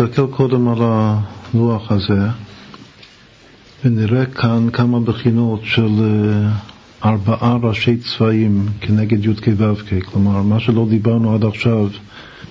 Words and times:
נסתכל 0.00 0.26
קודם 0.30 0.68
על 0.68 0.78
הלוח 0.80 1.92
הזה 1.92 2.28
ונראה 3.84 4.26
כאן 4.26 4.70
כמה 4.72 5.00
בחינות 5.00 5.60
של 5.64 5.90
אה, 6.00 6.50
ארבעה 7.04 7.56
ראשי 7.62 7.96
צבעים 7.96 8.66
כנגד 8.80 9.24
י"ק 9.24 9.48
ו"ק, 9.56 10.04
כלומר 10.04 10.42
מה 10.42 10.60
שלא 10.60 10.86
דיברנו 10.88 11.34
עד 11.34 11.44
עכשיו, 11.44 11.88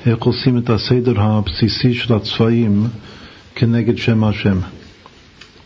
איך 0.05 0.23
עושים 0.23 0.57
את 0.57 0.69
הסדר 0.69 1.21
הבסיסי 1.21 1.93
של 1.93 2.13
הצבעים 2.13 2.87
כנגד 3.55 3.97
שם 3.97 4.23
השם. 4.23 4.57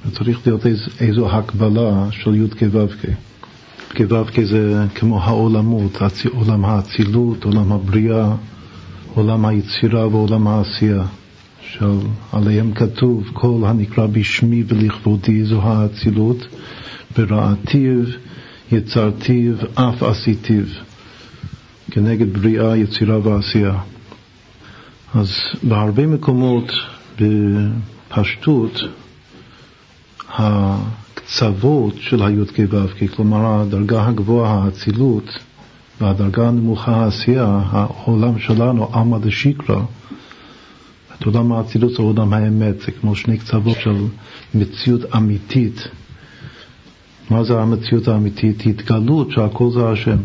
וצריך 0.06 0.40
להיות 0.48 0.66
איז, 0.66 0.90
איזו 1.00 1.30
הקבלה 1.30 2.08
של 2.12 2.36
י"ק 2.36 2.62
ו"ק. 2.72 3.04
י"ק 4.00 4.12
ו"ק 4.12 4.40
זה 4.44 4.86
כמו 4.96 5.24
העולמות, 5.24 5.98
עולם 6.34 6.66
האצילות, 6.66 7.44
עולם 7.44 7.72
הבריאה, 7.72 8.32
עולם 9.16 9.46
היצירה 9.46 10.08
ועולם 10.08 10.48
העשייה. 10.48 11.04
שעליהם 11.74 12.74
כתוב 12.74 13.30
כל 13.34 13.62
הנקרא 13.66 14.08
בשמי 14.08 14.64
ולכבודי 14.68 15.44
זו 15.44 15.62
האצילות, 15.62 16.48
ברעתיו 17.18 18.04
יצרתיו 18.72 19.54
אף 19.74 20.04
עשיתיו, 20.04 20.64
כנגד 21.92 22.34
בריאה, 22.34 22.78
יצירה 22.78 23.28
ועשייה. 23.28 23.80
אז 25.14 25.34
בהרבה 25.64 26.08
מקומות 26.08 26.72
בפשטות 27.20 28.80
הקצוות 30.30 31.96
של 32.00 32.24
הי"ק 32.24 32.60
ו"ק, 32.70 33.16
כלומר 33.16 33.62
הדרגה 33.62 34.08
הגבוהה, 34.08 34.64
האצילות, 34.64 35.40
והדרגה 36.02 36.48
הנמוכה 36.48 36.92
העשייה, 36.96 37.60
העולם 37.72 38.40
שלנו, 38.40 38.90
עלמא 38.94 39.18
דשיקרא, 39.18 39.82
את 41.20 41.26
עולם 41.26 41.52
האצילות 41.52 41.92
זה 41.92 42.02
עולם 42.02 42.34
האמת, 42.34 42.80
זה 42.80 42.92
כמו 42.92 43.16
שני 43.16 43.38
קצוות 43.38 43.78
של 43.80 43.96
מציאות 44.56 45.02
אמיתית. 45.16 45.88
מה 47.30 47.44
זה 47.44 47.60
המציאות 47.60 48.08
האמיתית? 48.08 48.66
התגלות 48.66 49.32
שהכל 49.32 49.72
זה 49.72 49.90
השם. 49.90 50.18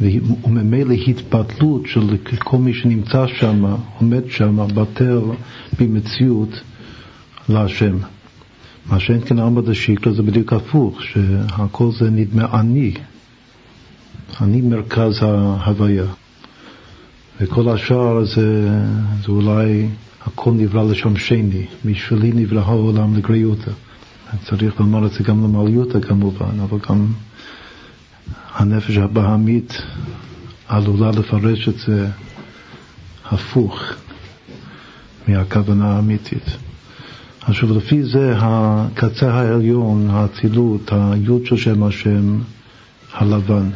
וממילא 0.00 0.92
התבטלות 0.92 1.86
של 1.86 2.16
כל 2.38 2.58
מי 2.58 2.74
שנמצא 2.74 3.26
שם, 3.26 3.64
עומד 3.98 4.22
שם, 4.30 4.66
בטל 4.74 5.20
במציאות 5.80 6.60
להשם. 7.48 7.96
מה 8.86 9.00
שאין 9.00 9.20
כן 9.20 9.38
ארבע 9.38 9.60
דשיקרא 9.60 10.12
זה 10.12 10.22
בדיוק 10.22 10.52
הפוך, 10.52 11.02
שהכל 11.02 11.90
זה 11.98 12.10
נדמה 12.10 12.60
אני. 12.60 12.94
אני 14.40 14.60
מרכז 14.60 15.22
ההוויה. 15.22 16.04
וכל 17.40 17.68
השאר 17.68 18.24
זה, 18.24 18.68
זה 19.22 19.28
אולי 19.28 19.88
הכל 20.26 20.50
נברא 20.50 20.90
לשם 20.90 21.16
שני, 21.16 21.66
בשבילי 21.84 22.32
נברא 22.34 22.60
העולם 22.60 23.16
לגריותא. 23.16 23.70
צריך 24.44 24.80
לומר 24.80 25.06
את 25.06 25.12
זה 25.12 25.24
גם 25.24 25.44
למעליותא 25.44 26.00
כמובן, 26.00 26.60
אבל 26.62 26.78
גם 26.88 27.06
הנפש 28.54 28.96
הבהמית 28.96 29.82
עלולה 30.68 31.10
לפרש 31.10 31.68
את 31.68 31.78
זה 31.78 32.08
הפוך 33.24 33.82
מהכוונה 35.28 35.96
האמיתית. 35.96 36.56
עכשיו 37.40 37.76
לפי 37.76 38.02
זה 38.02 38.34
הקצה 38.36 39.34
העליון, 39.34 40.10
האצילות, 40.10 40.92
היוד 40.92 41.46
של 41.46 41.56
שם 41.56 41.82
השם, 41.82 42.38
הלבן. 43.12 43.70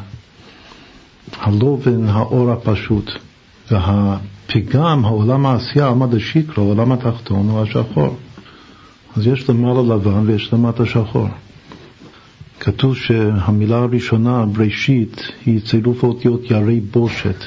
הלובן, 1.40 2.08
האור 2.08 2.52
הפשוט. 2.52 3.10
והפגם, 3.70 5.04
העולם 5.04 5.46
העשייה, 5.46 5.88
עמד 5.88 6.14
השיקרו, 6.14 6.64
העולם 6.64 6.92
התחתון 6.92 7.48
הוא 7.48 7.62
השחור. 7.62 8.16
אז 9.16 9.26
יש 9.26 9.50
למעלה 9.50 9.94
לבן 9.94 10.22
ויש 10.26 10.52
למטה 10.52 10.86
שחור. 10.86 11.28
כתוב 12.60 12.96
שהמילה 12.96 13.76
הראשונה, 13.76 14.46
בראשית, 14.46 15.22
היא 15.46 15.60
צירוף 15.60 16.04
האותיות 16.04 16.50
ירי 16.50 16.80
בושת. 16.80 17.44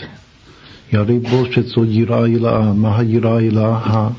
ירי 0.94 1.20
בושת 1.20 1.66
זו 1.66 1.86
יראה 1.86 2.24
הילאה. 2.24 2.74
מה 2.74 2.97
היראה 3.00 3.38
הילאה? 3.38 4.09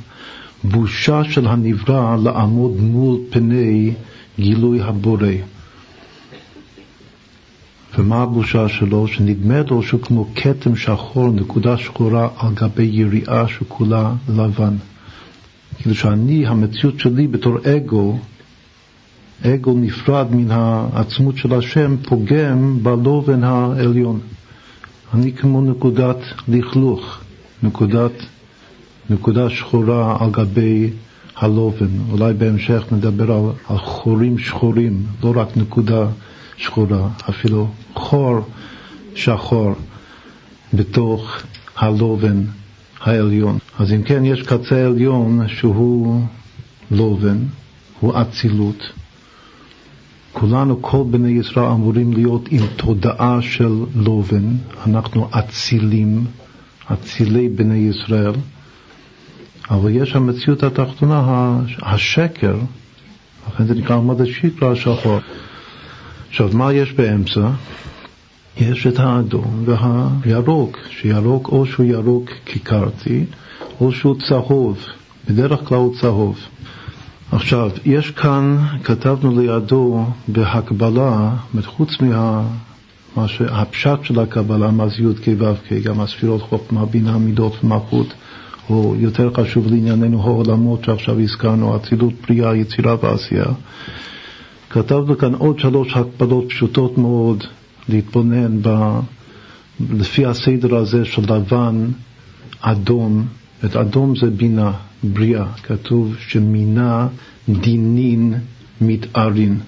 הבושה 0.64 1.24
של 1.24 1.46
הנברא 1.46 2.16
לעמוד 2.22 2.80
מול 2.80 3.18
פני 3.30 3.92
גילוי 4.38 4.82
הבורא. 4.82 5.32
ומה 7.98 8.22
הבושה 8.22 8.68
שלו? 8.68 9.08
שנדמה 9.08 9.60
לו 9.70 9.82
שהוא 9.82 10.00
כמו 10.00 10.26
כתם 10.34 10.76
שחור, 10.76 11.28
נקודה 11.28 11.76
שחורה 11.76 12.28
על 12.36 12.54
גבי 12.54 12.90
יריעה 12.92 13.48
שכולה 13.48 14.12
לבן. 14.28 14.76
כאילו 15.76 15.94
שאני, 15.94 16.46
המציאות 16.46 17.00
שלי 17.00 17.26
בתור 17.26 17.58
אגו, 17.76 18.18
אגו 19.42 19.74
נפרד 19.78 20.26
מן 20.30 20.50
העצמות 20.50 21.36
של 21.36 21.54
השם, 21.54 21.96
פוגם 22.08 22.78
בלובן 22.82 23.44
העליון. 23.44 24.20
אני 25.14 25.32
כמו 25.32 25.62
נקודת 25.62 26.18
לכלוך, 26.48 27.20
נקודת, 27.62 28.12
נקודה 29.10 29.50
שחורה 29.50 30.16
על 30.20 30.30
גבי 30.30 30.90
הלובן. 31.36 31.88
אולי 32.10 32.34
בהמשך 32.34 32.84
נדבר 32.92 33.32
על, 33.32 33.42
על 33.68 33.78
חורים 33.78 34.38
שחורים, 34.38 35.02
לא 35.22 35.32
רק 35.36 35.56
נקודה 35.56 36.06
שחורה, 36.56 37.08
אפילו 37.30 37.68
חור 37.94 38.40
שחור 39.14 39.72
בתוך 40.74 41.42
הלובן 41.76 42.42
העליון. 43.00 43.58
אז 43.78 43.92
אם 43.92 44.02
כן, 44.02 44.24
יש 44.24 44.42
קצה 44.42 44.86
עליון 44.86 45.48
שהוא 45.48 46.20
לובן, 46.90 47.38
הוא 48.00 48.20
אצילות. 48.20 48.92
כולנו, 50.32 50.82
כל 50.82 51.02
בני 51.10 51.28
ישראל 51.30 51.66
אמורים 51.66 52.12
להיות 52.12 52.48
עם 52.50 52.62
תודעה 52.76 53.42
של 53.42 53.72
לובן, 53.94 54.56
אנחנו 54.86 55.28
אצילים, 55.38 56.24
אצילי 56.92 57.48
בני 57.48 57.74
ישראל, 57.90 58.32
אבל 59.70 59.90
יש 59.90 60.16
המציאות 60.16 60.62
התחתונה, 60.62 61.56
השקר, 61.82 62.56
לכן 63.48 63.64
זה 63.66 63.74
נקרא 63.74 63.96
עמד 63.96 64.20
השקרה 64.20 64.72
השחור. 64.72 65.18
עכשיו, 66.34 66.50
מה 66.52 66.72
יש 66.72 66.92
באמצע? 66.92 67.48
יש 68.56 68.86
את 68.86 68.98
האדום 68.98 69.64
והירוק, 69.64 70.78
שירוק 70.90 71.48
או 71.48 71.66
שהוא 71.66 71.86
ירוק 71.86 72.30
כיכרתי, 72.44 73.24
או 73.80 73.92
שהוא 73.92 74.16
צהוב, 74.28 74.78
בדרך 75.28 75.60
כלל 75.64 75.78
הוא 75.78 75.94
צהוב. 76.00 76.38
עכשיו, 77.32 77.70
יש 77.84 78.10
כאן, 78.10 78.56
כתבנו 78.84 79.40
לידו 79.40 80.06
בהקבלה, 80.28 81.30
חוץ 81.64 82.00
מה... 82.00 82.42
מה 83.16 83.28
שהפשט 83.28 83.98
של 84.02 84.20
הקבלה, 84.20 84.70
מה 84.70 84.88
זה 84.88 84.94
י"ק 85.02 85.28
ו"ק, 85.38 85.72
גם 85.84 86.00
הספירות 86.00 86.42
חוכמה, 86.42 86.86
בינה, 86.86 87.18
מידות 87.18 87.64
ומלכות, 87.64 88.14
או 88.70 88.94
יותר 88.98 89.30
חשוב 89.34 89.66
לענייננו 89.66 90.22
העולמות 90.22 90.84
שעכשיו 90.84 91.20
הזכרנו, 91.20 91.76
אצילות, 91.76 92.12
פריאה, 92.20 92.56
יצירה 92.56 92.96
ועשייה. 93.02 93.46
כתבנו 94.74 95.18
כאן 95.18 95.34
עוד 95.34 95.58
שלוש 95.58 95.96
הקפדות 95.96 96.44
פשוטות 96.48 96.98
מאוד 96.98 97.44
להתבונן 97.88 98.62
ב... 98.62 98.98
לפי 99.90 100.26
הסדר 100.26 100.76
הזה 100.76 101.04
של 101.04 101.22
לבן, 101.34 101.86
אדום, 102.60 103.26
את 103.64 103.76
אדום 103.76 104.16
זה 104.16 104.30
בינה, 104.30 104.72
בריאה, 105.04 105.52
כתוב 105.52 106.14
שמינה 106.18 107.08
דינין 107.48 108.34
מתארין. 108.80 109.58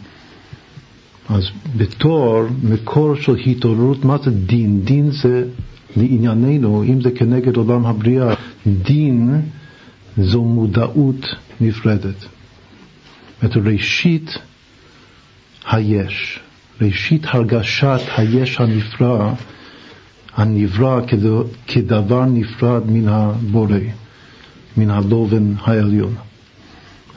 אז 1.28 1.44
בתור 1.76 2.42
מקור 2.62 3.14
של 3.14 3.36
התעוררות, 3.46 4.04
מה 4.04 4.16
זה 4.18 4.30
דין? 4.30 4.80
דין 4.84 5.10
זה 5.10 5.44
לענייננו, 5.96 6.82
אם 6.82 7.00
זה 7.00 7.10
כנגד 7.10 7.56
עולם 7.56 7.86
הבריאה, 7.86 8.34
דין 8.66 9.40
זו 10.18 10.44
מודעות 10.44 11.26
נפרדת. 11.60 12.24
את 13.44 13.56
ראשית 13.56 14.38
היש, 15.70 16.40
ראשית 16.80 17.22
הרגשת 17.24 18.00
היש 18.16 18.60
הנפרע, 18.60 19.34
הנברא 20.34 21.00
כדבר 21.66 22.24
נפרד 22.24 22.90
מן 22.90 23.08
הבורא, 23.08 23.78
מן 24.76 24.90
הלובן 24.90 25.54
העליון. 25.60 26.14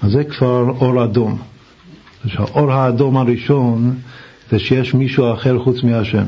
אז 0.02 0.12
זה 0.12 0.24
כבר 0.24 0.70
אור 0.70 1.04
אדום. 1.04 1.42
האור 2.34 2.72
האדום 2.72 3.18
הראשון 3.18 3.96
זה 4.52 4.60
שיש 4.60 4.94
מישהו 4.94 5.34
אחר 5.34 5.60
חוץ 5.60 5.84
מהשם. 5.84 6.24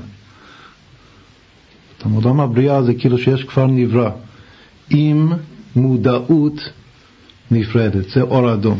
עולם 2.13 2.39
הבריאה 2.39 2.83
זה 2.83 2.93
כאילו 2.93 3.17
שיש 3.17 3.43
כבר 3.43 3.67
נברא, 3.67 4.09
עם 4.89 5.33
מודעות 5.75 6.71
נפרדת, 7.51 8.09
זה 8.09 8.21
אור 8.21 8.53
אדום. 8.53 8.79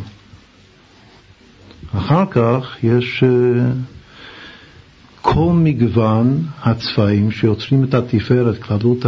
אחר 1.98 2.26
כך 2.32 2.78
יש 2.84 3.24
אה, 3.24 3.72
כל 5.22 5.54
מגוון 5.54 6.44
הצבעים 6.64 7.32
שיוצרים 7.32 7.84
את 7.84 7.94
התפארת, 7.94 8.58
כללות 8.58 9.06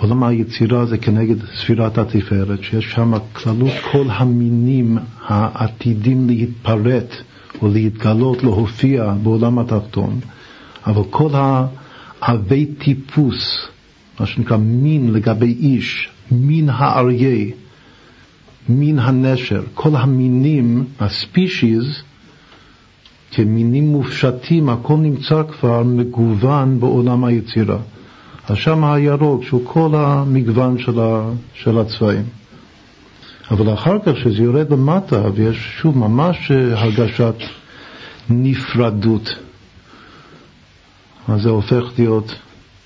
עולם 0.00 0.22
היצירה 0.22 0.86
זה 0.86 0.98
כנגד 0.98 1.36
ספירת 1.56 1.98
התפארת, 1.98 2.62
שיש 2.62 2.92
שם 2.92 3.12
כללות 3.32 3.72
כל 3.92 4.06
המינים 4.10 4.98
העתידים 5.26 6.26
להתפרט 6.26 7.14
או 7.62 7.68
להתגלות, 7.68 8.42
להופיע 8.42 9.14
בעולם 9.22 9.58
התחתון, 9.58 10.20
אבל 10.86 11.02
כל 11.10 11.30
העבי 11.32 12.66
טיפוס, 12.66 13.68
מה 14.20 14.26
שנקרא 14.26 14.56
מין 14.56 15.12
לגבי 15.12 15.56
איש, 15.60 16.08
מין 16.30 16.68
האריה, 16.68 17.46
מין 18.68 18.98
הנשר, 18.98 19.62
כל 19.74 19.96
המינים, 19.96 20.84
הספישיז, 21.00 22.02
כמינים 23.30 23.88
מופשטים, 23.88 24.68
הכל 24.68 24.96
נמצא 24.96 25.42
כבר 25.42 25.82
מגוון 25.82 26.80
בעולם 26.80 27.24
היצירה. 27.24 27.78
אז 28.48 28.56
שם 28.56 28.84
הירוק, 28.84 29.44
שהוא 29.44 29.60
כל 29.64 29.90
המגוון 29.94 30.78
של, 30.78 31.00
ה, 31.00 31.30
של 31.54 31.78
הצבעים. 31.78 32.24
אבל 33.50 33.74
אחר 33.74 33.98
כך, 33.98 34.12
כשזה 34.14 34.42
יורד 34.42 34.70
למטה, 34.70 35.22
ויש 35.34 35.76
שוב 35.80 35.98
ממש 35.98 36.50
הרגשת 36.50 37.34
נפרדות, 38.30 39.36
אז 41.28 41.42
זה 41.42 41.48
הופך 41.48 41.84
להיות 41.98 42.34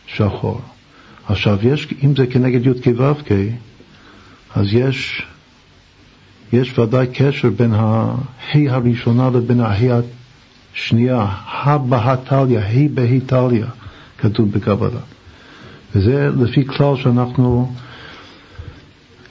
שחור. 0.06 0.60
עכשיו, 1.28 1.58
יש, 1.62 1.88
אם 2.04 2.16
זה 2.16 2.26
כנגד 2.26 2.66
י"ק 2.66 2.86
ו"ק, 2.96 3.28
אז 4.54 4.66
יש, 4.72 5.26
יש 6.54 6.78
ודאי 6.78 7.06
קשר 7.14 7.50
בין 7.50 7.72
הה' 7.72 8.14
הראשונה 8.54 9.30
לבין 9.30 9.60
הה' 9.60 10.00
השנייה, 10.74 11.26
הבהתליה, 11.62 12.60
ה' 12.60 12.88
בהיטליה, 12.94 13.66
כתוב 14.18 14.52
בקבלה. 14.52 15.00
וזה 15.94 16.30
לפי 16.36 16.64
כלל 16.64 16.96
שאנחנו 16.96 17.72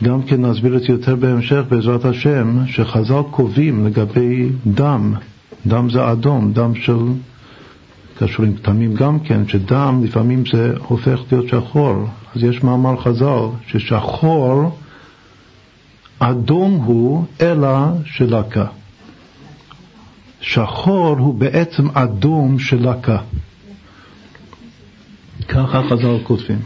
גם 0.04 0.22
כן 0.24 0.46
נסביר 0.46 0.76
את 0.76 0.82
זה 0.82 0.88
יותר 0.88 1.16
בהמשך 1.16 1.62
בעזרת 1.70 2.06
השם, 2.06 2.58
שחז"ל 2.66 3.22
קובעים 3.32 3.86
לגבי 3.86 4.50
דם, 4.68 5.14
דם 5.68 5.90
זה 5.90 6.12
אדום, 6.12 6.54
דם 6.54 6.76
של, 6.76 6.98
קשור 8.20 8.46
עם 8.46 8.54
כתמים 8.56 8.94
גם 8.94 9.20
כן, 9.20 9.48
שדם 9.48 10.02
לפעמים 10.04 10.44
זה 10.54 10.74
הופך 10.88 11.20
להיות 11.32 11.48
שחור. 11.48 11.94
אז 12.36 12.44
יש 12.44 12.64
מאמר 12.64 12.98
חז"ל 13.02 13.46
ששחור 13.68 14.78
אדום 16.30 16.74
הוא 16.74 17.26
אלא 17.42 17.78
של 18.06 18.38
לקה. 18.38 18.66
שחור 20.42 21.16
הוא 21.20 21.34
בעצם 21.34 21.88
אדום 21.94 22.60
של 22.60 22.90
לקה. 22.90 23.18
ככה 25.48 25.82
חז"ל 25.90 26.18
כותבים. 26.24 26.60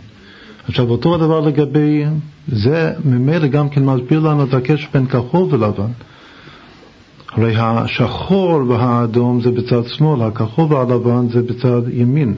עכשיו 0.68 0.90
אותו 0.90 1.16
הדבר 1.16 1.40
לגבי, 1.40 2.06
זה 2.48 2.94
ממילא 3.06 3.48
גם 3.48 3.70
כן 3.70 3.86
מסביר 3.86 4.20
לנו 4.20 4.44
את 4.44 4.54
הקשר 4.54 4.88
בין 4.94 5.06
כחול 5.06 5.48
ולבן. 5.52 5.92
הרי 7.32 7.56
השחור 7.58 8.64
והאדום 8.68 9.42
זה 9.42 9.52
בצד 9.52 9.88
שמאל, 9.88 10.22
הכחול 10.22 10.74
והלבן 10.74 11.30
זה 11.30 11.42
בצד 11.42 11.82
ימין. 11.94 12.36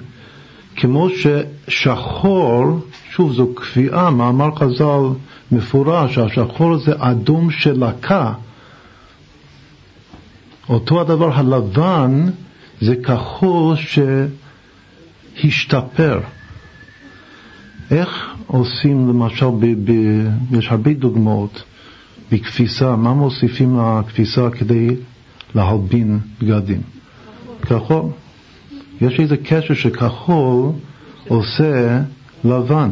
כמו 0.81 1.07
ששחור, 1.09 2.79
שוב 3.11 3.33
זו 3.33 3.47
קביעה, 3.55 4.09
מאמר 4.09 4.55
חז"ל 4.55 5.01
מפורש, 5.51 6.17
השחור 6.17 6.77
זה 6.77 6.93
אדום 6.97 7.51
של 7.51 7.85
לקה. 7.85 8.33
אותו 10.69 11.01
הדבר 11.01 11.33
הלבן 11.33 12.29
זה 12.81 12.95
כחול 12.95 13.75
ש... 13.75 13.99
השתפר. 15.43 16.19
איך 17.91 18.35
עושים 18.47 19.09
למשל, 19.09 19.45
ב, 19.59 19.91
ב, 19.91 19.93
יש 20.51 20.67
הרבה 20.67 20.93
דוגמאות 20.93 21.63
בכביסה, 22.31 22.95
מה 22.95 23.13
מוסיפים 23.13 23.79
לכביסה 23.79 24.49
כדי 24.49 24.95
להלבין 25.55 26.19
בגדים? 26.41 26.81
כחול. 27.61 28.03
יש 29.01 29.19
איזה 29.19 29.37
קשר 29.37 29.73
שכחול 29.73 30.71
עושה 31.27 32.01
לבן. 32.43 32.91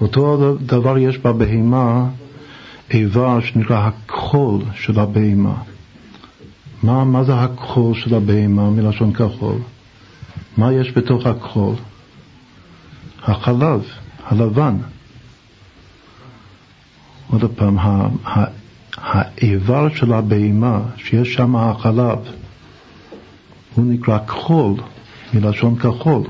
אותו 0.00 0.56
דבר 0.60 0.98
יש 0.98 1.18
בבהמה 1.18 2.08
איבר 2.90 3.40
שנקרא 3.40 3.88
הכחול 3.88 4.62
של 4.74 5.00
הבהמה. 5.00 5.54
מה, 6.82 7.04
מה 7.04 7.24
זה 7.24 7.34
הכחול 7.34 7.94
של 7.94 8.14
הבהמה 8.14 8.70
מלשון 8.70 9.12
כחול? 9.12 9.58
מה 10.56 10.72
יש 10.72 10.92
בתוך 10.96 11.26
הכחול? 11.26 11.74
החלב, 13.22 13.84
הלבן. 14.26 14.76
עוד 17.30 17.44
פעם, 17.56 17.76
האיבר 18.96 19.88
של 19.94 20.12
הבהמה, 20.12 20.80
שיש 20.96 21.34
שם 21.34 21.56
החלב, 21.56 22.18
הוא 23.80 23.92
נקרא 23.92 24.18
כחול, 24.18 24.74
מלשון 25.34 25.76
כחול. 25.76 26.22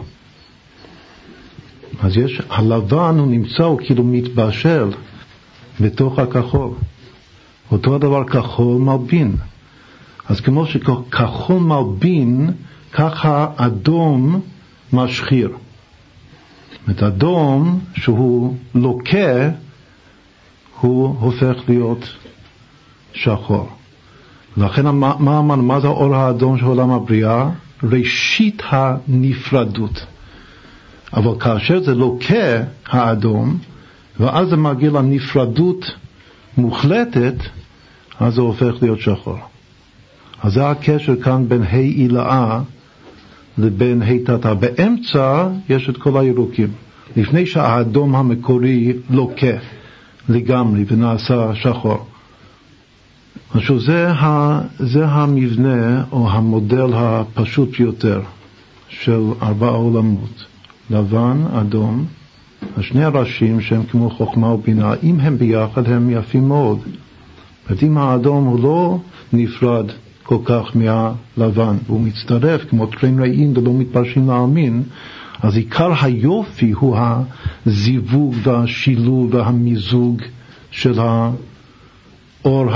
אז 2.02 2.16
יש, 2.16 2.42
הלבן 2.50 3.16
הוא 3.18 3.26
נמצא, 3.26 3.62
הוא 3.62 3.80
כאילו 3.84 4.04
מתבשל 4.04 4.90
בתוך 5.80 6.18
הכחול. 6.18 6.70
אותו 7.72 7.94
הדבר 7.94 8.24
כחול 8.24 8.80
מלבין. 8.82 9.36
אז 10.28 10.40
כמו 10.40 10.66
שכחול 10.66 11.60
מלבין, 11.60 12.50
ככה 12.92 13.46
אדום 13.56 14.40
משחיר. 14.92 15.50
זאת 16.86 17.02
אדום 17.02 17.80
שהוא 17.94 18.56
לוקה, 18.74 19.50
הוא 20.80 21.16
הופך 21.20 21.56
להיות 21.68 22.16
שחור. 23.12 23.79
לכן 24.60 24.86
מה 24.86 25.12
אמרנו, 25.38 25.62
מה 25.62 25.80
זה 25.80 25.86
האור 25.86 26.16
האדום 26.16 26.58
של 26.58 26.64
עולם 26.64 26.90
הבריאה? 26.90 27.50
ראשית 27.82 28.62
הנפרדות. 28.68 30.06
אבל 31.14 31.40
כאשר 31.40 31.82
זה 31.82 31.94
לוקה 31.94 32.62
האדום, 32.86 33.58
ואז 34.20 34.48
זה 34.48 34.56
מגיע 34.56 34.90
לנפרדות 34.90 35.94
מוחלטת, 36.56 37.34
אז 38.20 38.34
זה 38.34 38.40
הופך 38.40 38.72
להיות 38.82 39.00
שחור. 39.00 39.38
אז 40.42 40.52
זה 40.52 40.70
הקשר 40.70 41.16
כאן 41.22 41.48
בין 41.48 41.62
ה' 41.62 41.76
עילאה 41.76 42.60
לבין 43.58 44.02
היתתה. 44.02 44.54
באמצע 44.54 45.48
יש 45.68 45.88
את 45.88 45.96
כל 45.96 46.20
הירוקים. 46.20 46.68
לפני 47.16 47.46
שהאדום 47.46 48.16
המקורי 48.16 48.92
לוקה 49.10 49.56
לגמרי 50.28 50.84
ונעשה 50.88 51.54
שחור. 51.54 52.09
עכשיו 53.54 53.80
זה, 53.80 54.10
ה, 54.10 54.60
זה 54.78 55.06
המבנה 55.06 56.04
או 56.12 56.30
המודל 56.30 56.90
הפשוט 56.94 57.78
ביותר 57.78 58.20
של 58.88 59.20
ארבעה 59.42 59.70
עולמות, 59.70 60.44
לבן, 60.90 61.44
אדום, 61.52 62.04
השני 62.76 63.04
הראשים 63.04 63.60
שהם 63.60 63.82
כמו 63.82 64.10
חוכמה 64.10 64.46
ובינה, 64.46 64.94
אם 65.02 65.20
הם 65.20 65.38
ביחד 65.38 65.88
הם 65.88 66.10
יפים 66.10 66.48
מאוד. 66.48 66.78
זאת 67.68 67.82
אם 67.82 67.98
האדום 67.98 68.44
הוא 68.44 68.62
לא 68.62 68.98
נפרד 69.32 69.86
כל 70.22 70.38
כך 70.44 70.70
מהלבן, 70.74 71.76
והוא 71.86 72.00
מצטרף 72.00 72.64
כמו 72.70 72.86
טרן 72.86 73.20
רעים 73.20 73.52
ולא 73.56 73.72
מתפרשים 73.72 74.28
להאמין, 74.28 74.82
אז 75.42 75.56
עיקר 75.56 75.92
היופי 76.02 76.70
הוא 76.70 76.96
הזיווג 77.66 78.34
והשילוב 78.42 79.34
והמיזוג 79.34 80.22
של 80.70 81.00
האור 81.00 82.70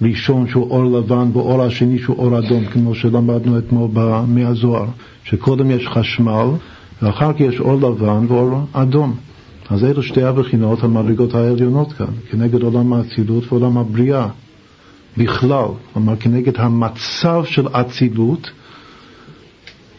הראשון 0.00 0.48
שהוא 0.48 0.70
אור 0.70 0.98
לבן 0.98 1.30
ואור 1.32 1.62
השני 1.62 1.98
שהוא 1.98 2.16
אור 2.16 2.38
אדום, 2.38 2.64
כמו 2.64 2.94
שלמדנו 2.94 3.58
אתמול 3.58 3.90
מהזוהר, 4.26 4.86
שקודם 5.24 5.70
יש 5.70 5.88
חשמל 5.88 6.46
ואחר 7.02 7.32
כך 7.32 7.40
יש 7.40 7.60
אור 7.60 7.74
לבן 7.74 8.26
ואור 8.28 8.60
אדום. 8.72 9.14
אז 9.70 9.84
אלו 9.84 10.02
שתי 10.02 10.22
הבחינות 10.22 10.84
המדרגות 10.84 11.34
העליונות 11.34 11.92
כאן, 11.92 12.06
כנגד 12.30 12.62
עולם 12.62 12.92
האצילות 12.92 13.52
ועולם 13.52 13.78
הבריאה. 13.78 14.28
בכלל, 15.16 15.66
כלומר 15.92 16.16
כנגד 16.16 16.52
המצב 16.56 17.44
של 17.44 17.68
אצילות, 17.68 18.50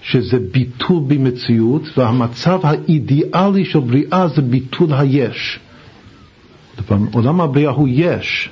שזה 0.02 0.38
ביטול 0.52 1.04
במציאות, 1.08 1.82
והמצב 1.98 2.60
האידיאלי 2.64 3.66
של 3.66 3.80
בריאה 3.80 4.28
זה 4.28 4.42
ביטול 4.42 4.94
היש. 4.94 5.60
עולם 7.14 7.42
הבריאה 7.42 7.72
הוא 7.72 7.88
יש, 7.92 8.50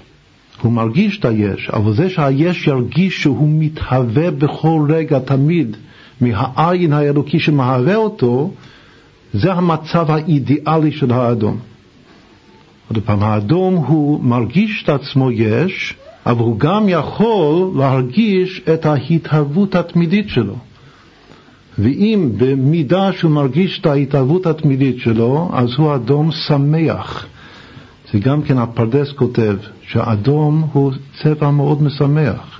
הוא 0.61 0.71
מרגיש 0.71 1.19
את 1.19 1.25
היש, 1.25 1.69
אבל 1.69 1.93
זה 1.93 2.09
שהיש 2.09 2.67
ירגיש 2.67 3.21
שהוא 3.21 3.49
מתהווה 3.51 4.31
בכל 4.31 4.85
רגע 4.89 5.19
תמיד 5.19 5.77
מהעין 6.21 6.93
האלוקי 6.93 7.39
שמהווה 7.39 7.95
אותו, 7.95 8.51
זה 9.33 9.53
המצב 9.53 10.11
האידיאלי 10.11 10.91
של 10.91 11.11
האדום. 11.11 11.57
עוד 12.89 13.03
פעם, 13.05 13.23
האדום 13.23 13.75
הוא 13.75 14.23
מרגיש 14.23 14.83
את 14.83 14.89
עצמו 14.89 15.31
יש, 15.31 15.95
אבל 16.25 16.39
הוא 16.39 16.59
גם 16.59 16.89
יכול 16.89 17.71
להרגיש 17.77 18.61
את 18.73 18.85
ההתהוות 18.85 19.75
התמידית 19.75 20.29
שלו. 20.29 20.55
ואם 21.79 22.29
במידה 22.37 23.11
שהוא 23.13 23.31
מרגיש 23.31 23.79
את 23.79 23.85
ההתערבות 23.85 24.45
התמידית 24.45 24.99
שלו, 24.99 25.49
אז 25.53 25.69
הוא 25.77 25.95
אדום 25.95 26.31
שמח. 26.31 27.27
זה 28.13 28.19
גם 28.19 28.41
כן 28.41 28.57
הפרדס 28.57 29.11
כותב, 29.11 29.57
שאדום 29.81 30.67
הוא 30.73 30.91
צבע 31.21 31.51
מאוד 31.51 31.81
משמח. 31.83 32.59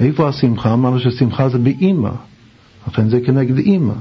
איפה 0.00 0.28
השמחה? 0.28 0.72
אמרנו 0.72 1.00
ששמחה 1.00 1.48
זה 1.48 1.58
באימא, 1.58 2.10
לכן 2.88 3.08
זה 3.08 3.20
כנגד 3.20 3.58
אימא. 3.58 3.94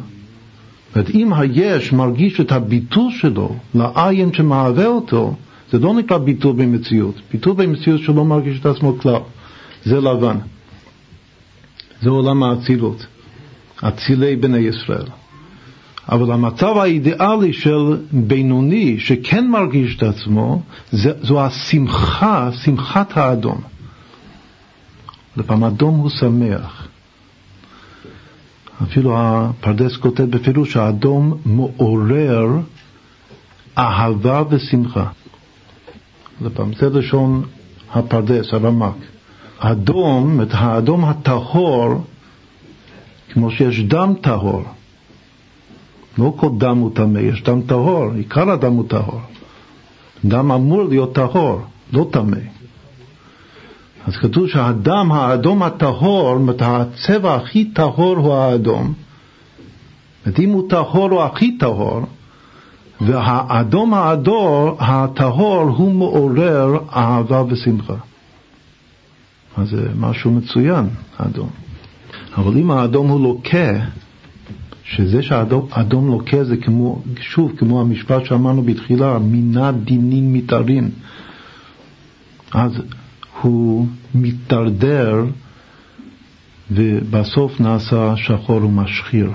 זאת 0.96 1.10
אם 1.10 1.34
היש 1.34 1.94
מרגיש 1.94 2.42
את 2.42 2.52
הביטול 2.52 3.12
שלו 3.12 3.56
לעין 3.76 4.34
שמהווה 4.34 4.88
אותו, 4.88 5.36
זה 5.72 5.80
לא 5.80 5.94
נקרא 5.94 6.18
ביטול 6.18 6.56
במציאות. 6.56 7.16
ביטול 7.32 7.54
במציאות 7.54 8.02
שלא 8.02 8.26
מרגיש 8.26 8.60
את 8.60 8.66
עצמו 8.66 8.98
כלל, 9.00 9.22
זה 9.86 10.02
לבן. 10.02 10.38
זה 12.02 12.10
עולם 12.10 12.44
האצילות, 12.44 13.06
אצילי 13.84 14.36
בני 14.36 14.58
ישראל. 14.58 15.08
אבל 16.10 16.32
המצב 16.32 16.78
האידיאלי 16.78 17.54
של 17.54 17.98
בינוני 18.12 19.00
שכן 19.00 19.48
מרגיש 19.48 19.98
את 19.98 20.04
עצמו, 20.04 20.62
זה, 20.92 21.12
זו 21.22 21.46
השמחה, 21.46 22.50
שמחת 22.52 23.18
האדום. 23.18 23.62
לפעמים 25.38 25.64
אדום 25.64 25.96
הוא 25.96 26.10
שמח. 26.10 26.88
אפילו 28.84 29.16
הפרדס 29.18 29.98
כותב 29.98 30.24
בפירוש 30.24 30.74
שהאדום 30.74 31.38
מעורר 31.46 32.48
אהבה 33.78 34.44
ושמחה. 34.50 35.08
לפעמים 36.42 36.74
זה 36.74 36.90
לשון 36.90 37.44
הפרדס, 37.94 38.54
הרמק. 38.54 38.96
אדום, 39.60 40.42
את 40.42 40.48
האדום 40.52 41.06
הטהור, 41.06 42.06
כמו 43.30 43.52
שיש 43.52 43.80
דם 43.80 44.14
טהור. 44.22 44.64
לא 46.18 46.34
כל 46.36 46.50
דם 46.58 46.78
הוא 46.78 46.92
טמא, 46.94 47.20
יש 47.20 47.44
דם 47.44 47.62
טהור, 47.62 48.12
עיקר 48.16 48.52
הדם 48.52 48.74
הוא 48.74 48.86
טהור. 48.88 49.22
דם 50.26 50.52
אמור 50.52 50.84
להיות 50.84 51.16
טהור, 51.16 51.62
לא 51.94 52.08
טמא. 52.12 52.38
אז 54.08 54.18
כתוב 54.18 54.48
שהדם 54.48 55.12
האדום 55.12 55.64
הטהור, 55.64 56.40
זאת 56.46 56.62
הצבע 56.62 57.36
הכי 57.36 57.66
טהור 57.66 58.18
הוא 58.18 58.34
האדום. 58.34 58.94
זאת 60.26 60.40
אם 60.40 60.50
הוא 60.50 60.70
טהור 60.70 61.10
הוא 61.10 61.24
הכי 61.24 61.58
טהור, 61.58 62.02
והאדום 63.02 63.94
האדור, 63.94 64.76
הטהור, 64.80 65.62
הוא 65.62 65.92
מעורר 65.92 66.78
אהבה 66.96 67.44
ושמחה. 67.48 67.96
אז 69.58 69.70
זה 69.70 69.90
משהו 70.00 70.32
מצוין, 70.32 70.90
האדום. 71.18 71.50
אבל 72.38 72.58
אם 72.58 72.72
האדום 72.72 73.08
הוא 73.10 73.22
לוקה, 73.22 73.72
שזה 74.86 75.24
שהאדום 75.24 76.08
לוקה 76.08 76.44
זה 76.44 76.58
כמו, 76.58 77.02
שוב, 77.20 77.52
כמו 77.58 77.82
המשפט 77.82 78.26
שאמרנו 78.26 78.62
בתחילה, 78.62 79.20
מינה 79.20 79.72
דינים 79.72 80.34
מתארין. 80.34 80.90
אז 82.54 82.72
הוא 83.42 83.88
מתדרדר 84.16 85.26
ובסוף 86.72 87.62
נעשה 87.62 88.14
שחור 88.18 88.66
ומשחיר. 88.66 89.32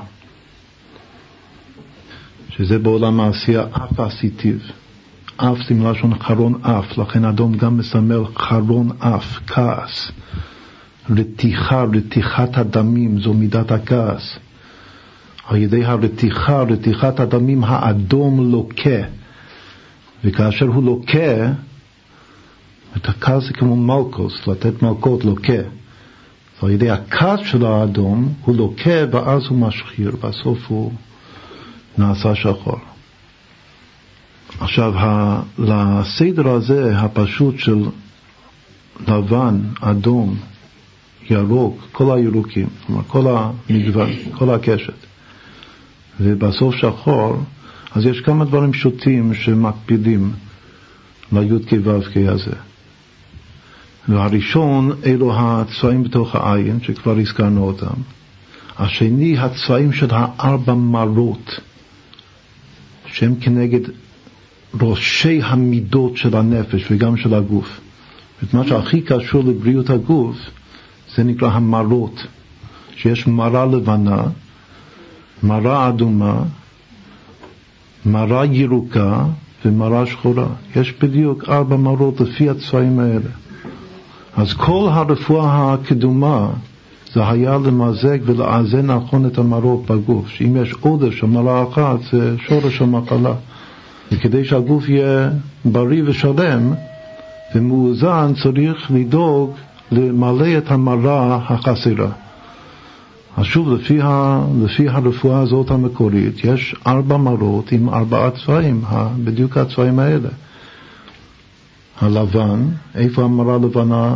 שזה 2.51 2.79
בעולם 2.79 3.21
העשייה 3.21 3.65
אף 3.73 4.01
עשיתיו. 4.01 4.57
אף 5.37 5.59
זה 5.69 5.75
מלשון 5.75 6.19
חרון 6.19 6.55
אף, 6.63 6.99
לכן 6.99 7.25
אדום 7.25 7.55
גם 7.55 7.77
מסמל 7.77 8.25
חרון 8.37 8.91
אף, 8.99 9.39
כעס. 9.47 10.13
רתיחה, 11.11 11.83
רתיחת 11.83 12.59
הדמים, 12.59 13.21
זו 13.21 13.35
מידת 13.35 13.71
הכעס. 13.73 14.39
על 15.51 15.57
ידי 15.57 15.85
הרתיחה, 15.85 16.63
רתיחת 16.63 17.21
הדמים, 17.21 17.65
האדום 17.65 18.53
לוקה. 18.53 19.01
וכאשר 20.25 20.67
הוא 20.67 20.85
לוקה, 20.85 21.53
את 22.97 23.09
הכעס 23.09 23.45
זה 23.45 23.53
כמו 23.53 23.77
מלקוס, 23.77 24.47
לתת 24.47 24.83
מלקות 24.83 25.25
לוקה. 25.25 25.63
על 26.63 26.71
ידי 26.71 26.91
הכעס 26.91 27.41
של 27.45 27.65
האדום 27.65 28.35
הוא 28.45 28.57
לוקה 28.57 29.05
ואז 29.11 29.47
הוא 29.47 29.59
משחיר, 29.59 30.17
בסוף 30.23 30.59
הוא 30.69 30.93
נעשה 31.99 32.35
שחור. 32.35 32.79
עכשיו, 34.61 34.95
לסדר 35.59 36.49
הזה 36.49 36.99
הפשוט 36.99 37.59
של 37.59 37.85
לבן, 39.09 39.61
אדום, 39.81 40.37
ירוק, 41.31 41.81
כל 41.93 42.17
הירוקים, 42.19 42.67
כלומר 42.87 43.03
כל 43.07 43.27
המגוון, 43.29 44.11
כל 44.33 44.51
הקשת, 44.51 45.10
ובסוף 46.21 46.75
שחור, 46.75 47.37
אז 47.95 48.07
יש 48.07 48.21
כמה 48.21 48.45
דברים 48.45 48.73
פשוטים 48.73 49.35
שמקפידים 49.35 50.33
לי"ק 51.33 51.73
ו"ק 51.85 52.17
הזה. 52.17 52.57
והראשון 54.09 54.93
אלו 55.05 55.33
הצבעים 55.37 56.03
בתוך 56.03 56.35
העין, 56.35 56.79
שכבר 56.83 57.19
הזכרנו 57.19 57.65
אותם. 57.65 58.01
השני, 58.79 59.39
הצבעים 59.39 59.93
של 59.93 60.07
הארבע 60.11 60.75
מרות, 60.75 61.61
שהם 63.07 63.35
כנגד 63.41 63.81
ראשי 64.81 65.41
המידות 65.43 66.17
של 66.17 66.37
הנפש 66.37 66.87
וגם 66.91 67.17
של 67.17 67.35
הגוף. 67.35 67.81
את 68.45 68.55
מה 68.55 68.67
שהכי 68.67 69.01
קשור 69.01 69.45
לבריאות 69.45 69.91
הגוף 69.91 70.37
זה 71.17 71.25
נקרא 71.25 71.49
המרות, 71.49 72.27
שיש 72.97 73.27
מרה 73.27 73.67
לבנה, 73.67 74.23
מרה 75.43 75.89
אדומה, 75.89 76.43
מרה 78.07 78.45
ירוקה 78.45 79.25
ומרה 79.65 80.07
שחורה. 80.07 80.47
יש 80.77 80.95
בדיוק 81.03 81.45
ארבע 81.49 81.77
מרות 81.77 82.21
לפי 82.21 82.51
הצבעים 82.51 82.99
האלה. 82.99 83.31
אז 84.37 84.53
כל 84.53 84.89
הרפואה 84.93 85.73
הקדומה 85.73 86.49
זה 87.13 87.29
היה 87.29 87.59
למזג 87.59 88.19
ולאזן 88.25 88.87
נכון 88.87 89.27
את 89.27 89.39
המרות 89.39 89.87
בגוף, 89.87 90.29
שאם 90.29 90.57
יש 90.63 90.75
עודף 90.81 91.11
של 91.11 91.27
מרה 91.27 91.65
אחת 91.69 91.99
זה 92.13 92.35
שורש 92.49 92.83
המחלה. 92.83 93.35
וכדי 94.13 94.45
שהגוף 94.45 94.89
יהיה 94.89 95.31
בריא 95.65 96.03
ושלם 96.07 96.73
ומאוזן 97.55 98.33
צריך 98.43 98.91
לדאוג 98.91 99.51
למלא 99.93 100.59
את 100.59 100.71
המרה 100.71 101.39
החסרה. 101.49 102.11
אז 103.41 103.47
שוב, 103.47 103.73
לפי, 103.73 104.01
ה, 104.03 104.41
לפי 104.65 104.89
הרפואה 104.89 105.41
הזאת 105.41 105.71
המקורית, 105.71 106.45
יש 106.45 106.75
ארבע 106.87 107.17
מרות 107.17 107.73
עם 107.73 107.89
ארבעה 107.89 108.31
צבעים, 108.31 108.85
בדיוק 109.25 109.57
הצבעים 109.57 109.99
האלה. 109.99 110.29
הלבן, 112.01 112.69
איפה 112.95 113.23
המרה 113.23 113.55
הלבנה 113.55 114.15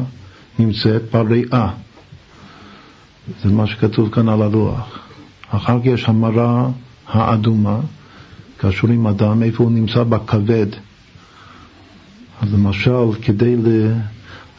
נמצאת? 0.59 1.03
בריאה. 1.13 1.69
זה 3.43 3.51
מה 3.51 3.67
שכתוב 3.67 4.09
כאן 4.09 4.29
על 4.29 4.43
הלוח. 4.43 4.99
אחר 5.51 5.81
כך 5.81 5.87
יש 5.87 6.09
המרה 6.09 6.69
האדומה, 7.09 7.79
קשור 8.57 8.91
עם 8.91 9.07
אדם, 9.07 9.43
איפה 9.43 9.65
הוא 9.65 9.73
נמצא 9.73 10.03
בכבד. 10.03 10.67
אז 12.43 12.55
למשל, 12.55 13.13
כדי 13.23 13.57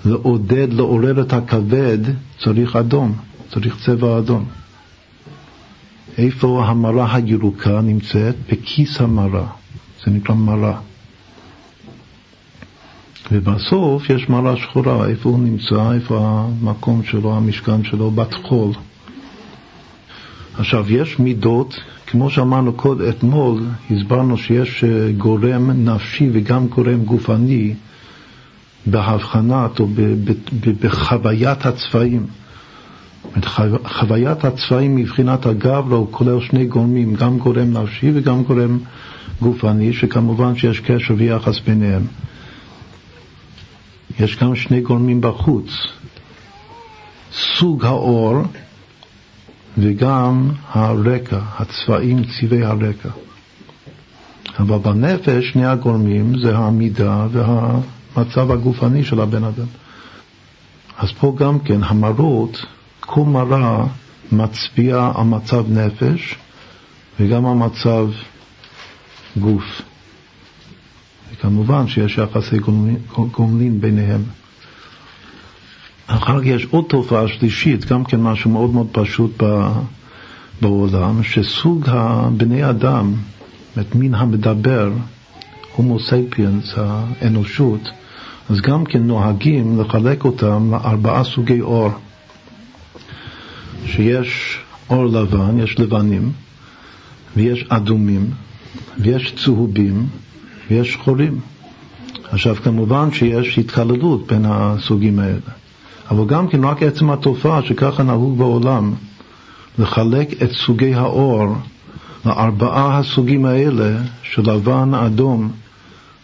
לעודד, 0.05 0.73
לעורר 0.73 1.21
את 1.21 1.33
הכבד, 1.33 1.99
צריך 2.39 2.75
אדום, 2.75 3.15
צריך 3.53 3.77
צבע 3.85 4.17
אדום. 4.17 4.45
איפה 6.17 6.65
המרה 6.67 7.15
הירוקה 7.15 7.81
נמצאת? 7.81 8.35
בכיס 8.51 9.01
המרה, 9.01 9.47
זה 10.05 10.11
נקרא 10.11 10.35
מרה. 10.35 10.79
ובסוף 13.31 14.09
יש 14.09 14.29
מרה 14.29 14.57
שחורה, 14.57 15.07
איפה 15.07 15.29
הוא 15.29 15.39
נמצא, 15.39 15.91
איפה 15.91 16.45
המקום 16.61 17.03
שלו, 17.03 17.37
המשכן 17.37 17.83
שלו, 17.83 18.11
בת 18.11 18.33
חול. 18.33 18.71
עכשיו, 20.57 20.91
יש 20.91 21.19
מידות, 21.19 21.79
כמו 22.07 22.29
שאמרנו 22.29 22.73
קוד 22.73 23.01
אתמול, 23.01 23.63
הסברנו 23.91 24.37
שיש 24.37 24.83
אה, 24.83 25.11
גורם 25.17 25.71
נפשי 25.71 26.29
וגם 26.33 26.67
גורם 26.67 27.03
גופני 27.05 27.73
בהבחנת 28.85 29.79
או 29.79 29.87
בחוויית 30.81 31.65
הצבעים. 31.65 32.25
חוויית 33.85 34.45
הצבעים 34.45 34.95
מבחינת 34.95 35.45
הגב 35.45 35.89
לא 35.89 36.07
כולל 36.11 36.41
שני 36.41 36.65
גורמים, 36.65 37.15
גם 37.15 37.37
גורם 37.37 37.77
נפשי 37.77 38.11
וגם 38.13 38.43
גורם 38.43 38.79
גופני, 39.41 39.93
שכמובן 39.93 40.55
שיש 40.57 40.79
קשר 40.79 41.13
ויחס 41.17 41.59
ביניהם. 41.59 42.05
יש 44.19 44.37
גם 44.37 44.55
שני 44.55 44.81
גורמים 44.81 45.21
בחוץ, 45.21 45.69
סוג 47.57 47.85
האור 47.85 48.41
וגם 49.77 50.49
הרקע, 50.71 51.39
הצבעים, 51.59 52.21
צבעי 52.23 52.63
הרקע. 52.63 53.09
אבל 54.59 54.77
בנפש 54.77 55.51
שני 55.51 55.65
הגורמים 55.65 56.39
זה 56.39 56.57
העמידה 56.57 57.27
והמצב 57.31 58.51
הגופני 58.51 59.03
של 59.03 59.21
הבן 59.21 59.43
אדם. 59.43 59.65
אז 60.97 61.11
פה 61.11 61.35
גם 61.37 61.59
כן 61.59 61.83
המרות, 61.83 62.65
כל 63.05 63.21
מראה 63.21 63.83
מצביע 64.31 65.11
על 65.15 65.23
מצב 65.23 65.65
נפש 65.69 66.35
וגם 67.19 67.45
על 67.45 67.53
מצב 67.53 68.07
גוף. 69.37 69.81
וכמובן 71.33 71.87
שיש 71.87 72.17
יחסי 72.17 72.57
גומלין 73.31 73.81
ביניהם. 73.81 74.23
אחר 76.07 76.39
כך 76.39 76.45
יש 76.45 76.67
עוד 76.71 76.85
תופעה 76.87 77.27
שלישית, 77.27 77.85
גם 77.85 78.03
כן 78.03 78.21
משהו 78.21 78.49
מאוד 78.51 78.69
מאוד 78.69 78.87
פשוט 78.91 79.43
בעולם, 80.61 81.23
שסוג 81.23 81.85
הבני 81.87 82.69
אדם, 82.69 83.13
את 83.79 83.95
מין 83.95 84.15
המדבר, 84.15 84.91
הומו 85.75 85.99
ספיאנס, 85.99 86.73
האנושות, 86.77 87.91
אז 88.49 88.61
גם 88.61 88.85
כן 88.85 89.03
נוהגים 89.03 89.79
לחלק 89.79 90.25
אותם 90.25 90.71
לארבעה 90.71 91.23
סוגי 91.23 91.61
אור. 91.61 91.91
שיש 93.85 94.59
אור 94.89 95.05
לבן, 95.05 95.59
יש 95.59 95.79
לבנים, 95.79 96.31
ויש 97.35 97.65
אדומים, 97.69 98.29
ויש 98.99 99.33
צהובים, 99.35 100.07
ויש 100.69 100.93
שחורים. 100.93 101.39
עכשיו 102.23 102.55
כמובן 102.55 103.11
שיש 103.11 103.59
התקללות 103.59 104.27
בין 104.27 104.45
הסוגים 104.47 105.19
האלה, 105.19 105.39
אבל 106.11 106.25
גם 106.25 106.47
כן 106.47 106.63
רק 106.63 106.83
עצם 106.83 107.09
התופעה 107.09 107.61
שככה 107.63 108.03
נהוג 108.03 108.37
בעולם 108.37 108.93
לחלק 109.79 110.43
את 110.43 110.51
סוגי 110.51 110.93
האור 110.93 111.55
לארבעה 112.25 112.99
הסוגים 112.99 113.45
האלה 113.45 113.97
של 114.23 114.51
לבן, 114.51 114.93
אדום 114.93 115.51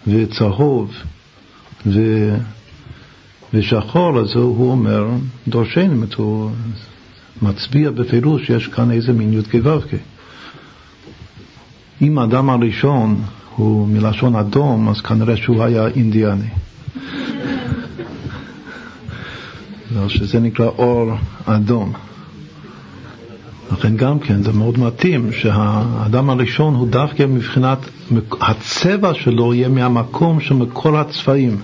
וצהוב 0.07 0.91
ו... 1.85 1.99
ושחור, 3.53 4.19
אז 4.19 4.35
הוא 4.35 4.71
אומר 4.71 5.07
דורשני, 5.47 5.95
מצביע 7.41 7.91
בפירוש 7.91 8.47
שיש 8.47 8.67
כאן 8.67 8.91
איזה 8.91 9.13
מין 9.13 9.33
י"ק 9.33 9.55
ו"ק. 9.63 9.87
אם 12.01 12.17
האדם 12.17 12.49
הראשון 12.49 13.21
הוא 13.55 13.87
מלשון 13.87 14.35
אדום, 14.35 14.89
אז 14.89 15.01
כנראה 15.01 15.37
שהוא 15.37 15.63
היה 15.63 15.87
אינדיאני. 15.87 16.47
שזה 20.07 20.39
נקרא 20.39 20.65
אור 20.65 21.11
אדום. 21.45 21.93
לכן 23.71 23.97
גם 23.97 24.19
כן 24.19 24.43
זה 24.43 24.51
מאוד 24.51 24.79
מתאים 24.79 25.31
שהאדם 25.31 26.29
הראשון 26.29 26.75
הוא 26.75 26.87
דווקא 26.87 27.23
מבחינת, 27.23 27.77
הצבע 28.41 29.13
שלו 29.13 29.53
יהיה 29.53 29.69
מהמקום 29.69 30.39
מכל 30.55 30.95
הצבעים. 30.95 31.57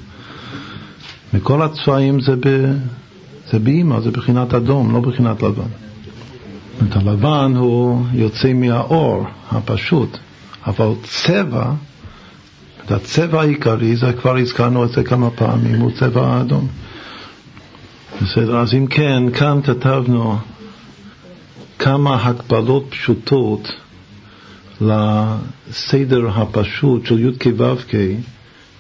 מכל 1.34 1.62
הצבעים 1.62 2.22
זה, 2.22 2.36
זה 3.52 3.60
באימא, 3.60 4.00
זה 4.00 4.12
בחינת 4.12 4.54
אדום, 4.54 4.94
לא 4.94 5.00
בחינת 5.00 5.44
לבן. 5.44 5.70
את 6.84 6.96
הלבן 6.96 7.54
הוא 7.56 8.06
יוצא 8.14 8.54
מהאור 8.54 9.26
הפשוט, 9.52 10.18
אבל 10.68 10.92
צבע, 11.04 11.72
את 12.86 12.92
הצבע 12.92 13.42
העיקרי, 13.42 13.96
זה 13.96 14.14
כבר 14.14 14.38
הזכרנו 14.38 14.84
את 14.84 14.90
זה 14.90 15.04
כמה 15.04 15.30
פעמים, 15.30 15.80
הוא 15.80 15.92
צבע 16.00 16.28
האדום. 16.28 16.68
בסדר, 18.22 18.58
אז 18.60 18.74
אם 18.74 18.88
כן, 18.88 19.24
כאן 19.34 19.60
כתבנו 19.64 20.38
כמה 21.80 22.16
הקבלות 22.16 22.86
פשוטות 22.90 23.72
לסדר 24.82 26.30
הפשוט 26.30 27.06
של 27.06 27.20
י"ק 27.20 27.46
ו"ק 27.58 27.92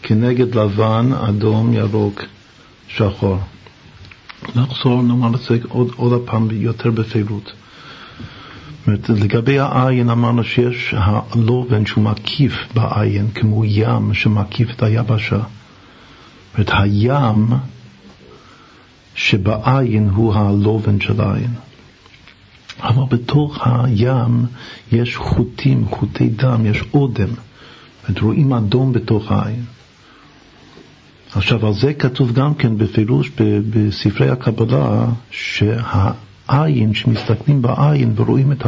כנגד 0.04 0.56
לבן, 0.56 1.10
אדום, 1.14 1.74
ירוק, 1.74 2.22
שחור. 2.88 3.38
נחזור 4.56 5.04
נאמר 5.04 5.36
את 5.36 5.42
זה 5.42 5.58
עוד, 5.70 5.92
עוד 5.96 6.22
פעם 6.26 6.48
יותר 6.52 6.92
בפירוט. 6.92 7.52
לגבי 9.10 9.60
העין 9.60 10.10
אמרנו 10.10 10.44
שיש 10.44 10.94
הלובן 10.98 11.86
שהוא 11.86 12.04
מקיף 12.04 12.54
בעין 12.74 13.32
כמו 13.32 13.66
ים 13.66 14.14
שמקיף 14.14 14.70
את 14.72 14.84
היבשה. 14.84 15.40
זאת 16.58 16.70
הים 16.74 17.48
שבעין 19.16 20.10
הוא 20.10 20.34
הלובן 20.34 21.00
של 21.00 21.22
העין. 21.22 21.54
אבל 22.82 23.18
בתוך 23.18 23.68
הים 23.68 24.46
יש 24.92 25.18
חוטים, 25.18 25.86
חוטי 25.90 26.30
דם, 26.30 26.66
יש 26.66 26.84
אודם. 26.94 27.30
רואים 28.22 28.54
אדום 28.54 28.94
בתוך 28.94 29.32
העין. 29.32 29.64
עכשיו, 31.38 31.68
על 31.68 31.74
זה 31.74 31.94
כתוב 31.94 32.34
גם 32.34 32.54
כן 32.54 32.78
בפירוש 32.78 33.32
בספרי 33.70 34.30
הקבלה, 34.30 35.06
שהעין, 35.32 36.94
שמסתכלים 36.94 37.62
בעין 37.62 38.14
ורואים 38.16 38.52
את 38.52 38.66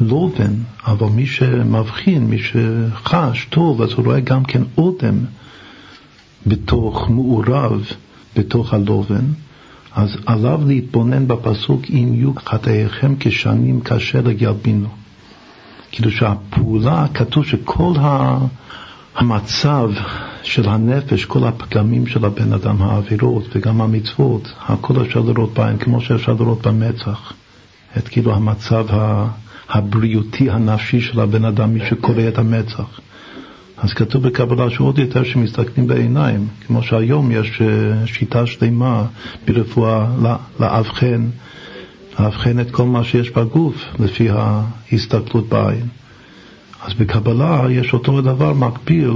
הלובן, 0.00 0.52
אבל 0.86 1.06
מי 1.06 1.26
שמבחין, 1.26 2.26
מי 2.26 2.38
שחש 2.38 3.46
טוב, 3.50 3.82
אז 3.82 3.92
הוא 3.92 4.04
רואה 4.04 4.20
גם 4.20 4.44
כן 4.44 4.62
אודם 4.78 5.18
בתוך, 6.46 7.10
מעורב 7.10 7.86
בתוך 8.36 8.74
הלובן. 8.74 9.24
אז 9.94 10.16
עליו 10.26 10.60
להתבונן 10.66 11.28
בפסוק 11.28 11.82
אם 11.90 12.14
יהיו 12.14 12.32
חטאיכם 12.46 13.14
כשנים 13.20 13.80
כאשר 13.80 14.22
ילבינו. 14.38 14.88
כאילו 15.90 16.10
שהפעולה, 16.10 17.06
כתוב 17.14 17.44
שכל 17.44 17.92
המצב 19.18 19.90
של 20.42 20.68
הנפש, 20.68 21.24
כל 21.24 21.44
הפגמים 21.44 22.06
של 22.06 22.24
הבן 22.24 22.52
אדם, 22.52 22.82
העבירות 22.82 23.44
וגם 23.56 23.80
המצוות, 23.80 24.48
הכל 24.66 25.02
אפשר 25.02 25.20
לראות 25.20 25.54
בעין, 25.54 25.78
כמו 25.78 26.00
שאפשר 26.00 26.32
לראות 26.32 26.66
במצח. 26.66 27.32
את 27.96 28.08
כאילו 28.08 28.34
המצב 28.34 28.86
הבריאותי 29.68 30.50
הנפשי 30.50 31.00
של 31.00 31.20
הבן 31.20 31.44
אדם, 31.44 31.74
מי 31.74 31.80
שקורא 31.88 32.22
את 32.28 32.38
המצח. 32.38 33.00
אז 33.78 33.92
כתוב 33.92 34.22
בקבלה 34.28 34.70
שעוד 34.70 34.98
יותר 34.98 35.24
שמסתכלים 35.24 35.86
בעיניים, 35.86 36.46
כמו 36.66 36.82
שהיום 36.82 37.30
יש 37.30 37.62
אה, 37.62 38.06
שיטה 38.06 38.46
שלמה 38.46 39.04
ברפואה 39.46 40.06
לאבחן, 40.60 41.28
לאבחן 42.20 42.60
את 42.60 42.70
כל 42.70 42.84
מה 42.84 43.04
שיש 43.04 43.30
בגוף 43.30 43.84
לפי 43.98 44.28
ההסתכלות 44.30 45.48
בעין. 45.48 45.97
אז 46.82 46.94
בקבלה 46.94 47.62
יש 47.70 47.92
אותו 47.92 48.20
דבר 48.20 48.52
מקביל 48.52 49.12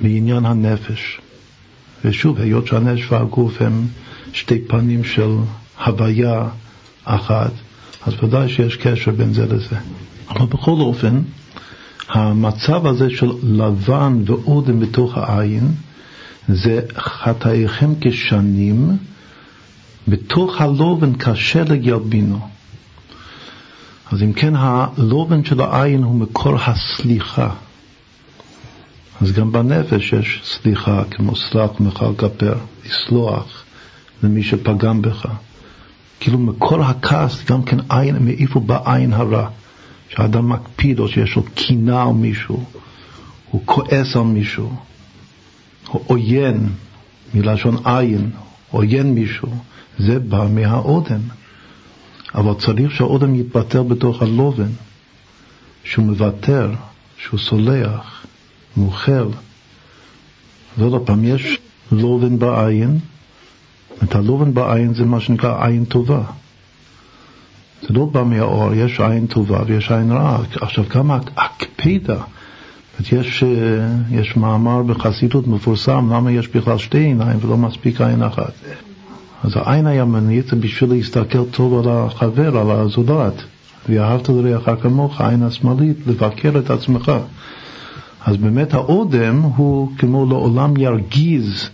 בעניין 0.00 0.46
הנפש. 0.46 1.20
ושוב, 2.04 2.40
היות 2.40 2.66
שהנפש 2.66 3.12
והגוף 3.12 3.62
הם 3.62 3.86
שתי 4.32 4.58
פנים 4.58 5.04
של 5.04 5.30
הוויה 5.86 6.48
אחת, 7.04 7.52
אז 8.06 8.14
ודאי 8.22 8.48
שיש 8.48 8.76
קשר 8.76 9.10
בין 9.10 9.34
זה 9.34 9.46
לזה. 9.46 9.76
אבל 10.28 10.46
בכל 10.46 10.70
אופן, 10.80 11.20
המצב 12.08 12.86
הזה 12.86 13.10
של 13.10 13.32
לבן 13.42 14.22
ואודם 14.26 14.80
בתוך 14.80 15.18
העין 15.18 15.68
זה 16.48 16.80
חטאיכם 16.98 17.92
כשנים 18.00 18.96
בתוך 20.08 20.60
הלובן 20.60 21.12
קשה 21.12 21.64
לגלבינו. 21.64 22.55
אז 24.12 24.22
אם 24.22 24.32
כן 24.32 24.54
הלובן 24.56 25.44
של 25.44 25.60
העין 25.60 26.02
הוא 26.02 26.14
מקור 26.14 26.56
הסליחה. 26.60 27.50
אז 29.20 29.32
גם 29.32 29.52
בנפש 29.52 30.12
יש 30.12 30.42
סליחה, 30.44 31.04
כמו 31.10 31.36
סלח 31.36 31.80
ומחל 31.80 32.14
כפר, 32.18 32.54
לסלוח 32.86 33.64
למי 34.22 34.42
שפגם 34.42 35.02
בך. 35.02 35.26
כאילו 36.20 36.38
מקור 36.38 36.82
הכעס 36.82 37.44
גם 37.44 37.62
כן 37.62 37.76
עין, 37.88 38.16
מאיפה 38.20 38.60
בא 38.60 38.94
עין 38.94 39.12
הרע. 39.12 39.48
שאדם 40.08 40.48
מקפיד 40.48 40.98
או 40.98 41.08
שיש 41.08 41.36
לו 41.36 41.42
קינה 41.54 42.02
על 42.02 42.12
מישהו, 42.12 42.64
הוא 43.50 43.62
כועס 43.64 44.16
על 44.16 44.22
מישהו, 44.22 44.72
הוא 45.88 46.02
עוין, 46.06 46.68
מלשון 47.34 47.76
עין, 47.84 48.30
עוין 48.70 49.14
מישהו, 49.14 49.54
זה 49.98 50.18
בא 50.18 50.46
מהאודם. 50.50 51.20
אבל 52.34 52.54
צריך 52.54 52.90
שהאודם 52.90 53.34
יתבטר 53.34 53.82
בתוך 53.82 54.22
הלובן, 54.22 54.70
שהוא 55.84 56.04
מוותר, 56.04 56.70
שהוא 57.18 57.40
סולח, 57.40 58.26
מוכר. 58.76 59.28
ועוד 60.78 61.06
פעם, 61.06 61.24
יש 61.24 61.58
לובן 61.92 62.38
בעין, 62.38 62.98
את 64.04 64.14
הלובן 64.14 64.54
בעין 64.54 64.94
זה 64.94 65.04
מה 65.04 65.20
שנקרא 65.20 65.66
עין 65.66 65.84
טובה. 65.84 66.22
זה 67.82 67.88
לא 67.90 68.04
בא 68.04 68.22
מהאור, 68.22 68.74
יש 68.74 69.00
עין 69.00 69.26
טובה 69.26 69.62
ויש 69.66 69.90
עין 69.90 70.12
רעה. 70.12 70.38
עכשיו, 70.60 70.84
גם 70.94 71.10
הקפידה, 71.36 72.22
יש, 73.12 73.42
אה, 73.42 73.48
יש 74.10 74.36
מאמר 74.36 74.82
בחסידות 74.82 75.46
מפורסם, 75.46 76.08
למה 76.12 76.32
יש 76.32 76.48
בכלל 76.48 76.78
שתי 76.78 76.98
עיניים 76.98 77.38
ולא 77.42 77.56
מספיק 77.56 78.00
עין 78.00 78.22
אחת. 78.22 78.52
אז 79.46 79.52
העין 79.54 79.86
הימנית 79.86 80.46
זה 80.46 80.56
בשביל 80.56 80.90
להסתכל 80.90 81.44
טוב 81.44 81.86
על 81.86 81.92
החבר, 81.92 82.58
על 82.58 82.70
הזולת. 82.70 83.42
ואהבת 83.88 84.28
לרעך 84.28 84.82
כמוך, 84.82 85.20
העין 85.20 85.42
השמאלית, 85.42 85.96
לבקר 86.06 86.58
את 86.58 86.70
עצמך. 86.70 87.12
אז 88.24 88.36
באמת 88.36 88.74
האודם 88.74 89.40
הוא 89.42 89.88
כמו 89.98 90.26
לעולם 90.26 90.76
ירגיז 90.76 91.68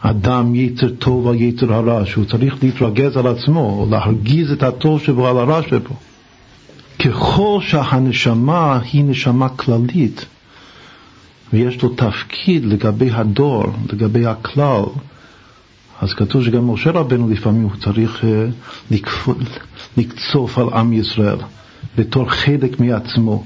אדם 0.00 0.54
יצר 0.54 0.88
טוב 0.88 1.28
על 1.28 1.34
יצר 1.34 1.72
הרע, 1.72 2.06
שהוא 2.06 2.24
צריך 2.24 2.62
להתרגז 2.62 3.16
על 3.16 3.26
עצמו, 3.26 3.60
או 3.60 3.86
להרגיז 3.90 4.52
את 4.52 4.62
הטוב 4.62 5.00
שבו 5.00 5.28
על 5.28 5.38
הרע 5.38 5.62
שבו. 5.62 5.94
ככל 7.04 7.58
שהנשמה 7.60 8.80
היא 8.92 9.04
נשמה 9.04 9.48
כללית, 9.48 10.26
ויש 11.52 11.82
לו 11.82 11.88
תפקיד 11.88 12.64
לגבי 12.64 13.10
הדור, 13.10 13.64
לגבי 13.92 14.26
הכלל, 14.26 14.82
אז 16.06 16.12
כתוב 16.14 16.44
שגם 16.44 16.70
משה 16.70 16.90
רבנו 16.90 17.28
לפעמים 17.28 17.62
הוא 17.62 17.76
צריך 17.80 18.24
אה, 18.24 18.46
לקצוף 19.96 20.58
על 20.58 20.68
עם 20.68 20.92
ישראל 20.92 21.38
בתור 21.98 22.30
חלק 22.30 22.80
מעצמו. 22.80 23.44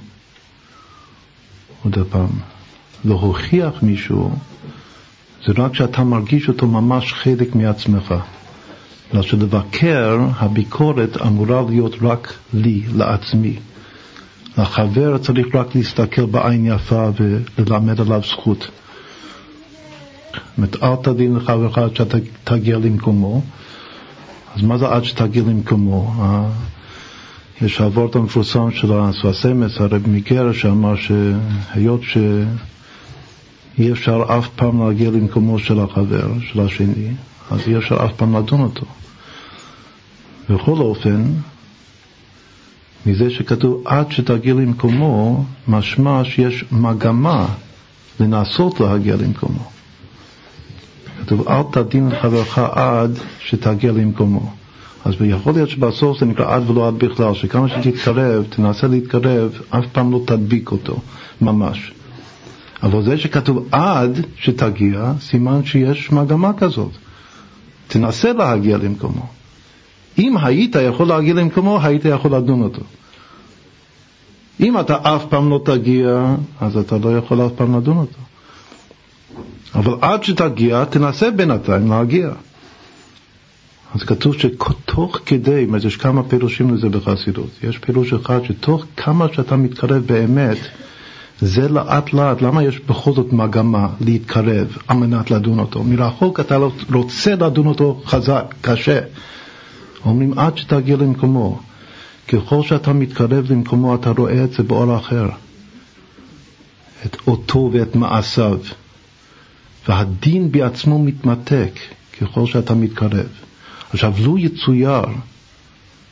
עוד 1.84 1.98
פעם, 2.10 2.28
להוכיח 3.04 3.82
מישהו 3.82 4.30
זה 5.46 5.52
רק 5.56 5.74
שאתה 5.74 6.04
מרגיש 6.04 6.48
אותו 6.48 6.66
ממש 6.66 7.12
חלק 7.12 7.54
מעצמך. 7.54 8.14
בגלל 9.10 9.22
שלבקר, 9.22 10.18
הביקורת 10.36 11.22
אמורה 11.22 11.62
להיות 11.68 11.94
רק 12.02 12.34
לי, 12.54 12.82
לעצמי. 12.94 13.56
לחבר 14.58 15.18
צריך 15.18 15.54
רק 15.54 15.74
להסתכל 15.74 16.26
בעין 16.26 16.66
יפה 16.66 17.10
וללמד 17.16 18.00
עליו 18.00 18.20
זכות. 18.24 18.70
זאת 20.34 20.56
אומרת, 20.56 20.76
אל 20.82 20.96
תדין 21.02 21.36
לחברך 21.36 21.78
עד 21.78 21.96
שאתה 21.96 22.18
תגיע 22.44 22.78
למקומו. 22.78 23.42
אז 24.56 24.62
מה 24.62 24.78
זה 24.78 24.88
עד 24.88 25.04
שתגיע 25.04 25.42
למקומו? 25.42 26.14
יש 27.62 27.80
העבורת 27.80 28.16
המפורסם 28.16 28.70
של 28.70 28.92
הסווסמס, 28.92 29.80
הרב 29.80 30.08
מגר, 30.08 30.52
שאמר 30.52 30.94
שהיות 30.96 32.00
שאי 32.02 33.92
אפשר 33.92 34.24
אף 34.38 34.48
פעם 34.56 34.86
להגיע 34.86 35.10
למקומו 35.10 35.58
של 35.58 35.80
החבר, 35.80 36.28
של 36.40 36.60
השני, 36.60 37.08
אז 37.50 37.60
אי 37.68 37.76
אפשר 37.76 38.04
אף 38.04 38.12
פעם 38.16 38.36
לדון 38.36 38.60
אותו. 38.60 38.86
בכל 40.50 40.78
אופן, 40.78 41.24
מזה 43.06 43.30
שכתוב 43.30 43.82
עד 43.86 44.12
שתגיע 44.12 44.54
למקומו, 44.54 45.44
משמע 45.68 46.24
שיש 46.24 46.64
מגמה 46.72 47.46
לנסות 48.20 48.80
להגיע 48.80 49.16
למקומו. 49.16 49.70
כתוב 51.30 51.48
אל 51.48 51.62
תדין 51.72 52.08
לחברך 52.08 52.58
עד 52.58 53.18
שתגיע 53.40 53.92
למקומו. 53.92 54.52
אז 55.04 55.14
יכול 55.20 55.52
להיות 55.52 55.68
שבסוף 55.70 56.18
זה 56.18 56.26
נקרא 56.26 56.54
עד 56.54 56.70
ולא 56.70 56.88
עד 56.88 56.94
בכלל, 56.94 57.34
שכמה 57.34 57.68
שתתקרב, 57.68 58.44
תנסה 58.48 58.86
להתקרב, 58.86 59.60
אף 59.70 59.84
פעם 59.92 60.12
לא 60.12 60.20
תדביק 60.26 60.70
אותו, 60.70 60.98
ממש. 61.40 61.92
אבל 62.82 63.02
זה 63.02 63.18
שכתוב 63.18 63.68
עד 63.72 64.26
שתגיע, 64.36 65.12
סימן 65.20 65.64
שיש 65.64 66.12
מגמה 66.12 66.52
כזאת. 66.52 66.90
תנסה 67.88 68.32
להגיע 68.32 68.78
למקומו. 68.78 69.26
אם 70.18 70.36
היית 70.36 70.76
יכול 70.82 71.06
להגיע 71.08 71.34
למקומו, 71.34 71.78
היית 71.82 72.04
יכול 72.04 72.34
לדון 72.34 72.62
אותו. 72.62 72.82
אם 74.60 74.80
אתה 74.80 74.96
אף 75.02 75.24
פעם 75.28 75.50
לא 75.50 75.60
תגיע, 75.64 76.34
אז 76.60 76.76
אתה 76.76 76.98
לא 76.98 77.16
יכול 77.16 77.46
אף 77.46 77.52
פעם 77.56 77.76
לדון 77.76 77.96
אותו. 77.96 78.29
אבל 79.74 79.94
עד 80.00 80.24
שתגיע, 80.24 80.85
תנסה 80.85 81.30
בינתיים 81.30 81.90
להגיע. 81.90 82.30
אז 83.94 84.02
כתוב 84.02 84.35
שתוך 84.35 85.18
כדי, 85.26 85.66
זאת 85.66 85.85
יש 85.85 85.96
כמה 85.96 86.22
פירושים 86.22 86.74
לזה 86.74 86.88
בחסידות. 86.88 87.50
יש 87.62 87.78
פירוש 87.78 88.12
אחד 88.12 88.40
שתוך 88.44 88.85
כמה 88.96 89.26
שאתה 89.33 89.56
מתקרב 89.56 90.02
באמת, 90.06 90.56
זה 91.40 91.68
לאט 91.68 92.12
לאט, 92.12 92.42
למה 92.42 92.62
יש 92.64 92.78
בכל 92.78 93.12
זאת 93.12 93.33
מגמה 93.33 93.88
להתקרב 94.00 94.76
על 94.88 94.96
מנת 94.96 95.30
לדון 95.30 95.59
אותו? 95.59 95.85
מרחוק 95.85 96.40
אתה 96.40 96.59
לא 96.59 96.72
רוצה 96.92 97.35
לדון 97.35 97.66
אותו 97.66 98.02
חזק, 98.06 98.54
קשה. 98.61 99.00
אומרים 100.04 100.38
עד 100.38 100.59
שתגיע 100.59 100.96
למקומו. 100.96 101.61
ככל 102.28 102.62
שאתה 102.62 102.92
מתקרב 102.92 103.52
למקומו 103.52 103.94
אתה 103.94 104.11
רואה 104.11 104.44
את 104.44 104.52
זה 104.52 104.62
באור 104.62 104.96
אחר. 104.96 105.28
את 107.06 107.16
אותו 107.26 107.70
ואת 107.72 107.96
מעשיו. 107.96 108.59
והדין 109.88 110.52
בעצמו 110.52 110.98
מתמתק 110.98 111.72
ככל 112.20 112.46
שאתה 112.46 112.74
מתקרב. 112.74 113.28
עכשיו, 113.90 114.14
לו 114.24 114.38
יצויר 114.38 115.02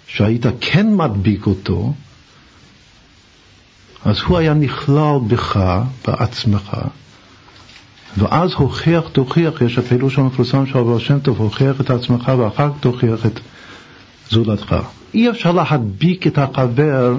שהיית 0.07 0.46
כן 0.61 0.94
מדביק 0.94 1.46
אותו, 1.46 1.92
אז 4.04 4.16
הוא 4.26 4.38
היה 4.38 4.54
נכלל 4.54 5.18
בך, 5.28 5.61
בעצמך, 6.07 6.76
ואז 8.18 8.52
הוכיח, 8.52 9.09
תוכיח, 9.12 9.62
יש 9.62 9.78
הפירוש 9.78 10.18
המפורסם 10.18 10.66
של 10.66 10.78
הבעל 10.78 10.98
שם 10.98 11.18
טוב, 11.18 11.38
הוכיח 11.38 11.81
את 11.81 11.90
עצמך 11.90 12.33
ואחר 12.38 12.70
כך 12.70 12.81
תוכיח 12.81 13.26
את 13.26 13.40
זולתך. 14.31 14.76
אי 15.14 15.31
אפשר 15.31 15.52
להדביק 15.52 16.26
את 16.26 16.38
החבר 16.38 17.16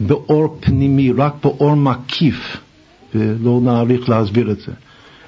באור 0.00 0.58
פנימי, 0.60 1.12
רק 1.12 1.34
באור 1.42 1.74
מקיף, 1.74 2.56
ולא 3.14 3.60
נאריך 3.62 4.08
להסביר 4.08 4.50
את 4.50 4.60
זה. 4.60 4.72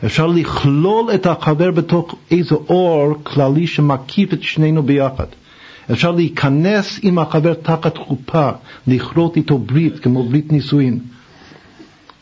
אפשר 0.07 0.27
לכלול 0.27 1.15
את 1.15 1.27
החבר 1.27 1.71
בתוך 1.71 2.15
איזה 2.31 2.55
אור 2.55 3.15
כללי 3.23 3.67
שמקיף 3.67 4.33
את 4.33 4.43
שנינו 4.43 4.83
ביחד. 4.83 5.27
אפשר 5.93 6.11
להיכנס 6.11 7.01
עם 7.03 7.19
החבר 7.19 7.55
תחת 7.55 7.97
חופה, 7.99 8.51
לכרות 8.87 9.37
איתו 9.37 9.59
ברית, 9.59 9.99
כמו 9.99 10.23
ברית 10.23 10.53
נישואין. 10.53 10.99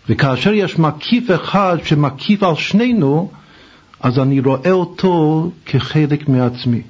וכאשר 0.09 0.53
יש 0.53 0.79
מקיף 0.79 1.31
אחד 1.31 1.77
שמקיף 1.85 2.43
על 2.43 2.55
שנינו, 2.55 3.31
אז 4.01 4.19
אני 4.19 4.41
רואה 4.41 4.71
אותו 4.73 5.51
כחלק 5.67 6.29
מעצמי. 6.29 6.83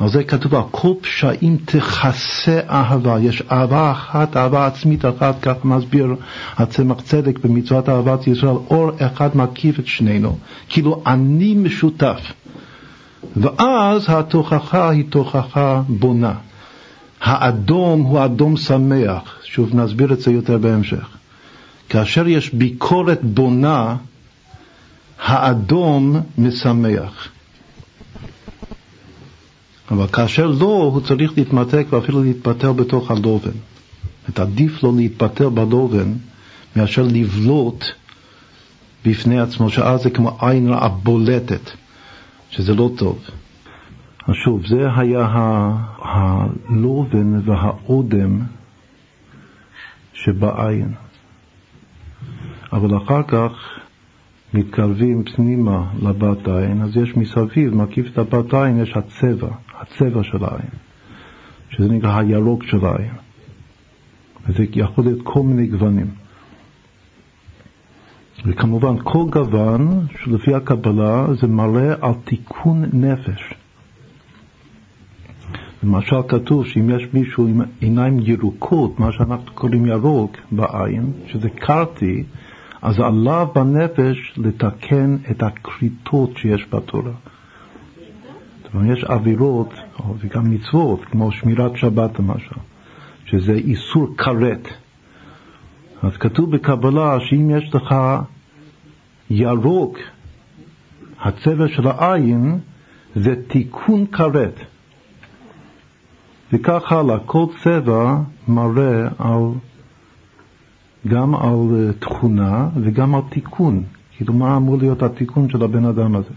על 0.00 0.08
זה 0.08 0.24
כתוב, 0.24 0.68
כל 0.70 0.92
פשעים 1.00 1.56
תכסה 1.64 2.60
אהבה. 2.68 3.20
יש 3.20 3.42
אהבה 3.52 3.90
אחת, 3.90 4.36
אהבה 4.36 4.66
עצמית 4.66 5.04
אחת, 5.04 5.34
כך 5.42 5.64
מסביר 5.64 6.14
הצמח 6.56 7.00
צדק 7.00 7.38
במצוות 7.38 7.88
אהבת 7.88 8.26
ישראל, 8.26 8.56
אור 8.70 8.90
אחד 8.98 9.36
מקיף 9.36 9.78
את 9.78 9.86
שנינו, 9.86 10.38
כאילו 10.68 11.02
אני 11.06 11.54
משותף. 11.54 12.20
ואז 13.36 14.04
התוכחה 14.08 14.90
היא 14.90 15.04
תוכחה 15.10 15.82
בונה. 15.88 16.34
האדום 17.20 18.00
הוא 18.00 18.24
אדום 18.24 18.56
שמח, 18.56 19.36
שוב 19.44 19.74
נסביר 19.74 20.12
את 20.12 20.20
זה 20.20 20.30
יותר 20.30 20.58
בהמשך. 20.58 21.08
כאשר 21.88 22.28
יש 22.28 22.54
ביקורת 22.54 23.20
בונה, 23.24 23.96
האדום 25.24 26.20
משמח. 26.38 27.28
אבל 29.90 30.06
כאשר 30.06 30.46
לא, 30.46 30.90
הוא 30.92 31.00
צריך 31.00 31.32
להתמתק 31.36 31.86
ואפילו 31.90 32.22
להתפטר 32.22 32.72
בתוך 32.72 33.10
הלובן. 33.10 33.50
את 34.28 34.38
עדיף 34.38 34.82
לו 34.82 34.96
להתפטר 34.96 35.48
בלובן 35.48 36.12
מאשר 36.76 37.02
לבלוט 37.02 37.84
בפני 39.06 39.40
עצמו, 39.40 39.70
שאז 39.70 40.02
זה 40.02 40.10
כמו 40.10 40.38
עין 40.40 40.68
רעה 40.68 40.88
בולטת, 40.88 41.70
שזה 42.50 42.74
לא 42.74 42.90
טוב. 42.96 43.18
אז 44.26 44.34
שוב, 44.44 44.66
זה 44.66 44.88
היה 44.96 45.28
הלובן 45.98 47.48
והאודם 47.48 48.40
שבעין. 50.12 50.92
אבל 52.72 52.96
אחר 52.96 53.22
כך 53.22 53.52
מתקרבים 54.54 55.24
פנימה 55.24 55.84
לבת 56.02 56.48
עין, 56.48 56.82
אז 56.82 56.96
יש 56.96 57.16
מסביב, 57.16 57.74
מקיף 57.74 58.06
את 58.12 58.18
הבת 58.18 58.54
עין, 58.54 58.82
יש 58.82 58.92
הצבע. 58.96 59.48
הצבע 59.80 60.22
של 60.22 60.44
העין, 60.44 60.70
שזה 61.70 61.88
נקרא 61.88 62.18
הירוק 62.18 62.64
של 62.64 62.86
העין. 62.86 63.14
וזה 64.46 64.64
יכול 64.72 65.04
להיות 65.04 65.20
כל 65.22 65.42
מיני 65.42 65.66
גוונים. 65.66 66.10
וכמובן 68.46 68.94
כל 69.02 69.24
גוון 69.30 70.06
שלפי 70.22 70.54
הקבלה 70.54 71.26
זה 71.40 71.46
מראה 71.46 71.94
על 72.00 72.12
תיקון 72.24 72.84
נפש. 72.92 73.54
למשל 75.82 76.16
כתוב 76.28 76.66
שאם 76.66 76.90
יש 76.90 77.02
מישהו 77.12 77.46
עם 77.46 77.60
עיניים 77.80 78.18
ירוקות, 78.22 79.00
מה 79.00 79.12
שאנחנו 79.12 79.52
קוראים 79.54 79.86
ירוק 79.86 80.36
בעין, 80.52 81.12
שזה 81.26 81.50
קרטי, 81.50 82.24
אז 82.82 83.00
עליו 83.00 83.46
בנפש 83.54 84.34
לתקן 84.36 85.16
את 85.30 85.42
הכריתות 85.42 86.36
שיש 86.36 86.66
בתורה. 86.70 87.12
אומרת, 88.74 88.98
יש 88.98 89.04
עבירות 89.04 89.74
וגם 90.18 90.50
מצוות, 90.50 91.04
כמו 91.04 91.32
שמירת 91.32 91.76
שבת 91.76 92.18
למשל, 92.18 92.54
שזה 93.24 93.52
איסור 93.52 94.16
כרת. 94.16 94.68
אז 96.02 96.16
כתוב 96.16 96.50
בקבלה 96.50 97.20
שאם 97.20 97.50
יש 97.50 97.74
לך 97.74 97.94
ירוק, 99.30 99.98
הצבע 101.20 101.68
של 101.68 101.86
העין 101.86 102.58
זה 103.14 103.34
תיקון 103.48 104.06
כרת. 104.06 104.60
וכך 106.52 106.92
הלאה, 106.92 107.18
כל 107.26 107.46
צבע 107.64 108.16
מראה 108.48 109.08
על, 109.18 109.42
גם 111.06 111.34
על 111.34 111.92
תכונה 111.98 112.68
וגם 112.82 113.14
על 113.14 113.20
תיקון. 113.30 113.82
כאילו 114.16 114.34
מה 114.34 114.56
אמור 114.56 114.76
להיות 114.78 115.02
התיקון 115.02 115.50
של 115.50 115.64
הבן 115.64 115.84
אדם 115.84 116.16
הזה. 116.16 116.34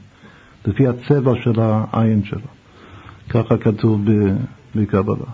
לפי 0.65 0.87
הצבע 0.87 1.31
של 1.43 1.53
העין 1.59 2.23
שלו. 2.23 2.47
ככה 3.29 3.57
כתוב 3.57 4.01
בקבלה. 4.75 5.25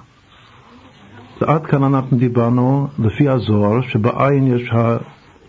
ועד 1.42 1.66
כאן 1.66 1.84
אנחנו 1.84 2.18
דיברנו 2.18 2.88
לפי 3.00 3.30
הזוהר, 3.30 3.82
שבעין 3.82 4.48
יש 4.48 4.70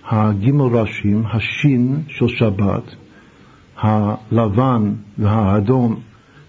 הגימל 0.08 0.76
ראשים, 0.76 1.22
השין 1.32 2.02
של 2.08 2.28
שבת, 2.28 2.94
הלבן 3.76 4.94
והאדום 5.18 6.00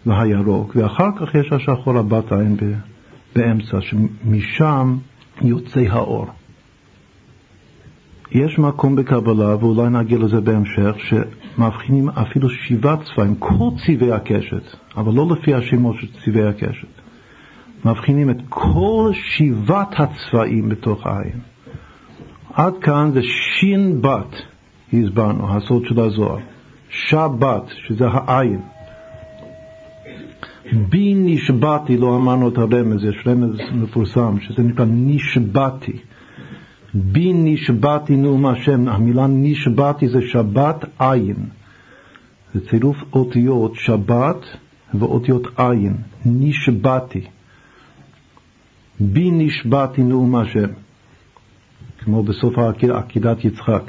והירוק, 0.05 0.75
ואחר 0.75 1.09
כך 1.19 1.35
יש 1.35 1.51
השחור 1.51 1.97
הבת 1.97 2.31
עין 2.31 2.57
באמצע, 3.35 3.77
שמשם 3.81 4.97
יוצא 5.41 5.81
האור. 5.89 6.27
יש 8.31 8.59
מקום 8.59 8.95
בקבלה, 8.95 9.55
ואולי 9.55 9.89
נגיע 9.89 10.17
לזה 10.17 10.41
בהמשך, 10.41 10.95
שמבחינים 11.55 12.09
אפילו 12.09 12.49
שבעת 12.49 12.99
צבעים, 13.03 13.35
כל 13.35 13.69
צבעי 13.85 14.11
הקשת, 14.11 14.75
אבל 14.97 15.13
לא 15.13 15.27
לפי 15.29 15.53
השמות 15.53 15.95
של 15.99 16.07
צבעי 16.25 16.47
הקשת. 16.47 16.87
מבחינים 17.85 18.29
את 18.29 18.37
כל 18.49 19.11
שבעת 19.13 19.99
הצבעים 19.99 20.69
בתוך 20.69 21.07
העין. 21.07 21.39
עד 22.53 22.73
כאן 22.81 23.11
זה 23.13 23.21
שין 23.23 24.01
בת, 24.01 24.35
הסברנו, 24.93 25.55
הסוד 25.55 25.85
של 25.85 25.99
הזוהר. 25.99 26.39
שבת, 26.89 27.63
שזה 27.87 28.07
העין. 28.07 28.61
בי 30.89 31.13
נשבעתי, 31.15 31.97
לא 31.97 32.15
אמרנו 32.15 32.49
את 32.49 32.57
הרמז, 32.57 33.03
יש 33.03 33.27
רמז 33.27 33.59
מפורסם, 33.71 34.39
שזה 34.39 34.63
נקרא 34.63 34.85
נשבעתי. 34.87 35.97
בי 36.93 37.33
נשבעתי 37.33 38.15
נאום 38.15 38.45
השם, 38.45 38.87
המילה 38.87 39.27
נשבעתי 39.27 40.07
זה 40.07 40.21
שבת 40.21 40.85
עין. 40.99 41.35
זה 42.53 42.69
צירוף 42.69 42.97
אותיות 43.13 43.75
שבת 43.75 44.45
ואותיות 44.93 45.47
עין, 45.57 45.97
נשבעתי. 46.25 47.21
בי 48.99 49.31
נשבעתי 49.31 50.03
נאום 50.03 50.35
השם, 50.35 50.69
כמו 51.99 52.23
בסוף 52.23 52.55
עקידת 52.93 53.45
יצחק. 53.45 53.83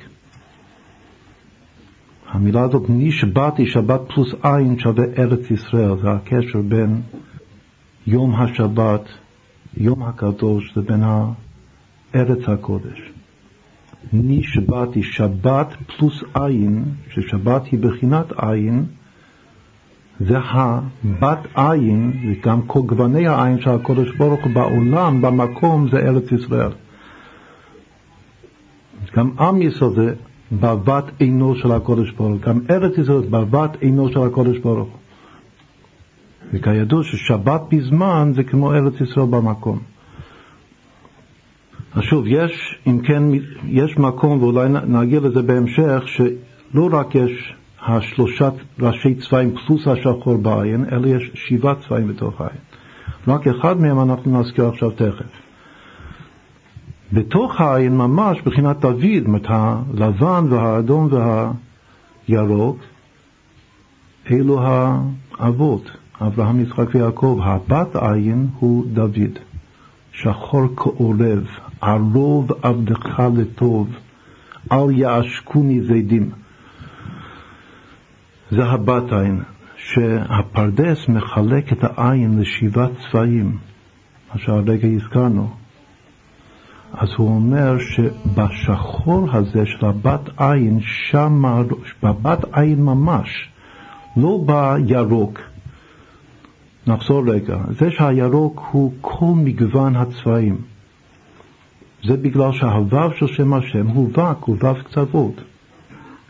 המילה 2.29 2.63
הזאת 2.63 2.83
נשבעתי, 2.89 3.67
שבת 3.67 4.01
פלוס 4.15 4.35
עין 4.43 4.79
שווה 4.79 5.05
ארץ 5.19 5.51
ישראל, 5.51 5.97
זה 6.03 6.11
הקשר 6.11 6.61
בין 6.69 7.01
יום 8.07 8.35
השבת, 8.35 9.09
יום 9.77 10.03
הקדוש, 10.03 10.73
זה 10.75 10.83
בין 10.83 11.03
ארץ 12.15 12.49
הקודש. 12.49 13.13
נשבעתי, 14.13 15.03
שבת 15.03 15.75
פלוס 15.87 16.25
עין, 16.35 16.85
ששבת 17.11 17.67
היא 17.67 17.81
בחינת 17.81 18.33
עין, 18.37 18.85
זה 20.21 20.39
הבת 20.39 21.47
עין, 21.55 22.13
וגם 22.29 22.63
כל 22.63 22.81
גווני 22.81 23.27
העין 23.27 23.61
של 23.61 23.71
הקודש 23.71 24.17
ברוך 24.17 24.47
בעולם, 24.47 25.23
במקום, 25.23 25.89
זה 25.89 25.97
ארץ 25.97 26.33
ישראל. 26.33 26.71
גם 29.17 29.31
עם 29.39 29.63
ישראל 29.63 29.91
זה 29.95 30.15
בבת 30.53 31.05
עינו 31.19 31.55
של 31.55 31.73
הקודש 31.73 32.11
ברוך 32.11 32.41
גם 32.41 32.61
ארץ 32.71 32.99
ישראל 32.99 33.21
זה 33.21 33.31
בבת 33.31 33.77
עינו 33.81 34.09
של 34.09 34.23
הקודש 34.23 34.59
ברוך. 34.59 34.89
וכידוע 36.53 37.05
ששבת 37.05 37.61
בזמן 37.71 38.33
זה 38.35 38.45
כמו 38.45 38.73
ארץ 38.73 39.01
ישראל 39.01 39.27
במקום. 39.27 39.79
אז 41.95 42.03
שוב, 42.03 42.25
יש, 42.27 42.79
אם 42.87 43.01
כן, 43.01 43.23
יש 43.69 43.99
מקום, 43.99 44.43
ואולי 44.43 44.69
נגיע 44.87 45.21
לזה 45.21 45.43
בהמשך, 45.43 46.03
שלא 46.07 46.89
רק 46.93 47.15
יש 47.15 47.55
השלושת 47.87 48.53
ראשי 48.81 49.15
צבעים 49.15 49.55
פלוס 49.67 49.87
השחור 49.87 50.37
בעין, 50.37 50.85
אלא 50.93 51.07
יש 51.07 51.31
שבעה 51.35 51.75
צבעים 51.75 52.09
בתוך 52.09 52.41
העין. 52.41 52.61
רק 53.29 53.47
אחד 53.47 53.81
מהם 53.81 54.01
אנחנו 54.01 54.41
נזכיר 54.41 54.67
עכשיו 54.69 54.91
תכף. 54.91 55.27
בתוך 57.13 57.61
העין 57.61 57.97
ממש, 57.97 58.39
מבחינת 58.47 58.81
דוד, 58.81 59.27
זאת 59.27 59.47
הלבן 59.49 60.45
והאדום 60.51 61.09
והירוק, 62.29 62.79
אלו 64.31 64.61
האבות, 65.39 65.91
אברהם, 66.21 66.61
יצחק 66.61 66.95
ויעקב. 66.95 67.41
הבת 67.43 67.97
עין 67.97 68.49
הוא 68.59 68.85
דוד, 68.93 69.39
שחור 70.13 70.63
כעורב, 70.77 71.47
ערוב 71.81 72.53
עבדך 72.63 73.23
לטוב, 73.37 73.89
אל 74.73 74.91
יעשקוני 74.91 75.81
זדים. 75.83 76.31
זה 78.51 78.65
הבת 78.65 79.13
עין, 79.13 79.43
שהפרדס 79.77 81.09
מחלק 81.09 81.73
את 81.73 81.79
העין 81.83 82.41
לשבעת 82.41 82.91
צבעים, 83.11 83.59
מה 84.35 84.41
שהרגע 84.41 84.89
הזכרנו. 84.89 85.51
אז 86.93 87.09
הוא 87.17 87.29
אומר 87.29 87.77
שבשחור 87.79 89.29
הזה 89.33 89.67
של 89.67 89.87
הבת 89.87 90.31
עין, 90.37 90.81
שם, 90.81 91.43
בבת 92.03 92.45
עין 92.53 92.83
ממש, 92.83 93.49
לא 94.17 94.45
בירוק. 94.47 95.50
נחזור 96.87 97.23
רגע, 97.27 97.59
זה 97.79 97.91
שהירוק 97.91 98.63
הוא 98.71 98.93
כל 99.01 99.33
מגוון 99.37 99.97
הצבעים. 99.97 100.59
זה 102.05 102.17
בגלל 102.17 102.53
שהוו 102.53 103.11
של 103.19 103.27
שם 103.27 103.53
השם 103.53 103.87
הוא 103.87 104.11
וק, 104.11 104.45
הוא 104.45 104.57
וו 104.57 104.75
קצוות. 104.85 105.41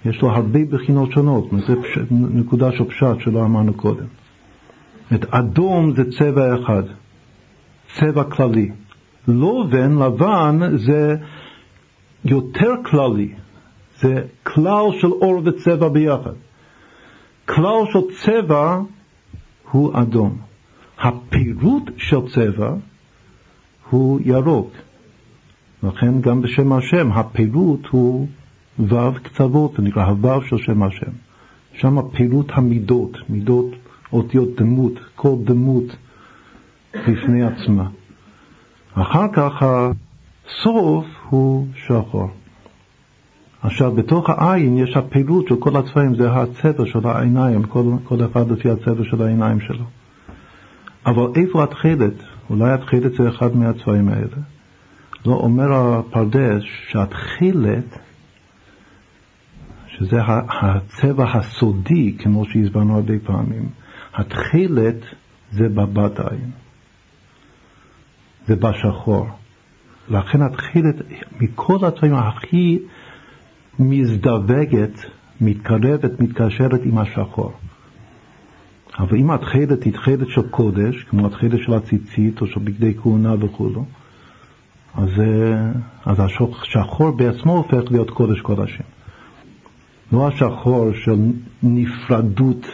יש 0.05 0.23
לו 0.23 0.31
הרבה 0.31 0.61
בחינות 0.71 1.13
שונות, 1.13 1.51
זו 1.67 1.75
נקודה 2.11 2.73
של 2.73 2.85
פשט 2.85 3.21
שלא 3.21 3.45
אמרנו 3.45 3.75
קודם. 3.75 4.07
את 5.15 5.25
אדום 5.25 5.95
זה 5.95 6.11
צבע 6.19 6.55
אחד, 6.55 6.83
צבע 7.95 8.25
כללי. 8.25 8.71
לובן, 9.29 9.99
לבן, 9.99 10.77
זה 10.77 11.17
יותר 12.25 12.75
כללי, 12.85 13.35
זה 14.01 14.23
כלל 14.43 14.85
של 15.01 15.07
אור 15.13 15.43
וצבע 15.45 15.89
ביחד. 15.89 16.33
כלל 17.47 17.83
של 17.93 18.01
צבע 18.23 18.81
הוא 19.71 20.01
אדום. 20.03 20.39
הפירוט 20.99 21.91
של 21.97 22.29
צבע 22.35 22.75
הוא 23.91 24.21
ירוק. 24.25 24.71
לכן 25.83 26.21
גם 26.21 26.43
בשם 26.43 26.73
השם 26.73 27.13
הפירוט 27.13 27.87
הוא 27.91 28.29
ו' 28.79 29.15
קצוות, 29.23 29.73
זה 29.77 29.83
נקרא 29.83 30.05
הו' 30.05 30.43
של 30.43 30.59
שם 30.59 30.83
השם. 30.83 31.11
שם 31.73 32.09
פירוט 32.13 32.47
המידות, 32.51 33.17
מידות 33.29 33.71
אותיות 34.13 34.61
דמות, 34.61 34.93
כל 35.17 35.35
דמות 35.45 35.97
בפני 36.95 37.43
עצמה. 37.43 37.89
אחר 38.95 39.27
כך 39.33 39.63
הסוף 39.63 41.07
הוא 41.29 41.67
שחור. 41.75 42.31
עכשיו, 43.63 43.93
בתוך 43.93 44.31
העין 44.31 44.79
יש 44.79 44.97
הפירוט 44.97 45.49
של 45.49 45.57
כל 45.57 45.77
הצבעים, 45.77 46.15
זה 46.15 46.33
הצבע 46.33 46.87
של 46.87 47.07
העיניים, 47.07 47.63
כל, 47.63 47.85
כל 48.05 48.25
אחד 48.33 48.51
לפי 48.51 48.71
הצבע 48.71 49.05
של 49.05 49.23
העיניים 49.23 49.61
שלו. 49.61 49.85
אבל 51.07 51.27
איפה 51.37 51.65
התכלת? 51.65 52.23
אולי 52.51 52.73
התכלת 52.73 53.13
זה 53.13 53.29
אחד 53.29 53.57
מהצבעים 53.57 54.09
האלה. 54.09 54.37
לא 55.27 55.35
אומר 55.35 55.73
הפרדס 55.73 56.63
שהתכלת, 56.89 57.99
שזה 59.89 60.21
הצבע 60.63 61.25
הסודי, 61.31 62.17
כמו 62.19 62.45
שהסברנו 62.45 62.97
הרבה 62.97 63.15
פעמים, 63.25 63.69
התכלת 64.15 64.97
זה 65.53 65.69
בבת 65.69 66.21
עין. 66.21 66.51
זה 68.47 68.57
בשחור. 68.57 69.27
לכן 70.09 70.43
התכלת 70.43 70.95
מכל 71.41 71.85
הצבעים 71.85 72.15
הכי 72.15 72.79
מזדווגת, 73.81 74.99
מתקרבת, 75.41 76.21
מתקשרת 76.21 76.81
עם 76.85 76.99
השחור. 76.99 77.53
אבל 78.99 79.17
אם 79.17 79.31
התכלת 79.31 79.83
היא 79.83 79.93
תכלת 79.93 80.29
של 80.29 80.49
קודש, 80.49 81.05
כמו 81.05 81.27
התכלת 81.27 81.59
של 81.59 81.75
הציצית 81.75 82.41
או 82.41 82.47
של 82.47 82.61
בגדי 82.61 82.95
כהונה 83.03 83.35
וכולו, 83.41 83.85
אז, 84.95 85.11
אז 86.05 86.17
השחור 86.21 87.11
בעצמו 87.11 87.57
הופך 87.57 87.91
להיות 87.91 88.11
קודש 88.11 88.41
קודשים. 88.41 88.87
לא 90.13 90.29
השחור 90.29 90.93
של 90.93 91.17
נפרדות 91.63 92.67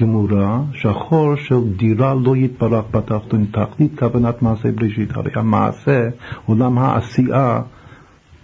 גמורה, 0.00 0.62
שחור 0.72 1.36
של 1.36 1.72
דירה 1.76 2.14
לא 2.14 2.36
יתברך 2.36 2.84
בתחתון, 2.90 3.46
תכלית 3.50 3.98
כוונת 3.98 4.42
מעשה 4.42 4.72
בראשית. 4.72 5.16
הרי 5.16 5.30
המעשה, 5.34 6.08
עולם 6.46 6.78
העשייה, 6.78 7.62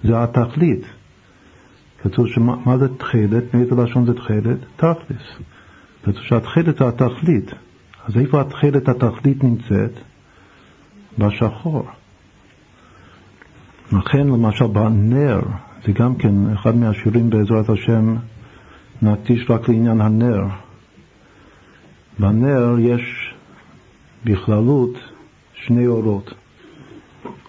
זה 0.04 0.22
התכלית. 0.22 1.01
כתוב 2.02 2.26
שמה 2.28 2.78
זה 2.78 2.88
תכלת? 2.98 3.54
מאיזה 3.54 3.74
לשון 3.74 4.06
זה 4.06 4.14
תכלת? 4.14 4.58
תכלס. 4.76 5.22
כתוב 6.02 6.22
שהתכלת 6.22 6.78
זה 6.78 6.88
התכלית. 6.88 7.50
אז 8.08 8.16
איפה 8.16 8.40
התכלת 8.40 8.88
התכלית 8.88 9.44
נמצאת? 9.44 9.92
בשחור. 11.18 11.86
לכן 13.92 14.26
למשל 14.26 14.66
בנר, 14.66 15.40
זה 15.86 15.92
גם 15.92 16.14
כן 16.14 16.52
אחד 16.52 16.76
מהשירים 16.76 17.30
בעזרת 17.30 17.68
השם, 17.68 18.16
נקדיש 19.02 19.50
רק 19.50 19.68
לעניין 19.68 20.00
הנר. 20.00 20.44
בנר 22.18 22.76
יש 22.78 23.34
בכללות 24.24 24.98
שני 25.54 25.86
אורות. 25.86 26.34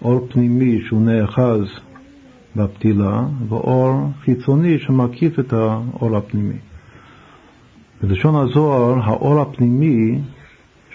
אור 0.02 0.26
פנימי 0.30 0.80
שהוא 0.86 1.02
נאחז 1.02 1.60
בפתילה, 2.56 3.22
ואור 3.48 4.10
חיצוני 4.24 4.78
שמקיף 4.78 5.38
את 5.38 5.52
האור 5.52 6.16
הפנימי. 6.16 6.58
בלשון 8.02 8.34
הזוהר, 8.34 8.98
האור 9.04 9.40
הפנימי 9.40 10.20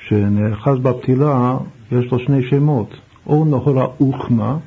שנאחז 0.07 0.77
בפתילה, 0.81 1.57
יש 1.91 2.11
לו 2.11 2.19
שני 2.19 2.49
שמות, 2.49 2.95
או 3.27 3.45
נהורה 3.45 3.85
אוכמה, 3.99 4.57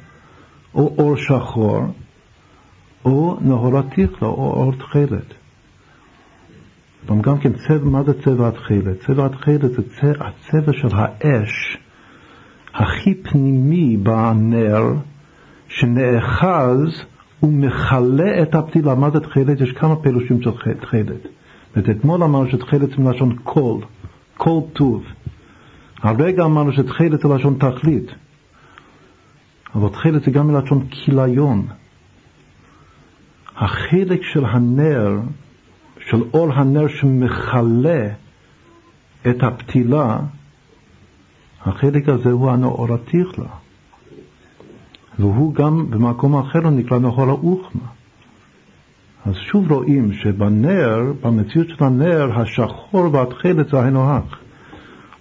או 0.74 0.94
אור 0.98 1.16
שחור, 1.16 1.80
או 3.04 3.36
נהורה 3.40 3.82
תיכלה, 3.82 4.28
או 4.28 4.52
אור 4.52 4.72
תכלת. 4.72 5.34
גם 7.20 7.38
כן 7.38 7.52
צבע, 7.52 7.84
מה 7.84 8.02
זה 8.02 8.22
צבע 8.22 8.48
התכלת? 8.48 9.00
צבע 9.06 9.26
התכלת 9.26 9.72
זה 9.72 9.82
צבע, 9.82 10.26
הצבע 10.26 10.72
של 10.72 10.88
האש 10.92 11.78
הכי 12.74 13.14
פנימי 13.14 13.96
בנר, 13.96 14.82
שנאחז 15.72 17.04
ומכלה 17.42 18.42
את 18.42 18.54
הפתילה. 18.54 18.94
מה 18.94 19.10
זה 19.10 19.20
תכלת? 19.20 19.60
יש 19.60 19.72
כמה 19.72 19.96
פירושים 19.96 20.42
של 20.42 20.50
תכלת. 20.80 21.26
אתמול 21.90 22.22
אמרנו 22.22 22.50
שתכלת 22.50 22.90
זה 22.90 22.96
מלשון 22.98 23.36
קול, 23.44 23.80
קול 24.36 24.62
טוב. 24.72 25.04
הרגע 26.02 26.44
אמרנו 26.44 26.72
שתכלת 26.72 27.20
זה 27.20 27.28
לשון 27.28 27.58
תכלית. 27.58 28.10
אבל 29.74 29.88
תכלת 29.88 30.22
זה 30.22 30.30
גם 30.30 30.46
מלשון 30.46 30.86
כיליון. 30.90 31.66
החלק 33.56 34.22
של 34.22 34.44
הנר, 34.44 35.20
של 36.08 36.22
אור 36.34 36.52
הנר 36.52 36.88
שמכלה 36.88 38.08
את 39.28 39.42
הפתילה, 39.42 40.18
החלק 41.64 42.08
הזה 42.08 42.30
הוא 42.30 42.50
הנאור 42.50 42.94
התיכלה. 42.94 43.61
והוא 45.18 45.54
גם 45.54 45.90
במקום 45.90 46.36
אחר 46.36 46.70
נקרא 46.70 46.98
נאור 46.98 47.22
האוכמה. 47.22 47.86
אז 49.26 49.34
שוב 49.34 49.72
רואים 49.72 50.12
שבנר, 50.12 51.12
במציאות 51.22 51.68
של 51.68 51.84
הנר, 51.84 52.40
השחור 52.40 53.08
והתכלת 53.12 53.68
זה 53.68 53.80
הנוהג. 53.80 54.22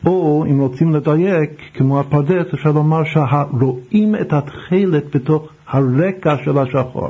או 0.05 0.45
אם 0.49 0.59
רוצים 0.59 0.95
לדייק, 0.95 1.61
כמו 1.73 1.99
הפרדס, 1.99 2.53
אפשר 2.53 2.71
לומר 2.71 3.01
שרואים 3.03 4.15
את 4.15 4.33
התכלת 4.33 5.15
בתוך 5.15 5.49
הרקע 5.67 6.35
של 6.45 6.57
השחור. 6.57 7.09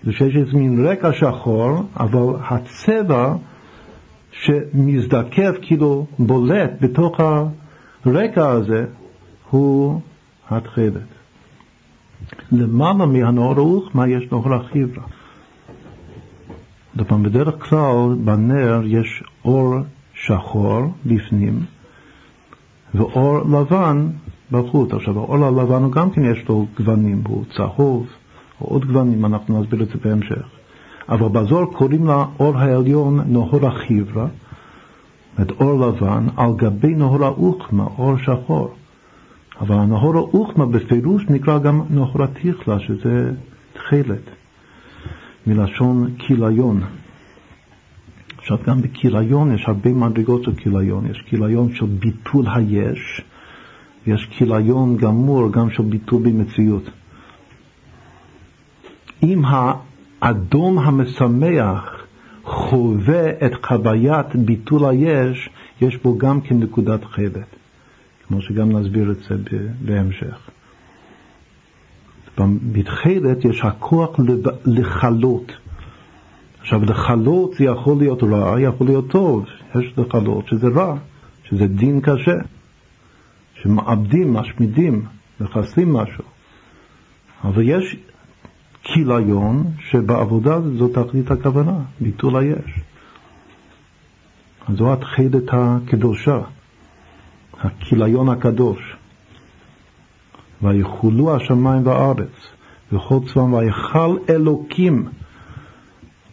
כאילו 0.00 0.12
שיש 0.12 0.36
איזה 0.36 0.56
מין 0.56 0.86
רקע 0.86 1.12
שחור, 1.12 1.82
אבל 2.00 2.36
הצבע 2.48 3.34
שמזדקף, 4.32 5.54
כאילו 5.62 6.06
בולט 6.18 6.70
בתוך 6.80 7.20
הרקע 8.04 8.48
הזה, 8.48 8.84
הוא 9.50 10.00
התכלת. 10.50 11.19
למעלה 12.52 13.06
מהנאור 13.06 13.54
רוח, 13.54 13.94
מה 13.94 14.08
יש 14.08 14.24
נאור 14.32 14.54
החיברה. 14.54 15.04
עוד 16.96 17.22
בדרך 17.22 17.68
כלל 17.68 18.14
בנר 18.24 18.80
יש 18.84 19.24
אור 19.44 19.74
שחור 20.14 20.80
בפנים 21.06 21.60
ואור 22.94 23.38
לבן 23.38 24.08
בחוץ. 24.50 24.92
עכשיו, 24.92 25.18
האור 25.18 25.44
הלבן 25.44 25.82
הוא 25.82 25.92
גם 25.92 26.10
כן 26.10 26.24
יש 26.24 26.48
לו 26.48 26.66
גוונים, 26.76 27.22
הוא 27.28 27.44
צהוב, 27.56 28.06
או 28.60 28.66
עוד 28.66 28.84
גוונים, 28.84 29.24
אנחנו 29.24 29.62
נסביר 29.62 29.82
את 29.82 29.88
זה 29.88 29.94
בהמשך. 30.04 30.42
אבל 31.08 31.28
בזוהר 31.28 31.66
קוראים 31.66 32.06
לאור 32.06 32.58
העליון 32.58 33.20
נהור 33.26 33.66
החיברה, 33.66 34.26
את 35.42 35.50
אור 35.50 35.86
לבן, 35.86 36.26
על 36.36 36.52
גבי 36.56 36.94
נהור 36.94 37.24
האוכמה, 37.24 37.84
אור 37.98 38.18
שחור. 38.18 38.74
אבל 39.60 39.74
הנהור 39.74 40.16
האוכמה 40.16 40.66
בפירוש 40.66 41.24
נקרא 41.28 41.58
גם 41.58 41.82
נהור 41.90 42.22
התיכלה, 42.22 42.80
שזה 42.80 43.32
תכלת. 43.72 44.30
מלשון 45.46 46.10
כיליון. 46.18 46.82
עכשיו 48.38 48.58
גם 48.66 48.82
בכיליון 48.82 49.54
יש 49.54 49.64
הרבה 49.66 49.90
מדרגות 49.90 50.44
של 50.44 50.54
כיליון, 50.54 51.06
יש 51.10 51.22
כיליון 51.26 51.74
של 51.74 51.86
ביטול 51.86 52.46
היש, 52.54 53.20
ויש 54.06 54.26
כיליון 54.30 54.96
גמור 54.96 55.52
גם 55.52 55.70
של 55.70 55.82
ביטול 55.82 56.22
במציאות. 56.22 56.90
אם 59.22 59.42
האדום 60.22 60.78
המשמח 60.78 62.06
חווה 62.44 63.30
את 63.46 63.52
חוויית 63.66 64.36
ביטול 64.36 64.84
היש, 64.84 65.50
יש 65.80 65.96
בו 65.96 66.18
גם 66.18 66.40
כן 66.40 66.58
נקודת 66.58 67.04
חלת, 67.04 67.56
כמו 68.30 68.42
שגם 68.42 68.72
נסביר 68.72 69.10
את 69.10 69.16
זה 69.28 69.58
בהמשך. 69.84 70.50
בתכלת 72.72 73.44
יש 73.44 73.60
הכוח 73.64 74.10
לכלות. 74.64 75.52
עכשיו, 76.60 76.84
לכלות 76.84 77.54
זה 77.54 77.64
יכול 77.64 77.98
להיות 77.98 78.22
רע, 78.22 78.60
יכול 78.60 78.86
להיות 78.86 79.10
טוב. 79.10 79.44
יש 79.74 79.98
לכלות 79.98 80.48
שזה 80.48 80.68
רע, 80.68 80.96
שזה 81.44 81.66
דין 81.66 82.00
קשה, 82.00 82.36
שמאבדים, 83.54 84.32
משמידים, 84.32 85.04
מחסלים 85.40 85.92
משהו. 85.92 86.24
אבל 87.44 87.62
יש 87.68 87.96
כיליון 88.82 89.64
שבעבודה 89.78 90.60
זו 90.78 90.88
תכלית 90.88 91.30
הכוונה, 91.30 91.78
ביטול 92.00 92.36
היש. 92.36 92.80
זו 94.68 94.92
התכלת 94.92 95.48
הקדושה, 95.52 96.40
הכיליון 97.60 98.28
הקדוש. 98.28 98.96
ויחולו 100.62 101.36
השמיים 101.36 101.86
והארץ, 101.86 102.52
וכל 102.92 103.18
צבאם 103.26 103.52
ויכל 103.52 104.16
אלוקים 104.30 105.08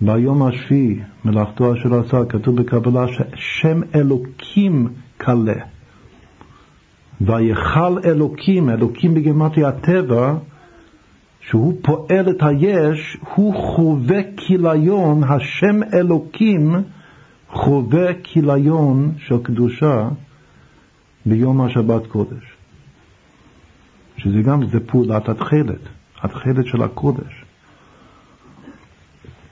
ביום 0.02 0.44
השביעי, 0.44 1.00
מלאכתו 1.26 1.74
אשר 1.74 2.00
עשה, 2.00 2.26
כתוב 2.30 2.56
בקבלה 2.56 3.06
ששם 3.08 3.82
אלוקים 3.96 4.88
קלה. 5.18 5.62
ויכל 7.22 8.00
אלוקים, 8.06 8.70
אלוקים 8.70 9.13
בגמטי 9.13 9.66
הטבע, 9.66 10.34
שהוא 11.42 11.74
פועל 11.82 12.30
את 12.30 12.44
היש, 12.44 13.18
הוא 13.36 13.56
חווה 13.56 14.20
כיליון, 14.38 15.24
השם 15.24 15.84
אלוקים 15.94 16.76
חווה 17.50 18.13
כיליון 18.24 19.12
של 19.18 19.38
קדושה 19.44 20.08
ביום 21.28 21.62
השבת 21.62 22.08
קודש. 22.08 22.58
שזה 24.18 24.42
גם, 24.42 24.68
זה 24.68 24.80
פעולת 24.80 25.30
התכלת, 25.30 25.82
התכלת 26.22 26.66
של 26.66 26.84
הקודש. 26.84 27.46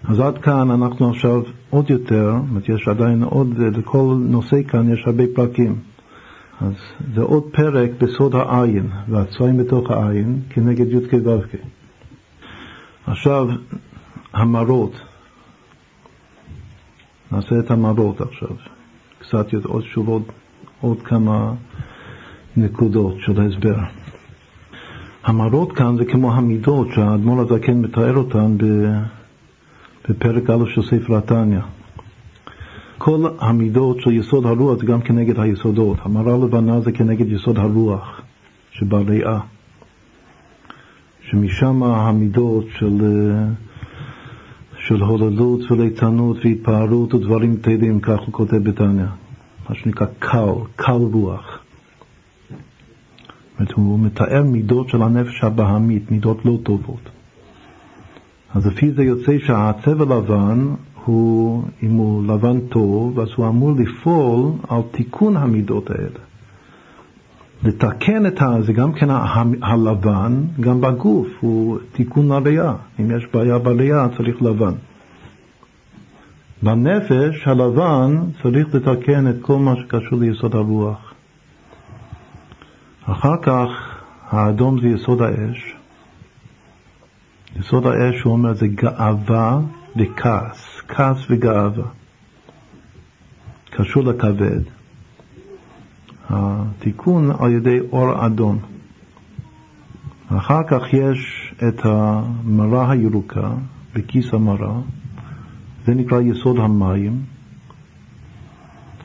אז 0.03 0.19
עד 0.19 0.37
כאן 0.37 0.71
אנחנו 0.71 1.09
עכשיו 1.09 1.41
עוד 1.69 1.89
יותר, 1.89 2.31
זאת 2.31 2.49
אומרת 2.49 2.69
יש 2.69 2.87
עדיין 2.87 3.23
עוד, 3.23 3.57
לכל 3.57 4.15
נושא 4.19 4.63
כאן 4.63 4.93
יש 4.93 5.03
הרבה 5.05 5.23
פרקים. 5.35 5.75
אז 6.61 6.73
זה 7.15 7.21
עוד 7.21 7.43
פרק 7.51 7.89
בסוד 7.97 8.35
העין, 8.35 8.89
והצבעים 9.09 9.57
בתוך 9.57 9.91
העין 9.91 10.39
כנגד 10.49 10.91
י"ק 10.91 11.13
ו"ק. 11.13 11.55
עכשיו, 13.07 13.47
המראות. 14.33 15.01
נעשה 17.31 17.59
את 17.59 17.71
המראות 17.71 18.21
עכשיו. 18.21 18.49
קצת 19.19 19.53
עוד 19.63 19.83
שוב 19.83 20.09
עוד, 20.81 21.01
כמה 21.01 21.53
נקודות 22.57 23.15
של 23.19 23.41
הסבר. 23.41 23.75
המראות 25.23 25.71
כאן 25.71 25.97
זה 25.97 26.05
כמו 26.05 26.33
המידות 26.33 26.87
שהאדמו"ר 26.95 27.41
הזקן 27.41 27.81
מתאר 27.81 28.17
אותן 28.17 28.57
בפרק 30.09 30.49
א' 30.49 30.65
של 30.75 30.81
ספר 30.81 31.17
התניא. 31.17 31.59
כל 32.97 33.25
המידות 33.39 34.01
של 34.01 34.11
יסוד 34.11 34.45
הרוח 34.45 34.79
זה 34.79 34.85
גם 34.85 35.01
כנגד 35.01 35.39
היסודות. 35.39 35.97
המראה 36.01 36.37
לבנה 36.37 36.81
זה 36.81 36.91
כנגד 36.91 37.31
יסוד 37.31 37.57
הרוח 37.57 38.21
שבריאה. 38.71 39.39
שמשם 41.21 41.83
המידות 41.83 42.65
של, 42.77 43.01
של 44.77 45.01
הוללות 45.01 45.71
וליצנות 45.71 46.37
והתפארות 46.45 47.13
ודברים 47.13 47.57
טבעיים, 47.57 47.99
כך 47.99 48.19
הוא 48.19 48.33
כותב 48.33 48.57
בתניא. 48.57 49.05
מה 49.69 49.75
שנקרא 49.75 50.07
קל, 50.19 50.53
קל 50.75 50.91
רוח. 51.13 51.59
אומרת, 53.59 53.71
הוא 53.71 53.99
מתאר 53.99 54.43
מידות 54.43 54.89
של 54.89 55.01
הנפש 55.01 55.43
הבהמית, 55.43 56.11
מידות 56.11 56.45
לא 56.45 56.57
טובות. 56.63 57.09
אז 58.53 58.67
לפי 58.67 58.91
זה 58.91 59.03
יוצא 59.03 59.37
שהצבע 59.39 60.05
לבן 60.05 60.67
הוא, 61.05 61.63
אם 61.83 61.91
הוא 61.91 62.23
לבן 62.27 62.59
טוב, 62.59 63.19
אז 63.19 63.27
הוא 63.35 63.47
אמור 63.47 63.71
לפעול 63.71 64.51
על 64.67 64.81
תיקון 64.91 65.37
המידות 65.37 65.89
האלה. 65.89 66.19
לתקן 67.63 68.25
את 68.25 68.41
ה... 68.41 68.61
זה 68.61 68.73
גם 68.73 68.93
כן 68.93 69.07
הלבן, 69.61 70.43
גם 70.59 70.81
בגוף, 70.81 71.27
הוא 71.39 71.77
תיקון 71.91 72.31
הראייה. 72.31 72.73
אם 72.99 73.17
יש 73.17 73.27
בעיה 73.33 73.57
בראייה 73.57 74.07
צריך 74.17 74.41
לבן. 74.41 74.73
בנפש 76.65 77.47
הלבן 77.47 78.15
צריך 78.43 78.75
לתקן 78.75 79.29
את 79.29 79.35
כל 79.41 79.59
מה 79.59 79.73
שקשור 79.75 80.19
ליסוד 80.19 80.55
הרוח. 80.55 81.13
אחר 83.03 83.37
כך 83.41 83.69
האדום 84.29 84.81
זה 84.81 84.87
יסוד 84.87 85.21
האש. 85.21 85.75
יסוד 87.59 87.85
האש, 87.85 88.21
הוא 88.21 88.33
אומר, 88.33 88.53
זה 88.53 88.67
גאווה 88.67 89.59
וכעס, 89.95 90.81
כעס 90.87 91.17
וגאווה. 91.29 91.85
קשור 93.69 94.03
לכבד. 94.03 94.61
התיקון 96.29 97.31
על 97.39 97.51
ידי 97.51 97.79
אור 97.91 98.25
אדום. 98.25 98.59
אחר 100.27 100.63
כך 100.67 100.93
יש 100.93 101.53
את 101.67 101.85
המרה 101.85 102.91
הירוקה 102.91 103.49
בכיס 103.93 104.33
המרה, 104.33 104.79
זה 105.85 105.93
נקרא 105.93 106.21
יסוד 106.21 106.57
המים, 106.59 107.21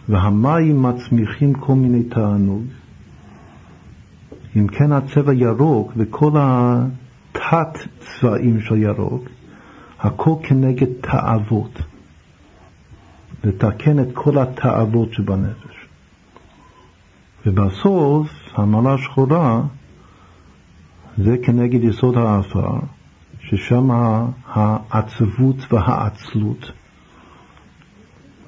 והמים 0.08 0.82
מצמיחים 0.82 1.54
כל 1.54 1.74
מיני 1.74 2.02
תענוג. 2.02 2.64
אם 4.56 4.66
כן 4.66 4.92
הצבע 4.92 5.32
ירוק 5.32 5.92
וכל 5.96 6.30
התת 6.34 7.78
צבעים 7.98 8.60
של 8.60 8.76
ירוק, 8.76 9.24
הכל 10.00 10.34
כנגד 10.42 10.86
תאוות. 11.00 11.78
לתקן 13.44 14.00
את 14.00 14.08
כל 14.14 14.38
התאוות 14.38 15.12
שבנפש. 15.12 15.86
ובסוף, 17.46 18.28
המעלה 18.54 18.94
השחורה 18.94 19.62
זה 21.18 21.36
כנגד 21.42 21.84
יסוד 21.84 22.16
האפר, 22.16 22.78
ששם 23.50 23.90
העצבות 24.46 25.56
והעצלות, 25.72 26.72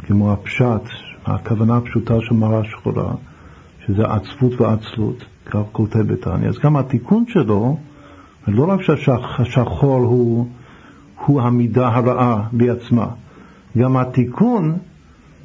כמו 0.07 0.33
הפשט, 0.33 0.83
הכוונה 1.25 1.77
הפשוטה 1.77 2.15
של 2.21 2.35
מעלה 2.35 2.65
שחורה, 2.65 3.15
שזה 3.87 4.03
עצבות 4.07 4.61
ועצלות, 4.61 5.25
כך 5.47 5.61
כותב 5.73 5.99
בתניא. 5.99 6.49
אז 6.49 6.59
גם 6.59 6.77
התיקון 6.77 7.25
שלו, 7.29 7.77
לא 8.49 8.65
רק 8.71 8.81
שהשחור 8.83 10.05
הוא, 10.05 10.49
הוא 11.27 11.41
המידה 11.41 11.89
הרעה 11.89 12.49
בעצמה, 12.53 13.07
גם 13.79 13.97
התיקון, 13.97 14.79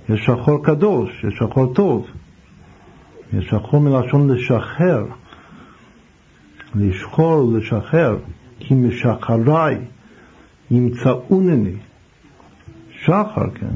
יש 0.10 0.26
שחור 0.26 0.64
קדוש, 0.64 1.24
יש 1.24 1.34
שחור 1.40 1.74
טוב. 1.74 2.08
יש 3.34 3.46
שחור 3.46 3.82
מלשון 3.82 4.30
לשחרר, 4.30 5.06
לשחור, 6.76 7.52
לשחרר, 7.54 8.18
כי 8.60 8.74
משחרי 8.74 9.76
ימצאונני. 10.72 11.76
שחר, 12.92 13.50
כן. 13.56 13.74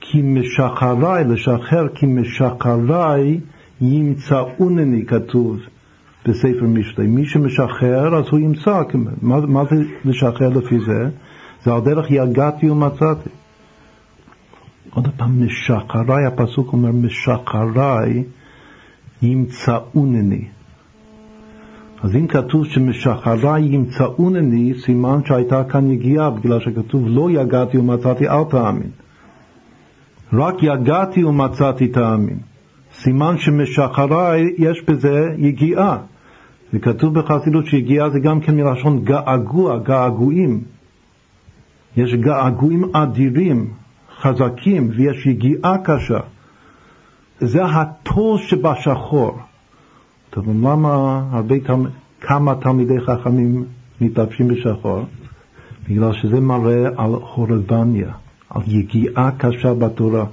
כי 0.00 0.22
משחרי, 0.22 1.24
לשחרר, 1.28 1.88
כי 1.94 2.06
משחרי 2.06 3.40
ימצאונני, 3.80 5.06
כתוב 5.06 5.58
בספר 6.26 6.66
משלי. 6.66 7.06
מי 7.06 7.26
שמשחרר, 7.26 8.16
אז 8.16 8.24
הוא 8.30 8.40
ימצא. 8.40 8.82
מה, 9.22 9.40
מה 9.40 9.64
זה 9.70 9.76
לשחרר 10.04 10.48
לפי 10.48 10.78
זה? 10.86 11.08
זה 11.64 11.72
על 11.72 11.80
דרך 11.80 12.10
יגעתי 12.10 12.70
ומצאתי. 12.70 13.30
עוד 14.90 15.08
פעם, 15.16 15.46
משחרי, 15.46 16.26
הפסוק 16.26 16.72
אומר, 16.72 16.90
משחרי 16.92 18.24
ימצאונני. 19.22 20.48
אז 22.02 22.16
אם 22.16 22.26
כתוב 22.26 22.66
שמשחרי 22.66 23.60
ימצאונני, 23.60 24.74
סימן 24.74 25.20
שהייתה 25.24 25.64
כאן 25.64 25.90
יגיעה, 25.90 26.30
בגלל 26.30 26.60
שכתוב 26.60 27.02
לא 27.06 27.30
יגעתי 27.30 27.78
ומצאתי, 27.78 28.28
אל 28.28 28.44
תאמין. 28.50 28.90
רק 30.32 30.54
יגעתי 30.62 31.24
ומצאתי 31.24 31.88
תאמין. 31.88 32.38
סימן 32.92 33.38
שמשחרי 33.38 34.54
יש 34.58 34.82
בזה 34.88 35.26
יגיעה. 35.38 35.98
וכתוב 36.74 37.18
בחסידות 37.18 37.66
שיגיעה 37.66 38.10
זה 38.10 38.18
גם 38.20 38.40
כן 38.40 38.56
מלשון 38.56 39.04
געגוע, 39.04 39.78
געגועים. 39.78 40.60
יש 41.96 42.14
געגועים 42.14 42.84
אדירים, 42.96 43.70
חזקים, 44.20 44.90
ויש 44.96 45.26
יגיעה 45.26 45.78
קשה. 45.84 46.20
זה 47.40 47.64
הטוב 47.64 48.40
שבשחור. 48.40 49.38
טוב, 50.38 50.48
למה 50.48 51.22
הרבה, 51.30 51.54
כמה 52.20 52.54
תלמידי 52.54 53.00
חכמים 53.00 53.64
מתלבשים 54.00 54.48
בשחור? 54.48 55.04
בגלל 55.88 56.12
שזה 56.12 56.40
מראה 56.40 56.88
על 56.96 57.10
הורבניה, 57.34 58.12
על 58.50 58.62
יגיעה 58.66 59.30
קשה 59.38 59.74
בתורה, 59.74 60.24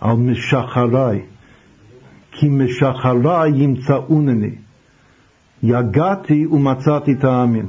על 0.00 0.16
משחרי, 0.16 1.20
כי 2.32 2.48
משחרי 2.48 3.48
ימצאונני. 3.48 4.54
יגעתי 5.62 6.46
ומצאתי 6.46 7.14
תאמין. 7.14 7.66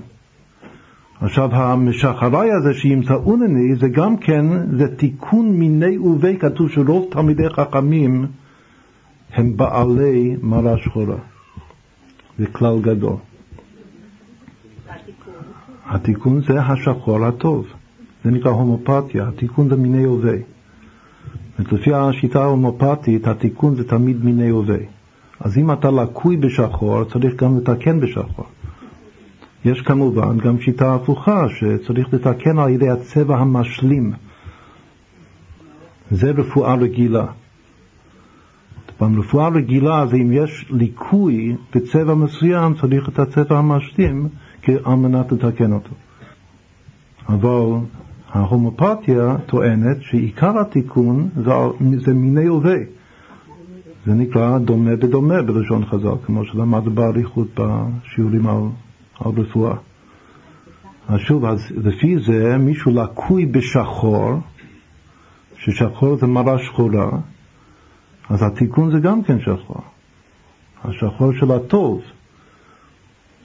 עכשיו, 1.21 1.55
המשחרי 1.55 2.51
הזה 2.51 2.73
שימצאונני, 2.73 3.75
זה 3.75 3.87
גם 3.89 4.17
כן, 4.17 4.45
זה 4.77 4.95
תיקון 4.95 5.49
מיני 5.59 5.97
ובי, 5.97 6.37
כתוב 6.37 6.69
שרוב 6.69 7.07
תלמידי 7.11 7.49
חכמים 7.49 8.25
הם 9.33 9.57
בעלי 9.57 10.35
מרה 10.41 10.77
שחורה. 10.77 11.15
זה 12.39 12.45
כלל 12.47 12.81
גדול. 12.81 13.15
התיקון 15.85 16.41
זה 16.41 16.61
השחור 16.61 17.25
הטוב, 17.25 17.67
זה 18.23 18.31
נקרא 18.31 18.51
הומופתיה, 18.51 19.27
התיקון 19.27 19.69
זה 19.69 19.75
מיני 19.75 20.05
ובי. 20.07 20.41
לפי 21.71 21.93
השיטה 21.93 22.43
ההומופתית, 22.43 23.27
התיקון 23.27 23.75
זה 23.75 23.87
תמיד 23.87 24.25
מיני 24.25 24.51
ובי. 24.51 24.85
אז 25.39 25.57
אם 25.57 25.71
אתה 25.71 25.91
לקוי 25.91 26.37
בשחור, 26.37 27.03
צריך 27.03 27.35
גם 27.35 27.57
לתקן 27.57 27.99
בשחור. 27.99 28.45
יש 29.65 29.81
כמובן 29.81 30.37
גם 30.37 30.61
שיטה 30.61 30.95
הפוכה, 30.95 31.45
שצריך 31.49 32.13
לתקן 32.13 32.59
על 32.59 32.69
ידי 32.69 32.89
הצבע 32.89 33.37
המשלים. 33.37 34.13
זה 36.11 36.31
רפואה 36.31 36.75
רגילה. 36.75 37.25
ברפואה 38.99 39.47
רגילה 39.47 40.07
זה 40.07 40.15
אם 40.15 40.31
יש 40.31 40.65
ליקוי 40.69 41.55
בצבע 41.75 42.13
מסוים, 42.13 42.73
צריך 42.73 43.09
את 43.09 43.19
הצבע 43.19 43.57
המשלים 43.57 44.27
על 44.67 44.95
מנת 44.95 45.31
לתקן 45.31 45.71
אותו. 45.71 45.95
אבל 47.29 47.85
ההומופתיה 48.29 49.35
טוענת 49.45 49.97
שעיקר 50.01 50.59
התיקון 50.59 51.29
זה, 51.35 51.51
זה 52.05 52.13
מיני 52.13 52.45
הווה. 52.45 52.77
זה 54.05 54.13
נקרא 54.13 54.57
דומה 54.57 54.95
בדומה 54.95 55.41
בלשון 55.41 55.85
חז"ל, 55.85 56.15
כמו 56.25 56.45
שלמדנו 56.45 56.91
באריכות 56.91 57.47
בשיעורים 57.53 58.47
על 58.47 58.61
על 59.19 59.31
רפואה. 59.37 59.75
אז 61.07 61.19
שוב, 61.19 61.45
אז 61.45 61.59
לפי 61.71 62.19
זה 62.19 62.57
מישהו 62.57 62.91
לקוי 62.91 63.45
בשחור, 63.45 64.39
ששחור 65.57 66.15
זה 66.15 66.27
מראה 66.27 66.57
שחורה, 66.57 67.09
אז 68.33 68.43
התיקון 68.43 68.91
זה 68.91 68.99
גם 68.99 69.23
כן 69.23 69.39
שחור. 69.39 69.81
השחור 70.83 71.33
של 71.33 71.51
הטוב. 71.51 72.01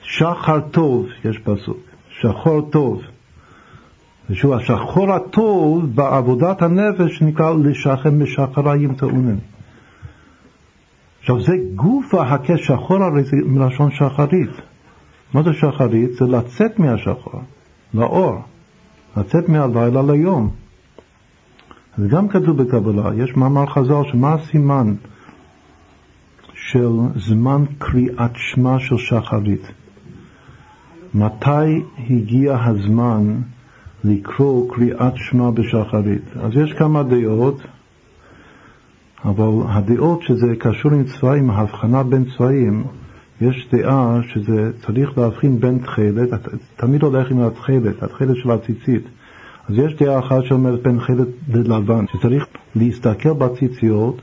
שחר 0.03 0.61
טוב, 0.70 1.07
יש 1.24 1.39
פסוק. 1.39 1.78
שחור 2.20 2.70
טוב. 2.70 3.03
ושוב, 4.30 4.53
השחור 4.53 5.12
הטוב 5.12 5.97
בעבודת 5.97 6.62
הנפש 6.62 7.22
נקרא 7.22 7.55
לשחם 7.64 8.22
משחריים 8.22 8.95
טעונים. 8.95 9.39
עכשיו 11.20 11.41
זה 11.43 11.53
גופה 11.74 12.22
הכשחור 12.22 13.03
הרי 13.03 13.24
זה 13.24 13.36
מלשון 13.47 13.91
שחרית. 13.91 14.51
מה 15.34 15.43
זה 15.43 15.53
שחרית? 15.53 16.12
זה 16.12 16.24
לצאת 16.26 16.78
מהשחור, 16.78 17.41
לאור, 17.95 18.43
לצאת 19.16 19.49
מהלילה 19.49 20.03
ליום. 20.03 20.51
זה 21.99 22.09
גם 22.09 22.29
כתוב 22.29 22.63
בקבלה, 22.63 23.11
יש 23.17 23.37
מאמר 23.37 23.67
חז"ל 23.67 24.11
שמה 24.13 24.35
הסימן 24.35 24.95
של 26.55 26.91
זמן 27.17 27.65
קריאת 27.79 28.31
שמע 28.35 28.79
של 28.79 28.97
שחרית? 28.99 29.73
מתי 31.15 31.83
הגיע 32.11 32.59
הזמן 32.65 33.41
לקרוא 34.05 34.75
קריאת 34.75 35.13
שמע 35.17 35.51
בשחרית? 35.51 36.37
אז 36.37 36.53
יש 36.55 36.73
כמה 36.79 37.03
דעות, 37.03 37.63
אבל 39.25 39.49
הדעות 39.69 40.23
שזה 40.23 40.47
קשור 40.59 40.93
עם 40.93 41.05
צבעים, 41.05 41.51
ההבחנה 41.51 42.03
בין 42.03 42.25
צבעים, 42.37 42.85
יש 43.41 43.69
דעה 43.73 44.21
שזה 44.23 44.71
צריך 44.87 45.19
להבחין 45.19 45.61
בין 45.61 45.79
תכלת, 45.79 46.31
תמיד 46.77 47.03
הולך 47.03 47.31
עם 47.31 47.41
התכלת, 47.41 48.03
התכלת 48.03 48.37
של 48.37 48.51
הציצית. 48.51 49.03
אז 49.69 49.79
יש 49.79 49.95
דעה 49.95 50.19
אחת 50.19 50.45
שאומרת 50.45 50.83
בין 50.83 50.99
תכלת 50.99 51.29
ללבן, 51.49 52.05
שצריך 52.12 52.47
להסתכל 52.77 53.33
בציציות 53.33 54.21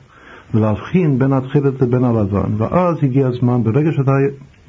ולהבחין 0.53 1.19
בין 1.19 1.33
התכלת 1.33 1.81
לבין 1.81 2.03
הלבן, 2.03 2.51
ואז 2.57 2.97
הגיע 3.03 3.27
הזמן, 3.27 3.63
ברגע 3.63 3.91
שאתה 3.91 4.11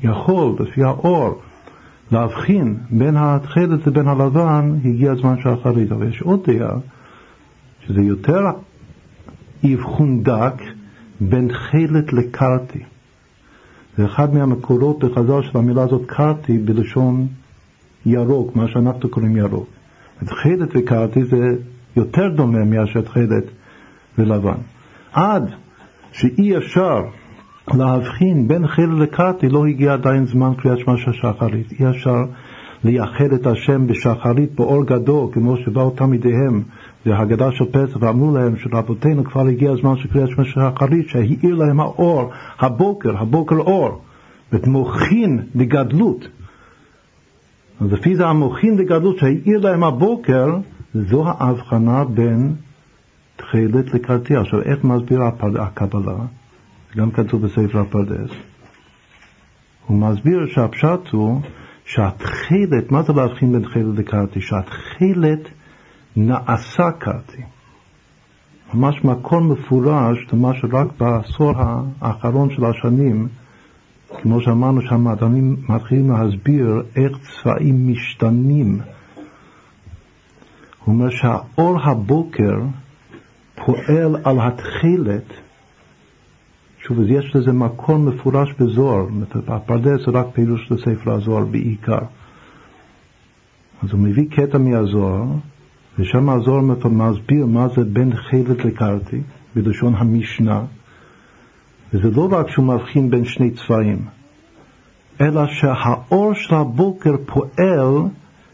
יכול, 0.02 0.54
לפי 0.60 0.82
האור, 0.82 1.40
להבחין 2.12 2.76
בין 2.90 3.16
התכלת 3.16 3.86
לבין 3.86 4.08
הלבן, 4.08 4.74
הגיע 4.84 5.12
הזמן 5.12 5.34
של 5.42 5.48
החרית. 5.48 5.92
אבל 5.92 6.08
יש 6.08 6.22
עוד 6.22 6.40
דעה, 6.50 6.76
שזה 7.86 8.02
יותר 8.02 8.40
אבחון 9.64 10.22
דק 10.22 10.62
בין 11.20 11.48
תכלת 11.48 12.12
לקרתי. 12.12 12.78
זה 13.96 14.06
אחד 14.06 14.34
מהמקורות 14.34 15.04
בחז"ל 15.04 15.42
של 15.42 15.58
המילה 15.58 15.82
הזאת 15.82 16.02
קרתי 16.06 16.58
בלשון 16.58 17.26
ירוק, 18.06 18.56
מה 18.56 18.68
שאנחנו 18.68 19.08
קוראים 19.08 19.36
ירוק. 19.36 19.75
תכלת 20.24 20.68
וקרתי 20.74 21.24
זה 21.24 21.56
יותר 21.96 22.28
דומה 22.28 22.64
מאשר 22.64 23.00
תכלת 23.00 23.44
ולבן. 24.18 24.58
עד 25.12 25.50
שאי 26.12 26.56
אפשר 26.56 27.02
להבחין 27.74 28.48
בין 28.48 28.66
חיל 28.66 28.90
לקרתי 28.90 29.48
לא 29.48 29.66
הגיע 29.66 29.92
עדיין 29.92 30.26
זמן 30.26 30.52
קריאת 30.58 30.78
שמע 30.78 30.96
של 30.96 31.12
שחרית. 31.12 31.72
אי 31.80 31.90
אפשר 31.90 32.24
לייחד 32.84 33.32
את 33.32 33.46
השם 33.46 33.86
בשחרית 33.86 34.54
באור 34.54 34.84
גדול, 34.84 35.28
כמו 35.32 35.56
שבאו 35.56 35.90
תלמידיהם 35.90 36.62
בהגדה 37.06 37.52
של 37.52 37.64
פסח 37.64 37.96
ואמרו 38.00 38.36
להם 38.36 38.56
שרבותינו 38.56 39.24
כבר 39.24 39.46
הגיע 39.46 39.70
הזמן 39.70 39.96
של 39.96 40.08
קריאת 40.08 40.28
שמע 40.28 40.44
של 40.44 40.50
שחרית, 40.50 41.08
שהאיר 41.08 41.54
להם 41.54 41.80
האור, 41.80 42.30
הבוקר, 42.58 43.16
הבוקר 43.18 43.56
אור, 43.56 44.00
ומוכין 44.52 45.42
לגדלות. 45.54 46.28
אז 47.80 47.92
לפי 47.92 48.16
זה 48.16 48.26
המוכין 48.26 48.78
לגדלות 48.78 49.18
שהאיר 49.18 49.60
להם 49.60 49.84
הבוקר, 49.84 50.56
זו 50.94 51.28
ההבחנה 51.28 52.04
בין 52.04 52.54
תכלת 53.36 53.94
לקרתי. 53.94 54.36
עכשיו, 54.36 54.62
איך 54.62 54.84
מסבירה 54.84 55.30
הקבלה? 55.58 56.16
גם 56.96 57.10
כתוב 57.10 57.46
בספר 57.46 57.80
הפרדס. 57.80 58.30
הוא 59.86 59.98
מסביר 59.98 60.46
שהפשט 60.46 61.08
הוא 61.12 61.40
שהתכלת, 61.84 62.90
מה 62.90 63.02
זה 63.02 63.12
להבחין 63.12 63.52
בין 63.52 63.62
תכלת 63.62 63.98
לקרתי? 63.98 64.40
שהתכלת 64.40 65.48
נעשה 66.16 66.90
קרתי. 66.98 67.42
ממש 68.74 69.04
מקור 69.04 69.40
מפורש, 69.40 70.18
למה 70.32 70.54
שרק 70.54 70.86
בעשור 70.98 71.52
האחרון 72.00 72.50
של 72.50 72.64
השנים, 72.64 73.28
כמו 74.08 74.40
שאמרנו 74.40 74.82
שהמדענים 74.82 75.56
מתחילים 75.68 76.10
להסביר 76.10 76.82
איך 76.96 77.18
צבעים 77.18 77.92
משתנים. 77.92 78.80
הוא 80.84 80.94
אומר 80.94 81.10
שהאור 81.10 81.80
הבוקר 81.82 82.54
פועל 83.54 84.16
על 84.24 84.36
התכלת 84.40 85.32
שוב, 86.86 87.00
אז 87.00 87.06
יש 87.08 87.36
לזה 87.36 87.52
מקור 87.52 87.98
מפורש 87.98 88.52
בזוהר, 88.60 89.06
הפרדס 89.48 90.06
זה 90.06 90.10
רק 90.12 90.26
פירוש 90.32 90.72
לספר 90.72 91.12
הזוהר 91.12 91.44
בעיקר. 91.44 91.98
אז 93.82 93.92
הוא 93.92 94.00
מביא 94.00 94.24
קטע 94.30 94.58
מהזוהר, 94.58 95.24
ושם 95.98 96.28
הזוהר 96.28 96.60
מסביר 96.90 97.46
מה 97.46 97.68
זה 97.68 97.84
בין 97.84 98.16
חלת 98.16 98.64
לקרתי, 98.64 99.20
בלשון 99.54 99.94
המשנה, 99.94 100.64
וזה 101.92 102.10
לא 102.10 102.28
רק 102.30 102.50
שהוא 102.50 102.64
מבחין 102.64 103.10
בין 103.10 103.24
שני 103.24 103.50
צבעים, 103.50 103.98
אלא 105.20 105.46
שהאור 105.46 106.34
של 106.34 106.54
הבוקר 106.54 107.14
פועל 107.26 108.02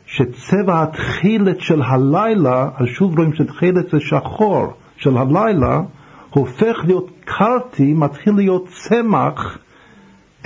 שצבע 0.07 0.83
התכלת 0.83 1.61
של 1.61 1.83
הלילה, 1.83 2.69
אז 2.77 2.87
שוב 2.87 3.19
רואים 3.19 3.35
שתכלת 3.35 3.91
זה 3.91 4.01
שחור 4.01 4.73
של 4.97 5.17
הלילה, 5.17 5.81
הופך 6.31 6.77
להיות 6.85 7.11
קרתי, 7.25 7.93
מתחיל 7.93 8.35
להיות 8.35 8.69
צמח, 8.69 9.59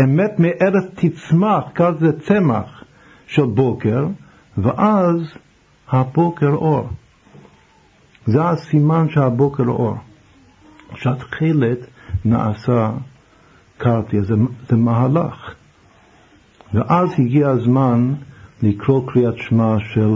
אמת 0.05 0.39
מארץ 0.39 0.85
תצמח, 0.95 1.65
קרתי 1.73 1.99
זה 1.99 2.21
צמח 2.21 2.85
של 3.27 3.45
בוקר, 3.45 4.07
ואז 4.59 5.21
הבוקר 5.89 6.51
אור. 6.51 6.89
זה 8.27 8.49
הסימן 8.49 9.07
שהבוקר 9.09 9.65
אור. 9.65 9.97
שהתכלת 10.95 11.79
נעשה 12.25 12.91
קרתי, 13.79 14.23
זה, 14.23 14.35
זה 14.69 14.77
מהלך. 14.77 15.55
ואז 16.75 17.09
הגיע 17.19 17.49
הזמן 17.49 18.15
לקרוא 18.63 19.13
קריאת 19.13 19.39
שמע 19.39 19.77
של, 19.79 20.13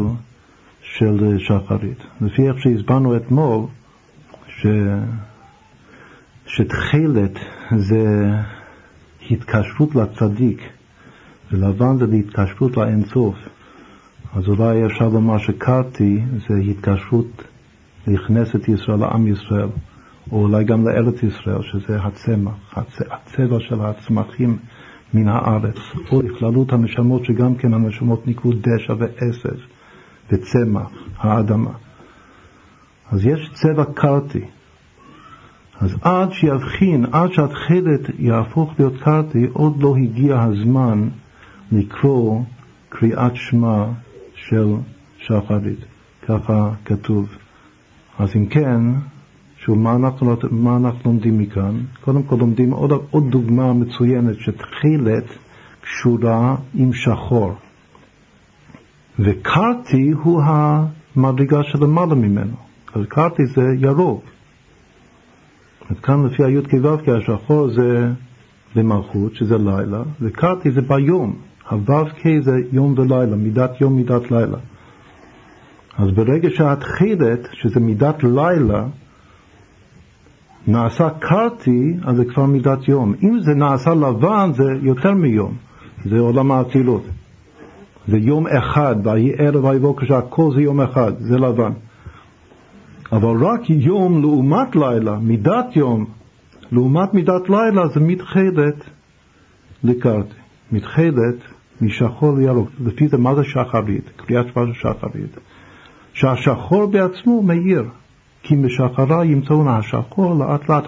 של 0.82 1.38
שחרית. 1.38 1.98
לפי 2.20 2.48
איך 2.48 2.58
שהסברנו 2.58 3.16
אתמול, 3.16 3.66
ש... 4.48 4.66
שתכלת 6.46 7.38
זה 7.76 8.30
התקשרות 9.30 9.94
לצדיק, 9.94 10.60
ולבן 11.52 11.96
זה 11.98 12.06
להתקשרות 12.06 12.76
לאינסוף. 12.76 13.36
אז 14.34 14.48
אולי 14.48 14.86
אפשר 14.86 15.08
לומר 15.08 15.38
שקרתי 15.38 16.22
זה 16.48 16.54
התקשרות 16.54 17.42
לכנסת 18.06 18.68
ישראל, 18.68 18.98
לעם 18.98 19.26
ישראל, 19.26 19.68
או 20.32 20.42
אולי 20.42 20.64
גם 20.64 20.88
לארץ 20.88 21.22
ישראל, 21.22 21.62
שזה 21.62 22.00
הצמח, 22.02 22.54
הצ... 22.72 22.98
הצבע 23.10 23.60
של 23.60 23.80
הצמחים 23.80 24.58
מן 25.14 25.28
הארץ, 25.28 25.76
או 26.12 26.22
לכללות 26.22 26.72
הנשמות, 26.72 27.24
שגם 27.24 27.54
כן 27.54 27.74
הנשמות 27.74 28.26
נקראו 28.26 28.52
דשא 28.52 28.92
ועשב 28.98 29.56
וצמח, 30.30 30.90
האדמה. 31.18 31.70
אז 33.12 33.26
יש 33.26 33.50
צבע 33.54 33.84
קרתי, 33.94 34.44
אז 35.80 35.96
עד 36.02 36.32
שיבחין, 36.32 37.06
עד 37.12 37.32
שהתכלת 37.32 38.00
יהפוך 38.18 38.74
להיות 38.78 39.02
קרתי, 39.02 39.46
עוד 39.52 39.82
לא 39.82 39.94
הגיע 39.96 40.42
הזמן 40.42 41.08
לקרוא 41.72 42.42
קריאת 42.88 43.36
שמע 43.36 43.84
של 44.34 44.74
שחרית. 45.18 45.78
ככה 46.28 46.70
כתוב. 46.84 47.28
אז 48.18 48.36
אם 48.36 48.46
כן, 48.46 48.80
שוב, 49.70 49.78
מה 49.78 49.96
אנחנו, 49.96 50.36
מה 50.50 50.76
אנחנו 50.76 51.00
לומדים 51.10 51.38
מכאן? 51.38 51.80
קודם 52.00 52.22
כל 52.22 52.36
לומדים 52.36 52.70
עוד, 52.70 52.92
עוד 53.10 53.30
דוגמה 53.30 53.72
מצוינת 53.72 54.36
שתכלת 54.40 55.24
קשורה 55.82 56.56
עם 56.74 56.92
שחור. 56.92 57.54
וקרתי 59.18 60.10
הוא 60.22 60.42
המדרגה 60.44 61.62
שלמעלה 61.62 62.14
ממנו. 62.14 62.56
אז 62.94 63.02
קרתי 63.08 63.46
זה 63.46 63.62
ירוק. 63.78 64.24
אז 65.90 65.96
כאן 66.02 66.26
לפי 66.26 66.44
הי"ק 66.44 66.74
ו"ק 66.74 67.08
השחור 67.08 67.70
זה 67.70 68.12
במלכות, 68.76 69.34
שזה 69.34 69.58
לילה, 69.58 70.02
וקרתי 70.20 70.70
זה 70.70 70.80
ביום. 70.80 71.36
הו"ק 71.70 72.18
זה 72.40 72.56
יום 72.72 72.94
ולילה, 72.98 73.36
מידת 73.36 73.80
יום, 73.80 73.96
מידת 73.96 74.30
לילה. 74.30 74.58
אז 75.98 76.10
ברגע 76.10 76.48
שהתחילת, 76.50 77.48
שזה 77.52 77.80
מידת 77.80 78.24
לילה, 78.24 78.86
נעשה 80.66 81.08
קרתי, 81.18 81.96
אז 82.04 82.16
זה 82.16 82.24
כבר 82.24 82.46
מידת 82.46 82.88
יום. 82.88 83.14
אם 83.22 83.40
זה 83.40 83.54
נעשה 83.54 83.94
לבן, 83.94 84.50
זה 84.54 84.64
יותר 84.82 85.14
מיום. 85.14 85.54
זה 86.04 86.18
עולם 86.18 86.52
האצילות. 86.52 87.02
זה 88.08 88.18
יום 88.18 88.46
אחד, 88.46 88.96
ויהי 89.04 89.32
ערב 89.38 89.64
ויהי 89.64 89.78
בוקר, 89.78 90.06
שהכל 90.06 90.50
זה 90.54 90.62
יום 90.62 90.80
אחד, 90.80 91.12
זה 91.18 91.38
לבן. 91.38 91.72
אבל 93.12 93.44
רק 93.46 93.70
יום 93.70 94.20
לעומת 94.20 94.76
לילה, 94.76 95.18
מידת 95.18 95.76
יום 95.76 96.06
לעומת 96.72 97.14
מידת 97.14 97.48
לילה 97.48 97.88
זה 97.88 98.00
מתחילת 98.00 98.84
לקרתי, 99.84 100.34
מתחילת 100.72 101.36
משחור 101.80 102.36
לירוק. 102.36 102.68
לפי 102.80 103.08
זה 103.08 103.18
מה 103.18 103.34
זה 103.34 103.44
שחרית? 103.44 104.10
קריאת 104.16 104.46
שמע 104.54 104.66
של 104.66 104.72
שחרית. 104.74 105.36
שהשחור 106.12 106.86
בעצמו 106.86 107.42
מאיר, 107.42 107.84
כי 108.42 108.56
משחרה 108.56 109.24
ימצאון 109.24 109.68
השחור 109.68 110.34
לאט 110.34 110.68
לאט, 110.68 110.84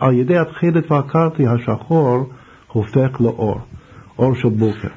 על 0.00 0.14
ידי 0.14 0.38
התחילת 0.38 0.90
והקרתי 0.90 1.46
השחור 1.46 2.28
הופך 2.72 3.20
לאור, 3.20 3.60
אור 4.18 4.34
של 4.34 4.48
בוקר. 4.48 4.88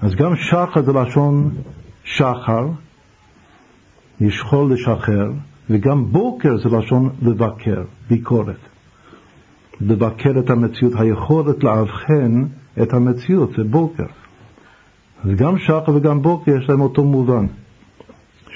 אז 0.00 0.14
גם 0.14 0.36
שחר 0.36 0.82
זה 0.82 0.92
לשון 0.92 1.50
שחר, 2.04 2.66
ישכול 4.20 4.72
לשחרר, 4.72 5.32
וגם 5.70 6.04
בוקר 6.12 6.56
זה 6.58 6.76
לשון 6.76 7.10
לבקר, 7.22 7.82
ביקורת. 8.08 8.56
לבקר 9.80 10.38
את 10.38 10.50
המציאות, 10.50 10.92
היכולת 10.96 11.64
לאבחן 11.64 12.44
את 12.82 12.92
המציאות, 12.92 13.50
זה 13.56 13.64
בוקר. 13.64 14.06
אז 15.24 15.30
גם 15.36 15.58
שחר 15.58 15.94
וגם 15.94 16.22
בוקר 16.22 16.52
יש 16.58 16.68
להם 16.68 16.80
אותו 16.80 17.04
מובן. 17.04 17.46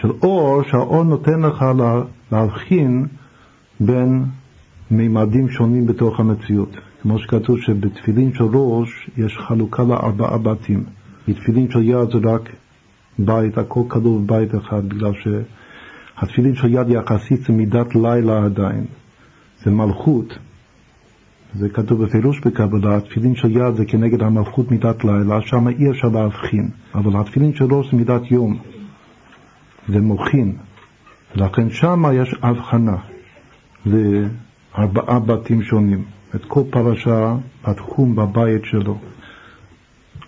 של 0.00 0.10
אור, 0.22 0.62
שהאור 0.62 1.02
נותן 1.02 1.40
לך 1.40 1.64
להבחין 2.32 3.06
בין 3.80 4.24
מימדים 4.90 5.48
שונים 5.48 5.86
בתוך 5.86 6.20
המציאות. 6.20 6.76
כמו 7.02 7.18
שכתוב 7.18 7.58
שבתפילין 7.60 8.32
של 8.34 8.44
ראש 8.44 9.10
יש 9.16 9.38
חלוקה 9.38 9.82
לארבעה 9.82 10.38
בתים. 10.38 10.84
בתפילין 11.28 11.70
של 11.70 11.82
יד 11.82 12.10
זה 12.12 12.18
רק 12.30 12.50
בית, 13.18 13.58
הכל 13.58 13.82
כלול 13.88 14.22
בבית 14.22 14.54
אחד, 14.54 14.88
בגלל 14.88 15.12
שהתפילין 15.14 16.54
של 16.54 16.74
יד 16.74 16.88
יחסית 16.88 17.40
זה 17.42 17.52
מידת 17.52 17.94
לילה 17.94 18.44
עדיין, 18.44 18.84
זה 19.64 19.70
מלכות, 19.70 20.38
זה 21.54 21.68
כתוב 21.68 22.04
בפירוש 22.04 22.40
בקבלה, 22.40 22.96
התפילין 22.96 23.34
של 23.34 23.50
יד 23.50 23.74
זה 23.76 23.84
כנגד 23.84 24.22
המלכות 24.22 24.70
מידת 24.70 25.04
לילה, 25.04 25.40
שם 25.40 25.68
אי 25.68 25.90
אפשר 25.90 26.08
להבחין, 26.08 26.68
אבל 26.94 27.20
התפילין 27.20 27.54
של 27.54 27.74
ראש 27.74 27.90
זה 27.90 27.96
מידת 27.96 28.30
יום, 28.30 28.58
זה 29.88 30.00
מוחין, 30.00 30.56
ולכן 31.36 31.70
שם 31.70 32.04
יש 32.14 32.34
הבחנה 32.42 32.96
לארבעה 33.86 35.18
בתים 35.18 35.62
שונים, 35.62 36.04
את 36.34 36.44
כל 36.44 36.62
פרשה 36.70 37.34
בתחום 37.68 38.16
בבית 38.16 38.64
שלו. 38.64 38.98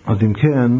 אז 0.05 0.17
אם 0.21 0.33
כן, 0.33 0.71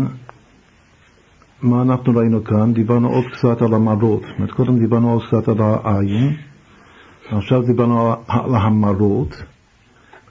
מה 1.61 1.81
אנחנו 1.81 2.15
ראינו 2.15 2.43
כאן? 2.43 2.73
דיברנו 2.73 3.09
עוד 3.09 3.25
קצת 3.31 3.61
על 3.61 3.73
המרות. 3.73 4.21
זאת 4.21 4.37
אומרת, 4.37 4.51
קודם 4.51 4.79
דיברנו 4.79 5.11
עוד 5.11 5.23
קצת 5.27 5.47
על 5.47 5.57
העין, 5.61 6.33
עכשיו 7.31 7.61
דיברנו 7.61 8.13
על 8.27 8.55
המרות. 8.55 9.43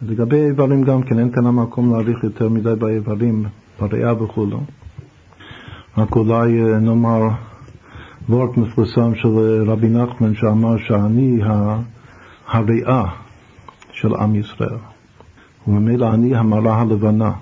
לגבי 0.03 0.36
איברים 0.36 0.82
גם 0.82 1.03
כן, 1.03 1.18
אין 1.18 1.32
כאן 1.32 1.47
המקום 1.47 1.92
להאריך 1.92 2.24
יותר 2.24 2.49
מדי 2.49 2.74
באיברים, 2.78 3.45
בריאה 3.80 4.22
וכולו. 4.22 4.61
רק 5.99 6.16
אולי 6.16 6.62
אה, 6.62 6.78
נאמר 6.78 7.28
וורט 8.28 8.56
מפורסם 8.56 9.14
של 9.14 9.28
אה, 9.28 9.72
רבי 9.72 9.88
נחמן 9.88 10.34
שאמר 10.34 10.76
שאני 10.78 11.40
הריאה 12.48 13.04
של 13.92 14.14
עם 14.14 14.34
ישראל, 14.34 14.78
וממילא 15.68 16.14
אני 16.14 16.36
המראה 16.36 16.80
הלבנה, 16.80 17.32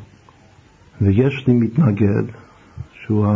ויש 1.00 1.44
לי 1.46 1.54
מתנגד 1.54 2.22
שהוא 3.04 3.26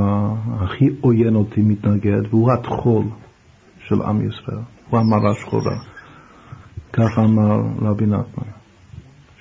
הכי 0.60 0.88
עוין 1.00 1.34
אותי 1.34 1.62
מתנגד, 1.62 2.20
והוא 2.30 2.52
הטחול 2.52 3.04
של 3.88 4.02
עם 4.02 4.28
ישראל, 4.28 4.62
הוא 4.90 5.00
המראה 5.00 5.34
שחורה. 5.34 5.76
כך 6.92 7.18
אמר 7.18 7.60
רבי 7.82 8.06
נחמן. 8.06 8.50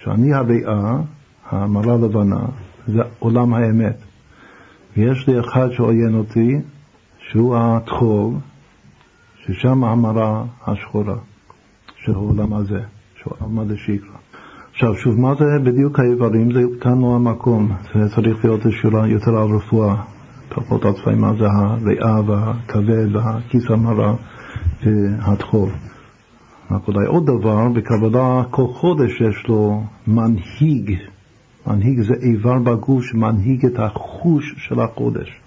שאני 0.03 0.33
הריאה, 0.33 0.91
המראה 1.49 1.97
לבנה, 1.97 2.45
זה 2.87 3.01
עולם 3.19 3.53
האמת. 3.53 3.97
ויש 4.97 5.27
לי 5.27 5.39
אחד 5.39 5.71
שעוין 5.71 6.15
אותי, 6.15 6.57
שהוא 7.29 7.55
הטחול, 7.57 8.33
ששם 9.45 9.83
המראה 9.83 10.43
השחורה 10.67 11.15
של 12.03 12.11
העולם 12.13 12.53
הזה, 12.53 12.79
שהוא 13.15 13.33
עולם 13.39 13.59
הדשיקרא. 13.59 14.17
עכשיו, 14.71 14.95
שוב, 14.95 15.19
מה 15.19 15.33
זה 15.35 15.45
בדיוק 15.63 15.99
האיברים? 15.99 16.53
זה 16.53 16.59
כאן 16.81 17.01
לא 17.01 17.15
המקום, 17.15 17.71
זה 17.93 18.15
צריך 18.15 18.45
להיות 18.45 18.61
שורה 18.81 19.07
יותר 19.07 19.37
על 19.37 19.55
רפואה, 19.55 19.95
פחות 20.49 20.85
על 20.85 21.15
מה 21.15 21.33
זה 21.39 21.45
הריאה 21.47 22.21
והכבד 22.27 23.15
והכיס 23.15 23.63
המרה 23.69 24.15
והטחול. 24.83 25.69
רק 26.71 26.87
אולי 26.87 27.05
עוד 27.07 27.25
דבר, 27.25 27.69
בקבלה 27.69 28.43
כל 28.51 28.67
חודש 28.67 29.21
יש 29.21 29.47
לו 29.47 29.83
מנהיג. 30.07 30.97
מנהיג 31.67 32.01
זה 32.01 32.13
איבר 32.21 32.59
בגוף 32.59 33.03
שמנהיג 33.03 33.65
את 33.65 33.79
החוש 33.79 34.55
של 34.57 34.79
החודש. 34.79 35.44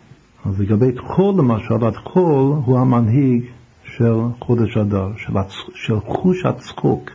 אז 0.48 0.60
לגבי 0.60 0.92
טחול 0.92 1.34
למשל, 1.38 1.86
הטחול 1.86 2.52
הוא 2.64 2.78
המנהיג 2.78 3.44
של 3.84 4.14
חודש 4.40 4.76
אדר, 4.76 5.08
של, 5.16 5.38
הצ... 5.38 5.52
של 5.74 6.00
חוש 6.00 6.44
הצחוק. 6.46 7.10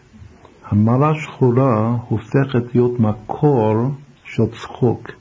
המרה 0.70 1.14
שחורה 1.16 1.98
הופכת 2.10 2.76
להיות 2.76 3.00
מקור 3.00 3.76
של 4.24 4.44
צחוק. 4.52 5.12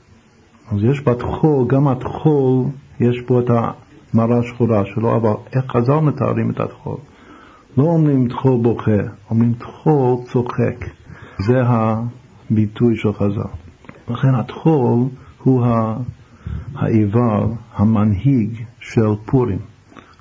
אז 0.71 0.83
יש 0.83 1.01
בטחול, 1.01 1.67
גם 1.67 1.87
הטחול, 1.87 2.65
יש 2.99 3.21
בו 3.27 3.39
את 3.39 3.49
המרה 3.49 4.39
השחורה 4.39 4.83
שלו, 4.85 5.15
אבל 5.15 5.33
איך 5.53 5.65
חז"ל 5.71 5.99
מתארים 5.99 6.51
את 6.51 6.59
הטחול? 6.59 6.97
לא 7.77 7.83
אומרים 7.83 8.27
טחול 8.27 8.61
בוכה, 8.61 9.01
אומרים 9.29 9.53
טחול 9.53 10.17
צוחק. 10.31 10.85
זה 11.39 11.61
הביטוי 11.65 12.95
של 12.95 13.13
חז"ל. 13.13 13.53
לכן 14.13 14.35
הטחול 14.35 14.99
הוא 15.43 15.65
האיבר, 16.75 17.45
המנהיג 17.75 18.63
של 18.79 19.15
פורים. 19.25 19.59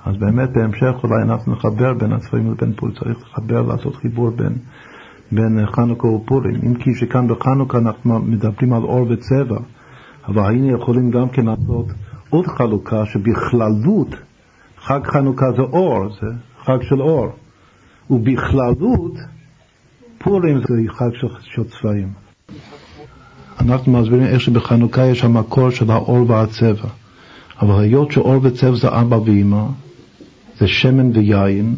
אז 0.05 0.17
באמת 0.17 0.51
בהמשך 0.53 0.93
אולי 1.05 1.23
אנחנו 1.23 1.53
נחבר 1.53 1.95
בין 1.95 2.13
הצבעים 2.13 2.53
לבין 2.53 2.73
פורים, 2.73 2.95
צריך 2.95 3.19
לחבר, 3.23 3.63
לעשות 3.63 3.97
חיבור 3.97 4.31
בין, 4.31 4.53
בין 5.33 5.67
חנוכה 5.67 6.07
ופורים. 6.07 6.55
אם 6.67 6.75
כי 6.75 6.95
שכאן 6.95 7.29
בחנוכה 7.29 7.79
אנחנו 7.79 8.19
מדברים 8.19 8.73
על 8.73 8.83
אור 8.83 9.07
וצבע, 9.11 9.59
אבל 10.29 10.43
היינו 10.47 10.77
יכולים 10.77 11.11
גם 11.11 11.29
כן 11.29 11.47
לעשות 11.47 11.87
עוד 12.31 12.47
חלוקה 12.47 13.07
שבכללות 13.07 14.09
חג 14.79 15.01
חנוכה 15.05 15.53
זה 15.57 15.63
אור, 15.63 16.09
זה 16.21 16.27
חג 16.65 16.83
של 16.83 17.03
אור. 17.03 17.33
ובכללות 18.11 19.15
פורים 20.19 20.59
זה 20.59 20.75
חג 20.89 21.11
של, 21.15 21.27
של 21.41 21.65
צבעים. 21.65 22.13
אנחנו 23.63 23.93
מסבירים 23.93 24.27
איך 24.27 24.41
שבחנוכה 24.41 25.07
יש 25.07 25.25
המקור 25.25 25.71
של 25.71 25.91
האור 25.91 26.31
והצבע. 26.31 26.89
אבל 27.63 27.81
היות 27.81 28.13
שאור 28.13 28.41
וצבע 28.43 28.77
זה 28.77 28.89
אבא 28.89 29.17
ואמא, 29.17 29.65
זה 30.59 30.69
שמן 30.69 31.11
ויין, 31.15 31.77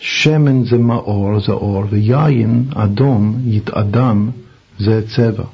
שמן 0.00 0.64
זה 0.64 0.78
מאור, 0.78 1.40
זה 1.40 1.52
אור, 1.52 1.84
ויין, 1.90 2.64
אדום, 2.74 3.38
יתאדם, 3.46 4.30
זה 4.78 5.02
צבע. 5.08 5.44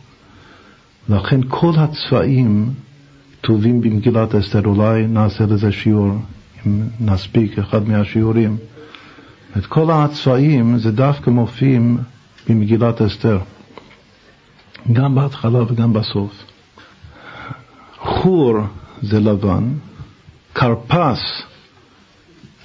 לכן 1.09 1.41
כל 1.49 1.73
הצבעים 1.77 2.71
כתובים 3.43 3.81
במגילת 3.81 4.35
אסתר, 4.35 4.67
אולי 4.67 5.07
נעשה 5.07 5.47
לזה 5.47 5.73
שיעור, 5.73 6.13
אם 6.67 6.83
נספיק 7.01 7.59
אחד 7.59 7.89
מהשיעורים. 7.89 8.57
את 9.57 9.67
כל 9.67 9.91
הצבעים 9.91 10.79
זה 10.79 10.93
דווקא 10.93 11.31
מופיעים 11.31 11.99
במגילת 12.49 13.03
אסתר, 13.03 13.39
גם 14.93 15.14
בהתחלה 15.14 15.62
וגם 15.62 15.93
בסוף. 15.93 16.33
חור 17.99 18.55
זה 19.03 19.20
לבן, 19.20 19.72
כרפס 20.55 21.43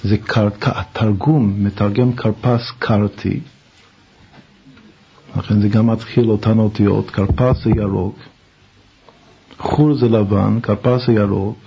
זה 0.03 0.17
קר, 0.17 0.49
תרגום, 0.93 1.53
מתרגם 1.57 2.13
כרפס 2.13 2.71
קרתי, 2.79 3.39
לכן 5.37 5.61
זה 5.61 5.67
גם 5.67 5.87
מתחיל 5.87 6.29
אותן 6.29 6.59
אותיות, 6.59 7.11
כרפס 7.11 7.63
זה 7.63 7.69
ירוק, 7.69 8.19
חור 9.57 9.93
זה 9.93 10.09
לבן, 10.09 10.59
כרפס 10.63 11.05
זה 11.07 11.13
ירוק, 11.13 11.57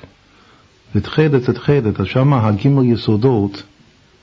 ותכלת 0.95 1.43
זה 1.43 1.53
תכלת, 1.53 2.01
אז 2.01 2.07
שם 2.07 2.33
הגימל 2.33 2.85
יסודות 2.85 3.63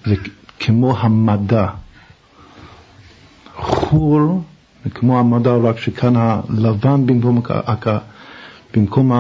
זה 0.06 0.16
כמו 0.60 0.98
המדע. 0.98 1.68
חור 3.56 4.44
כמו 4.94 5.20
המדע, 5.20 5.56
רק 5.56 5.78
שכאן 5.80 6.14
הלבן 6.16 7.06
במקום, 7.06 7.42
במקום 8.74 9.12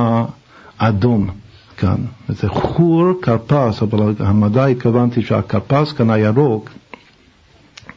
האדום 0.79 1.29
כאן. 1.77 1.97
זה 2.27 2.49
חור 2.49 3.13
כרפס, 3.21 3.81
אבל 3.81 4.13
המדע 4.19 4.65
התכוונתי 4.65 5.21
שהכרפס 5.21 5.91
כאן 5.91 6.09
הירוק 6.09 6.69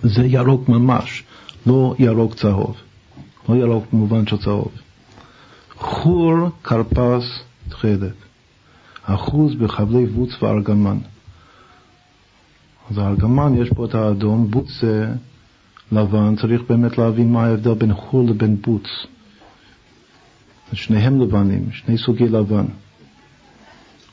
זה 0.03 0.27
ירוק 0.27 0.69
ממש, 0.69 1.25
לא 1.67 1.95
ירוק 1.99 2.35
צהוב. 2.35 2.77
לא 3.49 3.55
ירוק 3.55 3.85
במובן 3.93 4.27
של 4.27 4.37
צהוב. 4.37 4.71
חור 5.77 6.35
כרפס 6.65 7.25
תכלת. 7.69 8.13
אחוז 9.03 9.55
בחבלי 9.55 10.07
בוץ 10.07 10.43
וארגמן. 10.43 10.99
אז 12.91 12.99
הארגמן 12.99 13.63
יש 13.63 13.69
פה 13.69 13.85
את 13.85 13.95
האדום, 13.95 14.51
בוץ 14.51 14.69
זה 14.81 15.09
לבן, 15.93 16.37
צריך 16.37 16.63
באמת 16.69 16.99
להבין 16.99 17.33
מה 17.33 17.45
ההבדל 17.45 17.75
בין 17.75 17.95
חור 17.95 18.27
לבין 18.29 18.57
בוץ. 18.57 19.07
שניהם 20.73 21.21
לבנים, 21.21 21.73
שני 21.73 21.99
סוגי 21.99 22.29
לבן. 22.29 22.65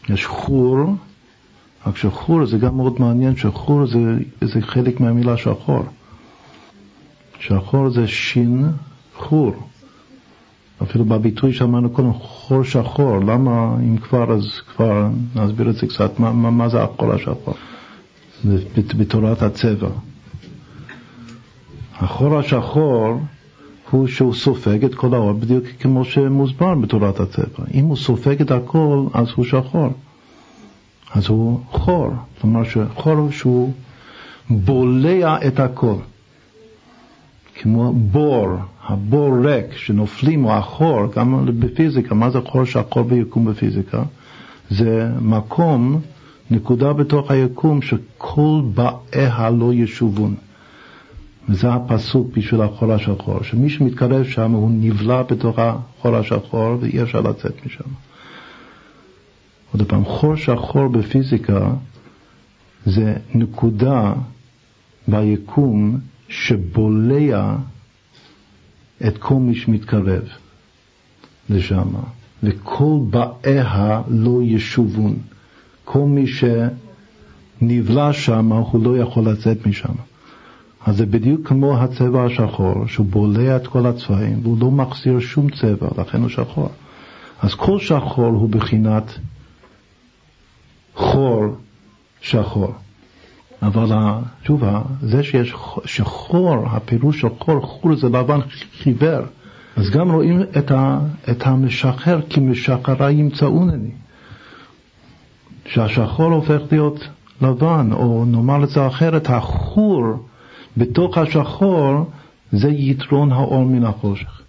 יש 0.10 0.26
חור, 0.26 0.96
רק 1.88 1.98
שחור 1.98 2.46
זה 2.46 2.58
גם 2.58 2.78
מאוד 2.78 2.96
מעניין, 3.00 3.36
שחור 3.36 3.86
זה, 3.86 4.18
זה 4.42 4.62
חלק 4.62 5.00
מהמילה 5.00 5.38
שחור. 5.38 5.84
שחור 7.40 7.90
זה 7.90 8.08
שין 8.08 8.66
חור. 9.16 9.54
אפילו 10.84 11.06
בביטוי 11.06 11.54
שאמרנו 11.54 11.90
קודם, 11.90 12.14
חור 12.14 12.64
שחור, 12.64 13.20
למה 13.20 13.76
אם 13.80 13.98
כבר 13.98 14.34
אז 14.34 14.60
כבר 14.76 15.08
נסביר 15.36 15.70
את 15.70 15.76
זה 15.76 15.88
קצת, 15.88 16.20
מה, 16.20 16.32
מה, 16.32 16.52
מה 16.52 16.70
זה 16.70 16.84
החור 16.84 17.14
השחור? 17.14 17.54
בתורת 18.98 19.42
הצבע. 19.42 19.90
החור 22.00 22.40
השחור 22.40 23.20
הוא 23.92 24.08
שהוא 24.08 24.34
סופג 24.34 24.86
את 24.86 24.96
כל 24.96 25.14
האור 25.14 25.34
בדיוק 25.34 25.64
כמו 25.80 26.06
שמוסבר 26.06 26.76
בתורת 26.76 27.20
הצבע. 27.20 27.66
אם 27.74 27.86
הוא 27.86 27.98
סופג 27.98 28.42
את 28.42 28.52
הכל, 28.52 29.06
אז 29.14 29.28
הוא 29.36 29.46
שחור. 29.46 29.90
אז 31.14 31.28
הוא 31.28 31.60
חור. 31.72 32.12
כלומר 32.42 32.64
שחור 32.64 33.14
הוא 33.14 33.32
שהוא 33.32 33.72
בולע 34.50 35.38
את 35.48 35.60
הכל. 35.60 35.96
כמו 37.62 37.94
בור, 37.94 38.48
הבור 38.84 39.38
ריק 39.44 39.76
שנופלים, 39.76 40.46
או 40.46 40.54
החור, 40.54 41.12
גם 41.16 41.46
בפיזיקה, 41.60 42.16
מה 42.16 42.30
זה 42.30 42.40
חור 42.46 42.66
שחור 42.66 43.04
ביקום 43.04 43.46
בפיזיקה? 43.46 44.04
זה 44.70 45.10
מקום 45.22 46.02
נקודה 46.52 46.94
בתוך 46.94 47.32
היקום 47.32 47.82
שכל 47.82 48.62
באיה 48.74 49.50
לא 49.50 49.74
ישובון. 49.74 50.36
וזה 51.50 51.74
הפסוק 51.74 52.28
בשביל 52.38 52.62
החור 52.62 52.94
השחור, 52.94 53.44
שמי 53.44 53.70
שמתקרב 53.70 54.24
שם 54.24 54.52
הוא 54.52 54.72
נבלע 54.72 55.24
בתוך 55.24 55.60
החור 55.60 56.16
השחור 56.16 56.78
ואי 56.80 57.04
אפשר 57.04 57.22
לצאת 57.22 57.66
משם. 57.66 57.90
עוד 59.72 59.88
פעם, 59.88 60.06
חור 60.06 60.36
שחור 60.36 60.88
בפיזיקה 60.88 61.70
זה 62.86 63.16
נקודה 63.36 64.14
ביקום 65.08 66.00
שבולע 66.30 67.56
את 69.08 69.18
כל 69.18 69.36
מי 69.36 69.56
שמתקרב 69.56 70.24
לשם, 71.50 71.88
וכל 72.44 73.00
באיה 73.10 74.02
לא 74.08 74.40
ישובון. 74.44 75.18
כל 75.84 76.00
מי 76.00 76.26
שנבלע 76.28 78.14
שם, 78.14 78.52
הוא 78.52 78.84
לא 78.84 78.98
יכול 78.98 79.30
לצאת 79.30 79.68
משם. 79.68 79.94
אז 80.86 80.98
זה 80.98 81.06
בדיוק 81.06 81.48
כמו 81.48 81.78
הצבע 81.78 82.26
השחור, 82.26 82.88
שהוא 82.88 83.06
בולע 83.06 83.56
את 83.56 83.68
כל 83.68 83.86
הצבעים, 83.86 84.40
והוא 84.44 84.58
לא 84.60 84.72
מחזיר 84.72 85.20
שום 85.20 85.50
צבע, 85.50 85.88
לכן 85.98 86.22
הוא 86.22 86.30
שחור. 86.30 86.70
אז 87.42 87.56
כל 87.56 87.80
שחור 87.80 88.26
הוא 88.26 88.50
בחינת 88.50 89.20
חור 90.96 91.46
שחור. 92.22 92.74
אבל 93.62 93.88
שוב, 94.44 94.64
זה 95.02 95.24
שיש 95.24 95.54
שחור, 95.86 96.68
הפירוש 96.70 97.22
של 97.22 97.28
חור, 97.40 97.62
חור 97.62 97.96
זה 97.96 98.10
לבן 98.10 98.40
חיוור, 98.84 99.22
אז 99.76 99.90
גם 99.90 100.12
רואים 100.12 100.42
את, 100.58 100.72
ה, 100.72 101.00
את 101.32 101.48
המשחרר 101.48 102.22
כי 102.30 102.40
משחרה 102.40 103.12
ימצאונני. 103.12 103.92
שהשחור 105.66 106.32
הופך 106.32 106.62
להיות 106.72 107.08
לבן, 107.42 107.90
או 107.94 108.26
נאמר 108.26 108.64
את 108.64 108.70
זה 108.70 108.88
אחרת, 108.88 109.30
החור 109.30 110.26
בתוך 110.78 111.18
השחור 111.18 112.10
זה 112.52 112.70
יתרון 112.70 113.32
האור 113.32 113.66
מן 113.66 113.84
החושך. 113.84 114.42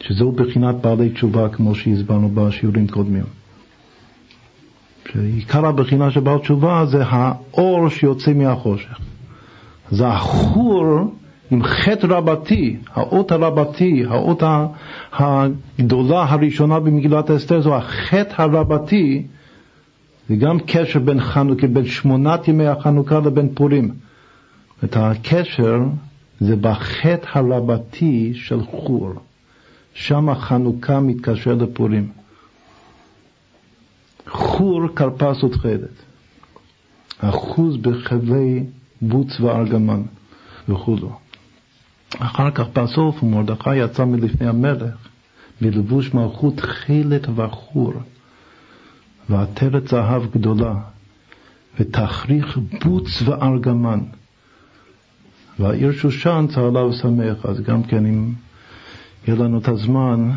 שזהו 0.00 0.32
בחינת 0.32 0.74
בעלי 0.74 1.10
תשובה 1.10 1.48
כמו 1.48 1.74
שהסברנו 1.74 2.28
בשיעורים 2.28 2.88
קודמים. 2.88 3.24
שעיקר 5.12 5.66
הבחינה 5.66 6.10
של 6.10 6.20
בעל 6.20 6.38
תשובה 6.38 6.86
זה 6.86 7.04
האור 7.06 7.88
שיוצא 7.88 8.32
מהחושך. 8.32 8.98
זה 9.90 10.08
החור 10.08 10.84
עם 11.50 11.62
חטא 11.62 12.06
רבתי, 12.06 12.76
האות 12.94 13.32
הרבתי, 13.32 14.04
האות 14.08 14.42
הגדולה 15.12 16.24
הראשונה 16.28 16.80
במגילת 16.80 17.30
אסתר 17.30 17.60
זו 17.60 17.76
החטא 17.76 18.42
הרבתי, 18.42 19.26
זה 20.28 20.36
גם 20.36 20.58
קשר 20.66 20.98
בין 20.98 21.20
חנוכה, 21.20 21.66
בין 21.66 21.86
שמונת 21.86 22.48
ימי 22.48 22.66
החנוכה 22.66 23.18
לבין 23.18 23.48
פורים. 23.54 24.05
את 24.84 24.96
הקשר 24.96 25.80
זה 26.40 26.56
בחטא 26.56 27.28
הרבתי 27.38 28.32
של 28.34 28.62
חור. 28.62 29.12
שם 29.94 30.28
החנוכה 30.28 31.00
מתקשר 31.00 31.54
לפורים. 31.54 32.12
חור 34.28 34.88
כרפס 34.96 35.44
ותכלת, 35.44 35.90
אחוז 37.18 37.76
בחבלי 37.76 38.64
בוץ 39.02 39.40
וארגמן 39.40 40.02
וכו'. 40.68 40.96
אחר 42.18 42.50
כך 42.50 42.64
בסוף 42.68 43.22
מרדכי 43.22 43.76
יצא 43.76 44.04
מלפני 44.04 44.48
המלך 44.48 45.08
בלבוש 45.60 46.14
מלכות 46.14 46.56
תכלת 46.56 47.28
וחור 47.34 47.92
ועטרת 49.28 49.88
זהב 49.88 50.22
גדולה 50.30 50.74
ותכריך 51.80 52.58
בוץ 52.84 53.22
וארגמן 53.24 54.00
והעיר 55.60 55.92
שושן 55.92 56.46
צהלה 56.54 56.84
ושמח 56.84 57.46
אז 57.46 57.60
גם 57.60 57.82
כן 57.82 58.06
אם 58.06 58.32
יהיה 59.26 59.38
לנו 59.38 59.58
את 59.58 59.68
הזמן 59.68 60.30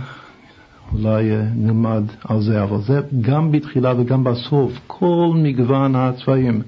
אולי 0.93 1.31
אה, 1.31 1.43
נלמד 1.55 2.03
על 2.23 2.41
זה, 2.41 2.63
אבל 2.63 2.81
זה 2.81 3.01
גם 3.21 3.51
בתחילה 3.51 3.93
וגם 3.97 4.23
בסוף, 4.23 4.79
כל 4.87 5.31
מגוון 5.35 5.95
הצבעים 5.95 6.61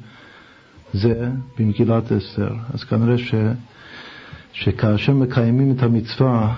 זה 0.94 1.30
במגילת 1.60 2.12
אסתר. 2.12 2.54
אז 2.74 2.84
כנראה 2.84 3.18
ש, 3.18 3.36
שכאשר 4.54 5.14
מקיימים 5.14 5.72
את 5.72 5.84
המצווה 5.84 6.56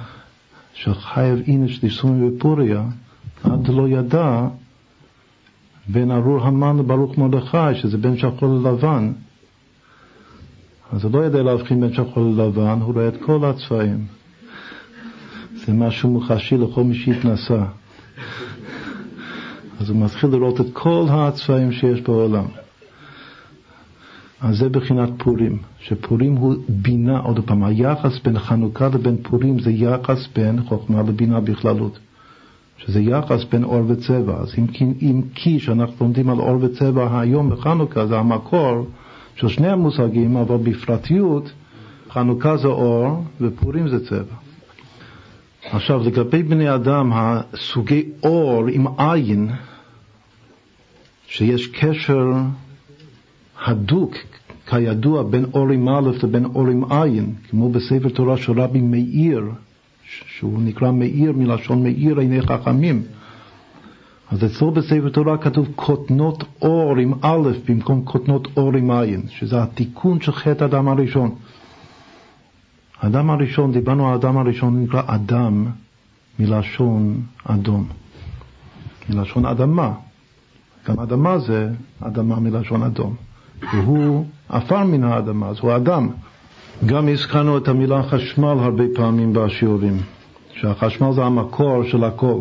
של 0.73 0.93
חייב 0.93 1.39
אינש 1.47 1.79
דיסומי 1.79 2.29
בפוריה, 2.29 2.83
עד 3.43 3.67
לא 3.67 3.87
ידע 3.87 4.47
בין 5.87 6.11
ארור 6.11 6.41
המן 6.43 6.77
לברוך 6.77 7.17
מרדכי, 7.17 7.75
שזה 7.75 7.97
בין 7.97 8.17
שחור 8.17 8.49
ללבן. 8.49 9.11
אז 10.93 11.03
הוא 11.03 11.11
לא 11.13 11.25
ידע 11.25 11.43
להבחין 11.43 11.81
בין 11.81 11.93
שחור 11.93 12.23
ללבן, 12.23 12.79
הוא 12.81 12.93
רואה 12.93 13.07
את 13.07 13.17
כל 13.21 13.45
הצבעים. 13.45 14.05
זה 15.65 15.73
משהו 15.73 16.09
מוחשי 16.09 16.57
לכל 16.57 16.83
מי 16.83 16.95
שהתנסה. 16.95 17.63
אז 19.79 19.89
הוא 19.89 19.97
מתחיל 19.97 20.29
לראות 20.29 20.61
את 20.61 20.65
כל 20.73 21.05
הצבעים 21.09 21.71
שיש 21.71 22.01
בעולם. 22.01 22.45
אז 24.41 24.57
זה 24.57 24.69
בחינת 24.69 25.09
פורים, 25.17 25.57
שפורים 25.79 26.35
הוא 26.35 26.55
בינה, 26.69 27.19
עוד 27.19 27.39
פעם, 27.45 27.63
היחס 27.63 28.19
בין 28.23 28.39
חנוכה 28.39 28.87
לבין 28.87 29.17
פורים 29.23 29.59
זה 29.59 29.71
יחס 29.71 30.27
בין 30.35 30.63
חוכמה 30.63 31.01
לבינה 31.01 31.39
בכללות. 31.39 31.99
שזה 32.77 33.01
יחס 33.01 33.43
בין 33.43 33.63
אור 33.63 33.83
וצבע. 33.87 34.37
אז 34.39 34.53
אם, 34.57 34.65
אם 35.01 35.21
כי 35.35 35.59
שאנחנו 35.59 35.95
לומדים 36.05 36.29
על 36.29 36.39
אור 36.39 36.57
וצבע 36.61 37.19
היום 37.19 37.49
בחנוכה 37.49 38.07
זה 38.07 38.17
המקור 38.17 38.85
של 39.35 39.47
שני 39.47 39.67
המושגים, 39.67 40.37
אבל 40.37 40.57
בפרטיות 40.57 41.51
חנוכה 42.09 42.57
זה 42.57 42.67
אור 42.67 43.23
ופורים 43.41 43.87
זה 43.87 44.05
צבע. 44.05 44.35
עכשיו, 45.71 46.03
לגבי 46.03 46.43
בני 46.43 46.75
אדם, 46.75 47.11
הסוגי 47.13 48.03
אור 48.23 48.67
עם 48.71 48.87
עין, 48.97 49.49
שיש 51.27 51.67
קשר 51.67 52.25
הדוק, 53.65 54.15
כידוע, 54.69 55.23
בין 55.23 55.45
אור 55.53 55.69
עם 55.69 55.89
א' 55.89 56.11
לבין 56.23 56.45
אור 56.45 56.67
עם 56.67 56.91
עין, 56.91 57.33
כמו 57.49 57.69
בספר 57.69 58.09
תורה 58.09 58.37
של 58.37 58.61
רבי 58.61 58.81
מאיר, 58.81 59.43
שהוא 60.37 60.61
נקרא 60.61 60.91
מאיר 60.91 61.31
מלשון 61.31 61.83
מאיר 61.83 62.19
עיני 62.19 62.41
חכמים. 62.41 63.03
אז 64.31 64.45
אצלו 64.45 64.71
בספר 64.71 65.09
תורה 65.09 65.37
כתוב 65.37 65.67
קוטנות 65.75 66.43
אור 66.61 66.97
עם 66.97 67.13
א' 67.21 67.49
במקום 67.67 68.01
קוטנות 68.03 68.47
אור 68.57 68.75
עם 68.75 68.91
עין, 68.91 69.21
שזה 69.29 69.63
התיקון 69.63 70.21
של 70.21 70.31
חטא 70.31 70.63
האדם 70.63 70.87
הראשון. 70.87 71.35
האדם 73.01 73.29
הראשון, 73.29 73.71
דיברנו 73.71 74.07
על 74.07 74.13
האדם 74.13 74.37
הראשון, 74.37 74.83
נקרא 74.83 75.01
אדם 75.05 75.65
מלשון 76.39 77.21
אדום, 77.43 77.87
מלשון 79.09 79.45
אדמה. 79.45 79.91
גם 80.87 80.99
אדמה 80.99 81.39
זה 81.39 81.69
אדמה 82.01 82.39
מלשון 82.39 82.83
אדום. 82.83 83.15
והוא 83.73 84.25
עפר 84.49 84.83
מן 84.83 85.03
האדמה, 85.03 85.47
אז 85.47 85.59
הוא 85.59 85.75
אדם. 85.75 86.09
גם 86.85 87.07
הזכרנו 87.07 87.57
את 87.57 87.67
המילה 87.67 88.03
חשמל 88.03 88.57
הרבה 88.59 88.83
פעמים 88.95 89.33
בשיעורים, 89.33 89.97
שהחשמל 90.53 91.13
זה 91.13 91.23
המקור 91.23 91.83
של 91.83 92.03
הכל. 92.03 92.39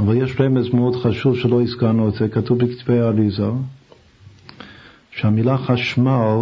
אבל 0.00 0.16
יש 0.22 0.40
רמז 0.40 0.68
מאוד 0.74 0.96
חשוב 0.96 1.36
שלא 1.36 1.62
הזכרנו 1.62 2.08
את 2.08 2.14
זה, 2.14 2.28
כתוב 2.28 2.58
בכתבי 2.58 2.98
האריזה, 2.98 3.46
שהמילה 5.10 5.58
חשמל 5.58 6.40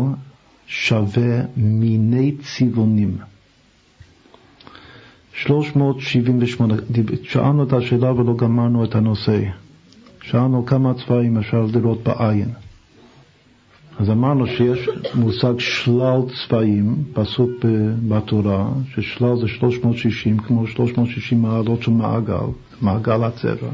שווה 0.67 1.41
מיני 1.57 2.33
צבעונים. 2.43 3.17
378, 5.33 6.75
שאלנו 7.23 7.63
את 7.65 7.73
השאלה 7.73 8.13
ולא 8.13 8.37
גמרנו 8.37 8.85
את 8.85 8.95
הנושא. 8.95 9.41
שאלנו 10.23 10.67
כמה 10.67 10.95
צבעים 10.95 11.39
אפשר 11.39 11.67
לראות 11.75 12.03
בעין. 12.03 12.49
אז 13.99 14.11
אמרנו 14.11 14.47
שיש 14.47 14.89
מושג 15.15 15.59
שלל 15.59 16.21
צבעים, 16.35 17.05
פסוק 17.13 17.51
בתורה, 18.09 18.69
ששלל 18.95 19.37
זה 19.37 19.49
360, 19.49 20.39
כמו 20.39 20.67
360 20.67 21.43
מעלות 21.43 21.83
של 21.83 21.91
מעגל, 21.91 22.47
מעגל 22.81 23.25
הצבע. 23.25 23.69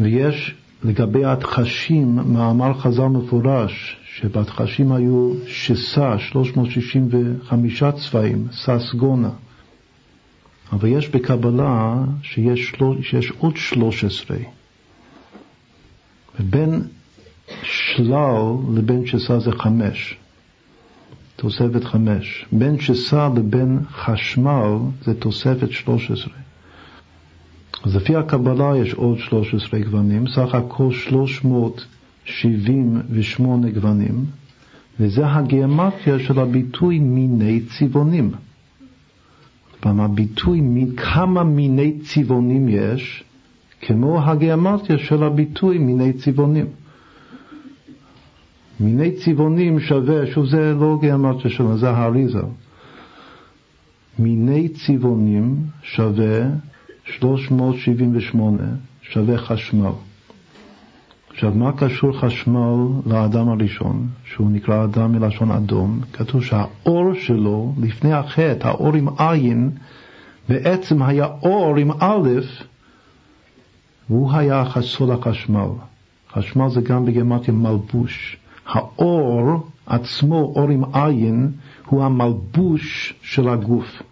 ויש 0.00 0.54
לגבי 0.84 1.24
התחשים 1.24 2.14
מאמר 2.14 2.74
חז"ל 2.74 3.06
מפורש, 3.06 3.96
שבתחשים 4.14 4.92
היו 4.92 5.34
שסה, 5.46 6.18
365 6.18 7.82
צבעים, 7.84 8.46
ססגונה. 8.52 9.30
אבל 10.72 10.88
יש 10.88 11.08
בקבלה 11.08 11.94
שיש, 12.22 12.72
שיש 13.02 13.32
עוד 13.38 13.56
13. 13.56 14.36
ובין 16.40 16.82
שלל 17.62 18.42
לבין 18.74 19.06
שסה 19.06 19.38
זה 19.38 19.52
חמש, 19.52 20.16
תוספת 21.36 21.84
חמש. 21.84 22.46
בין 22.52 22.80
שסה 22.80 23.28
לבין 23.36 23.78
חשמל 23.90 24.76
זה 25.04 25.14
תוספת 25.14 25.70
13. 25.70 26.32
אז 27.84 27.96
לפי 27.96 28.16
הקבלה 28.16 28.76
יש 28.76 28.94
עוד 28.94 29.18
13 29.18 29.80
גוונים, 29.80 30.28
סך 30.28 30.54
הכל 30.54 30.92
378 30.92 33.70
גוונים, 33.70 34.24
וזה 35.00 35.26
הגיאומטיה 35.26 36.18
של 36.18 36.38
הביטוי 36.38 36.98
מיני 36.98 37.60
צבעונים. 37.60 38.30
כלומר, 39.82 40.04
הביטוי 40.04 40.62
כמה 40.96 41.44
מיני 41.44 41.98
צבעונים 41.98 42.68
יש, 42.68 43.24
כמו 43.80 44.22
הגיאומטיה 44.22 44.98
של 44.98 45.22
הביטוי 45.22 45.78
מיני 45.78 46.12
צבעונים. 46.12 46.66
מיני 48.80 49.12
צבעונים 49.12 49.80
שווה, 49.80 50.26
שוב 50.26 50.46
זה 50.46 50.74
לא 50.74 50.98
גיאומטיה 51.00 51.50
שלנו, 51.50 51.78
זה 51.78 51.90
האריזה. 51.90 52.42
מיני 54.18 54.68
צבעונים 54.68 55.56
שווה 55.82 56.42
378, 57.04 58.62
שווה 59.02 59.38
חשמל. 59.38 59.90
עכשיו, 61.30 61.52
מה 61.54 61.72
קשור 61.72 62.20
חשמל 62.20 62.76
לאדם 63.06 63.48
הראשון, 63.48 64.08
שהוא 64.24 64.50
נקרא 64.50 64.84
אדם 64.84 65.12
מלשון 65.12 65.50
אדום? 65.50 66.00
כתוב 66.12 66.44
שהאור 66.44 67.14
שלו, 67.14 67.72
לפני 67.80 68.12
החטא, 68.12 68.68
האור 68.68 68.94
עם 68.94 69.08
עין, 69.18 69.70
בעצם 70.48 71.02
היה 71.02 71.26
אור 71.42 71.76
עם 71.76 71.90
א', 71.90 72.28
והוא 74.10 74.32
היה 74.32 74.64
סוד 74.80 75.10
החשמל. 75.10 75.68
חשמל 76.32 76.70
זה 76.70 76.80
גם 76.80 77.04
בגרמטיה 77.04 77.54
מלבוש. 77.54 78.36
האור 78.68 79.68
עצמו, 79.86 80.52
אור 80.56 80.68
עם 80.68 80.84
עין, 80.92 81.52
הוא 81.86 82.04
המלבוש 82.04 83.14
של 83.22 83.48
הגוף. 83.48 84.02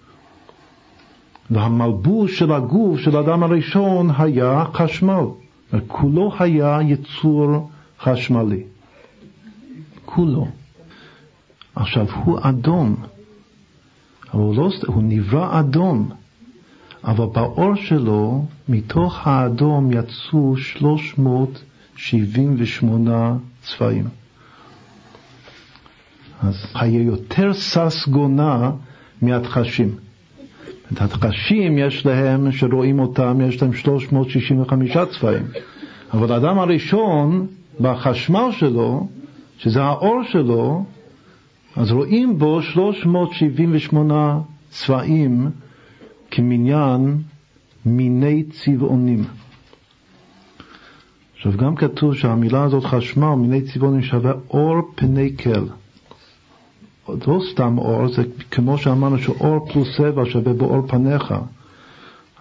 והמלבוש 1.51 2.39
של 2.39 2.53
הגוף 2.53 3.01
של 3.01 3.17
האדם 3.17 3.43
הראשון 3.43 4.11
היה 4.19 4.65
חשמל. 4.75 5.25
כולו 5.87 6.33
היה 6.39 6.79
יצור 6.83 7.71
חשמלי. 8.01 8.63
כולו. 10.05 10.49
עכשיו, 11.75 12.07
הוא 12.25 12.39
אדום, 12.43 12.97
הוא, 14.31 14.57
לא, 14.57 14.71
הוא 14.87 15.03
נברא 15.03 15.61
אדום, 15.61 16.11
אבל 17.05 17.27
באור 17.27 17.75
שלו, 17.75 18.45
מתוך 18.69 19.27
האדום 19.27 19.93
יצאו 19.93 20.57
378 20.57 23.37
צבעים. 23.63 24.05
אז 26.43 26.67
היה 26.75 27.03
יותר 27.03 27.55
ססגונה 27.55 28.71
מהתחשים. 29.23 29.91
את 30.93 31.01
התחשים 31.01 31.79
יש 31.79 32.07
להם, 32.07 32.53
שרואים 32.53 32.99
אותם, 32.99 33.41
יש 33.49 33.63
להם 33.63 33.73
365 33.73 34.97
צבעים. 34.97 35.45
אבל 36.13 36.33
האדם 36.33 36.59
הראשון, 36.59 37.47
בחשמל 37.81 38.49
שלו, 38.51 39.09
שזה 39.59 39.83
האור 39.83 40.23
שלו, 40.25 40.85
אז 41.77 41.93
רואים 41.93 42.39
בו 42.39 42.63
378 42.63 44.41
צבעים 44.71 45.51
כמניין 46.31 47.17
מיני 47.87 48.45
צבעונים. 48.45 49.25
עכשיו 51.37 51.53
גם 51.57 51.77
כתוב 51.77 52.15
שהמילה 52.15 52.63
הזאת 52.63 52.85
חשמל, 52.85 53.35
מיני 53.35 53.61
צבעונים 53.61 54.03
שווה 54.03 54.33
אור 54.51 54.83
פני 54.95 55.37
כל. 55.37 55.67
לא 57.09 57.41
סתם 57.53 57.79
אור, 57.79 58.09
זה 58.09 58.23
כמו 58.51 58.79
שאמרנו 58.79 59.19
שאור 59.19 59.69
פלוס 59.73 59.89
צבע 59.97 60.23
שווה 60.25 60.53
באור 60.53 60.87
פניך. 60.87 61.35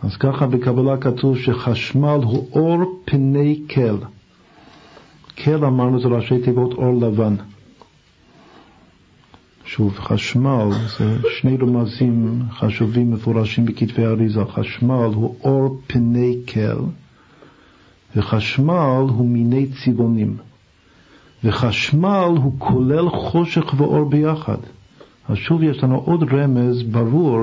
אז 0.03 0.17
ככה 0.17 0.47
בקבלה 0.47 0.97
כתוב 0.97 1.37
שחשמל 1.37 2.19
הוא 2.23 2.47
אור 2.51 3.01
פני 3.05 3.61
כל. 3.69 3.97
כל 5.43 5.65
אמרנו 5.65 5.99
זה 5.99 6.07
ראשי 6.07 6.39
תיבות 6.39 6.73
אור 6.73 7.01
לבן. 7.01 7.35
שוב, 9.65 9.99
חשמל 9.99 10.69
זה 10.97 11.17
שני 11.39 11.57
רמזים 11.57 12.41
חשובים 12.51 13.11
מפורשים 13.11 13.65
בכתבי 13.65 14.05
אריזה. 14.05 14.45
חשמל 14.45 15.09
הוא 15.15 15.35
אור 15.43 15.81
פני 15.87 16.37
כל, 16.53 16.83
וחשמל 18.15 19.05
הוא 19.09 19.25
מיני 19.25 19.67
צבעונים. 19.67 20.37
וחשמל 21.45 22.35
הוא 22.37 22.53
כולל 22.57 23.09
חושך 23.09 23.73
ואור 23.77 24.09
ביחד. 24.09 24.57
אז 25.29 25.37
שוב 25.37 25.63
יש 25.63 25.83
לנו 25.83 25.97
עוד 26.05 26.33
רמז 26.33 26.83
ברור 26.83 27.41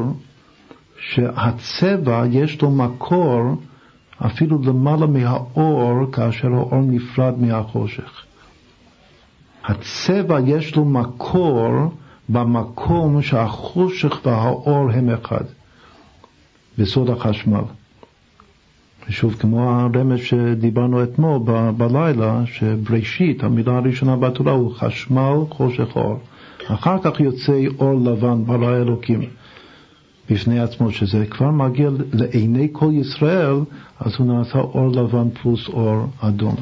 שהצבע 1.01 2.25
יש 2.31 2.63
לו 2.63 2.71
מקור 2.71 3.41
אפילו 4.27 4.59
למעלה 4.63 5.07
מהאור 5.07 6.11
כאשר 6.13 6.53
האור 6.55 6.81
נפרד 6.83 7.35
מהחושך. 7.39 8.25
הצבע 9.65 10.41
יש 10.47 10.77
לו 10.77 10.85
מקור 10.85 11.71
במקום 12.29 13.23
שהחושך 13.23 14.21
והאור 14.25 14.91
הם 14.91 15.11
אחד, 15.11 15.45
בסוד 16.79 17.11
החשמל. 17.11 17.63
ושוב, 19.09 19.35
כמו 19.35 19.71
הרמז 19.71 20.19
שדיברנו 20.19 21.03
אתמול 21.03 21.41
ב- 21.45 21.71
בלילה, 21.77 22.43
שבראשית, 22.47 23.45
המילה 23.45 23.77
הראשונה 23.77 24.17
בתורה 24.17 24.53
הוא 24.53 24.75
חשמל, 24.75 25.37
חושך, 25.51 25.97
אור. 25.97 26.19
אחר 26.67 26.97
כך 27.03 27.21
יוצא 27.21 27.65
אור 27.79 28.01
לבן, 28.05 28.45
ברא 28.45 28.77
אלוקים, 28.77 29.21
בפני 30.31 30.61
עצמו, 30.61 30.91
שזה 30.91 31.27
כבר 31.27 31.51
מגיע 31.51 31.91
לעיני 32.13 32.69
כל 32.73 32.91
ישראל, 32.93 33.57
אז 34.01 34.13
הוא 34.19 34.27
נעשה 34.27 34.59
אור 34.59 34.89
לבן 34.93 35.31
פלוס 35.31 35.69
אור 35.69 36.07
אדום. 36.21 36.57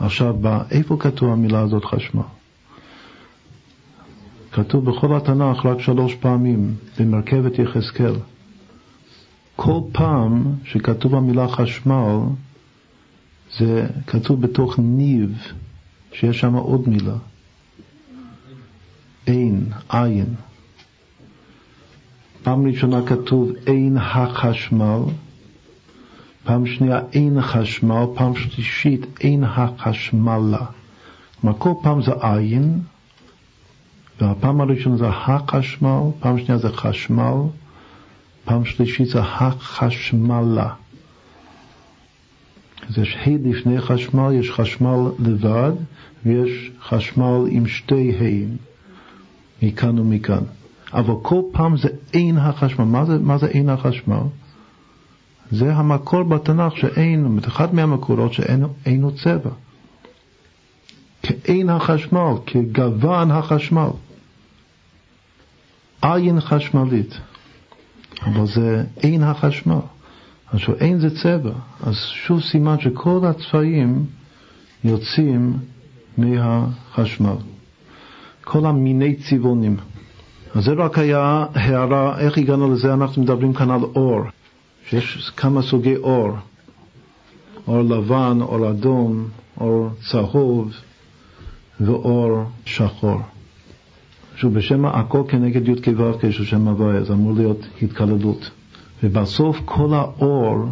עכשיו, 0.00 0.34
איפה 0.70 0.96
כתוב 1.00 1.32
המילה 1.32 1.60
הזאת 1.60 1.84
חשמל? 1.84 2.22
כתוב 4.52 4.84
בכל 4.84 5.16
התנ"ך 5.16 5.66
רק 5.66 5.80
שלוש 5.80 6.14
פעמים, 6.14 6.74
במרכבת 7.00 7.58
יחזקאל. 7.58 8.14
כל 9.62 9.80
פעם 9.92 10.42
שכתוב 10.64 11.14
המילה 11.14 11.48
חשמל, 11.48 12.18
זה 13.58 13.86
כתוב 14.06 14.40
בתוך 14.40 14.78
ניב, 14.78 15.52
שיש 16.12 16.40
שם 16.40 16.54
עוד 16.54 16.88
מילה. 16.88 17.16
אין, 19.26 19.64
עין. 19.88 20.34
פעם 22.42 22.66
ראשונה 22.66 23.06
כתוב 23.06 23.52
אין 23.66 23.96
החשמל, 23.96 25.00
פעם 26.44 26.66
שנייה 26.66 27.00
אין 27.12 27.42
חשמל, 27.42 28.04
פעם 28.14 28.36
שלישית 28.36 29.06
אין 29.20 29.44
החשמלה. 29.44 30.66
כלומר 31.40 31.58
כל 31.58 31.72
פעם 31.82 32.02
זה 32.02 32.12
עין, 32.20 32.80
והפעם 34.20 34.60
הראשונה 34.60 34.96
זה 34.96 35.08
החשמל, 35.08 36.00
פעם 36.20 36.38
שנייה 36.38 36.58
זה 36.58 36.68
חשמל, 36.68 37.36
פעם 38.50 38.64
שלישית 38.64 39.08
זה 39.08 39.20
החשמלה. 39.20 40.68
אז 42.88 42.98
יש 42.98 43.16
ה' 43.16 43.48
לפני 43.48 43.80
חשמל, 43.80 44.32
יש 44.32 44.50
חשמל 44.50 45.10
לבד, 45.18 45.72
ויש 46.26 46.70
חשמל 46.82 47.46
עם 47.50 47.66
שתי 47.66 48.12
ה' 48.12 48.56
מכאן 49.62 49.98
ומכאן. 49.98 50.42
אבל 50.92 51.14
כל 51.22 51.42
פעם 51.52 51.76
זה 51.76 51.88
אין 52.14 52.38
החשמל. 52.38 52.84
מה 52.84 53.04
זה, 53.04 53.18
מה 53.18 53.38
זה 53.38 53.46
אין 53.46 53.68
החשמל? 53.68 54.22
זה 55.50 55.74
המקור 55.74 56.22
בתנ"ך 56.22 56.76
שאין, 56.76 57.38
אחד 57.46 57.74
מהמקורות 57.74 58.32
שאין 58.32 59.00
לו 59.00 59.10
צבע. 59.14 59.50
כאין 61.22 61.70
החשמל, 61.70 62.32
כגוון 62.46 63.30
החשמל. 63.30 63.90
עין 66.02 66.40
חשמלית. 66.40 67.29
אבל 68.22 68.46
זה 68.46 68.84
אין 69.02 69.22
החשמל. 69.22 69.80
עכשיו 70.52 70.74
אין 70.74 70.98
זה 70.98 71.16
צבע, 71.22 71.52
אז 71.82 71.96
שוב 71.96 72.40
סימן 72.40 72.80
שכל 72.80 73.20
הצבעים 73.24 74.04
יוצאים 74.84 75.52
מהחשמל. 76.18 77.36
כל 78.44 78.66
המיני 78.66 79.14
צבעונים. 79.14 79.76
אז 80.54 80.64
זה 80.64 80.72
רק 80.72 80.98
היה 80.98 81.46
הערה, 81.54 82.18
איך 82.18 82.38
הגענו 82.38 82.74
לזה? 82.74 82.94
אנחנו 82.94 83.22
מדברים 83.22 83.52
כאן 83.52 83.70
על 83.70 83.82
אור, 83.82 84.20
שיש 84.88 85.32
כמה 85.36 85.62
סוגי 85.62 85.96
אור. 85.96 86.30
אור 87.68 87.82
לבן, 87.82 88.38
אור 88.40 88.70
אדום, 88.70 89.28
אור 89.60 89.90
צהוב 90.10 90.72
ואור 91.80 92.44
שחור. 92.64 93.20
שוב, 94.40 94.54
בשם 94.54 94.84
הכל 94.84 95.22
כנגד 95.28 95.68
י"ק 95.68 95.88
ו"ק 95.96 96.30
של 96.30 96.44
שם 96.44 96.68
הוויה, 96.68 97.04
זה 97.04 97.12
אמור 97.12 97.32
להיות 97.32 97.66
התקלדות. 97.82 98.50
ובסוף 99.02 99.60
כל 99.64 99.94
האור 99.94 100.66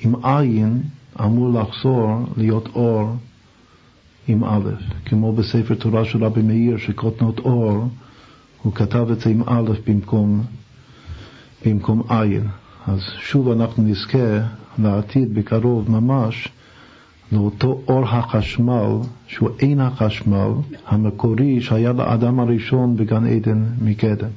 עם 0.00 0.24
עין 0.24 0.82
אמור 1.20 1.60
לחזור 1.60 2.10
להיות 2.36 2.68
אור 2.74 3.16
עם 4.28 4.44
א', 4.44 4.70
כמו 5.04 5.32
בספר 5.32 5.74
תורה 5.74 6.04
של 6.04 6.24
רבי 6.24 6.42
מאיר, 6.42 6.76
שקוטנות 6.78 7.38
אור, 7.38 7.88
הוא 8.62 8.72
כתב 8.72 9.06
את 9.12 9.20
זה 9.20 9.30
עם 9.30 9.42
א' 9.46 9.70
במקום, 9.86 10.42
במקום 11.66 12.02
עין. 12.08 12.46
אז 12.86 13.00
שוב 13.18 13.50
אנחנו 13.50 13.82
נזכה 13.82 14.38
לעתיד 14.78 15.34
בקרוב 15.34 15.90
ממש 15.90 16.48
לאותו 17.32 17.80
אור 17.88 18.08
החשמל, 18.08 18.96
שהוא 19.26 19.48
אין 19.58 19.80
החשמל, 19.80 20.50
המקורי 20.86 21.60
שהיה 21.60 21.92
לאדם 21.92 22.40
הראשון 22.40 22.96
בגן 22.96 23.26
עדן 23.26 23.64
מקדם. 23.82 24.30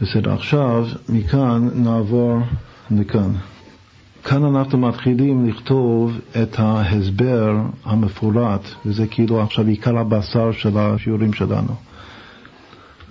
בסדר, 0.00 0.32
עכשיו 0.32 0.86
מכאן 1.08 1.68
נעבור 1.74 2.38
לכאן. 2.90 3.30
כאן 4.24 4.44
אנחנו 4.44 4.78
מתחילים 4.78 5.48
לכתוב 5.48 6.12
את 6.42 6.58
ההסבר 6.58 7.56
המפורט, 7.84 8.60
וזה 8.86 9.06
כאילו 9.06 9.42
עכשיו 9.42 9.66
עיקר 9.66 9.98
הבשר 9.98 10.52
של 10.52 10.78
השיעורים 10.78 11.32
שלנו. 11.32 11.74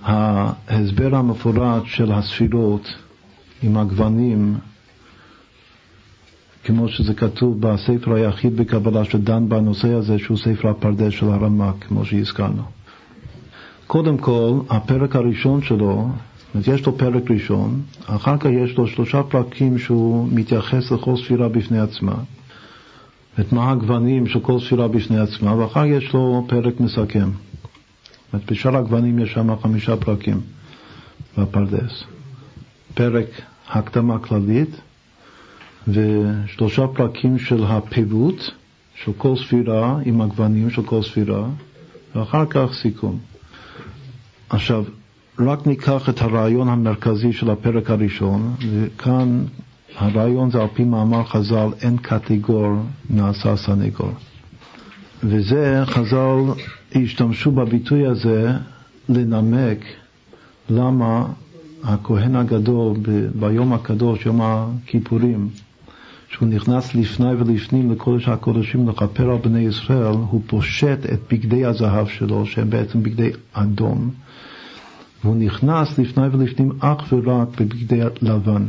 ההסבר 0.02 1.14
המפורט 1.14 1.82
של 1.86 2.12
הספירות 2.12 2.94
עם 3.62 3.76
הגוונים, 3.76 4.54
כמו 6.66 6.88
שזה 6.88 7.14
כתוב 7.14 7.60
בספר 7.60 8.14
היחיד 8.14 8.56
בקבלה 8.56 9.04
שדן 9.04 9.48
בנושא 9.48 9.92
הזה, 9.92 10.18
שהוא 10.18 10.38
ספר 10.38 10.68
הפרדס 10.68 11.12
של 11.12 11.26
הרמ"ק, 11.26 11.84
כמו 11.88 12.04
שהזכרנו. 12.04 12.62
קודם 13.86 14.18
כל, 14.18 14.58
הפרק 14.70 15.16
הראשון 15.16 15.62
שלו 15.62 16.08
יש 16.66 16.86
לו 16.86 16.98
פרק 16.98 17.30
ראשון, 17.30 17.80
אחר 18.06 18.38
כך 18.38 18.46
יש 18.50 18.76
לו 18.76 18.86
שלושה 18.86 19.22
פרקים 19.22 19.78
שהוא 19.78 20.28
מתייחס 20.32 20.90
לכל 20.90 21.16
ספירה 21.16 21.48
בפני 21.48 21.78
עצמה, 21.78 22.14
את 23.40 23.52
מה 23.52 23.70
הגוונים 23.70 24.26
של 24.26 24.40
כל 24.40 24.60
ספירה 24.60 24.88
בפני 24.88 25.18
עצמה, 25.18 25.54
ואחר 25.54 25.80
כך 25.80 25.86
יש 25.90 26.12
לו 26.14 26.44
פרק 26.48 26.80
מסכם. 26.80 27.28
זאת 28.32 28.50
בשאר 28.50 28.76
הגוונים 28.76 29.18
יש 29.18 29.32
שם 29.32 29.56
חמישה 29.62 29.96
פרקים 29.96 30.40
בפרדס. 31.38 32.04
פרק 32.94 33.26
הקדמה 33.68 34.18
כללית 34.18 34.80
ושלושה 35.88 36.86
פרקים 36.86 37.38
של 37.38 37.64
הפירוט 37.64 38.42
של 38.94 39.12
כל 39.16 39.36
ספירה 39.36 39.98
עם 40.04 40.20
הגוונים 40.20 40.70
של 40.70 40.82
כל 40.82 41.02
ספירה, 41.02 41.48
ואחר 42.14 42.46
כך 42.50 42.72
סיכום. 42.82 43.18
עכשיו, 44.48 44.84
רק 45.38 45.66
ניקח 45.66 46.08
את 46.08 46.22
הרעיון 46.22 46.68
המרכזי 46.68 47.32
של 47.32 47.50
הפרק 47.50 47.90
הראשון, 47.90 48.54
וכאן 48.70 49.44
הרעיון 49.96 50.50
זה 50.50 50.60
על 50.60 50.68
פי 50.74 50.84
מאמר 50.84 51.24
חז"ל, 51.24 51.68
אין 51.80 51.96
קטגור 51.96 52.76
נעשה 53.10 53.56
סנגור. 53.56 54.12
וזה, 55.22 55.82
חז"ל 55.84 56.62
השתמשו 56.94 57.50
בביטוי 57.50 58.06
הזה 58.06 58.52
לנמק 59.08 59.78
למה 60.70 61.26
הכהן 61.84 62.36
הגדול 62.36 62.96
ביום 63.34 63.72
הקדוש, 63.72 64.26
יום 64.26 64.40
הכיפורים, 64.42 65.48
שהוא 66.36 66.48
נכנס 66.48 66.94
לפני 66.94 67.32
ולפנים 67.32 67.90
לקודש 67.90 68.28
הקודשים 68.28 68.88
לכפר 68.88 69.30
על 69.30 69.38
בני 69.38 69.60
ישראל, 69.60 70.14
הוא 70.30 70.42
פושט 70.46 70.98
את 71.12 71.20
בגדי 71.30 71.64
הזהב 71.64 72.06
שלו, 72.06 72.46
שהם 72.46 72.70
בעצם 72.70 73.02
בגדי 73.02 73.30
אדום, 73.52 74.10
והוא 75.24 75.36
נכנס 75.36 75.98
לפני 75.98 76.26
ולפנים 76.32 76.72
אך 76.80 77.12
ורק 77.12 77.48
בבגדי 77.60 78.00
לבן. 78.22 78.66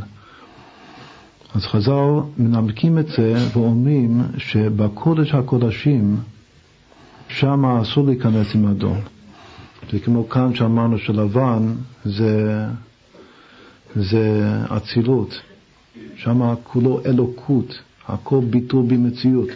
אז 1.54 1.66
חז"ל 1.66 2.20
מנמקים 2.38 2.98
את 2.98 3.08
זה 3.08 3.34
ואומרים 3.52 4.22
שבקודש 4.38 5.34
הקודשים 5.34 6.16
שם 7.28 7.64
אסור 7.64 8.06
להיכנס 8.06 8.54
עם 8.54 8.66
אדום. 8.66 8.98
זה 9.92 9.98
כמו 9.98 10.28
כאן 10.28 10.54
שאמרנו 10.54 10.98
שלבן 10.98 11.74
זה, 12.04 12.64
זה 13.96 14.56
אצילות, 14.76 15.40
שם 16.16 16.54
כולו 16.64 17.00
אלוקות, 17.06 17.78
הכל 18.08 18.40
ביטול 18.50 18.84
במציאות. 18.88 19.48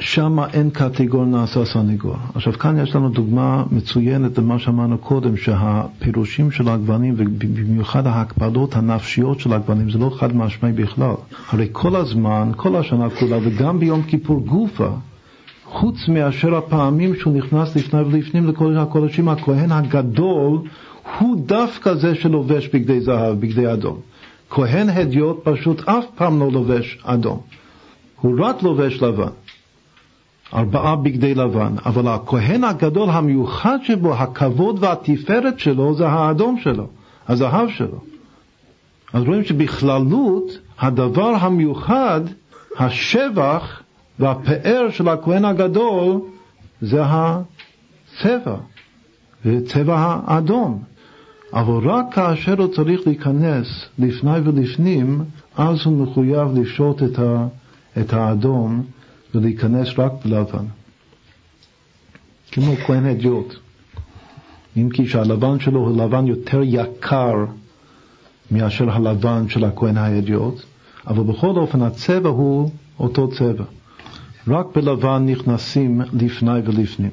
שם 0.00 0.38
אין 0.52 0.70
קטגור 0.70 1.24
נעשה 1.24 1.64
סניגור. 1.64 2.16
עכשיו 2.34 2.52
כאן 2.52 2.78
יש 2.78 2.96
לנו 2.96 3.08
דוגמה 3.08 3.64
מצוינת 3.70 4.38
למה 4.38 4.58
שאמרנו 4.58 4.98
קודם, 4.98 5.36
שהפירושים 5.36 6.50
של 6.50 6.68
הגוונים 6.68 7.14
ובמיוחד 7.16 8.06
ההקפדות 8.06 8.76
הנפשיות 8.76 9.40
של 9.40 9.52
הגוונים 9.52 9.90
זה 9.90 9.98
לא 9.98 10.10
חד 10.18 10.36
משמעי 10.36 10.72
בכלל. 10.72 11.14
הרי 11.48 11.68
כל 11.72 11.96
הזמן, 11.96 12.50
כל 12.56 12.76
השנה 12.76 13.10
כולה 13.10 13.38
וגם 13.42 13.80
ביום 13.80 14.02
כיפור 14.02 14.40
גופה, 14.40 14.88
חוץ 15.64 16.08
מאשר 16.08 16.56
הפעמים 16.56 17.14
שהוא 17.16 17.34
נכנס 17.34 17.76
לפני 17.76 18.00
ולפנים 18.00 18.48
לכל 18.48 18.76
הקודשים, 18.76 19.28
הכהן 19.28 19.72
הגדול 19.72 20.58
הוא 21.18 21.36
דווקא 21.46 21.94
זה 21.94 22.14
שלובש 22.14 22.68
בגדי 22.68 23.00
זהב, 23.00 23.40
בגדי 23.40 23.72
אדום. 23.72 23.96
כהן 24.50 24.88
הדיוט 24.88 25.36
פשוט 25.44 25.88
אף 25.88 26.04
פעם 26.14 26.40
לא 26.40 26.50
לובש 26.52 26.98
אדום, 27.02 27.40
הוא 28.20 28.40
רק 28.44 28.62
לובש 28.62 29.02
לבן. 29.02 29.32
ארבעה 30.54 30.96
בגדי 30.96 31.34
לבן, 31.34 31.74
אבל 31.86 32.08
הכהן 32.08 32.64
הגדול 32.64 33.10
המיוחד 33.10 33.78
שבו, 33.82 34.14
הכבוד 34.14 34.76
והתפארת 34.80 35.58
שלו 35.58 35.94
זה 35.94 36.08
האדום 36.08 36.58
שלו, 36.60 36.86
הזהב 37.28 37.68
שלו. 37.68 38.00
אז 39.12 39.22
רואים 39.22 39.44
שבכללות 39.44 40.58
הדבר 40.78 41.34
המיוחד, 41.40 42.20
השבח 42.78 43.82
והפאר 44.18 44.86
של 44.90 45.08
הכהן 45.08 45.44
הגדול 45.44 46.20
זה 46.80 47.02
הצבע, 47.04 48.56
צבע 49.64 50.20
האדום. 50.26 50.82
אבל 51.52 51.90
רק 51.90 52.14
כאשר 52.14 52.54
הוא 52.62 52.74
צריך 52.74 53.00
להיכנס 53.06 53.66
לפני 53.98 54.38
ולפנים, 54.44 55.24
אז 55.56 55.78
הוא 55.84 56.06
מחויב 56.06 56.58
לפשוט 56.58 57.02
את, 57.02 57.18
את 57.98 58.12
האדום 58.12 58.82
ולהיכנס 59.34 59.88
רק 59.98 60.12
בלבן. 60.24 60.64
כמו 62.52 62.76
כהן 62.86 63.06
אדיוט. 63.06 63.54
אם 64.76 64.88
כי 64.92 65.06
שהלבן 65.06 65.60
שלו 65.60 65.80
הוא 65.80 65.96
לבן 65.96 66.26
יותר 66.26 66.60
יקר 66.64 67.44
מאשר 68.50 68.90
הלבן 68.90 69.48
של 69.48 69.64
הכהן 69.64 69.96
האדיוט, 69.96 70.62
אבל 71.06 71.22
בכל 71.22 71.56
אופן 71.56 71.82
הצבע 71.82 72.28
הוא 72.28 72.70
אותו 72.98 73.28
צבע. 73.28 73.64
רק 74.48 74.66
בלבן 74.74 75.26
נכנסים 75.26 76.00
לפני 76.12 76.60
ולפנים. 76.64 77.10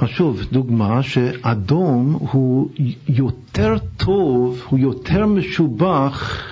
אז 0.00 0.08
שוב, 0.08 0.40
דוגמה 0.52 1.02
שאדום 1.02 2.18
הוא 2.32 2.68
יותר 3.08 3.76
טוב, 3.96 4.62
הוא 4.68 4.78
יותר 4.78 5.26
משובח 5.26 6.42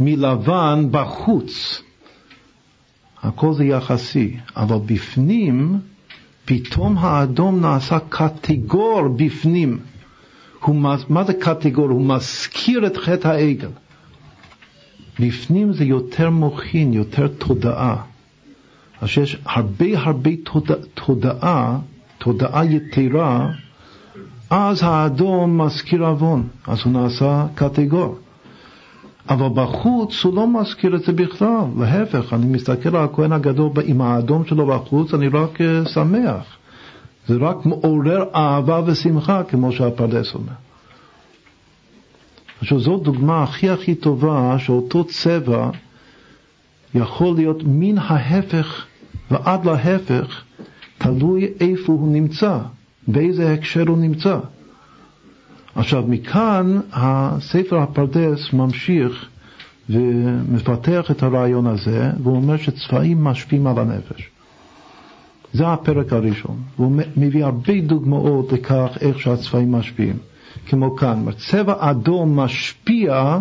מלבן 0.00 0.88
בחוץ. 0.90 1.82
הכל 3.22 3.54
זה 3.54 3.64
יחסי, 3.64 4.36
אבל 4.56 4.76
בפנים, 4.86 5.80
פתאום 6.44 6.98
האדום 6.98 7.60
נעשה 7.60 7.98
קטגור 8.08 9.08
בפנים. 9.08 9.78
הוא, 10.60 10.76
מה 11.08 11.24
זה 11.24 11.32
קטגור? 11.34 11.88
הוא 11.88 12.06
מזכיר 12.06 12.86
את 12.86 12.96
חטא 12.96 13.28
העגל. 13.28 13.70
בפנים 15.20 15.72
זה 15.72 15.84
יותר 15.84 16.30
מוחין, 16.30 16.92
יותר 16.92 17.28
תודעה. 17.28 18.02
אז 19.00 19.08
יש 19.22 19.36
הרבה 19.44 19.86
הרבה 19.94 20.30
תודע, 20.44 20.74
תודעה, 20.94 21.78
תודעה 22.24 22.64
יתרה, 22.64 23.50
אז 24.50 24.82
האדום 24.82 25.60
מזכיר 25.60 26.04
עוון, 26.04 26.48
אז 26.66 26.78
הוא 26.84 26.92
נעשה 26.92 27.46
קטגור. 27.54 28.18
אבל 29.28 29.48
בחוץ 29.54 30.24
הוא 30.24 30.34
לא 30.34 30.60
מזכיר 30.60 30.96
את 30.96 31.02
זה 31.02 31.12
בכלל, 31.12 31.64
להפך, 31.80 32.32
אני 32.32 32.46
מסתכל 32.46 32.96
על 32.96 33.04
הכהן 33.04 33.32
הגדול 33.32 33.70
עם 33.84 34.00
האדום 34.00 34.44
שלו 34.46 34.66
בחוץ, 34.66 35.14
אני 35.14 35.28
רק 35.28 35.60
uh, 35.60 35.88
שמח. 35.88 36.44
זה 37.26 37.36
רק 37.40 37.66
מעורר 37.66 38.24
אהבה 38.34 38.80
ושמחה, 38.86 39.42
כמו 39.44 39.72
שהפרדס 39.72 40.34
אומר. 40.34 40.52
עכשיו 42.60 42.80
זו 42.80 42.96
דוגמה 42.96 43.42
הכי 43.42 43.70
הכי 43.70 43.94
טובה 43.94 44.56
שאותו 44.58 45.04
צבע 45.04 45.70
יכול 46.94 47.36
להיות 47.36 47.62
מן 47.64 47.98
ההפך 47.98 48.84
ועד 49.30 49.64
להפך, 49.64 50.42
תלוי 50.98 51.48
איפה 51.60 51.92
הוא 51.92 52.12
נמצא, 52.12 52.58
באיזה 53.08 53.52
הקשר 53.52 53.84
הוא 53.88 53.98
נמצא. 53.98 54.38
עכשיו, 55.74 56.04
מכאן 56.08 56.80
הספר 56.92 57.78
הפרדס 57.78 58.52
ממשיך 58.52 59.26
ומפתח 59.90 61.10
את 61.10 61.22
הרעיון 61.22 61.66
הזה, 61.66 62.10
והוא 62.22 62.36
אומר 62.36 62.56
שצבעים 62.56 63.24
משפיעים 63.24 63.66
על 63.66 63.78
הנפש. 63.78 64.30
זה 65.52 65.68
הפרק 65.68 66.12
הראשון. 66.12 66.62
והוא 66.78 66.92
מביא 67.16 67.44
הרבה 67.44 67.80
דוגמאות 67.80 68.52
לכך 68.52 68.98
איך 69.00 69.20
שהצבעים 69.20 69.72
משפיעים. 69.72 70.16
כמו 70.66 70.96
כאן, 70.96 71.24
צבע 71.38 71.90
אדום 71.90 72.40
משפיע 72.40 73.38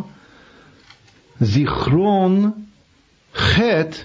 זיכרון 1.41 2.51
חטא 3.35 3.97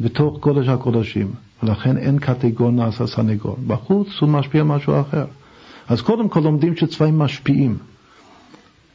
בתוך 0.00 0.38
קודש 0.40 0.68
הקודשים, 0.68 1.32
ולכן 1.64 1.96
אין 1.96 2.18
קטגור 2.18 2.70
נעשה 2.70 3.06
סנגור. 3.06 3.56
בחוץ 3.66 4.08
הוא 4.20 4.28
משפיע 4.28 4.64
משהו 4.64 5.00
אחר. 5.00 5.24
אז 5.88 6.00
קודם 6.02 6.28
כל 6.28 6.40
לומדים 6.40 6.76
שצבעים 6.76 7.18
משפיעים, 7.18 7.78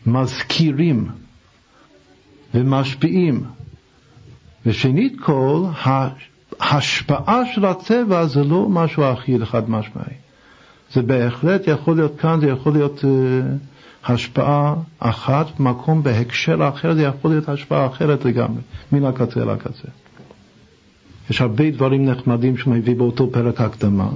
מזכירים 0.06 1.10
ומשפיעים. 2.54 3.44
ושנית 4.66 5.14
כל, 5.20 5.64
ההשפעה 6.60 7.42
של 7.54 7.66
הצבע 7.66 8.26
זה 8.26 8.44
לא 8.44 8.70
משהו 8.70 9.04
אחיד 9.14 9.44
חד 9.44 9.70
משמעי. 9.70 10.16
זה 10.94 11.02
בהחלט 11.02 11.62
יכול 11.68 11.96
להיות 11.96 12.20
כאן, 12.20 12.40
זה 12.40 12.48
יכול 12.48 12.74
להיות 12.74 13.00
uh, 13.00 14.12
השפעה 14.12 14.76
אחת 15.00 15.60
במקום 15.60 16.04
בהקשר 16.04 16.70
אחר, 16.70 16.94
זה 16.94 17.02
יכול 17.02 17.32
להיות 17.32 17.50
השפעה 17.50 17.88
אחרת 17.88 18.26
לגמרי, 18.26 18.62
מן 18.92 19.06
הקצה 19.06 19.46
לקצה. 19.46 19.88
יש 21.30 21.42
הרבה 21.42 21.72
דברים 21.72 22.06
נחמדים 22.06 22.58
שהוא 22.58 22.74
מביא 22.74 22.96
באותו 22.96 23.32
פרק 23.32 23.62
הקדמה. 23.62 24.10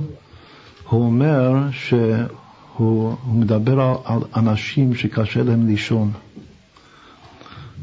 הוא 0.89 1.05
אומר 1.05 1.53
שהוא 1.71 3.15
מדבר 3.27 3.81
על, 3.81 3.95
על 4.05 4.19
אנשים 4.35 4.95
שקשה 4.95 5.43
להם 5.43 5.67
לישון. 5.67 6.11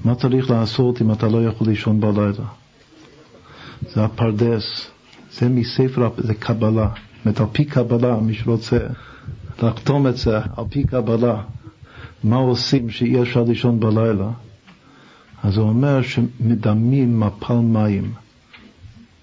מה 0.05 0.15
צריך 0.15 0.51
לעשות 0.51 1.03
אם 1.03 1.13
אתה 1.13 1.29
לא 1.29 1.45
יכול 1.45 1.67
לישון 1.67 2.01
בלילה? 2.01 2.47
זה 3.95 4.05
הפרדס, 4.05 4.91
זה 5.33 5.49
מספר, 5.49 6.09
זה 6.17 6.35
קבלה. 6.35 6.89
זאת 6.89 7.27
אומרת, 7.27 7.41
על 7.41 7.47
פי 7.53 7.65
קבלה, 7.65 8.17
מי 8.21 8.35
שרוצה 8.35 8.79
לחתום 9.63 10.07
את 10.07 10.17
זה, 10.17 10.39
על 10.39 10.65
פי 10.71 10.85
קבלה, 10.85 11.43
מה 12.25 12.37
עושים 12.37 12.91
שאי 12.91 13.23
אפשר 13.23 13.43
לישון 13.43 13.81
בלילה? 13.81 14.31
אז 15.43 15.57
הוא 15.57 15.69
אומר 15.69 16.03
שמדמים 16.03 17.21
מפל 17.21 17.55
מים. 17.55 18.13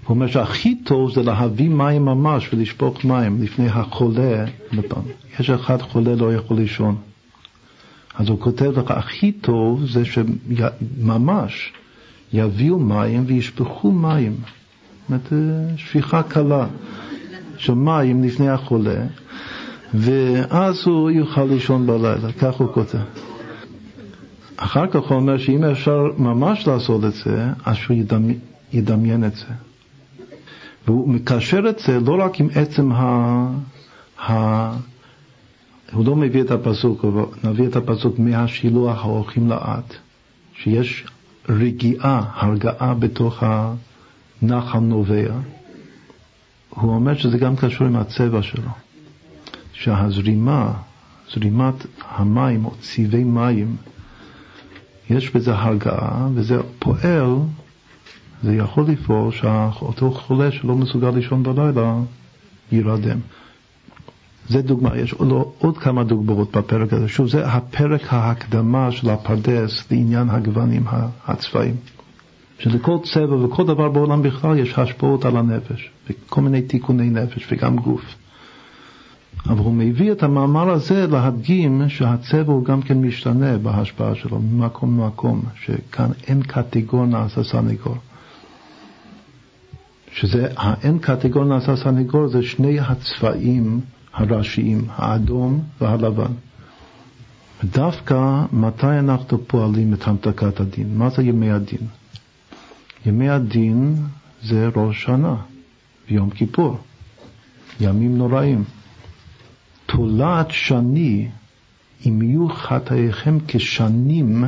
הוא 0.08 0.16
אומר 0.16 0.28
שהכי 0.28 0.76
טוב 0.76 1.14
זה 1.14 1.24
להביא 1.24 1.70
מים 1.70 2.06
ממש 2.06 2.54
ולשפוך 2.54 3.06
מים 3.06 3.42
לפני 3.42 3.68
החולה. 3.68 4.46
יש 5.40 5.50
אחד 5.50 5.82
חולה 5.82 6.16
לא 6.16 6.34
יכול 6.34 6.58
לישון. 6.58 6.96
אז 8.16 8.30
הוא 8.30 8.40
כותב 8.40 8.80
לך, 8.80 8.92
הכי 8.92 9.32
טוב 9.32 9.86
זה 9.86 10.04
שממש 10.06 11.74
יביאו 12.34 12.80
מים 12.80 13.24
וישפכו 13.28 13.92
מים. 13.92 14.36
זאת 14.36 15.10
אומרת, 15.10 15.34
אה, 15.34 15.78
שפיכה 15.78 16.24
קלה 16.24 16.68
של 17.58 17.74
מים 17.74 18.24
לפני 18.24 18.50
החולה, 18.50 19.06
ואז 19.94 20.84
הוא 20.86 21.12
יוכל 21.12 21.44
לישון 21.44 21.88
בלילה, 21.88 22.32
כך 22.40 22.56
הוא 22.56 22.74
כותב. 22.74 22.98
אחר 24.58 24.88
כך 24.88 25.00
הוא 25.00 25.18
אומר 25.18 25.38
שאם 25.38 25.64
אפשר 25.64 26.04
ממש 26.18 26.68
לעשות 26.68 27.06
את 27.06 27.14
זה, 27.14 27.48
אז 27.66 27.76
שהוא 27.76 27.98
ידמי, 27.98 28.38
ידמיין 28.74 29.26
את 29.26 29.36
זה. 29.36 29.67
והוא 30.88 31.10
מקשר 31.10 31.70
את 31.70 31.80
זה 31.80 32.00
לא 32.00 32.24
רק 32.26 32.40
עם 32.40 32.48
עצם 32.56 32.92
ה... 32.92 33.04
ה... 34.20 34.34
הוא 35.94 36.06
לא 36.06 36.16
מביא 36.16 36.42
את 36.42 36.52
הפסוק, 36.52 37.04
הוא 37.04 37.26
מביא 37.44 37.68
את 37.68 37.76
הפסוק 37.76 38.20
מהשילוח 38.20 38.98
ההולכים 39.06 39.50
לאט, 39.50 39.94
שיש 40.54 41.06
רגיעה, 41.50 42.32
הרגעה 42.36 42.94
בתוך 42.94 43.44
הנחל 44.42 44.80
נובע. 44.80 45.34
הוא 46.70 46.92
אומר 46.96 47.14
שזה 47.14 47.38
גם 47.38 47.56
קשור 47.56 47.88
עם 47.88 47.96
הצבע 47.96 48.42
שלו, 48.42 48.70
שהזרימה, 49.74 50.74
זרימת 51.34 51.86
המים 52.10 52.66
או 52.66 52.72
צבעי 52.82 53.24
מים, 53.24 53.76
יש 55.10 55.36
בזה 55.36 55.56
הרגעה 55.56 56.28
וזה 56.34 56.58
פועל 56.80 57.36
זה 58.44 58.56
יכול 58.56 58.86
לפעול 58.88 59.32
שאותו 59.32 60.12
חולה 60.12 60.52
שלא 60.52 60.76
מסוגל 60.76 61.10
לישון 61.10 61.44
בלילה 61.44 61.96
יירדם. 62.72 63.20
זה 64.50 64.62
דוגמה, 64.62 64.98
יש 64.98 65.14
עוד, 65.14 65.28
עוד 65.58 65.78
כמה 65.78 66.04
דוגמאות 66.04 66.58
בפרק 66.58 66.94
הזה. 66.94 67.08
שוב, 67.08 67.28
זה 67.28 67.48
הפרק 67.48 68.14
ההקדמה 68.14 68.92
של 68.92 69.10
הפרדס 69.10 69.92
לעניין 69.92 70.30
הגוונים 70.30 70.84
הצבאיים. 71.28 71.76
שלכל 72.60 72.98
צבע 73.04 73.36
וכל 73.36 73.66
דבר 73.66 73.90
בעולם 73.90 74.22
בכלל 74.22 74.60
יש 74.60 74.80
השפעות 74.80 75.26
על 75.26 75.38
הנפש, 75.38 75.90
וכל 76.10 76.42
מיני 76.42 76.62
תיקוני 76.62 77.10
נפש 77.10 77.48
וגם 77.52 77.76
גוף. 77.76 78.16
אבל 79.46 79.60
הוא 79.60 79.74
מביא 79.74 80.12
את 80.12 80.24
המאמר 80.24 80.70
הזה 80.70 81.08
להדגים 81.08 81.90
שהצבע 81.90 82.54
הוא 82.54 82.66
גם 82.66 82.82
כן 82.82 83.02
משתנה 83.02 83.58
בהשפעה 83.58 84.16
שלו 84.16 84.40
ממקום 84.40 85.00
למקום, 85.00 85.42
שכאן 85.62 86.10
אין 86.28 86.44
קטגור 86.44 87.06
נעשה 87.06 87.44
סנגור. 87.44 87.98
שזה 90.20 90.48
האין 90.58 91.00
קטגור 91.00 91.44
נעשה 91.46 91.76
סנגור 91.76 92.28
זה 92.28 92.44
שני 92.44 92.80
הצבעים 92.80 93.82
הראשיים, 94.14 94.86
האדום 94.90 95.62
והלבן. 95.82 96.32
דווקא 97.64 98.44
מתי 98.52 99.00
אנחנו 99.00 99.48
פועלים 99.48 99.94
את 99.94 100.08
המתקת 100.08 100.60
הדין? 100.60 100.98
מה 100.98 101.10
זה 101.10 101.24
ימי 101.24 101.52
הדין? 101.52 101.88
ימי 103.06 103.30
הדין 103.30 103.96
זה 104.44 104.70
ראש 104.76 105.04
שנה 105.04 105.36
ויום 106.10 106.30
כיפור, 106.30 106.78
ימים 107.80 108.18
נוראים. 108.18 108.64
תולעת 109.86 110.52
שני, 110.52 111.28
אם 112.06 112.22
יהיו 112.22 112.50
חטאיכם 112.50 113.38
כשנים, 113.48 114.46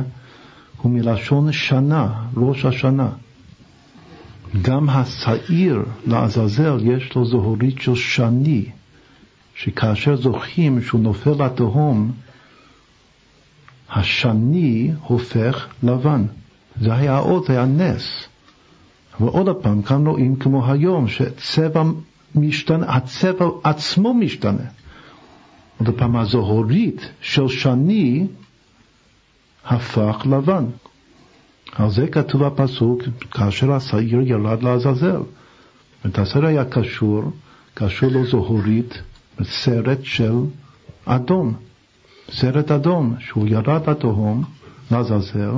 הוא 0.82 0.92
מלשון 0.92 1.52
שנה, 1.52 2.24
ראש 2.36 2.64
השנה. 2.64 3.08
גם 4.62 4.88
השעיר 4.88 5.82
לעזאזל 6.06 6.78
יש 6.82 7.14
לו 7.14 7.24
זוהרית 7.24 7.80
של 7.80 7.94
שני, 7.94 8.64
שכאשר 9.54 10.16
זוכים 10.16 10.82
שהוא 10.82 11.00
נופל 11.00 11.44
לתהום, 11.44 12.12
השני 13.90 14.90
הופך 15.02 15.68
לבן. 15.82 16.24
זה 16.80 16.94
היה 16.94 17.16
האות, 17.16 17.50
היה 17.50 17.64
נס. 17.64 18.26
ועוד 19.20 19.56
פעם, 19.62 19.82
כאן 19.82 20.06
רואים 20.06 20.36
כמו 20.36 20.72
היום, 20.72 21.08
שצבע 21.08 21.82
משתנה, 22.34 22.96
הצבע 22.96 23.46
עצמו 23.64 24.14
משתנה. 24.14 24.64
עוד 25.78 25.98
פעם, 25.98 26.16
הזוהרית 26.16 27.10
של 27.20 27.48
שני 27.48 28.26
הפך 29.64 30.26
לבן. 30.30 30.64
על 31.76 31.90
זה 31.90 32.06
כתוב 32.06 32.42
הפסוק, 32.42 33.02
כאשר 33.30 33.72
השעיר 33.72 34.20
ירד 34.20 34.62
לעזאזל. 34.62 35.20
זאת 36.04 36.18
השעיר 36.18 36.46
היה 36.46 36.64
קשור, 36.64 37.22
קשור 37.74 38.08
לו 38.10 38.26
זוהרית, 38.26 39.02
סרט 39.42 39.98
של 40.02 40.34
אדום. 41.04 41.54
סרט 42.30 42.70
אדום, 42.70 43.14
שהוא 43.18 43.48
ירד 43.48 43.90
לתהום, 43.90 44.44
לעזאזל, 44.90 45.50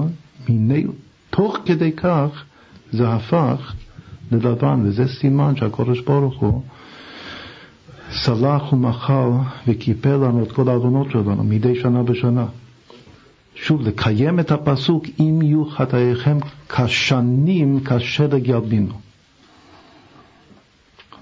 מיני, 0.49 0.85
תוך 1.31 1.57
כדי 1.65 1.93
כך 1.93 2.45
זה 2.93 3.09
הפך 3.09 3.75
ללבן, 4.33 4.81
וזה 4.85 5.09
סימן 5.09 5.57
שהקדוש 5.57 6.01
ברוך 6.01 6.41
הוא 6.41 6.63
סלח 8.11 8.73
ומחל 8.73 9.29
וקיפל 9.69 10.17
לנו 10.17 10.43
את 10.43 10.53
כל 10.53 10.69
העוונות 10.69 11.11
שלנו 11.11 11.45
מדי 11.45 11.75
שנה 11.75 12.03
בשנה. 12.03 12.47
שוב, 13.55 13.82
לקיים 13.82 14.40
את 14.40 14.50
הפסוק, 14.50 15.05
אם 15.20 15.42
יהיו 15.42 15.64
חטאיכם 15.64 16.38
כשנים 16.68 17.80
כשלג 17.84 18.48
ילבינו. 18.48 18.94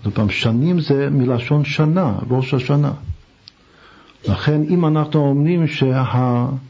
עוד 0.05 0.15
פעם, 0.15 0.31
שנים 0.31 0.81
זה 0.81 1.09
מלשון 1.11 1.65
שנה, 1.65 2.19
ראש 2.31 2.55
השנה. 2.55 2.93
לכן 4.29 4.61
אם 4.69 4.87
אנחנו 4.87 5.21
אומרים 5.21 5.67
שהצבע 5.67 6.61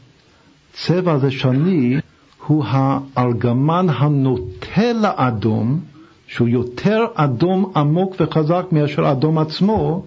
הזה 1.13 1.31
שני 1.31 1.99
הוא 2.47 2.65
הארגמן 2.67 3.87
הנוטה 3.89 4.93
לאדום, 4.93 5.79
שהוא 6.27 6.47
יותר 6.47 7.05
אדום 7.13 7.71
עמוק 7.75 8.15
וחזק 8.19 8.65
מאשר 8.71 9.11
אדום 9.11 9.37
עצמו, 9.37 10.05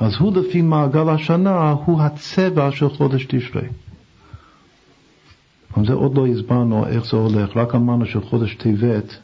אז 0.00 0.12
הוא 0.18 0.36
לפי 0.36 0.62
מעגל 0.62 1.08
השנה 1.08 1.70
הוא 1.70 2.02
הצבע 2.02 2.70
של 2.70 2.88
חודש 2.88 3.26
תשרי. 3.28 3.68
אבל 5.76 5.86
זה 5.86 5.92
עוד 5.92 6.16
לא 6.16 6.26
הסברנו 6.26 6.86
איך 6.86 7.06
זה 7.06 7.16
הולך, 7.16 7.56
רק 7.56 7.74
אמרנו 7.74 8.06
שחודש 8.06 8.54
טבת 8.54 9.18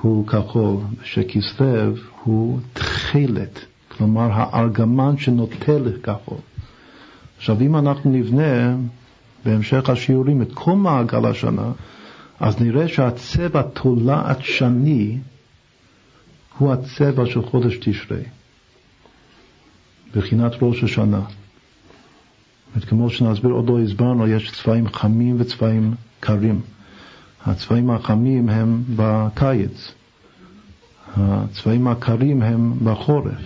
הוא 0.00 0.26
כחול, 0.26 0.76
ושכסלו 1.02 1.92
הוא 2.24 2.58
תכלת, 2.72 3.64
כלומר 3.88 4.28
הארגמן 4.32 5.16
שנוטל 5.18 5.92
כחול. 6.02 6.38
עכשיו 7.36 7.60
אם 7.60 7.76
אנחנו 7.76 8.10
נבנה 8.10 8.76
בהמשך 9.44 9.90
השיעורים 9.90 10.42
את 10.42 10.48
כל 10.54 10.76
מעגל 10.76 11.26
השנה, 11.26 11.72
אז 12.40 12.60
נראה 12.60 12.88
שהצבע 12.88 13.62
תולעת 13.62 14.38
שני 14.40 15.18
הוא 16.58 16.72
הצבע 16.72 17.26
של 17.26 17.42
חודש 17.42 17.78
תשרי, 17.80 18.22
בחינת 20.16 20.52
ראש 20.62 20.84
השנה. 20.84 21.20
כמו 22.80 23.10
שנסביר, 23.10 23.50
עוד 23.50 23.68
לא 23.68 23.80
הסברנו, 23.80 24.26
יש 24.26 24.50
צבעים 24.50 24.88
חמים 24.88 25.36
וצבעים 25.38 25.94
קרים. 26.20 26.60
הצבעים 27.46 27.90
החמים 27.90 28.48
הם 28.48 28.82
בקיץ, 28.96 29.92
הצבעים 31.16 31.88
הקרים 31.88 32.42
הם 32.42 32.72
בחורף. 32.84 33.42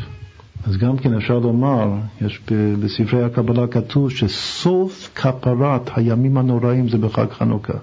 אז 0.67 0.77
גם 0.77 0.97
כן 0.97 1.15
אפשר 1.15 1.39
לומר, 1.39 1.93
יש 2.21 2.41
בספרי 2.81 3.25
הקבלה 3.25 3.67
כתוב 3.67 4.11
שסוף 4.11 5.11
כפרת 5.15 5.91
הימים 5.97 6.39
הנוראים 6.39 6.89
זה 6.89 6.99
בחג 6.99 7.27
חנוכה. 7.31 7.79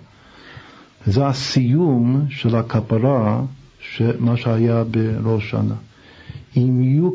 זה 1.06 1.28
הסיום 1.28 2.26
של 2.30 2.56
הכפרה, 2.56 3.42
מה 4.20 4.38
שהיה 4.38 4.84
בראש 4.84 5.50
שנה. 5.50 5.76
אם 6.58 6.82
יהיו 6.82 7.10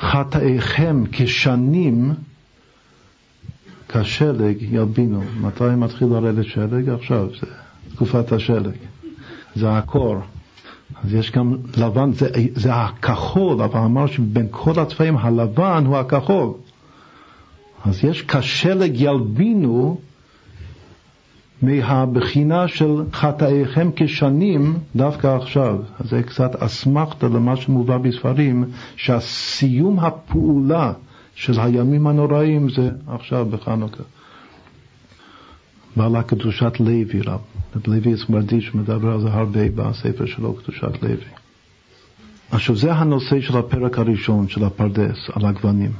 חטאיכם 0.00 1.04
כשנים, 1.12 2.14
כשלג 4.00 4.62
ילבינו. 4.62 5.22
מתי 5.40 5.64
מתחיל 5.76 6.08
לרדת 6.08 6.44
שלג? 6.44 6.88
עכשיו, 6.88 7.28
זה 7.40 7.46
תקופת 7.94 8.32
השלג. 8.32 8.76
זה 9.54 9.76
הקור. 9.76 10.16
אז 11.04 11.14
יש 11.14 11.30
גם 11.30 11.56
לבן, 11.76 12.12
זה, 12.12 12.28
זה 12.54 12.74
הכחול, 12.74 13.62
אבל 13.62 13.80
אמר 13.80 14.06
שבין 14.06 14.46
כל 14.50 14.80
הצבעים 14.80 15.16
הלבן 15.16 15.84
הוא 15.86 15.96
הכחול. 15.96 16.52
אז 17.84 18.04
יש 18.04 18.22
כשלג 18.22 19.00
ילבינו 19.00 19.98
מהבחינה 21.62 22.68
של 22.68 23.02
חטאיכם 23.12 23.90
כשנים 23.96 24.78
דווקא 24.96 25.26
עכשיו. 25.26 25.78
זה 26.00 26.22
קצת 26.22 26.56
אסמכתה 26.62 27.26
למה 27.28 27.56
שמובא 27.56 27.98
בספרים, 27.98 28.64
שהסיום 28.96 29.98
הפעולה 29.98 30.92
של 31.34 31.60
הימים 31.60 32.06
הנוראים 32.06 32.70
זה 32.70 32.90
עכשיו 33.06 33.46
בחנוכה. 33.46 34.02
בעלה 35.96 36.22
קדושת 36.22 36.80
לוי 36.80 37.20
רב. 37.20 37.40
לוי 37.86 38.16
סמרדיש 38.16 38.74
מדבר 38.74 39.12
על 39.12 39.20
זה 39.20 39.28
הרבה 39.28 39.68
בספר 39.74 40.26
שלו, 40.26 40.54
קדושת 40.54 41.02
לוי. 41.02 41.16
עכשיו 42.50 42.76
זה 42.76 42.92
הנושא 42.92 43.40
של 43.40 43.58
הפרק 43.58 43.98
הראשון 43.98 44.48
של 44.48 44.64
הפרדס, 44.64 45.30
על 45.32 45.46
הגוונים. 45.46 45.92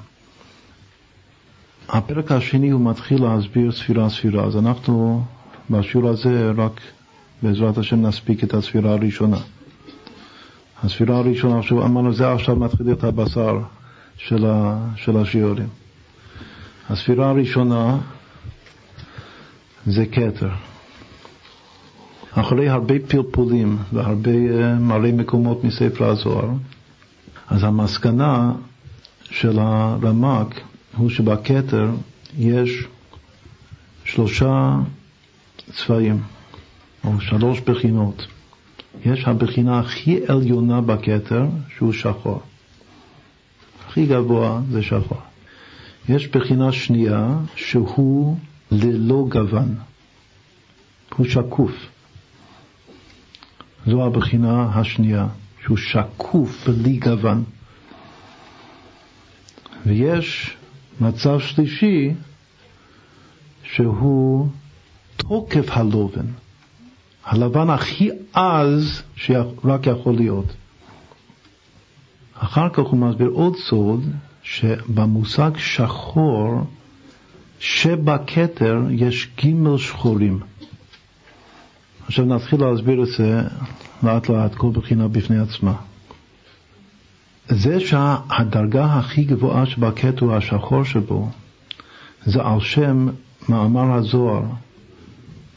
הפרק 1.88 2.32
השני 2.32 2.70
הוא 2.70 2.90
מתחיל 2.90 3.22
להסביר 3.22 3.72
ספירה 3.72 4.10
ספירה, 4.10 4.44
אז 4.44 4.56
אנחנו 4.56 5.24
בשיעור 5.70 6.08
הזה 6.08 6.50
רק 6.56 6.80
בעזרת 7.42 7.78
השם 7.78 8.02
נספיק 8.02 8.44
את 8.44 8.54
הספירה 8.54 8.92
הראשונה. 8.92 9.38
הספירה 10.84 11.18
הראשונה, 11.18 11.58
עכשיו 11.58 11.86
אמרנו, 11.86 12.12
זה 12.12 12.32
עכשיו 12.32 12.56
מתחיל 12.56 12.92
את 12.92 13.04
הבשר 13.04 13.58
של, 14.16 14.46
ה, 14.46 14.78
של 14.96 15.16
השיעורים. 15.16 15.68
הספירה 16.90 17.30
הראשונה 17.30 17.98
זה 19.86 20.06
כתר. 20.06 20.50
אחרי 22.30 22.68
הרבה 22.68 22.94
פלפולים 23.08 23.78
והרבה 23.92 24.30
uh, 24.30 24.80
מלא 24.80 25.12
מקומות 25.12 25.64
מספר 25.64 26.10
הזוהר, 26.10 26.48
אז 27.48 27.64
המסקנה 27.64 28.52
של 29.22 29.58
הרמ"ק 29.58 30.60
הוא 30.96 31.10
שבכתר 31.10 31.90
יש 32.38 32.86
שלושה 34.04 34.76
צבעים, 35.72 36.22
או 37.04 37.20
שלוש 37.20 37.60
בחינות. 37.60 38.26
יש 39.04 39.24
הבחינה 39.24 39.78
הכי 39.78 40.20
עליונה 40.28 40.80
בכתר, 40.80 41.46
שהוא 41.76 41.92
שחור. 41.92 42.40
הכי 43.94 44.06
גבוה 44.06 44.60
זה 44.70 44.82
שחור. 44.82 45.18
יש 46.08 46.28
בחינה 46.28 46.72
שנייה 46.72 47.38
שהוא 47.56 48.36
ללא 48.70 49.26
גוון, 49.28 49.74
הוא 51.16 51.26
שקוף. 51.26 51.72
זו 53.86 54.06
הבחינה 54.06 54.70
השנייה, 54.74 55.26
שהוא 55.64 55.76
שקוף 55.76 56.68
בלי 56.68 56.96
גוון. 56.96 57.44
ויש 59.86 60.56
מצב 61.00 61.40
שלישי 61.40 62.12
שהוא 63.62 64.48
תוקף 65.16 65.66
הלובן, 65.70 66.26
הלבן 67.24 67.70
הכי 67.70 68.10
עז 68.32 69.02
שרק 69.16 69.86
יכול 69.86 70.14
להיות. 70.14 70.46
אחר 72.38 72.68
כך 72.68 72.82
הוא 72.82 72.98
מסביר 72.98 73.28
עוד 73.28 73.56
סוד, 73.56 74.04
שבמושג 74.42 75.50
שחור, 75.56 76.60
שבכתר 77.58 78.82
יש 78.90 79.30
ג' 79.44 79.76
שחורים. 79.76 80.40
עכשיו 82.06 82.24
נתחיל 82.24 82.60
להסביר 82.60 83.02
את 83.02 83.08
זה 83.18 83.42
לאט 84.02 84.28
לאט, 84.28 84.54
כל 84.54 84.70
בחינה 84.70 85.08
בפני 85.08 85.38
עצמה. 85.38 85.74
זה 87.48 87.80
שהדרגה 87.80 88.84
הכי 88.84 89.24
גבוהה 89.24 89.66
שבכתר 89.66 90.26
הוא 90.26 90.34
השחור 90.34 90.84
שבו, 90.84 91.28
זה 92.24 92.42
על 92.42 92.60
שם 92.60 93.08
מאמר 93.48 93.92
הזוהר, 93.92 94.42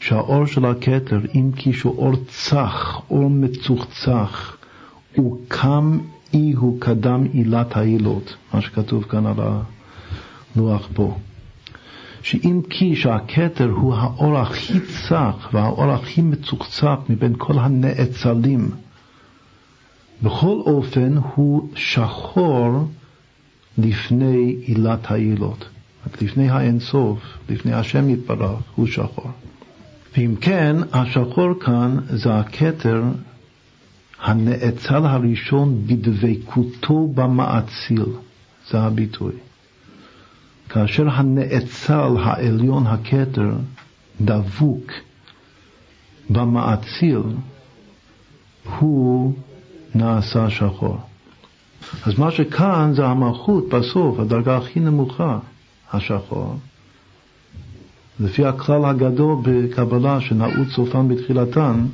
שהאור 0.00 0.46
של 0.46 0.64
הכתר, 0.64 1.20
אם 1.34 1.50
כי 1.56 1.72
שהוא 1.72 1.98
אור 1.98 2.12
צח, 2.28 3.00
אור 3.10 3.30
מצוחצח, 3.30 4.56
הוא 5.16 5.40
קם 5.48 5.98
אי 6.34 6.52
הוא 6.52 6.80
קדם 6.80 7.24
עילת 7.32 7.76
העילות, 7.76 8.36
מה 8.54 8.60
שכתוב 8.60 9.04
כאן 9.04 9.26
על 9.26 9.36
הלוח 10.56 10.88
פה. 10.94 11.16
שאם 12.22 12.60
כי 12.70 12.96
שהכתר 12.96 13.70
הוא 13.70 13.94
האור 13.94 14.38
הכי 14.38 14.80
צח 14.80 15.48
והאור 15.52 15.92
הכי 15.92 16.22
מצוחצח 16.22 16.96
מבין 17.08 17.34
כל 17.38 17.58
הנאצלים, 17.58 18.70
בכל 20.22 20.60
אופן 20.66 21.16
הוא 21.34 21.68
שחור 21.74 22.88
לפני 23.78 24.56
עילת 24.60 25.10
העילות. 25.10 25.68
לפני 26.22 26.50
האינסוף, 26.50 27.18
לפני 27.48 27.72
השם 27.72 28.10
יתברך, 28.10 28.58
הוא 28.74 28.86
שחור. 28.86 29.30
ואם 30.16 30.34
כן, 30.40 30.76
השחור 30.92 31.48
כאן 31.60 31.96
זה 32.08 32.34
הכתר 32.34 33.02
הנאצל 34.22 35.06
הראשון 35.06 35.86
בדבקותו 35.86 37.08
במאציל, 37.14 38.06
זה 38.70 38.80
הביטוי. 38.80 39.32
כאשר 40.68 41.08
הנאצל 41.10 42.16
העליון 42.22 42.86
הכתר 42.86 43.52
דבוק 44.20 44.92
במאציל, 46.30 47.22
הוא 48.78 49.32
נעשה 49.94 50.50
שחור. 50.50 50.98
אז 52.06 52.18
מה 52.18 52.30
שכאן 52.30 52.92
זה 52.94 53.06
המלכות 53.06 53.68
בסוף, 53.68 54.18
הדרגה 54.18 54.56
הכי 54.56 54.80
נמוכה, 54.80 55.38
השחור. 55.92 56.56
לפי 58.20 58.44
הכלל 58.44 58.84
הגדול 58.84 59.36
בקבלה 59.42 60.20
שנעוץ 60.20 60.68
סופן 60.68 61.08
בתחילתן, 61.08 61.86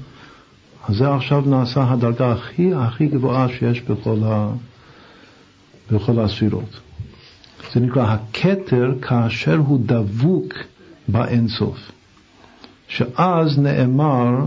אז 0.89 0.97
זה 0.97 1.15
עכשיו 1.15 1.43
נעשה 1.47 1.93
הדרגה 1.93 2.33
הכי 2.33 2.75
הכי 2.75 3.07
גבוהה 3.07 3.49
שיש 3.49 3.81
בכל, 3.83 4.19
ה... 4.25 4.51
בכל 5.93 6.19
הספירות. 6.21 6.81
זה 7.73 7.81
נקרא 7.81 8.03
הכתר 8.03 8.95
כאשר 9.03 9.57
הוא 9.57 9.81
דבוק 9.87 10.55
באינסוף. 11.09 11.93
שאז 12.89 13.59
נאמר 13.59 14.47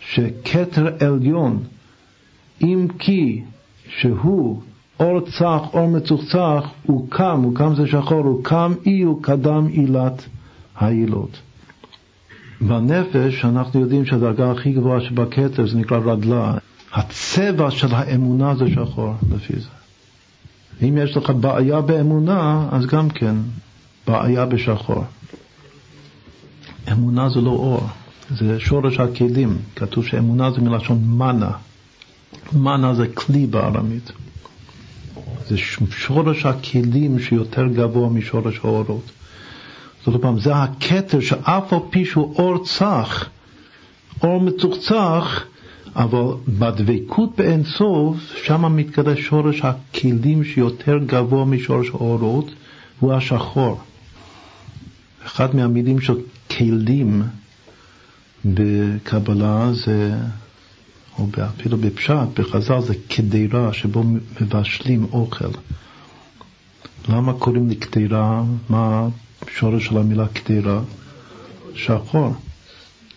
שכתר 0.00 0.86
עליון, 1.06 1.62
אם 2.62 2.86
כי 2.98 3.42
שהוא 3.88 4.62
אור 5.00 5.20
צח, 5.20 5.60
אור 5.72 5.88
מצוחצח, 5.88 6.64
הוא 6.82 7.10
קם, 7.10 7.40
הוא 7.42 7.54
קם 7.54 7.74
זה 7.74 7.86
שחור, 7.86 8.24
הוא 8.24 8.44
קם 8.44 8.72
אי, 8.86 9.02
הוא 9.02 9.22
קדם 9.22 9.66
עילת 9.66 10.24
העילות. 10.76 11.40
בנפש 12.60 13.44
אנחנו 13.44 13.80
יודעים 13.80 14.06
שהדרגה 14.06 14.50
הכי 14.50 14.72
גבוהה 14.72 15.00
שבכתר 15.00 15.66
זה 15.66 15.78
נקרא 15.78 15.98
רדלה. 16.04 16.54
הצבע 16.92 17.70
של 17.70 17.94
האמונה 17.94 18.54
זה 18.54 18.64
שחור 18.74 19.14
לפי 19.34 19.60
זה. 19.60 19.68
אם 20.82 20.98
יש 21.02 21.16
לך 21.16 21.30
בעיה 21.30 21.80
באמונה, 21.80 22.68
אז 22.72 22.86
גם 22.86 23.10
כן 23.10 23.36
בעיה 24.06 24.46
בשחור. 24.46 25.04
אמונה 26.92 27.28
זה 27.28 27.40
לא 27.40 27.50
אור, 27.50 27.86
זה 28.30 28.60
שורש 28.60 29.00
הכלים. 29.00 29.58
כתוב 29.76 30.06
שאמונה 30.06 30.50
זה 30.50 30.60
מלשון 30.60 31.04
מנה. 31.04 31.50
מנה 32.52 32.94
זה 32.94 33.06
כלי 33.08 33.46
בארמית. 33.46 34.12
זה 35.48 35.56
שורש 35.90 36.46
הכלים 36.46 37.18
שיותר 37.18 37.66
גבוה 37.66 38.08
משורש 38.08 38.58
האורות. 38.64 39.10
זאת 40.12 40.24
אומרת, 40.24 40.42
זה 40.42 40.56
הכתר 40.56 41.20
שאף 41.20 41.72
על 41.72 41.78
פי 41.90 42.04
שהוא 42.04 42.34
אור 42.34 42.64
צח, 42.64 43.28
אור 44.22 44.40
מצוחצח, 44.40 45.44
אבל 45.96 46.24
בדבקות 46.48 47.36
באין 47.36 47.64
סוף, 47.64 48.16
שם 48.44 48.76
מתקדש 48.76 49.20
שורש 49.20 49.60
הכלים 49.64 50.44
שיותר 50.44 50.98
גבוה 51.06 51.44
משורש 51.44 51.88
האורות, 51.88 52.50
הוא 53.00 53.12
השחור. 53.12 53.80
אחד 55.26 55.56
מהמילים 55.56 56.00
של 56.00 56.16
כלים 56.50 57.22
בקבלה 58.44 59.70
זה, 59.72 60.14
או 61.18 61.26
אפילו 61.56 61.76
בפשט, 61.76 62.40
בחז"ל 62.40 62.80
זה 62.80 62.94
קדירה 63.08 63.72
שבו 63.72 64.04
מבשלים 64.40 65.06
אוכל. 65.12 65.50
למה 67.08 67.32
קוראים 67.32 67.68
לי 67.68 67.76
קדירה? 67.76 68.42
מה 68.68 69.08
שורש 69.50 69.86
של 69.86 69.98
המילה 69.98 70.26
קדירה, 70.28 70.80
שחור. 71.74 72.34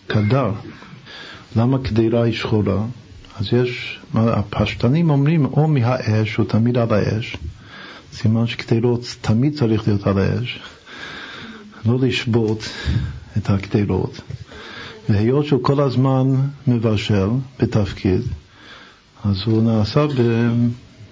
קדר. 0.07 0.51
למה 1.55 1.77
קדירה 1.79 2.23
היא 2.23 2.33
שחורה? 2.33 2.85
אז 3.39 3.53
יש, 3.53 3.99
הפשטנים 4.13 5.09
אומרים 5.09 5.45
או 5.45 5.67
מהאש, 5.67 6.35
הוא 6.35 6.45
תמיד 6.45 6.77
על 6.77 6.93
האש, 6.93 7.37
סימן 8.13 8.47
שקדירות 8.47 9.17
תמיד 9.21 9.57
צריך 9.57 9.87
להיות 9.87 10.07
על 10.07 10.17
האש, 10.17 10.59
לא 11.85 11.99
לשבות 11.99 12.69
את 13.37 13.49
הקדירות. 13.49 14.21
והיות 15.09 15.45
שהוא 15.45 15.63
כל 15.63 15.81
הזמן 15.81 16.27
מבשל 16.67 17.29
בתפקיד, 17.59 18.21
אז 19.23 19.43
הוא 19.45 19.63
נעשה 19.63 20.05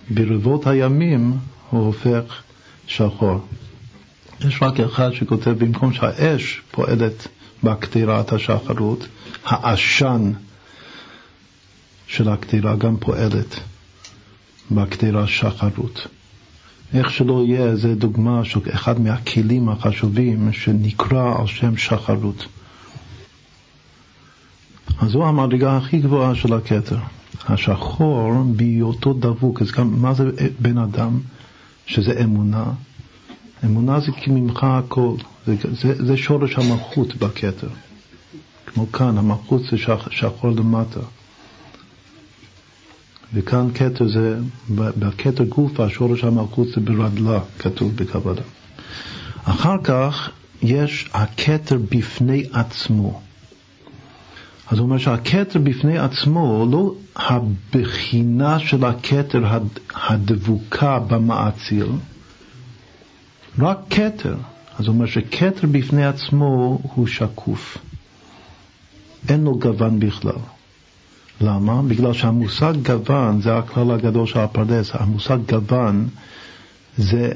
ברבות 0.10 0.68
הימים, 0.68 1.34
הוא 1.70 1.86
הופך 1.86 2.42
שחור. 2.90 3.40
יש 4.42 4.62
רק 4.62 4.80
אחד 4.80 5.12
שכותב, 5.14 5.52
במקום 5.52 5.94
שהאש 5.94 6.62
פועלת 6.72 7.28
בקטירת 7.64 8.34
השחרות, 8.34 9.08
העשן 9.46 10.32
של 12.08 12.30
הקטירה 12.30 12.76
גם 12.76 12.98
פועלת 12.98 13.60
בקטירה 14.72 15.28
שחרות. 15.28 16.08
איך 16.94 17.12
שלא 17.12 17.44
יהיה, 17.48 17.76
זה 17.76 17.96
דוגמה 17.96 18.46
של 18.46 18.60
אחד 18.74 19.02
מהכלים 19.02 19.70
החשובים 19.70 20.54
שנקרא 20.54 21.40
על 21.40 21.48
שם 21.48 21.78
שחרות. 21.78 22.46
אז 25.00 25.12
זו 25.12 25.28
המדרגה 25.28 25.78
הכי 25.78 25.98
גבוהה 26.00 26.36
של 26.36 26.54
הכתר. 26.54 26.98
השחור 27.50 28.44
בהיותו 28.56 29.14
דבוק, 29.14 29.62
אז 29.62 29.72
גם 29.72 30.02
מה 30.02 30.14
זה 30.14 30.24
בן 30.60 30.78
אדם? 30.78 31.20
שזה 31.90 32.22
אמונה. 32.24 32.66
אמונה 33.66 34.00
זה 34.00 34.12
כי 34.12 34.30
ממך 34.32 34.64
הכל, 34.64 35.16
זה, 35.48 35.56
זה, 35.82 36.06
זה 36.06 36.18
שורש 36.18 36.56
המלכות 36.56 37.16
בכתר. 37.16 37.68
כמו 38.66 38.92
כאן, 38.92 39.18
המלכות 39.18 39.62
זה 39.72 39.78
שח, 39.78 40.08
שחור 40.12 40.52
למטה. 40.52 41.00
וכאן 43.34 43.68
כתר 43.74 44.08
זה, 44.08 44.40
בכתר 44.76 45.44
גופה, 45.44 45.90
שורש 45.90 46.24
המלכות 46.24 46.68
זה 46.68 46.82
ברדלה, 46.82 47.40
כתוב 47.60 47.96
בקבלה. 47.96 48.42
אחר 49.44 49.76
כך 49.84 50.30
יש 50.62 51.10
הכתר 51.14 51.78
בפני 51.90 52.44
עצמו. 52.52 53.22
אז 54.72 54.78
הוא 54.78 54.86
אומר 54.86 54.98
שהכתר 54.98 55.60
בפני 55.60 55.98
עצמו, 55.98 56.68
לא 56.72 56.94
הבחינה 57.16 58.60
של 58.60 58.86
הכתר 58.86 59.58
הדבוקה 59.96 61.00
במעציל, 61.00 61.88
רק 63.60 63.78
כתר. 63.90 64.36
אז 64.80 64.88
הוא 64.88 64.94
אומר 64.94 65.06
שכתר 65.06 65.68
בפני 65.72 66.06
עצמו 66.06 66.80
הוא 66.84 67.08
שקוף. 67.08 67.78
אין 69.30 69.44
לו 69.44 69.60
גוון 69.60 70.00
בכלל. 70.00 70.40
למה? 71.42 71.82
בגלל 71.82 72.14
שהמושג 72.14 72.74
גוון 72.86 73.42
זה 73.42 73.58
הכלל 73.58 73.92
הגדול 73.92 74.28
של 74.28 74.40
הפרדס. 74.40 74.90
המושג 74.94 75.38
גוון 75.50 76.08
זה 76.98 77.32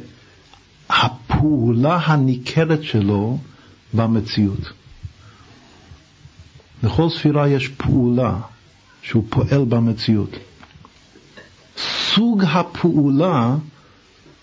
הפעולה 0.89 1.95
הניכרת 1.95 2.83
שלו 2.83 3.37
במציאות. 3.93 4.82
לכל 6.83 7.09
ספירה 7.09 7.47
יש 7.47 7.67
פעולה 7.67 8.35
שהוא 9.01 9.23
פועל 9.29 9.65
במציאות. 9.65 10.29
סוג 11.77 12.43
הפעולה 12.47 13.55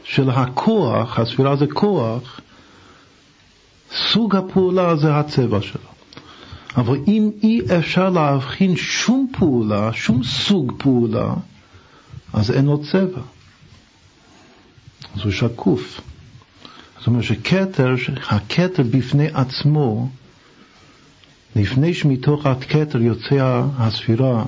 של 0.04 0.30
הכוח, 0.30 1.18
הספירה 1.18 1.56
זה 1.56 1.66
כוח, 1.66 2.40
סוג 4.12 4.36
הפעולה 4.36 4.96
זה 4.96 5.16
הצבע 5.16 5.62
שלו. 5.62 5.90
אבל 6.76 6.98
אם 7.06 7.30
אי 7.42 7.60
אפשר 7.78 8.10
להבחין 8.10 8.76
שום 8.76 9.26
פעולה, 9.38 9.92
שום 9.92 10.24
סוג 10.24 10.72
פעולה, 10.78 11.34
אז 12.32 12.50
אין 12.50 12.64
לו 12.64 12.82
צבע. 12.82 13.20
אז 15.14 15.20
הוא 15.24 15.32
שקוף. 15.32 16.00
זאת 16.98 17.06
אומרת 17.06 17.24
שכתר, 17.24 17.94
הכתר 18.28 18.82
בפני 18.90 19.28
עצמו, 19.34 20.08
לפני 21.56 21.94
שמתוך 21.94 22.46
הכתר 22.46 23.02
יוצא 23.02 23.62
הספירה, 23.78 24.44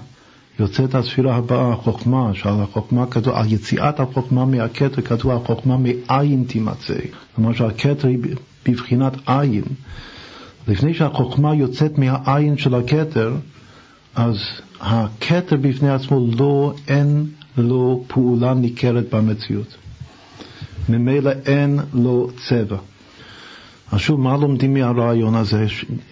יוצאת 0.60 0.94
הספירה 0.94 1.36
הבאה, 1.36 1.72
החוכמה, 1.72 2.30
שעל 2.34 2.60
החוכמה 2.60 3.06
כתוב, 3.06 3.34
על 3.34 3.52
יציאת 3.52 4.00
החוכמה 4.00 4.44
מהכתר 4.44 5.02
כתוב, 5.02 5.30
החוכמה 5.30 5.76
מאין 5.76 6.44
תימצא. 6.48 6.94
אומרת 7.38 7.56
שהכתר 7.56 8.08
היא 8.08 8.18
בבחינת 8.66 9.12
עין. 9.26 9.64
לפני 10.68 10.94
שהחוכמה 10.94 11.54
יוצאת 11.54 11.98
מהעין 11.98 12.56
של 12.56 12.74
הכתר, 12.74 13.34
אז 14.14 14.36
הכתר 14.80 15.56
בפני 15.56 15.90
עצמו 15.90 16.26
לא, 16.38 16.74
אין 16.88 17.26
לו 17.56 18.04
פעולה 18.08 18.54
ניכרת 18.54 19.14
במציאות. 19.14 19.76
ממילא 20.88 21.30
אין 21.46 21.78
לו 21.94 22.30
צבע. 22.48 22.76
אז 23.92 24.00
שוב, 24.00 24.20
מה 24.20 24.36
לומדים 24.36 24.74
מהרעיון 24.74 25.34
הזה? 25.34 25.66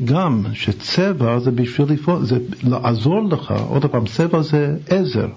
גם 0.04 0.44
שצבע 0.52 1.38
זה 1.38 1.50
בשביל 1.50 1.92
לפעול, 1.92 2.24
זה 2.24 2.38
לעזור 2.62 3.22
לך, 3.22 3.54
עוד 3.68 3.86
פעם, 3.86 4.06
צבע 4.06 4.42
זה 4.42 4.76
עזר. 4.88 5.28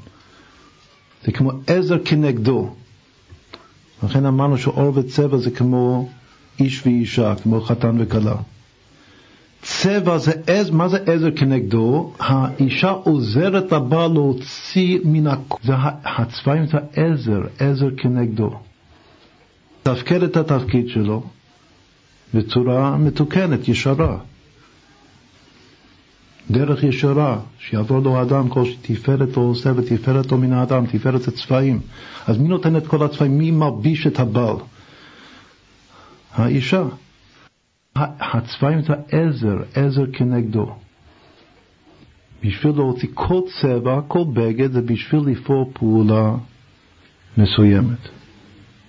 זה 1.25 1.31
כמו 1.31 1.51
עזר 1.67 1.97
כנגדו. 2.05 2.69
לכן 4.03 4.25
אמרנו 4.25 4.57
שאור 4.57 4.91
וצבע 4.95 5.37
זה 5.37 5.51
כמו 5.51 6.09
איש 6.59 6.85
ואישה, 6.85 7.33
כמו 7.43 7.61
חתן 7.61 7.95
וכלה. 7.99 8.35
צבע 9.61 10.17
זה 10.17 10.31
עזר, 10.47 10.73
מה 10.73 10.87
זה 10.87 10.97
עזר 11.05 11.31
כנגדו? 11.35 12.13
האישה 12.19 12.89
עוזרת 12.89 13.71
לבעל 13.71 14.11
להוציא 14.11 14.99
מן 15.03 15.27
הכ... 15.27 15.55
זה 15.63 15.73
הצבעים 16.03 16.65
זה 16.67 16.77
עזר, 16.95 17.41
עזר 17.59 17.89
כנגדו. 17.97 18.51
תפקד 19.83 20.23
את 20.23 20.37
התפקיד 20.37 20.87
שלו 20.87 21.23
בצורה 22.34 22.97
מתוקנת, 22.97 23.68
ישרה. 23.68 24.18
דרך 26.51 26.84
ישרה, 26.84 27.39
שיעבור 27.60 27.99
לו 27.99 28.18
האדם 28.18 28.49
כל 28.49 28.65
שתפארת 28.65 29.38
לו 29.38 29.43
עושה 29.43 29.72
ותפארת 29.76 30.31
לו 30.31 30.38
מן 30.38 30.53
האדם, 30.53 30.85
תפארת 30.85 31.22
זה 31.22 31.31
צבעים. 31.31 31.80
אז 32.27 32.38
מי 32.38 32.47
נותן 32.47 32.76
את 32.76 32.88
כל 32.88 33.05
הצבעים? 33.05 33.38
מי 33.38 33.51
מלביש 33.51 34.07
את 34.07 34.19
הבעל? 34.19 34.55
האישה. 36.34 36.84
הצבעים 37.95 38.81
זה 38.81 38.93
עזר, 39.11 39.57
עזר 39.76 40.03
כנגדו. 40.14 40.76
בשביל 42.43 42.73
להוציא 42.76 43.10
כל 43.14 43.41
צבע, 43.61 44.01
כל 44.07 44.23
בגד, 44.34 44.72
זה 44.72 44.81
בשביל 44.81 45.22
לפעול 45.22 45.65
פעולה 45.73 46.35
מסוימת, 47.38 48.10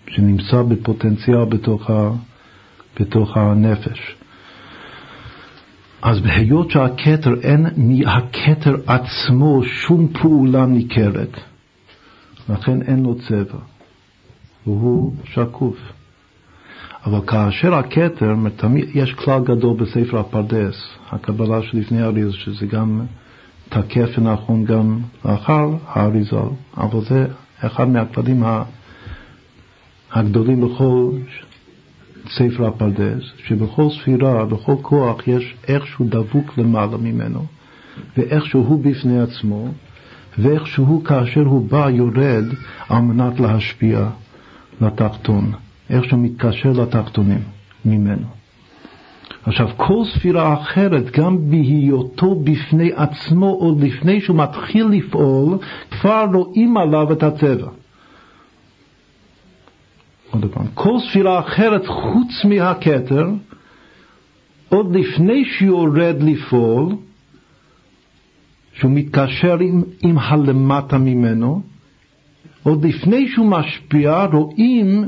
שנמצא 0.09 0.63
בפוטנציאל 0.63 1.45
בתוך, 1.45 1.91
ה, 1.91 2.11
בתוך 3.01 3.37
הנפש. 3.37 4.17
אז 6.03 6.21
בהיות 6.21 6.71
שהכתר, 6.71 7.35
אין 7.43 7.67
מהכתר 7.77 8.75
עצמו 8.87 9.63
שום 9.65 10.09
פעולה 10.09 10.67
ניכרת, 10.67 11.37
לכן 12.49 12.83
אין 12.83 13.03
לו 13.03 13.15
צבע, 13.15 13.59
והוא 14.67 15.13
שקוף. 15.25 15.77
אבל 17.07 17.21
כאשר 17.27 17.75
הכתר, 17.75 18.35
יש 18.95 19.13
כלל 19.13 19.41
גדול 19.45 19.77
בספר 19.77 20.19
הפרדס, 20.19 20.89
הקבלה 21.11 21.63
שלפני 21.63 22.03
האריז, 22.03 22.33
שזה 22.33 22.67
גם 22.67 23.01
תקף 23.69 24.19
ונכון 24.19 24.65
גם 24.65 24.99
לאחר 25.25 25.69
האריזה, 25.87 26.37
אבל 26.77 27.01
זה 27.01 27.27
אחד 27.61 27.89
מהכללים 27.89 28.43
הגדולים 30.13 30.61
בכל 30.61 31.11
ספר 32.29 32.67
הפרדס, 32.67 33.23
שבכל 33.47 33.89
ספירה, 33.91 34.45
בכל 34.45 34.75
כוח, 34.83 35.29
יש 35.29 35.55
איכשהו 35.69 36.07
דבוק 36.09 36.59
למעלה 36.59 36.97
ממנו, 36.97 37.45
ואיכשהו 38.17 38.63
הוא 38.63 38.85
בפני 38.85 39.21
עצמו, 39.21 39.69
ואיכשהו 40.39 41.05
כאשר 41.05 41.41
הוא 41.41 41.69
בא 41.71 41.91
יורד 41.91 42.45
על 42.89 43.03
מנת 43.03 43.41
להשפיע 43.41 44.09
לתחתון. 44.81 45.53
איך 45.91 46.05
שהוא 46.05 46.21
מתקשר 46.21 46.73
לתחתונים 46.73 47.43
ממנו. 47.85 48.27
עכשיו, 49.47 49.69
כל 49.77 50.05
ספירה 50.15 50.55
אחרת, 50.55 51.11
גם 51.11 51.51
בהיותו 51.51 52.35
בפני 52.35 52.91
עצמו, 52.97 53.47
עוד 53.47 53.81
לפני 53.81 54.21
שהוא 54.21 54.37
מתחיל 54.37 54.87
לפעול, 54.87 55.59
כבר 55.91 56.27
רואים 56.33 56.77
עליו 56.77 57.13
את 57.13 57.23
הצבע. 57.23 57.69
עוד 60.35 60.53
פעם, 60.53 60.67
כל 60.75 60.97
ספירה 61.11 61.41
אחרת 61.41 61.87
חוץ 61.87 62.45
מהכתר, 62.45 63.27
עוד 64.69 64.97
לפני 64.97 65.45
שיורד 65.45 66.17
לפעול, 66.23 66.95
שהוא 68.73 68.91
מתקשר 68.91 69.59
עם, 69.59 69.83
עם 70.03 70.19
הלמטה 70.19 70.99
ממנו, 70.99 71.63
עוד 72.63 72.85
לפני 72.85 73.29
שהוא 73.29 73.47
משפיע, 73.47 74.25
רואים 74.25 75.05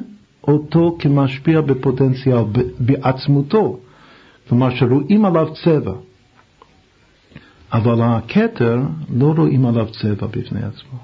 אותו 0.49 0.97
כמשפיע 0.99 1.61
בפוטנציאל, 1.61 2.43
בעצמותו, 2.81 3.79
כלומר 4.49 4.75
שרואים 4.75 5.25
עליו 5.25 5.49
צבע. 5.65 5.95
אבל 7.73 8.03
הכתר, 8.03 8.79
לא 9.11 9.35
רואים 9.37 9.67
עליו 9.67 9.87
צבע 10.01 10.27
בפני 10.27 10.63
עצמו. 10.63 10.99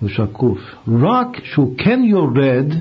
הוא 0.00 0.08
שקוף. 0.08 0.58
רק 1.02 1.40
כשהוא 1.40 1.74
כן 1.78 2.02
יורד 2.04 2.74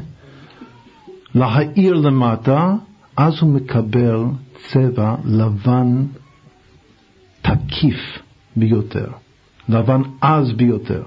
להאיר 1.35 1.93
למטה, 1.93 2.75
אז 3.17 3.33
הוא 3.41 3.53
מקבל 3.53 4.23
צבע 4.67 5.15
לבן 5.25 6.05
תקיף 7.41 8.19
ביותר, 8.55 9.07
לבן 9.69 10.01
עז 10.21 10.51
ביותר. 10.51 11.03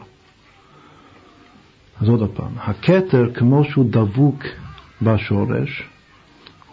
אז 2.01 2.09
עוד 2.09 2.31
פעם, 2.35 2.53
הכתר, 2.57 3.31
כמו 3.35 3.65
שהוא 3.65 3.86
דבוק 3.90 4.44
בשורש, 5.03 5.82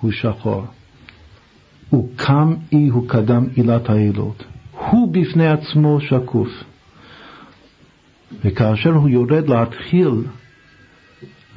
הוא 0.01 0.11
שחור. 0.11 0.65
הוא 1.89 2.09
קם 2.15 2.55
אי 2.71 2.87
הוא 2.87 3.09
קדם 3.09 3.45
עילת 3.55 3.89
העילות. 3.89 4.43
הוא 4.71 5.13
בפני 5.13 5.47
עצמו 5.47 6.01
שקוף. 6.01 6.49
וכאשר 8.45 8.89
הוא 8.89 9.09
יורד 9.09 9.49
להתחיל 9.49 10.11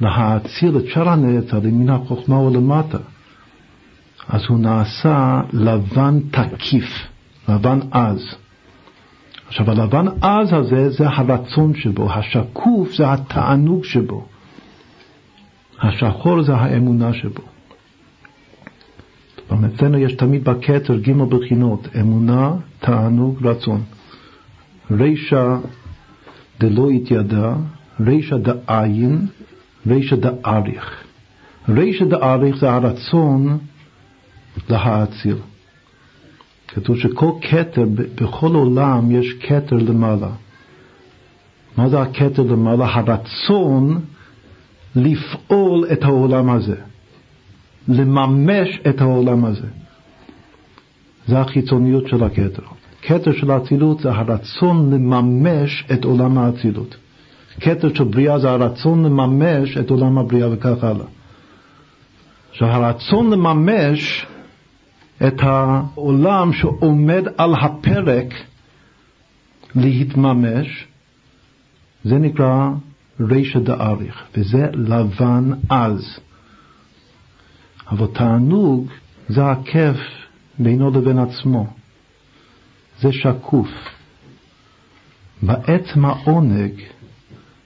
להאציל 0.03 0.77
את 0.77 0.85
שאר 0.87 1.09
הנצרים 1.09 1.79
מן 1.79 1.89
החוכמה 1.89 2.39
ולמטה, 2.39 2.97
אז 4.29 4.41
הוא 4.47 4.59
נעשה 4.59 5.41
לבן 5.53 6.19
תקיף, 6.31 7.07
לבן 7.49 7.79
עז. 7.91 8.35
עכשיו 9.47 9.71
הלבן 9.71 10.05
עז 10.21 10.53
הזה 10.53 10.89
זה 10.89 11.09
הרצון 11.09 11.75
שבו, 11.75 12.13
השקוף 12.13 12.93
זה 12.93 13.13
התענוג 13.13 13.83
שבו, 13.83 14.25
השחור 15.81 16.41
זה 16.41 16.55
האמונה 16.55 17.13
שבו. 17.13 17.43
אצלנו 19.75 19.97
יש 19.97 20.13
תמיד 20.13 20.43
בכתר 20.43 20.97
ג' 20.97 21.11
בחינות, 21.11 21.87
אמונה, 21.99 22.51
תענוג, 22.79 23.47
רצון. 23.47 23.81
רישא 24.91 25.57
דלא 26.59 26.89
התיידע, 26.89 27.53
רישא 27.99 28.37
דעין, 28.37 29.27
רישא 29.87 30.15
דאריך. 30.15 31.03
רישא 31.69 32.05
דאריך 32.05 32.55
זה 32.55 32.71
הרצון 32.71 33.57
להאציל. 34.69 35.37
כתוב 36.67 36.97
שכל 36.97 37.31
כתר, 37.41 37.83
בכל 37.95 38.55
עולם 38.55 39.11
יש 39.11 39.33
כתר 39.39 39.75
למעלה. 39.75 40.29
מה 41.77 41.89
זה 41.89 42.01
הכתר 42.01 42.43
למעלה? 42.43 42.85
הרצון 42.93 44.01
לפעול 44.95 45.85
את 45.91 46.03
העולם 46.03 46.49
הזה, 46.49 46.75
לממש 47.87 48.79
את 48.89 49.01
העולם 49.01 49.45
הזה. 49.45 49.67
זה 51.27 51.39
החיצוניות 51.39 52.07
של 52.07 52.23
הכתר. 52.23 52.63
כתר 53.01 53.31
של 53.33 53.51
האצילות 53.51 53.99
זה 53.99 54.11
הרצון 54.11 54.93
לממש 54.93 55.85
את 55.93 56.05
עולם 56.05 56.37
האצילות. 56.37 56.95
כתר 57.61 57.93
של 57.93 58.03
בריאה 58.03 58.39
זה 58.39 58.49
הרצון 58.49 59.05
לממש 59.05 59.77
את 59.77 59.89
עולם 59.89 60.17
הבריאה 60.17 60.47
וכך 60.51 60.83
הלאה. 60.83 61.05
עכשיו 62.51 62.67
הרצון 62.67 63.29
לממש 63.29 64.25
את 65.27 65.39
העולם 65.39 66.53
שעומד 66.53 67.23
על 67.37 67.55
הפרק 67.55 68.33
להתממש, 69.75 70.87
זה 72.03 72.17
נקרא 72.17 72.69
רישא 73.19 73.59
דאריך, 73.59 74.23
וזה 74.37 74.67
לבן 74.73 75.51
עז. 75.69 76.19
אבל 77.91 78.07
תענוג 78.07 78.87
זה 79.29 79.45
הכיף 79.45 79.97
בינו 80.59 80.91
לבין 80.91 81.19
עצמו. 81.19 81.67
זה 82.99 83.11
שקוף. 83.11 83.69
בעצם 85.41 86.05
העונג 86.05 86.71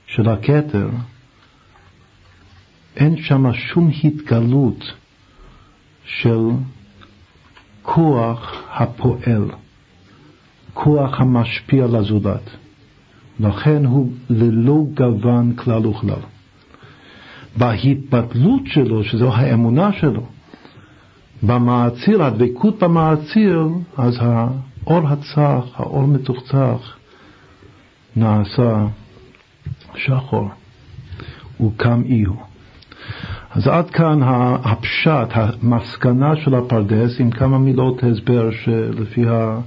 של 0.08 0.30
הכתר 0.30 0.90
אין 2.96 3.18
שם 3.18 3.54
שום 3.54 3.92
התגלות 4.04 4.94
של 6.06 6.40
כוח 7.82 8.64
הפועל, 8.70 9.46
כוח 10.74 11.22
המשפיע 11.22 11.88
לזולת. 11.88 12.50
לכן 13.40 13.86
הוא 13.86 14.12
ללא 14.30 14.84
גוון 14.94 15.56
כלל 15.56 15.86
וכלל. 15.86 16.22
בהתבטלות 17.58 18.62
שלו, 18.66 19.04
שזו 19.04 19.34
האמונה 19.34 19.94
שלו, 19.94 20.26
במעציר, 21.44 22.24
הדבקות 22.24 22.84
במעציר, 22.84 23.68
אז 23.98 24.18
האור 24.22 25.08
הצח, 25.08 25.66
האור 25.76 26.08
מתוחצח, 26.08 26.98
נעשה 28.16 28.88
שחור, 29.98 30.50
הוא 31.58 31.72
קם 31.78 32.02
איהו. 32.06 32.36
אז 33.52 33.68
עד 33.68 33.90
כאן 33.90 34.20
הפשט, 34.64 35.28
המסקנה 35.32 36.36
של 36.36 36.56
הפרדס, 36.56 37.20
עם 37.20 37.32
כמה 37.32 37.58
מילות 37.58 38.04
הסבר 38.04 38.52
שלפי 38.52 39.28
ה, 39.28 39.60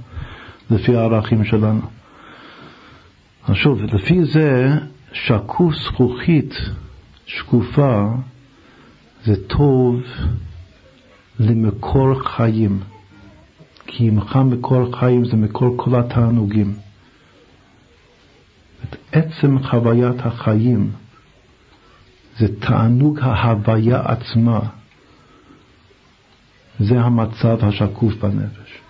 לפי 0.71 0.95
הערכים 0.95 1.45
שלנו. 1.45 1.81
אז 3.47 3.55
שוב, 3.55 3.81
לפי 3.81 4.25
זה 4.25 4.69
שקוף 5.13 5.73
זכוכית 5.75 6.53
שקופה 7.25 8.07
זה 9.25 9.47
טוב 9.47 10.01
למקור 11.39 12.23
חיים. 12.23 12.79
כי 13.87 14.07
עמך 14.07 14.35
מקור 14.35 14.97
חיים 14.99 15.25
זה 15.25 15.37
מקור 15.37 15.73
כל 15.77 15.99
התענוגים. 15.99 16.73
את 18.91 18.97
עצם 19.11 19.63
חוויית 19.63 20.25
החיים 20.25 20.91
זה 22.37 22.47
תענוג 22.59 23.19
ההוויה 23.21 24.01
עצמה. 24.05 24.59
זה 26.79 27.01
המצב 27.01 27.57
השקוף 27.61 28.13
בנפש. 28.13 28.81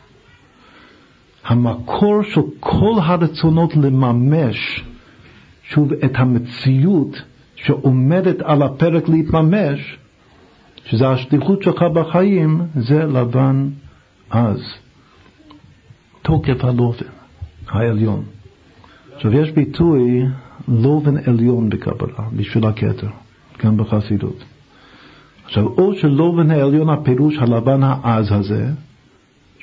המקור 1.45 2.23
של 2.23 2.41
כל 2.59 2.93
הרצונות 3.03 3.75
לממש 3.75 4.83
שוב 5.63 5.93
את 5.93 6.11
המציאות 6.15 7.21
שעומדת 7.55 8.41
על 8.41 8.61
הפרק 8.61 9.09
להתממש, 9.09 9.97
שזה 10.85 11.09
השליחות 11.09 11.63
שלך 11.63 11.81
בחיים, 11.81 12.61
זה 12.75 13.05
לבן 13.05 13.69
אז. 14.29 14.61
תוקף 16.21 16.63
הלובן 16.63 17.05
העליון. 17.67 18.23
עכשיו 19.21 19.41
יש 19.41 19.51
ביטוי 19.51 20.25
לובן 20.67 21.17
עליון 21.17 21.69
בקבלה 21.69 22.29
בשביל 22.35 22.65
הכתר. 22.65 23.07
גם 23.63 23.77
בחסידות. 23.77 24.43
עכשיו, 25.45 25.67
או 25.67 25.95
שלובן 25.95 26.51
העליון 26.51 26.89
הפירוש 26.89 27.37
הלבן 27.37 27.83
העז 27.83 28.31
הזה, 28.31 28.69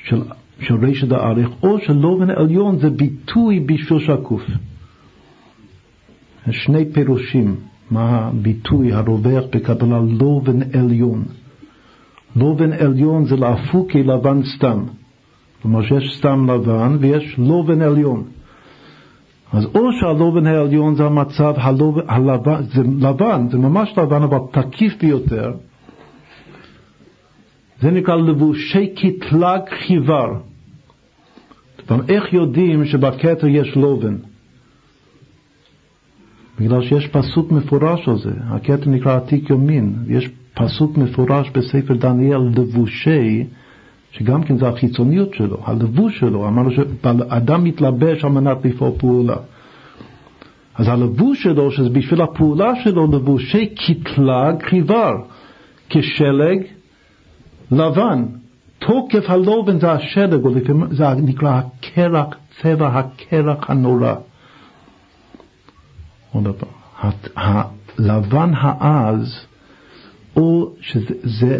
של, 0.05 0.21
של 0.59 0.75
רשת 0.75 1.11
האריך, 1.11 1.49
או 1.63 1.79
שלובן 1.79 2.29
העליון 2.29 2.79
זה 2.79 2.89
ביטוי 2.89 3.59
בשביל 3.59 3.99
שקוף. 3.99 4.41
שני 6.51 6.85
פירושים, 6.93 7.55
מה 7.91 8.09
הביטוי 8.09 8.93
הרווח 8.93 9.43
בקבלה 9.51 9.99
לובן 10.19 10.59
עליון. 10.73 11.23
לובן 12.35 12.73
עליון 12.73 13.25
זה 13.25 13.35
להפוך 13.35 13.91
כלבן 13.91 14.41
סתם. 14.43 14.83
כלומר 15.61 15.81
שיש 15.83 16.17
סתם 16.17 16.49
לבן 16.49 16.97
ויש 16.99 17.35
לובן 17.37 17.81
עליון. 17.81 18.23
אז 19.53 19.65
או 19.75 19.91
שהלובן 19.91 20.47
העליון 20.47 20.95
זה 20.95 21.03
המצב 21.03 21.53
הלובן, 21.57 22.01
הלבן, 22.07 22.63
זה 22.63 22.81
לבן, 22.99 23.47
זה 23.51 23.57
ממש 23.57 23.93
לבן 23.97 24.23
אבל 24.23 24.37
תקיף 24.51 24.93
ביותר, 25.01 25.51
זה 27.81 27.91
נקרא 27.91 28.15
לבושי 28.15 28.87
קטלג 28.87 29.61
חיוור. 29.87 30.35
איך 32.09 32.33
יודעים 32.33 32.85
שבכתר 32.85 33.47
יש 33.47 33.75
לובן? 33.75 34.15
בגלל 36.59 36.81
שיש 36.81 37.07
פסוק 37.07 37.51
מפורש 37.51 38.07
על 38.07 38.17
זה, 38.17 38.31
הכתר 38.49 38.89
נקרא 38.89 39.15
עתיק 39.15 39.49
יומין, 39.49 39.93
יש 40.07 40.29
פסוק 40.53 40.97
מפורש 40.97 41.49
בספר 41.49 41.93
דניאל 41.93 42.39
לבושי 42.55 43.43
שגם 44.11 44.43
כן 44.43 44.57
זה 44.57 44.67
החיצוניות 44.67 45.33
שלו, 45.33 45.57
הלבוש 45.65 46.19
שלו, 46.19 46.47
אמרנו 46.47 46.71
שאדם 46.71 47.63
מתלבש 47.63 48.23
על 48.25 48.31
מנת 48.31 48.65
לפעול 48.65 48.91
פעולה. 48.97 49.35
אז 50.75 50.87
הלבוש 50.87 51.43
שלו, 51.43 51.71
שזה 51.71 51.89
בשביל 51.89 52.21
הפעולה 52.21 52.83
שלו, 52.83 53.07
לבושי 53.11 53.65
קטלג 53.65 54.63
חיוור, 54.63 55.13
כשלג 55.89 56.63
לבן. 57.71 58.25
תוקף 58.79 59.29
הלובן 59.29 59.79
זה 59.79 59.91
השלג, 59.91 60.45
או 60.45 60.55
לפעמים 60.55 60.87
זה 60.91 61.09
נקרא 61.09 61.59
הקרח, 61.59 62.25
צבע 62.61 62.87
הקרח 62.87 63.69
הנורא. 63.69 64.13
עוד 66.31 66.55
פעם, 66.55 67.11
הלבן 67.35 68.51
העז, 68.55 69.45
או 70.35 70.71
שזה 70.81 71.59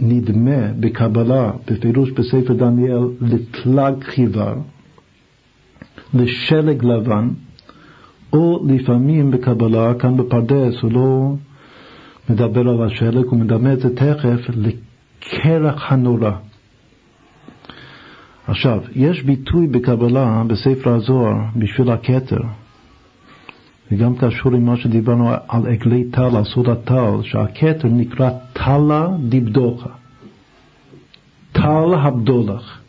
נדמה 0.00 0.72
בקבלה, 0.80 1.50
בפירוש 1.66 2.10
בספר 2.10 2.52
דניאל, 2.52 3.02
לתלג 3.20 4.04
חיוור, 4.04 4.54
לשלג 6.14 6.84
לבן, 6.84 7.28
או 8.32 8.66
לפעמים 8.68 9.30
בקבלה, 9.30 9.94
כאן 9.94 10.16
בפרדס, 10.16 10.82
הוא 10.82 10.92
לא 10.92 11.34
מדבר 12.30 12.68
על 12.68 12.82
השלג, 12.82 13.24
הוא 13.24 13.38
מדמה 13.38 13.72
את 13.72 13.80
זה 13.80 13.96
תכף 13.96 14.50
לקרח 14.54 15.92
הנורא. 15.92 16.30
עכשיו, 18.46 18.80
יש 18.94 19.22
ביטוי 19.22 19.66
בקבלה, 19.66 20.42
בספר 20.46 20.94
הזוהר, 20.94 21.36
בשביל 21.56 21.90
הכתר, 21.90 22.40
וגם 23.94 24.16
קשור 24.16 24.54
עם 24.54 24.66
מה 24.66 24.76
שדיברנו 24.76 25.30
על 25.48 25.66
עגלי 25.66 26.04
טל, 26.04 26.36
על 26.36 26.44
סוד 26.44 26.68
הטל, 26.68 27.22
שהכתר 27.22 27.88
נקרא 27.88 28.30
טלה 28.52 29.08
דיבדוחה. 29.28 29.90
טל 31.52 31.94
הבדולח. 31.94 32.80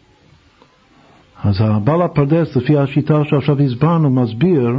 אז 1.44 1.62
הבעל 1.62 2.02
הפרדס, 2.02 2.56
לפי 2.56 2.78
השיטה 2.78 3.22
שעכשיו 3.26 3.62
הסברנו, 3.62 4.10
מסביר 4.10 4.70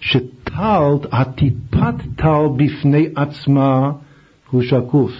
שטל, 0.00 0.92
הטיפת 1.12 1.94
טל 2.16 2.44
בפני 2.56 3.06
עצמה 3.16 3.90
הוא 4.50 4.62
שקוף. 4.62 5.12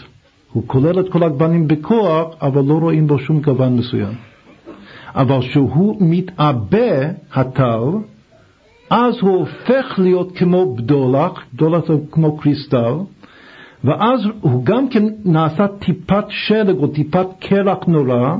הוא 0.52 0.62
כולל 0.66 1.00
את 1.00 1.12
כל 1.12 1.22
הגוונים 1.22 1.68
בכוח, 1.68 2.34
אבל 2.42 2.64
לא 2.64 2.74
רואים 2.74 3.06
בו 3.06 3.18
שום 3.18 3.40
גוון 3.40 3.76
מסוים. 3.76 4.14
אבל 5.14 5.40
כשהוא 5.40 5.96
מתעבה, 6.00 7.08
הטל, 7.34 7.82
אז 8.92 9.14
הוא 9.20 9.36
הופך 9.36 9.98
להיות 9.98 10.36
כמו 10.36 10.74
בדולח, 10.74 11.32
בדולח 11.54 11.86
זה 11.88 11.94
כמו 12.10 12.36
קריסטל, 12.36 12.94
ואז 13.84 14.20
הוא 14.40 14.64
גם 14.64 14.88
כן 14.88 15.04
נעשה 15.24 15.66
טיפת 15.68 16.24
שלג 16.28 16.76
או 16.78 16.86
טיפת 16.86 17.26
קרח 17.40 17.78
נורא, 17.86 18.36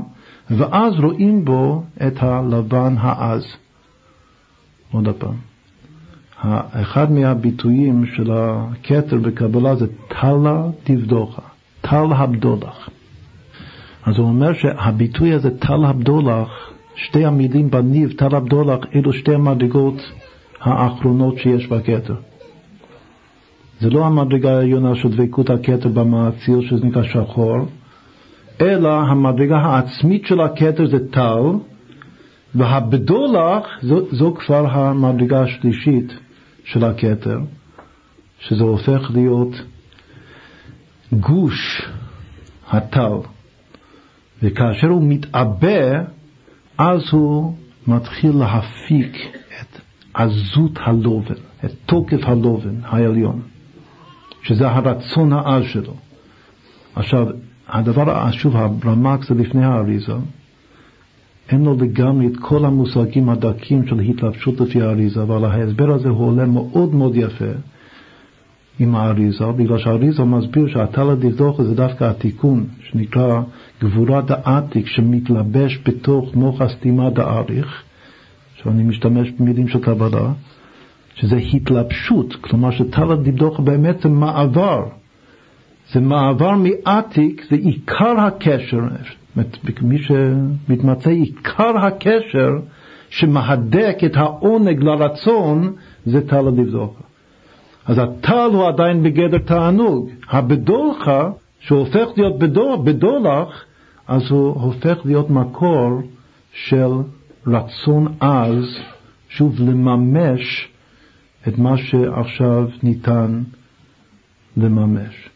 ואז 0.49 0.93
רואים 0.99 1.45
בו 1.45 1.83
את 2.07 2.23
הלבן 2.23 2.95
העז. 2.99 3.43
עוד 4.91 5.09
פעם. 5.17 5.35
אחד 6.71 7.11
מהביטויים 7.11 8.05
של 8.05 8.31
הכתר 8.31 9.17
בקבלה 9.17 9.75
זה 9.75 9.85
טלה 10.07 10.63
תבדוחה, 10.83 11.41
טל 11.81 12.13
הבדולח. 12.15 12.89
אז 14.05 14.17
הוא 14.17 14.27
אומר 14.27 14.53
שהביטוי 14.53 15.33
הזה, 15.33 15.57
טל 15.57 15.85
הבדולח, 15.85 16.49
שתי 16.95 17.25
המילים 17.25 17.69
בניב, 17.69 18.11
טל 18.11 18.35
הבדולח, 18.35 18.79
אלו 18.95 19.13
שתי 19.13 19.33
המדרגות 19.33 20.01
האחרונות 20.63 21.37
שיש 21.37 21.67
בכתר. 21.67 22.15
זה 23.79 23.89
לא 23.89 24.05
המדרגה 24.05 24.57
העליונה 24.57 24.95
של 24.95 25.09
דבקות 25.09 25.49
הכתר 25.49 25.89
במעציר, 25.89 26.61
שזה 26.61 26.85
נקרא 26.85 27.03
שחור, 27.03 27.57
אלא 28.61 28.89
המדרגה 28.89 29.57
העצמית 29.57 30.25
של 30.25 30.41
הכתר 30.41 30.87
זה 30.87 31.09
טל, 31.11 31.41
והבדולח 32.55 33.67
זו, 33.81 33.99
זו 34.11 34.33
כבר 34.33 34.67
המדרגה 34.67 35.41
השלישית 35.41 36.13
של 36.63 36.83
הכתר, 36.83 37.39
שזה 38.39 38.63
הופך 38.63 39.11
להיות 39.13 39.61
גוש 41.13 41.87
הטל. 42.69 43.17
וכאשר 44.43 44.87
הוא 44.87 45.03
מתעבה, 45.03 46.01
אז 46.77 47.01
הוא 47.11 47.53
מתחיל 47.87 48.31
להפיק 48.35 49.17
עזות 50.13 50.71
הלובן, 50.75 51.35
את 51.65 51.71
תוקף 51.85 52.23
הלובן 52.23 52.75
העליון, 52.83 53.41
שזה 54.43 54.69
הרצון 54.69 55.33
העז 55.33 55.63
שלו. 55.63 55.93
עכשיו, 56.95 57.27
הדבר, 57.67 58.31
שוב, 58.31 58.55
הרמ"ק 58.55 59.25
זה 59.25 59.35
לפני 59.35 59.65
האריזה, 59.65 60.13
אין 61.49 61.63
לו 61.63 61.75
לגמרי 61.79 62.27
את 62.27 62.37
כל 62.39 62.65
המושגים 62.65 63.29
הדקים 63.29 63.87
של 63.87 63.99
התלבשות 63.99 64.59
לפי 64.59 64.81
האריזה, 64.81 65.21
אבל 65.21 65.45
ההסבר 65.45 65.91
הזה 65.91 66.09
הוא 66.09 66.27
עולה 66.27 66.45
מאוד 66.45 66.95
מאוד 66.95 67.15
יפה 67.15 67.51
עם 68.79 68.95
האריזה, 68.95 69.45
בגלל 69.45 69.77
שהאריזה 69.77 70.23
מסביר 70.23 70.67
שהטל 70.67 71.09
הדבדוכה 71.09 71.63
זה 71.63 71.75
דווקא 71.75 72.03
התיקון, 72.03 72.65
שנקרא 72.89 73.41
גבורת 73.81 74.31
העתיק, 74.31 74.87
שמתלבש 74.87 75.79
בתוך 75.85 76.35
מוח 76.35 76.61
הסתימה 76.61 77.09
דאריך, 77.09 77.83
עכשיו 78.63 78.73
אני 78.73 78.83
משתמש 78.83 79.31
במילים 79.31 79.67
של 79.67 79.79
קבלה, 79.79 80.31
שזה 81.15 81.35
התלבשות, 81.35 82.35
כלומר 82.35 82.71
שטל 82.71 83.11
הדבדוכה 83.11 83.61
באמת 83.61 84.01
זה 84.01 84.09
מעבר. 84.09 84.85
זה 85.91 85.99
מעבר 85.99 86.51
מעתיק, 86.51 87.45
זה 87.49 87.55
עיקר 87.55 88.19
הקשר, 88.19 88.79
מי 89.81 89.97
שמתמצא 89.97 91.09
עיקר 91.09 91.77
הקשר 91.77 92.49
שמהדק 93.09 93.97
את 94.05 94.17
העונג 94.17 94.83
לרצון, 94.83 95.73
זה 96.05 96.27
טל 96.27 96.47
הדבדוכה. 96.47 97.03
אז 97.85 97.97
הטל 97.97 98.49
הוא 98.53 98.67
עדיין 98.67 99.03
בגדר 99.03 99.37
תענוג. 99.37 100.09
הבדולחה, 100.29 101.29
שהופך 101.59 102.07
להיות 102.17 102.39
בדול, 102.39 102.77
בדולח, 102.83 103.65
אז 104.07 104.21
הוא 104.31 104.61
הופך 104.61 104.97
להיות 105.05 105.29
מקור 105.29 106.01
של 106.53 106.91
רצון 107.47 108.15
עז, 108.19 108.77
שוב 109.29 109.59
לממש 109.59 110.67
את 111.47 111.57
מה 111.57 111.77
שעכשיו 111.77 112.67
ניתן 112.83 113.43
לממש. 114.57 115.29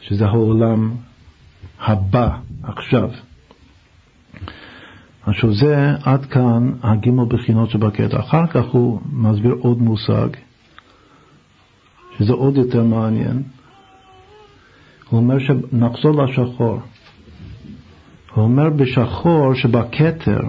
שזה 0.00 0.26
העולם 0.26 0.94
הבא, 1.80 2.28
עכשיו. 2.62 3.10
עכשיו 5.26 5.54
זה 5.54 5.90
עד 6.02 6.26
כאן 6.26 6.72
הגימל 6.82 7.24
בחינות 7.24 7.70
שבקטע. 7.70 8.20
אחר 8.20 8.46
כך 8.46 8.64
הוא 8.64 9.00
מסביר 9.12 9.52
עוד 9.52 9.78
מושג, 9.78 10.28
שזה 12.18 12.32
עוד 12.32 12.56
יותר 12.56 12.84
מעניין. 12.84 13.42
הוא 15.10 15.20
אומר 15.20 15.38
שנחזור 15.38 16.24
לשחור. 16.24 16.80
הוא 18.34 18.44
אומר 18.44 18.70
בשחור 18.70 19.54
שבכתר 19.54 20.40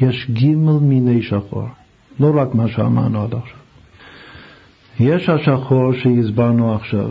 יש 0.00 0.30
גימל 0.30 0.78
מיני 0.80 1.22
שחור, 1.22 1.68
לא 2.20 2.40
רק 2.40 2.54
מה 2.54 2.68
שאמרנו 2.68 3.22
עד 3.22 3.34
עכשיו. 3.34 3.58
יש 5.00 5.28
השחור 5.28 5.92
שהסברנו 5.92 6.74
עכשיו, 6.74 7.10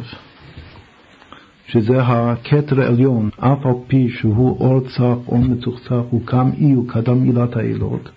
שזה 1.67 2.01
הכתר 2.01 2.81
העליון, 2.81 3.29
אף 3.39 3.65
על 3.65 3.73
פי 3.87 4.09
שהוא 4.09 4.59
אור 4.59 4.79
צח, 4.79 5.27
אור 5.27 5.37
מצוחצח, 5.37 6.01
הוא 6.09 6.21
קם 6.25 6.49
אי, 6.57 6.71
הוא 6.71 6.87
קדם 6.87 7.23
עילת 7.23 7.55
העילות, 7.55 8.09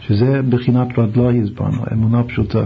שזה 0.00 0.40
בחינת 0.48 0.98
רדלה 0.98 1.30
הסברנו, 1.30 1.84
אמונה 1.92 2.22
פשוטה. 2.22 2.64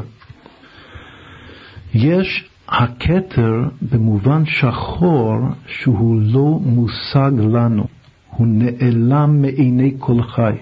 יש 1.95 2.49
הכתר 2.69 3.55
במובן 3.93 4.45
שחור 4.47 5.35
שהוא 5.67 6.21
לא 6.21 6.59
מושג 6.65 7.33
לנו, 7.39 7.87
הוא 8.31 8.47
נעלם 8.47 9.43
מעיני 9.43 9.95
כל 9.99 10.23
חי. 10.23 10.53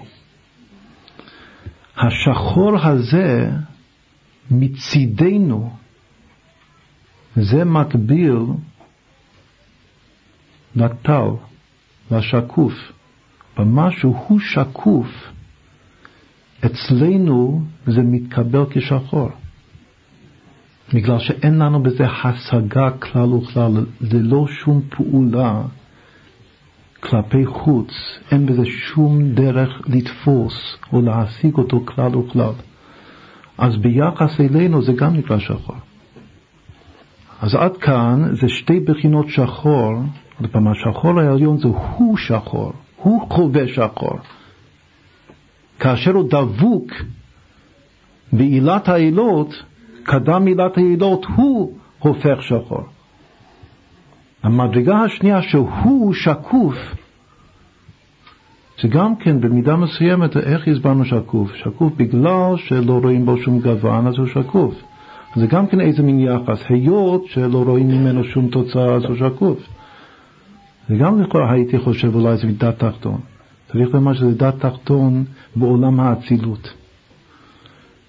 השחור 1.97 2.77
הזה 2.83 3.49
מצידנו, 4.51 5.73
זה 7.35 7.65
מקביל 7.65 8.39
לטל, 10.75 11.29
לשקוף. 12.11 12.73
במשהו 13.57 14.13
הוא 14.27 14.39
שקוף, 14.39 15.07
אצלנו 16.65 17.63
זה 17.87 18.01
מתקבל 18.01 18.65
כשחור. 18.69 19.29
בגלל 20.93 21.19
שאין 21.19 21.59
לנו 21.59 21.83
בזה 21.83 22.05
השגה 22.07 22.91
כלל 22.91 23.33
וכלל, 23.33 23.85
ללא 24.01 24.47
שום 24.47 24.81
פעולה 24.89 25.61
כלפי 26.99 27.45
חוץ, 27.45 27.91
אין 28.31 28.45
בזה 28.45 28.65
שום 28.65 29.31
דרך 29.33 29.81
לתפוס 29.87 30.77
או 30.93 31.01
להשיג 31.01 31.55
אותו 31.55 31.81
כלל 31.85 32.15
וכלל. 32.15 32.53
אז 33.57 33.77
ביחס 33.77 34.39
אלינו 34.39 34.81
זה 34.81 34.93
גם 34.93 35.13
נקרא 35.13 35.39
שחור. 35.39 35.75
אז 37.41 37.55
עד 37.55 37.77
כאן 37.77 38.35
זה 38.35 38.49
שתי 38.49 38.79
בחינות 38.79 39.29
שחור, 39.29 39.93
עוד 40.41 40.49
פעם, 40.51 40.67
השחור 40.67 41.19
העליון 41.19 41.57
זה 41.57 41.67
הוא 41.67 42.17
שחור, 42.17 42.73
הוא 42.97 43.21
חווה 43.29 43.67
שחור. 43.67 44.19
כאשר 45.79 46.11
הוא 46.11 46.29
דבוק 46.29 46.91
בעילת 48.33 48.89
העילות, 48.89 49.63
קדם 50.03 50.45
עילת 50.45 50.77
העילות, 50.77 51.25
הוא 51.35 51.77
הופך 51.99 52.43
שחור. 52.43 52.83
המדרגה 54.43 54.97
השנייה 55.01 55.41
שהוא 55.41 56.13
שקוף, 56.13 56.95
זה 58.81 58.87
גם 58.87 59.15
כן 59.15 59.41
במידה 59.41 59.75
מסוימת, 59.75 60.37
איך 60.37 60.67
הסברנו 60.67 61.05
שקוף? 61.05 61.55
שקוף 61.55 61.93
בגלל 61.97 62.57
שלא 62.57 62.99
רואים 63.03 63.25
בו 63.25 63.37
שום 63.37 63.59
גוון, 63.59 64.07
אז 64.07 64.13
הוא 64.17 64.27
שקוף. 64.27 64.75
זה 65.35 65.47
גם 65.47 65.67
כן 65.67 65.81
איזה 65.81 66.03
מין 66.03 66.19
יחס, 66.19 66.63
היות 66.69 67.25
שלא 67.25 67.63
רואים 67.63 67.87
ממנו 67.87 68.23
שום 68.23 68.47
תוצאה, 68.47 68.95
אז 68.95 69.03
הוא 69.03 69.15
שקוף. 69.15 69.59
וגם 70.89 71.21
לכאורה 71.21 71.51
הייתי 71.51 71.79
חושב 71.79 72.15
אולי 72.15 72.37
זה 72.37 72.47
דת 72.47 72.79
תחתון. 72.79 73.19
צריך 73.71 73.93
לומר 73.93 74.13
שזה 74.13 74.33
דת 74.35 74.59
תחתון 74.59 75.25
בעולם 75.55 75.99
האצילות. 75.99 76.73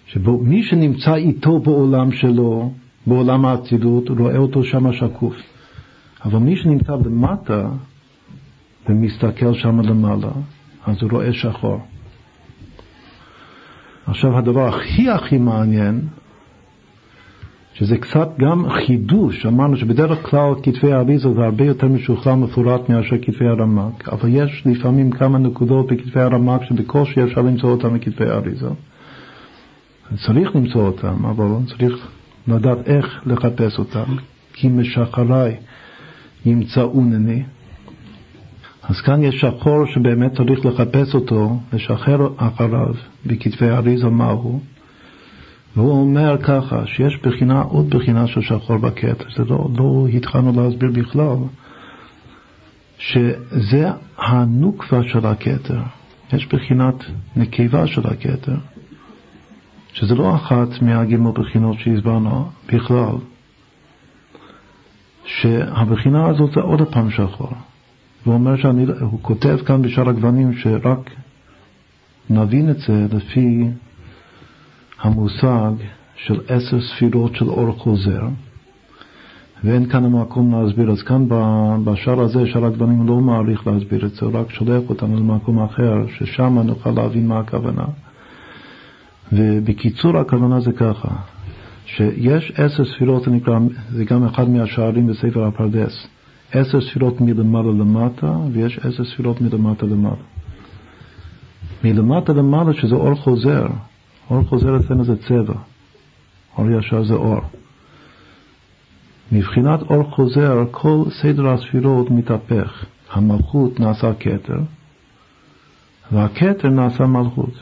שמי 0.07 0.63
שנמצא 0.63 1.15
איתו 1.15 1.59
בעולם 1.59 2.13
שלו, 2.13 2.73
בעולם 3.07 3.45
האצילות, 3.45 4.11
רואה 4.11 4.37
אותו 4.37 4.65
שם 4.65 4.93
שקוף. 4.93 5.35
אבל 6.24 6.39
מי 6.39 6.57
שנמצא 6.57 6.93
למטה 6.93 7.69
ומסתכל 8.89 9.55
שם 9.55 9.81
למעלה, 9.81 10.31
אז 10.86 11.03
הוא 11.03 11.11
רואה 11.11 11.32
שחור. 11.32 11.81
עכשיו 14.07 14.39
הדבר 14.39 14.69
הכי 14.69 15.11
הכי 15.11 15.39
מעניין, 15.39 16.01
שזה 17.74 17.97
קצת 17.97 18.28
גם 18.39 18.69
חידוש, 18.70 19.47
אמרנו 19.47 19.77
שבדרך 19.77 20.31
כלל 20.31 20.53
כתבי 20.62 20.93
האריזה 20.93 21.35
זה 21.35 21.45
הרבה 21.45 21.65
יותר 21.65 21.89
משוכלל 21.89 22.35
מפורט 22.35 22.89
מאשר 22.89 23.16
כתבי 23.23 23.49
הרמק, 23.49 24.09
אבל 24.09 24.28
יש 24.32 24.62
לפעמים 24.66 25.11
כמה 25.11 25.39
נקודות 25.39 25.93
בכתבי 25.93 26.20
הרמק 26.20 26.65
שבקושי 26.65 27.24
אפשר 27.24 27.40
למצוא 27.40 27.70
אותם 27.70 27.95
בכתבי 27.95 28.28
האריזה. 28.31 28.69
צריך 30.27 30.57
למצוא 30.57 30.86
אותם, 30.86 31.27
אבל 31.27 31.47
צריך 31.66 32.09
לדעת 32.49 32.78
איך 32.86 33.23
לחפש 33.27 33.78
אותם, 33.78 34.16
כי 34.53 34.69
משחריי 34.69 35.57
ימצאונני. 36.47 37.43
אז 38.82 39.01
כאן 39.01 39.23
יש 39.23 39.40
שחור 39.40 39.86
שבאמת 39.86 40.36
צריך 40.36 40.66
לחפש 40.66 41.15
אותו, 41.15 41.59
לשחרר 41.73 42.28
אחריו 42.36 42.94
בכתבי 43.27 43.70
אריזה 43.70 44.09
מהו, 44.09 44.60
והוא 45.77 45.93
אומר 45.93 46.36
ככה, 46.43 46.86
שיש 46.86 47.19
בחינה, 47.23 47.60
עוד 47.60 47.90
בחינה 47.90 48.27
של 48.27 48.43
שחור 48.43 48.77
בקטע, 48.77 49.24
זה 49.36 49.44
לא, 49.44 49.69
לא 49.77 50.06
התחלנו 50.15 50.62
להסביר 50.62 50.90
בכלל, 50.90 51.36
שזה 52.98 53.90
הנוקבה 54.19 55.02
של 55.02 55.27
הכתר, 55.27 55.81
יש 56.32 56.47
בחינת 56.47 56.94
נקבה 57.36 57.86
של 57.86 58.06
הכתר, 58.06 58.56
שזה 59.93 60.15
לא 60.15 60.35
אחת 60.35 60.82
מהגימל 60.82 61.31
בחינות 61.31 61.78
שהסברנו 61.78 62.48
בכלל, 62.73 63.15
שהבחינה 65.29 66.27
הזאת 66.27 66.51
זה 66.55 66.61
עוד 66.61 66.83
פעם 66.93 67.11
שחור. 67.11 67.53
הוא 68.25 68.35
אומר 68.35 68.57
שאני, 68.57 68.87
הוא 69.01 69.19
כותב 69.23 69.59
כאן 69.67 69.83
בשאר 69.83 70.09
הגוונים 70.09 70.53
שרק 70.53 71.11
נבין 72.31 72.71
את 72.71 72.79
זה 72.79 73.07
לפי 73.13 73.65
המושג 75.01 75.73
של 76.17 76.41
עשר 76.49 76.81
ספירות 76.81 77.37
של 77.37 77.49
אור 77.49 77.73
חוזר, 77.73 78.23
ואין 79.65 79.89
כאן 79.89 80.05
המקום 80.05 80.55
להסביר. 80.55 80.91
אז 80.91 81.03
כאן 81.03 81.27
בשאר 81.85 82.21
הזה, 82.21 82.47
שאר 82.47 82.65
הגוונים 82.65 83.07
לא 83.07 83.17
מעריך 83.17 83.67
להסביר 83.67 84.07
את 84.07 84.15
זה, 84.15 84.27
הוא 84.27 84.41
רק 84.41 84.51
שולח 84.51 84.83
אותנו 84.89 85.17
למקום 85.17 85.63
אחר, 85.63 86.07
ששם 86.19 86.59
נוכל 86.59 86.91
להבין 86.91 87.29
מה 87.29 87.39
הכוונה. 87.39 87.85
ובקיצור 89.33 90.19
הכוונה 90.19 90.61
זה 90.61 90.73
ככה, 90.73 91.09
שיש 91.97 92.52
עשר 92.56 92.85
ספירות, 92.85 93.28
נקרא, 93.28 93.59
זה 93.90 94.05
גם 94.05 94.24
אחד 94.24 94.48
מהשערים 94.48 95.06
בספר 95.06 95.44
הפרדס. 95.44 96.06
עשר 96.52 96.81
ספירות 96.81 97.20
מלמעלה 97.20 97.69
למטה, 97.69 98.36
ויש 98.52 98.78
עשר 98.78 99.05
ספירות 99.05 99.40
מלמטה 99.40 99.86
למעלה. 99.86 100.16
מלמטה 101.85 102.32
למעלה 102.32 102.74
שזה 102.74 102.94
אור 102.94 103.15
חוזר, 103.15 103.66
אור 104.31 104.43
חוזר 104.43 104.77
אצלנו 104.77 105.05
זה 105.05 105.16
צבע, 105.16 105.55
אור 106.59 106.70
ישר 106.70 107.05
זה 107.05 107.15
אור. 107.15 107.40
מבחינת 109.32 109.82
אור 109.82 110.02
חוזר, 110.10 110.65
כל 110.70 111.02
סדר 111.23 111.48
הספירות 111.48 112.10
מתהפך. 112.10 112.85
המלכות 113.12 113.81
נעשה 113.81 114.15
כתר, 114.20 114.60
והכתר 116.12 116.69
נעשה 116.69 117.06
מלכות. 117.06 117.55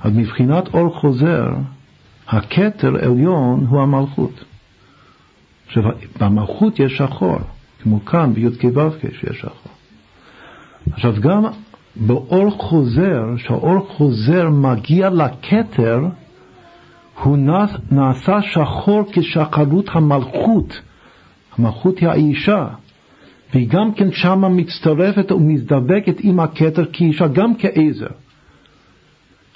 אז 0.00 0.12
מבחינת 0.16 0.74
אור 0.74 0.94
חוזר, 1.00 1.46
הכתר 2.28 2.88
עליון 3.02 3.66
הוא 3.68 3.82
המלכות. 3.82 4.44
עכשיו, 5.66 5.82
במלכות 6.20 6.78
יש 6.78 6.92
שחור. 6.92 7.38
כמו 7.82 8.04
כאן 8.04 8.32
בי"ק 8.34 8.64
ו"ק 8.64 9.14
שיש 9.20 9.36
שחור. 9.40 9.72
עכשיו 10.92 11.14
גם 11.20 11.44
באור 11.96 12.50
חוזר, 12.50 13.22
כשהאור 13.36 13.86
חוזר 13.88 14.50
מגיע 14.50 15.10
לכתר, 15.10 16.00
הוא 17.22 17.38
נעשה 17.90 18.42
שחור 18.42 19.02
כשחרות 19.12 19.86
המלכות. 19.92 20.80
המלכות 21.58 21.98
היא 21.98 22.08
האישה, 22.08 22.66
והיא 23.52 23.68
גם 23.68 23.92
כן 23.92 24.12
שמה 24.12 24.48
מצטרפת 24.48 25.32
ומזדבקת 25.32 26.16
עם 26.20 26.40
הכתר 26.40 26.84
כאישה, 26.92 27.28
גם 27.28 27.52
כעזר. 27.58 28.06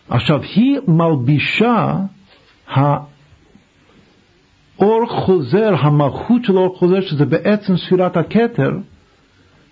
עכשיו, 0.08 0.40
היא 0.42 0.78
מלבישה 0.88 1.94
אור 4.78 5.06
חוזר, 5.08 5.74
המלכות 5.78 6.44
של 6.44 6.56
אור 6.56 6.78
חוזר, 6.78 7.00
שזה 7.00 7.24
בעצם 7.24 7.76
ספירת 7.76 8.16
הכתר, 8.16 8.70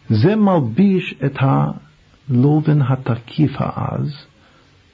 זה 0.08 0.36
מלביש 0.36 1.14
את 1.24 1.38
הלובן 1.38 2.82
התקיף 2.82 3.52
העז, 3.58 4.26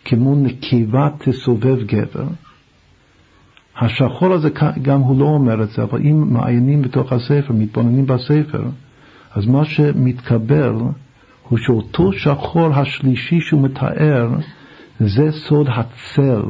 כמו 0.05 0.35
נקבה 0.35 1.09
תסובב 1.19 1.83
גבר. 1.87 2.27
השחור 3.77 4.33
הזה, 4.33 4.51
גם 4.83 5.01
הוא 5.01 5.21
לא 5.21 5.25
אומר 5.25 5.63
את 5.63 5.71
זה, 5.71 5.83
אבל 5.83 6.01
אם 6.01 6.33
מעיינים 6.33 6.83
בתוך 6.83 7.13
הספר, 7.13 7.53
מתבוננים 7.53 8.07
בספר, 8.07 8.63
אז 9.35 9.47
מה 9.47 9.65
שמתקבל 9.65 10.75
הוא 11.49 11.59
שאותו 11.59 12.13
שחור 12.13 12.75
השלישי 12.75 13.41
שהוא 13.41 13.63
מתאר, 13.63 14.29
זה 15.01 15.33
סוד 15.33 15.67
הצל 15.69 16.43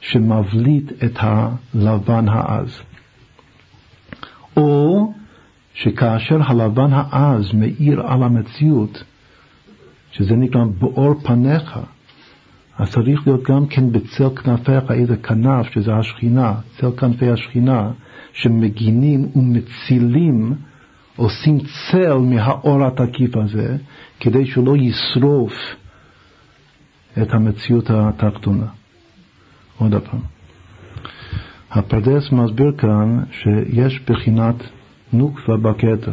שמבליט 0.00 0.92
את 1.04 1.18
הלבן 1.20 2.28
העז. 2.28 2.80
או 4.56 5.12
שכאשר 5.74 6.38
הלבן 6.42 6.92
העז 6.92 7.52
מאיר 7.54 8.00
על 8.00 8.22
המציאות, 8.22 9.04
שזה 10.12 10.36
נקרא 10.36 10.64
באור 10.64 11.14
פניך, 11.22 11.78
אז 12.78 12.90
צריך 12.90 13.26
להיות 13.26 13.42
גם 13.42 13.66
כן 13.66 13.92
בצל 13.92 14.28
כנפיך 14.36 14.90
איזה 14.90 15.16
כנף, 15.16 15.66
שזה 15.70 15.94
השכינה, 15.94 16.54
צל 16.78 16.90
כנפי 16.96 17.30
השכינה, 17.30 17.90
שמגינים 18.32 19.28
ומצילים, 19.36 20.54
עושים 21.16 21.58
צל 21.58 22.14
מהאור 22.14 22.84
התקיף 22.84 23.36
הזה, 23.36 23.76
כדי 24.20 24.46
שלא 24.46 24.76
ישרוף 24.76 25.52
את 27.22 27.34
המציאות 27.34 27.90
התחתונה. 27.90 28.66
עוד 29.78 29.94
פעם. 30.10 30.20
הפרדס 31.70 32.32
מסביר 32.32 32.72
כאן 32.78 33.22
שיש 33.30 34.00
בחינת 34.10 34.54
נוקבה 35.12 35.56
בכתר. 35.56 36.12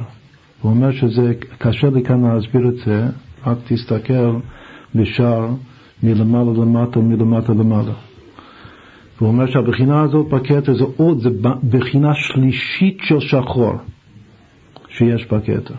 הוא 0.61 0.71
אומר 0.71 0.91
שזה, 0.91 1.33
קשה 1.57 1.89
לי 1.89 2.03
כאן 2.03 2.21
להסביר 2.21 2.67
את 2.67 2.75
זה, 2.85 3.07
רק 3.45 3.57
תסתכל 3.67 4.35
בשער 4.95 5.49
מלמעלה 6.03 6.51
למטה 6.51 6.99
ומלמטה 6.99 7.53
למעלה. 7.53 7.93
והוא 9.17 9.29
אומר 9.29 9.45
שהבחינה 9.47 10.01
הזאת 10.01 10.29
בכתר 10.29 10.77
זה 10.77 10.83
עוד, 10.97 11.19
זה 11.19 11.29
בחינה 11.69 12.13
שלישית 12.13 12.97
של 13.03 13.19
שחור 13.19 13.73
שיש 14.89 15.25
בכתר. 15.25 15.75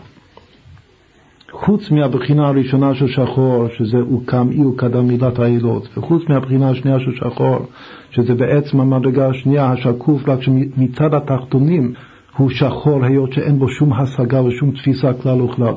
חוץ 1.59 1.91
מהבחינה 1.91 2.47
הראשונה 2.47 2.95
של 2.95 3.07
שחור, 3.07 3.67
שזה 3.77 3.97
הוקם 3.97 4.49
אי 4.51 4.65
וקדם 4.65 5.07
מילת 5.07 5.39
העילות, 5.39 5.97
וחוץ 5.97 6.23
מהבחינה 6.29 6.69
השנייה 6.69 6.99
של 6.99 7.15
שחור, 7.15 7.65
שזה 8.11 8.35
בעצם 8.35 8.79
המדרגה 8.79 9.29
השנייה, 9.29 9.71
השקוף, 9.71 10.29
רק 10.29 10.41
שמצד 10.41 11.13
התחתונים 11.13 11.93
הוא 12.37 12.49
שחור, 12.49 13.05
היות 13.05 13.33
שאין 13.33 13.59
בו 13.59 13.69
שום 13.69 13.93
השגה 13.93 14.43
ושום 14.43 14.71
תפיסה 14.71 15.13
כלל 15.13 15.41
וכלל. 15.41 15.73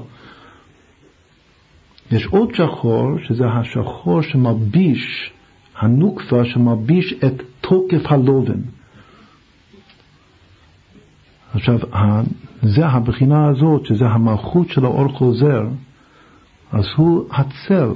יש 2.10 2.26
עוד 2.26 2.55
שחור, 2.55 3.18
שזה 3.28 3.46
השחור 3.46 4.22
שמלביש, 4.22 5.32
הנוקפה 5.78 6.44
שמלביש 6.44 7.14
את 7.24 7.42
תוקף 7.60 8.12
הלובן. 8.12 8.60
עכשיו, 11.55 11.78
זה 12.62 12.86
הבחינה 12.86 13.48
הזאת, 13.48 13.86
שזה 13.86 14.06
המלכות 14.06 14.68
של 14.68 14.85
האור 14.85 15.09
חוזר, 15.09 15.62
אז 16.72 16.85
הוא 16.97 17.24
הצל. 17.30 17.93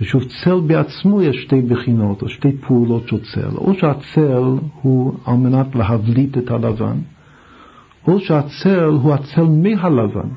ושוב, 0.00 0.22
צל 0.24 0.60
בעצמו 0.66 1.22
יש 1.22 1.36
שתי 1.36 1.62
בחינות, 1.62 2.22
או 2.22 2.28
שתי 2.28 2.52
פעולות 2.56 3.08
של 3.08 3.20
צל. 3.20 3.56
או 3.56 3.74
שהצל 3.74 4.58
הוא 4.82 5.14
על 5.24 5.34
מנת 5.34 5.74
להבליט 5.74 6.38
את 6.38 6.50
הלבן, 6.50 6.98
או 8.06 8.20
שהצל 8.20 8.84
הוא 8.84 9.14
הצל 9.14 9.44
מהלבן, 9.44 10.28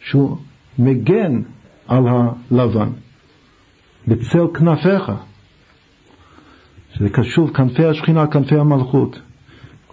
שהוא 0.00 0.36
מגן 0.78 1.42
על 1.88 2.04
הלבן, 2.08 2.88
בצל 4.08 4.46
כנפיך. 4.54 5.12
שזה 6.94 7.08
קשור, 7.08 7.48
כנפי 7.48 7.84
השכינה, 7.84 8.26
כנפי 8.26 8.58
המלכות. 8.58 9.20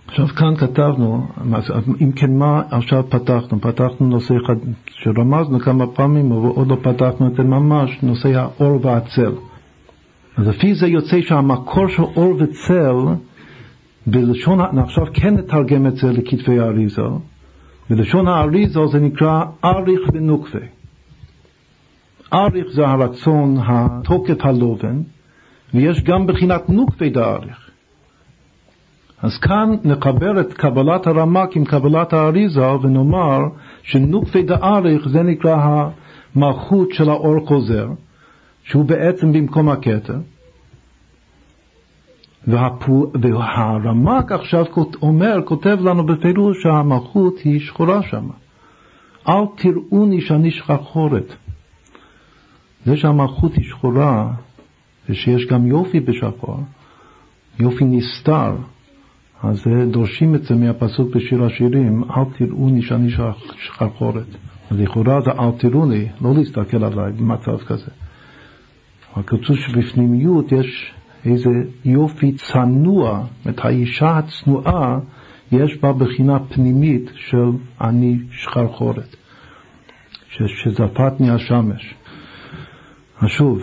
עכשיו 0.10 0.28
כאן 0.28 0.56
כתבנו, 0.56 1.28
אם 2.02 2.12
כן 2.12 2.38
מה 2.38 2.62
עכשיו 2.72 3.04
פתחנו? 3.10 3.62
פתחנו 3.62 4.08
נושא 4.08 4.34
אחד 4.46 4.54
שרמזנו 4.88 5.60
כמה 5.60 5.88
פעמים, 5.88 6.32
אבל 6.32 6.50
עוד 6.50 6.68
לא 6.68 6.78
פתחנו 6.82 7.28
את 7.28 7.36
זה 7.36 7.44
ממש, 7.44 7.98
נושא 8.04 8.30
האור 8.36 8.86
והצל. 8.86 9.32
אז 10.38 10.48
לפי 10.48 10.76
זה 10.76 10.88
יוצא 10.88 11.22
שהמקור 11.22 11.88
של 11.88 12.04
אור 12.04 12.36
וצל, 12.40 12.96
בלשון, 14.08 14.60
עכשיו 14.60 15.06
כן 15.14 15.38
נתרגם 15.38 15.88
את 15.88 15.96
זה 15.96 16.12
לכתבי 16.12 16.60
האריזה, 16.60 17.02
בלשון 17.90 18.28
האריזה 18.28 18.80
זה 18.92 19.00
נקרא 19.00 19.44
אריך 19.66 20.02
ונוקבה. 20.14 20.66
אריך 22.34 22.68
זה 22.72 22.88
הרצון, 22.88 23.58
התוקף 23.68 24.46
הלובן, 24.46 25.02
ויש 25.74 26.04
גם 26.04 26.28
בחינת 26.28 26.70
נוקבה 26.70 27.10
דאריך. 27.10 27.69
אז 29.22 29.38
כאן 29.38 29.76
נחבר 29.84 30.42
את 30.42 30.54
קבלת 30.54 31.08
הרמק 31.08 31.56
עם 31.56 31.66
קבלת 31.66 32.14
האריזה 32.14 32.72
ונאמר 32.72 33.40
שנוקבה 33.84 34.42
דאריך 34.42 35.10
זה 35.10 35.24
נקרא 35.24 35.90
המלכות 36.36 36.90
של 36.92 37.10
האור 37.10 37.48
חוזר, 37.48 37.88
שהוא 38.64 38.86
בעצם 38.86 39.32
במקום 39.32 39.70
הכתר. 39.70 40.18
והרמק 42.48 44.32
עכשיו 44.32 44.66
אומר, 45.02 45.42
כותב 45.46 45.78
לנו 45.82 46.06
בפירוש 46.06 46.64
שהמלכות 46.64 47.40
היא 47.40 47.60
שחורה 47.60 48.04
שם. 48.04 48.28
אל 49.30 49.44
תראוני 49.58 50.22
שאני 50.22 50.52
שחחורת. 50.52 51.36
זה 52.86 52.98
שהמלכות 52.98 53.54
היא 53.54 53.66
שחורה, 53.66 54.32
ושיש 55.10 55.46
גם 55.46 55.68
יופי 55.68 56.00
בשחור, 56.00 56.64
יופי 57.60 57.86
נסתר, 57.86 58.56
אז 59.44 59.64
דורשים 59.92 60.36
את 60.36 60.44
זה 60.44 60.56
מהפסוק 60.56 61.16
בשיר 61.16 61.44
השירים, 61.44 62.04
אל 62.04 62.24
תראוני 62.38 62.82
שאני 62.82 63.10
שחחורת. 63.58 64.28
אז 64.72 64.80
לכאורה 64.80 65.22
זה 65.22 65.32
אל 65.32 65.52
תראוני, 65.58 66.08
לא 66.22 66.34
להסתכל 66.34 66.84
עליי 66.84 67.12
במצב 67.12 67.58
כזה. 67.58 67.92
כתוב 69.26 69.58
שבפנימיות 69.58 70.52
יש 70.52 70.94
איזה 71.26 71.50
יופי 71.86 72.32
צנוע, 72.32 73.24
את 73.50 73.66
האישה 73.66 74.18
הצנועה 74.18 75.00
יש 75.52 75.78
בה 75.78 75.94
בחינה 75.94 76.40
פנימית 76.40 77.12
של 77.16 77.50
אני 77.82 78.18
שחרחורת, 78.32 79.16
שזפתני 80.30 81.30
השמש. 81.30 81.96
אז 83.22 83.30
שוב, 83.30 83.62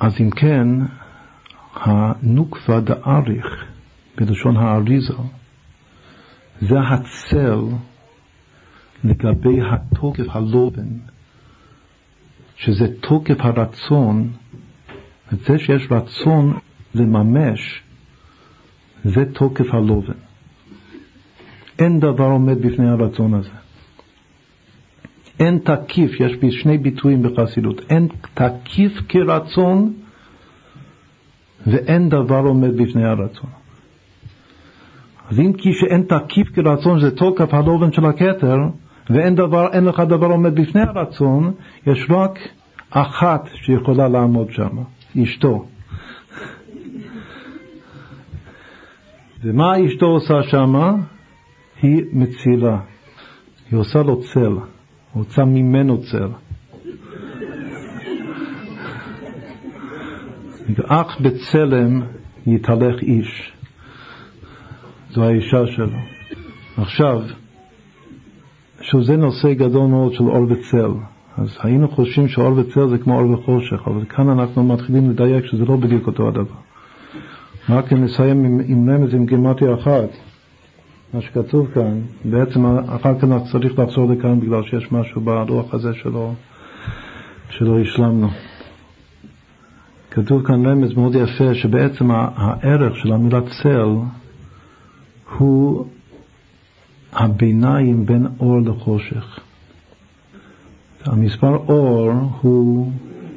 אז 0.00 0.20
אם 0.20 0.30
כן, 0.30 0.68
הנוקבה 1.74 2.80
דאריך, 2.80 3.64
בלשון 4.16 4.56
האריזה, 4.56 5.14
זה 6.60 6.80
הצל 6.80 7.60
לגבי 9.04 9.58
התוקף 9.70 10.24
הלובן, 10.28 10.88
שזה 12.56 12.86
תוקף 13.00 13.36
הרצון 13.38 14.30
את 15.32 15.38
זה 15.40 15.58
שיש 15.58 15.88
רצון 15.90 16.58
לממש, 16.94 17.82
זה 19.04 19.24
תוקף 19.32 19.74
הלובן. 19.74 20.18
אין 21.78 22.00
דבר 22.00 22.24
עומד 22.24 22.58
בפני 22.62 22.88
הרצון 22.88 23.34
הזה. 23.34 23.50
אין 25.38 25.58
תקיף, 25.58 26.20
יש 26.20 26.36
בי 26.36 26.52
שני 26.52 26.78
ביטויים 26.78 27.22
בחסידות, 27.22 27.80
אין 27.90 28.08
תקיף 28.34 28.92
כרצון 29.08 29.92
ואין 31.66 32.08
דבר 32.08 32.40
עומד 32.40 32.76
בפני 32.76 33.04
הרצון. 33.04 33.50
אז 35.32 35.40
אם 35.40 35.52
כי 35.52 35.72
שאין 35.72 36.02
תקיף 36.02 36.48
כרצון 36.54 37.00
זה 37.00 37.16
תוקף 37.16 37.54
הלובן 37.54 37.92
של 37.92 38.04
הכתר, 38.06 38.56
ואין 39.10 39.34
דבר, 39.34 39.68
לך 39.82 40.00
דבר 40.00 40.26
עומד 40.26 40.60
בפני 40.60 40.80
הרצון, 40.80 41.52
יש 41.86 42.06
רק 42.10 42.38
אחת 42.90 43.48
שיכולה 43.54 44.08
לעמוד 44.08 44.50
שם. 44.50 44.76
אשתו. 45.22 45.66
ומה 49.44 49.86
אשתו 49.86 50.06
עושה 50.06 50.42
שמה? 50.42 50.94
היא 51.82 52.02
מצילה. 52.12 52.78
היא 53.70 53.78
עושה 53.78 54.02
לו 54.02 54.20
צל, 54.20 54.56
רוצה 55.14 55.44
ממנו 55.44 55.98
צל. 56.02 56.28
אך 60.86 61.20
בצלם 61.20 62.02
יתהלך 62.46 63.02
איש. 63.02 63.51
זו 65.12 65.24
האישה 65.24 65.66
שלו. 65.66 65.98
עכשיו, 66.76 67.22
שזה 68.80 69.16
נושא 69.16 69.54
גדול 69.54 69.86
מאוד 69.86 70.12
של 70.12 70.24
אור 70.24 70.46
וצל. 70.50 70.90
אז 71.38 71.56
היינו 71.62 71.88
חושבים 71.88 72.28
שאור 72.28 72.58
וצל 72.58 72.88
זה 72.88 72.98
כמו 72.98 73.20
אור 73.20 73.30
וחושך, 73.30 73.82
אבל 73.86 74.04
כאן 74.04 74.28
אנחנו 74.28 74.64
מתחילים 74.64 75.10
לדייק 75.10 75.44
שזה 75.46 75.64
לא 75.64 75.76
בדיוק 75.76 76.06
אותו 76.06 76.28
הדבר. 76.28 76.54
רק 77.68 77.92
נסיים 77.92 78.44
עם, 78.44 78.60
עם 78.66 78.90
רמז 78.90 79.14
עם 79.14 79.26
גימטיה 79.26 79.74
אחת, 79.74 80.08
מה 81.14 81.20
שכתוב 81.20 81.68
כאן, 81.74 82.00
בעצם 82.24 82.66
אחר 82.66 83.18
כך 83.20 83.28
צריך 83.52 83.78
לחזור 83.78 84.12
לכאן 84.12 84.40
בגלל 84.40 84.62
שיש 84.62 84.92
משהו 84.92 85.20
ברוח 85.20 85.74
הזה 85.74 85.94
שלא, 85.94 86.32
שלא 87.50 87.80
השלמנו. 87.80 88.28
כתוב 90.10 90.46
כאן 90.46 90.66
רמז 90.66 90.94
מאוד 90.94 91.14
יפה 91.14 91.54
שבעצם 91.54 92.10
הערך 92.10 92.96
של 92.96 93.12
המילה 93.12 93.40
צל 93.40 93.88
הוא 95.38 95.86
הביניים 97.12 98.06
בין 98.06 98.26
אור 98.40 98.60
לחושך. 98.60 99.40
המספר 101.04 101.56
אור 101.56 102.12
הוא 102.40 102.92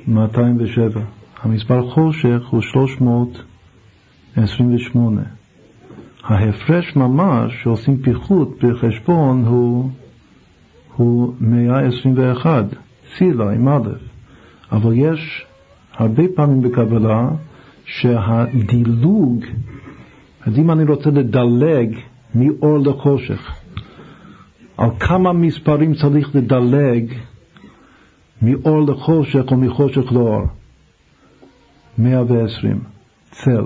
207, 0.08 1.02
המספר 1.42 1.90
חושך 1.90 2.42
הוא 2.50 2.62
328. 2.62 5.22
ההפרש 6.24 6.96
ממש, 6.96 7.54
שעושים 7.64 7.98
פיחות 7.98 8.64
בחשבון, 8.64 9.46
הוא, 9.46 9.90
הוא 10.96 11.34
121, 11.40 12.66
סילה 13.18 13.52
עם 13.52 13.68
א', 13.68 13.90
אבל 14.72 14.94
יש 14.96 15.46
הרבה 15.94 16.24
פעמים 16.36 16.62
בקבלה 16.62 17.30
שהדילוג, 17.86 19.46
אז 20.46 20.60
אם 20.60 20.72
אני 20.72 20.84
רוצה 20.84 21.10
לדלג 21.10 21.98
מאור 22.36 22.78
לחושך, 22.80 23.56
על 24.78 24.90
כמה 25.00 25.34
מספרים 25.34 25.94
צריך 25.94 26.36
לדלג 26.36 27.14
מאור 28.42 28.82
לחושך 28.88 29.44
או 29.52 29.58
מחושך 29.58 30.12
לאור. 30.12 30.42
120. 31.98 32.84
צל. 33.32 33.66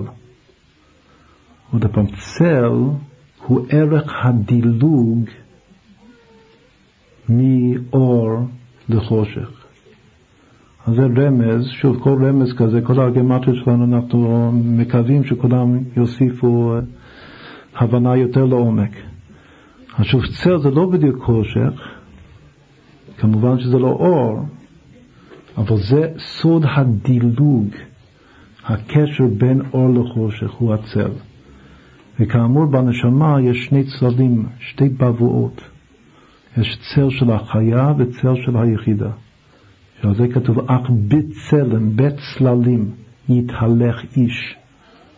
עוד 1.72 1.86
פעם, 1.92 2.06
צל 2.06 2.64
הוא 3.46 3.66
ערך 3.70 4.12
הדילוג 4.24 5.24
מאור 7.28 8.38
לחושך. 8.88 9.59
אז 10.86 10.94
זה 10.94 11.02
רמז, 11.02 11.66
שוב, 11.66 11.98
כל 12.02 12.24
רמז 12.24 12.52
כזה, 12.52 12.80
כל 12.80 13.00
הארגמטיות 13.00 13.56
שלנו, 13.64 13.96
אנחנו 13.96 14.52
מקווים 14.52 15.24
שכולם 15.24 15.78
יוסיפו 15.96 16.74
אה, 16.74 16.80
הבנה 17.76 18.16
יותר 18.16 18.44
לעומק. 18.44 18.90
עכשיו, 19.94 20.20
צל 20.20 20.58
זה 20.58 20.70
לא 20.70 20.86
בדיוק 20.86 21.22
חושך, 21.24 21.72
כמובן 23.18 23.60
שזה 23.60 23.78
לא 23.78 23.88
אור, 23.88 24.44
אבל 25.56 25.76
זה 25.76 26.08
סוד 26.18 26.64
הדילוג, 26.76 27.66
הקשר 28.64 29.26
בין 29.38 29.60
אור 29.72 29.94
לחושך, 29.94 30.50
הוא 30.50 30.74
הצל. 30.74 31.10
וכאמור 32.20 32.66
בנשמה 32.66 33.36
יש 33.42 33.64
שני 33.64 33.84
צללים, 33.84 34.46
שתי 34.58 34.88
בבואות. 34.88 35.60
יש 36.56 36.78
צל 36.94 37.10
של 37.10 37.30
החיה 37.30 37.92
וצל 37.98 38.34
של 38.44 38.56
היחידה. 38.56 39.10
שעל 40.02 40.14
זה 40.14 40.28
כתוב, 40.34 40.58
אך 40.70 40.90
בצלם, 41.08 41.96
בצללים, 41.96 42.90
יתהלך 43.28 44.16
איש. 44.16 44.56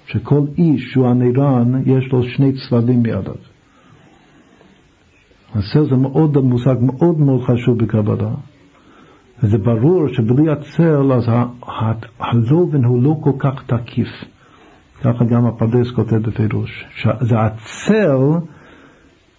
שכל 0.07 0.41
איש 0.59 0.93
שהוא 0.93 1.09
הנירן, 1.09 1.83
יש 1.87 2.13
לו 2.13 2.23
שני 2.23 2.53
צללים 2.53 3.03
בידיו. 3.03 3.35
הצל 5.55 5.85
זה 5.91 5.97
מאוד, 5.97 6.39
מושג 6.39 6.77
מאוד 6.81 7.21
מאוד 7.21 7.43
חשוב 7.43 7.79
בקבלה. 7.79 8.31
וזה 9.43 9.59
ברור 9.59 10.09
שבלי 10.09 10.53
הצל 10.53 11.13
אז 11.13 11.25
הלובן 12.19 12.85
הוא 12.85 13.03
לא 13.03 13.17
כל 13.21 13.33
כך 13.39 13.63
תקיף. 13.67 14.09
ככה 15.03 15.25
גם 15.25 15.47
הפרדס 15.47 15.91
כותב 15.91 16.17
בפירוש. 16.17 16.85
זה 17.21 17.41
הצל 17.41 18.47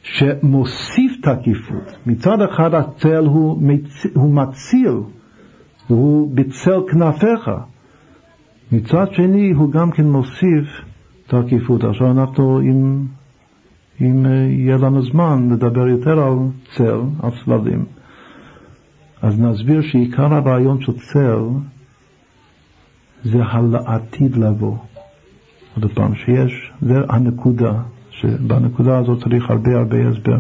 שמוסיף 0.03 1.11
תקיפות. 1.21 1.97
מצד 2.05 2.41
אחד 2.41 2.73
הצל 2.73 3.25
הוא, 3.25 3.61
מצ... 3.61 4.05
הוא 4.15 4.33
מציל, 4.33 4.97
הוא 5.93 6.31
בצל 6.35 6.81
כנפיך. 6.91 7.51
מצד 8.71 9.05
שני 9.11 9.51
הוא 9.51 9.71
גם 9.71 9.91
כן 9.91 10.05
מוסיף 10.05 10.67
תקיפות. 11.27 11.83
עכשיו 11.83 12.11
אנחנו, 12.11 12.61
אם, 12.61 13.05
אם 14.01 14.25
יהיה 14.25 14.77
לנו 14.77 15.01
זמן, 15.01 15.49
לדבר 15.51 15.87
יותר 15.87 16.19
על 16.19 16.37
צל, 16.75 16.99
על 17.23 17.31
צללים. 17.45 17.85
אז 19.21 19.39
נסביר 19.39 19.81
שעיקר 19.81 20.33
הרעיון 20.33 20.81
של 20.81 20.93
צל 20.93 21.39
זה 23.23 23.43
הלעתיד 23.43 24.35
לבוא. 24.37 24.77
עוד 25.75 25.91
פעם, 25.93 26.15
שיש, 26.15 26.71
זה 26.81 26.95
הנקודה, 27.09 27.73
שבנקודה 28.09 28.97
הזאת 28.97 29.23
צריך 29.23 29.49
הרבה 29.49 29.71
הרבה 29.77 30.07
הסבר. 30.07 30.39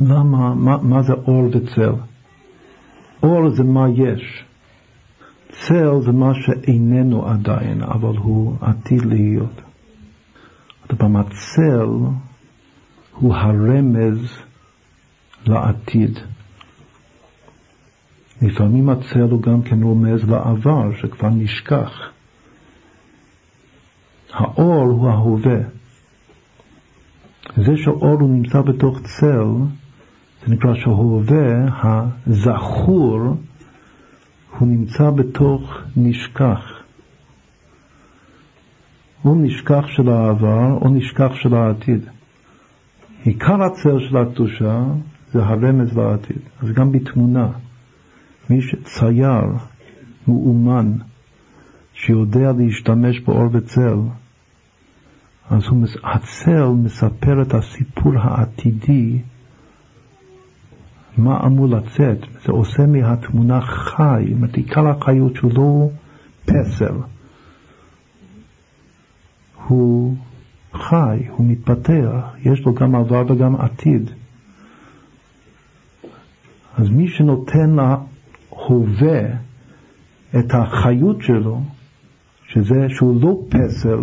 למה, 0.00 0.54
מה, 0.54 0.76
מה 0.82 1.02
זה 1.02 1.12
אור 1.12 1.44
וצל? 1.52 1.92
אור 3.26 3.50
זה 3.50 3.64
מה 3.64 3.86
יש. 3.88 4.44
צל 5.50 6.00
זה 6.04 6.12
מה 6.12 6.32
שאיננו 6.34 7.28
עדיין, 7.28 7.82
אבל 7.82 8.16
הוא 8.16 8.56
עתיד 8.60 9.04
להיות. 9.04 9.60
עוד 10.88 10.98
פעם, 10.98 11.16
הצל 11.16 11.88
הוא 13.12 13.34
הרמז 13.34 14.38
לעתיד. 15.46 16.18
לפעמים 18.42 18.88
הצל 18.88 19.30
הוא 19.30 19.42
גם 19.42 19.62
כן 19.62 19.82
רומז 19.82 20.28
לעבר 20.28 20.94
שכבר 21.00 21.28
נשכח. 21.28 21.92
האור 24.32 24.82
הוא 24.82 25.08
ההווה. 25.08 25.58
זה 27.56 27.72
שאור 27.76 28.20
הוא 28.20 28.30
נמצא 28.30 28.60
בתוך 28.60 29.00
צל, 29.02 29.46
זה 30.46 30.54
נקרא 30.54 30.74
שההווה, 30.74 32.06
הזכור, 32.26 33.36
הוא 34.58 34.68
נמצא 34.68 35.10
בתוך 35.10 35.78
נשכח. 35.96 36.82
הוא 39.22 39.36
נשכח 39.42 39.86
של 39.86 40.08
העבר 40.08 40.72
או 40.82 40.88
נשכח 40.88 41.34
של 41.34 41.54
העתיד. 41.54 42.00
עיקר 43.22 43.62
הצל 43.62 43.98
של 44.08 44.16
הקדושה 44.16 44.84
זה 45.32 45.44
הרמז 45.44 45.96
לעתיד. 45.96 46.38
אז 46.62 46.72
גם 46.72 46.92
בתמונה, 46.92 47.48
מי 48.50 48.62
שצייר, 48.62 49.44
מאומן, 50.28 50.92
שיודע 51.92 52.52
להשתמש 52.58 53.20
באור 53.20 53.48
וצל, 53.52 53.98
אז 55.50 55.62
הוא, 55.66 55.84
הצל 56.04 56.66
מספר 56.84 57.42
את 57.42 57.54
הסיפור 57.54 58.12
העתידי, 58.18 59.18
מה 61.18 61.46
אמור 61.46 61.68
לצאת. 61.68 62.18
זה 62.44 62.52
עושה 62.52 62.86
מהתמונה 62.86 63.60
חי, 63.60 64.24
זאת 64.26 64.32
אומרת, 64.36 64.56
עיקר 64.56 64.88
החיות 64.88 65.32
לא 65.42 65.88
פסל. 66.44 66.94
הוא 69.66 70.16
חי, 70.72 71.26
הוא 71.28 71.46
מתפתח, 71.46 72.34
יש 72.44 72.60
לו 72.66 72.74
גם 72.74 72.94
עבר 72.94 73.24
וגם 73.28 73.56
עתיד. 73.56 74.10
אז 76.78 76.88
מי 76.88 77.08
שנותן 77.08 77.70
להווה 77.70 79.20
את 80.38 80.54
החיות 80.54 81.22
שלו, 81.22 81.60
שזה 82.48 82.86
שהוא 82.88 83.22
לא 83.22 83.38
פסל, 83.48 83.98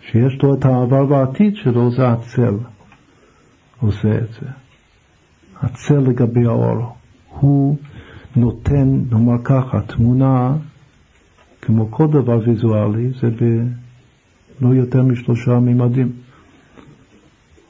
שיש 0.00 0.42
לו 0.42 0.54
את 0.54 0.64
העבר 0.64 1.10
והעתיד 1.10 1.56
שלו, 1.56 1.90
זה 1.90 2.08
הצל 2.08 2.54
עושה 3.80 4.18
את 4.18 4.28
זה. 4.40 4.65
הצל 5.62 5.98
לגבי 5.98 6.46
האור. 6.46 6.96
הוא 7.30 7.76
נותן, 8.36 9.00
נאמר 9.10 9.44
ככה, 9.44 9.80
תמונה, 9.80 10.56
כמו 11.62 11.90
כל 11.90 12.06
דבר 12.06 12.38
ויזואלי, 12.46 13.10
זה 13.20 13.30
בלא 14.60 14.74
יותר 14.74 15.02
משלושה 15.02 15.58
מימדים. 15.58 16.12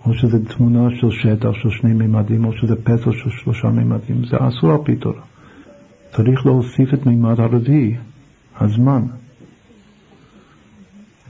או 0.07 0.15
שזה 0.15 0.45
תמונה 0.45 0.89
של 1.01 1.11
שטח 1.11 1.53
של 1.53 1.71
שני 1.71 1.93
מימדים, 1.93 2.45
או 2.45 2.53
שזה 2.53 2.77
פסל 2.77 3.13
של 3.13 3.31
שלושה 3.31 3.69
מימדים. 3.69 4.25
זה 4.25 4.37
אסור 4.41 4.71
על 4.71 4.79
פי 4.85 4.97
תורה. 4.97 5.23
צריך 6.17 6.47
להוסיף 6.47 6.95
את 6.95 7.07
מימד 7.07 7.41
הרביעי, 7.41 7.97
הזמן. 8.61 9.03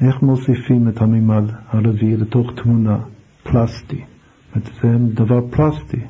איך 0.00 0.22
מוסיפים 0.22 0.88
את 0.88 1.02
המימד 1.02 1.44
הרביעי 1.68 2.16
לתוך 2.16 2.50
תמונה 2.56 2.98
פלסטי? 3.42 4.04
זה 4.54 4.88
דבר 5.14 5.40
פלסטי. 5.50 6.00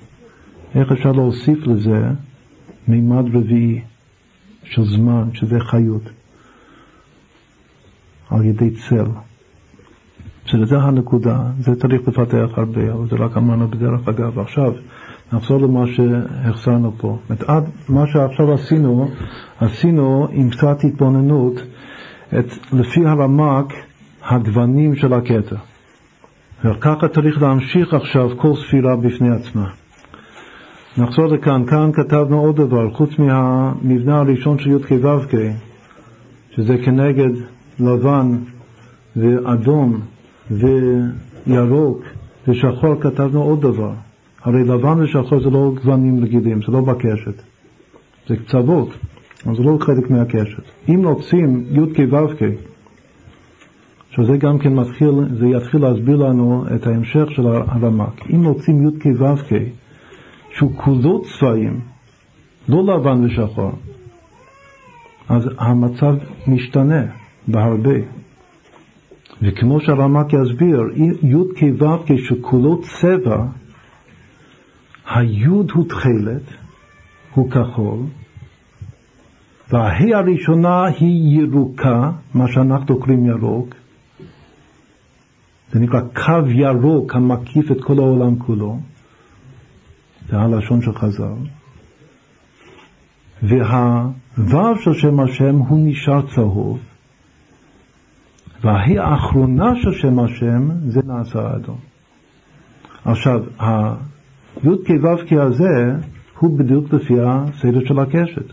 איך 0.77 0.93
אפשר 0.93 1.13
להוסיף 1.13 1.67
לזה 1.67 2.09
מימד 2.89 3.37
רביעי 3.37 3.81
של 4.65 4.85
זמן, 4.85 5.29
שזה 5.33 5.61
חיות, 5.61 6.03
על 8.31 8.45
ידי 8.45 8.71
צל. 8.71 9.07
שזה 10.47 10.79
הנקודה, 10.79 11.39
זה 11.59 11.81
צריך 11.81 12.09
לפתח 12.09 12.49
הרבה, 12.57 12.93
אבל 12.93 13.09
זה 13.11 13.17
רק 13.17 13.37
אמרנו 13.37 13.69
בדרך 13.69 14.09
אגב. 14.09 14.39
עכשיו, 14.39 14.73
נחזור 15.33 15.61
למה 15.61 15.85
שהחסרנו 15.87 16.93
פה. 16.99 17.19
עד 17.47 17.65
מה 17.89 18.07
שעכשיו 18.07 18.53
עשינו, 18.55 19.11
עשינו 19.61 20.29
עם 20.31 20.51
קצת 20.51 20.85
התבוננות 20.85 21.55
את, 22.39 22.47
לפי 22.73 23.07
הרמק 23.07 23.73
הגוונים 24.23 24.97
של 24.97 25.13
הקטע. 25.13 25.57
וככה 26.65 27.09
צריך 27.09 27.43
להמשיך 27.43 27.95
עכשיו 27.95 28.29
כל 28.37 28.53
ספירה 28.57 28.97
בפני 28.97 29.31
עצמה. 29.31 29.71
נחזור 30.99 31.27
לכאן, 31.27 31.67
כאן 31.67 31.91
כתבנו 31.93 32.41
עוד 32.41 32.57
דבר, 32.57 32.91
חוץ 32.91 33.19
מהמבנה 33.19 34.19
הראשון 34.19 34.59
של 34.59 34.71
י"ק 34.71 34.91
ו"ק, 34.93 35.35
שזה 36.51 36.79
כנגד 36.85 37.31
לבן 37.81 38.37
ואדום 39.17 40.01
וירוק 40.51 42.03
ושחור, 42.49 43.01
כתבנו 43.01 43.43
עוד 43.43 43.61
דבר. 43.61 43.93
הרי 44.43 44.65
לבן 44.65 45.01
ושחור 45.03 45.41
זה 45.41 45.51
לא 45.51 45.73
גוונים 45.75 46.25
רגילים, 46.25 46.61
זה 46.67 46.73
לא 46.73 46.81
בקשת, 46.81 47.43
זה 48.29 48.37
קצוות, 48.37 48.89
אבל 49.47 49.57
זה 49.57 49.63
לא 49.63 49.79
חלק 49.81 50.11
מהקשת. 50.11 50.63
אם 50.89 51.07
רוצים 51.07 51.65
י"ק 51.71 51.99
ו"ק, 52.11 52.43
שזה 54.11 54.37
גם 54.37 54.59
כן 54.59 54.75
מתחיל, 54.75 55.15
זה 55.39 55.47
יתחיל 55.47 55.81
להסביר 55.83 56.17
לנו 56.17 56.65
את 56.75 56.87
ההמשך 56.87 57.31
של 57.31 57.47
הרמק. 57.47 58.31
אם 58.31 58.45
רוצים 58.45 58.89
י"ק 58.89 59.07
ו"ק, 59.19 59.53
שהוא 60.57 60.73
כולו 60.77 61.23
צבעים, 61.23 61.81
לא 62.69 62.85
לבן 62.85 63.25
ושחור, 63.25 63.73
אז 65.29 65.49
המצב 65.59 66.15
משתנה 66.47 67.03
בהרבה. 67.49 67.99
וכמו 69.43 69.81
שהרמק 69.81 70.33
יסביר, 70.33 70.81
י' 71.23 71.79
כו' 71.79 72.05
כשכולו 72.07 72.81
צבע, 72.83 73.45
היוד 75.15 75.71
הוא 75.71 75.89
תכלת, 75.89 76.43
הוא 77.35 77.51
כחול, 77.51 77.99
והה' 79.71 80.17
הראשונה 80.17 80.85
היא 80.87 81.41
ירוקה, 81.41 82.11
מה 82.35 82.45
שאנחנו 82.49 83.01
קוראים 83.01 83.27
ירוק, 83.27 83.75
זה 85.73 85.81
נקרא 85.81 86.01
קו 86.01 86.51
ירוק 86.51 87.15
המקיף 87.15 87.71
את 87.71 87.85
כל 87.85 87.99
העולם 87.99 88.39
כולו, 88.39 88.79
זה 90.29 90.37
הלשון 90.37 90.83
של 90.83 90.95
חז"ל, 90.95 91.35
והוו 93.43 94.79
של 94.79 94.95
שם 94.95 95.21
השם 95.21 95.57
הוא 95.57 95.89
נשאר 95.89 96.35
צהוב, 96.35 96.79
וההיא 98.61 99.01
האחרונה 99.01 99.73
של 99.83 99.93
שם 99.93 100.19
השם 100.19 100.71
זה 100.89 101.01
נעשה 101.07 101.57
אדום. 101.57 101.79
עכשיו, 103.05 103.45
הי"ק 103.59 104.91
ו"ק 105.03 105.33
הזה 105.33 105.97
הוא 106.39 106.59
בדיוק 106.59 106.93
לפי 106.93 107.15
הסדר 107.21 107.87
של 107.89 107.99
הקשת. 107.99 108.53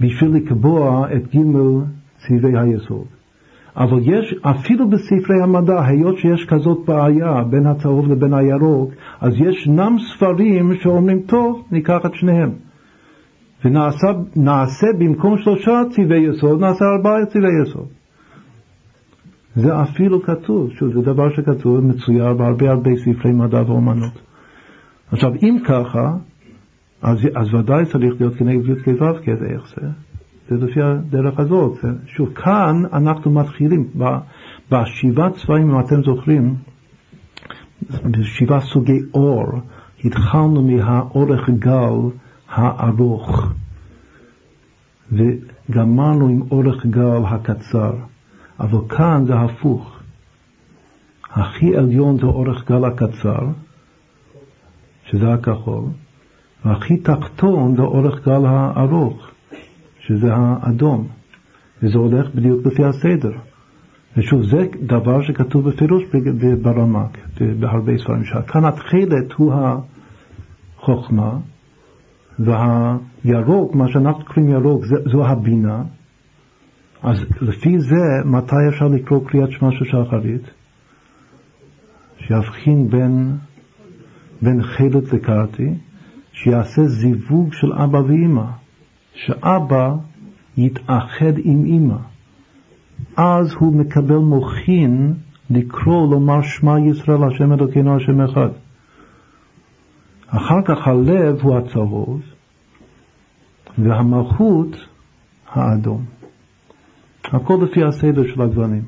בשביל 0.00 0.30
לקבוע 0.34 1.08
את 1.16 1.36
ג' 1.36 1.40
צבעי 2.18 2.58
היסוד. 2.58 3.13
אבל 3.76 3.98
יש, 4.02 4.34
אפילו 4.42 4.88
בספרי 4.88 5.42
המדע, 5.42 5.84
היות 5.84 6.18
שיש 6.18 6.46
כזאת 6.48 6.78
בעיה 6.86 7.42
בין 7.50 7.66
הצהוב 7.66 8.08
לבין 8.08 8.34
הירוק, 8.34 8.90
אז 9.20 9.32
ישנם 9.36 9.96
ספרים 9.98 10.74
שאומרים, 10.74 11.20
טוב, 11.20 11.62
ניקח 11.70 11.98
את 12.06 12.14
שניהם. 12.14 12.50
ונעשה 13.64 14.86
במקום 14.98 15.38
שלושה 15.38 15.82
צבעי 15.90 16.20
יסוד, 16.20 16.60
נעשה 16.60 16.84
ארבעה 16.84 17.26
צבעי 17.26 17.62
יסוד. 17.62 17.86
זה 19.56 19.82
אפילו 19.82 20.22
כתוב, 20.22 20.70
שוב, 20.70 20.92
זה 20.92 21.00
דבר 21.00 21.30
שכתוב, 21.36 21.80
מצויר 21.80 22.32
בהרבה 22.32 22.70
הרבה 22.70 22.90
ספרי 22.96 23.32
מדע 23.32 23.62
ואומנות. 23.66 24.22
עכשיו, 25.12 25.30
אם 25.42 25.58
ככה, 25.64 26.16
אז, 27.02 27.18
אז 27.34 27.54
ודאי 27.54 27.84
צריך 27.84 28.14
להיות 28.20 28.34
כנגד 28.34 28.68
י"ק 28.68 28.88
ו"ק, 28.88 29.28
איך 29.28 29.74
זה? 29.76 29.86
זה 30.48 30.56
לפי 30.56 30.82
הדרך 30.82 31.38
הזאת. 31.38 31.78
שוב, 32.06 32.34
כאן 32.34 32.82
אנחנו 32.92 33.30
מתחילים, 33.30 33.88
בשבעה 34.70 35.30
צבעים, 35.30 35.70
אם 35.70 35.80
אתם 35.80 36.02
זוכרים, 36.02 36.54
בשבעה 38.04 38.60
סוגי 38.60 39.00
אור, 39.14 39.44
התחלנו 40.04 40.62
מהאורך 40.62 41.50
גל 41.50 42.10
הארוך, 42.48 43.52
וגמרנו 45.12 46.28
עם 46.28 46.42
אורך 46.50 46.86
גל 46.86 47.24
הקצר, 47.26 47.92
אבל 48.60 48.78
כאן 48.88 49.24
זה 49.26 49.34
הפוך. 49.34 49.90
הכי 51.30 51.76
עליון 51.76 52.18
זה 52.18 52.26
אורך 52.26 52.70
גל 52.70 52.84
הקצר, 52.84 53.46
שזה 55.04 55.32
הכחול, 55.32 55.84
והכי 56.64 56.96
תחתון 56.96 57.76
זה 57.76 57.82
אורך 57.82 58.28
גל 58.28 58.46
הארוך, 58.46 59.33
שזה 60.06 60.34
האדום, 60.34 61.06
וזה 61.82 61.98
הולך 61.98 62.34
בדיוק 62.34 62.66
לפי 62.66 62.84
הסדר. 62.84 63.32
ושוב, 64.16 64.42
זה 64.42 64.66
דבר 64.86 65.22
שכתוב 65.22 65.68
בפירוש 65.68 66.02
ברמק, 66.62 67.18
בהרבה 67.60 67.98
ספרים, 67.98 68.24
שכאן 68.24 68.64
התכלת 68.64 69.32
הוא 69.36 69.54
החוכמה, 70.78 71.38
והירוק, 72.38 73.74
מה 73.74 73.88
שאנחנו 73.88 74.24
קוראים 74.24 74.52
ירוק, 74.52 74.84
זו 74.86 75.26
הבינה. 75.26 75.82
אז 77.02 77.16
לפי 77.40 77.78
זה, 77.78 78.02
מתי 78.24 78.56
אפשר 78.68 78.88
לקרוא 78.88 79.28
קריאת 79.28 79.50
שמע 79.50 79.68
של 79.70 79.84
שחרית? 79.84 80.50
שיבחין 82.18 82.88
בין, 82.88 83.36
בין 84.42 84.62
חלת 84.62 85.12
לקרתי, 85.12 85.74
שיעשה 86.32 86.86
זיווג 86.86 87.52
של 87.52 87.72
אבא 87.72 87.98
ואימא, 87.98 88.44
שאבא 89.14 89.94
יתאחד 90.56 91.38
עם 91.44 91.64
אימא. 91.64 91.96
אז 93.16 93.54
הוא 93.58 93.74
מקבל 93.76 94.16
מוחין 94.16 95.14
לקרוא, 95.50 96.10
לומר 96.10 96.42
שמע 96.42 96.78
ישראל, 96.80 97.24
השם 97.24 97.52
אלוקינו, 97.52 97.96
השם 97.96 98.20
אחד. 98.20 98.48
אחר 100.26 100.62
כך 100.64 100.88
הלב 100.88 101.40
הוא 101.42 101.56
הצהוב, 101.56 102.20
והמלכות 103.78 104.76
האדום. 105.52 106.04
הכל 107.24 107.58
לפי 107.62 107.84
הסדר 107.84 108.22
של 108.34 108.42
הגוונים. 108.42 108.82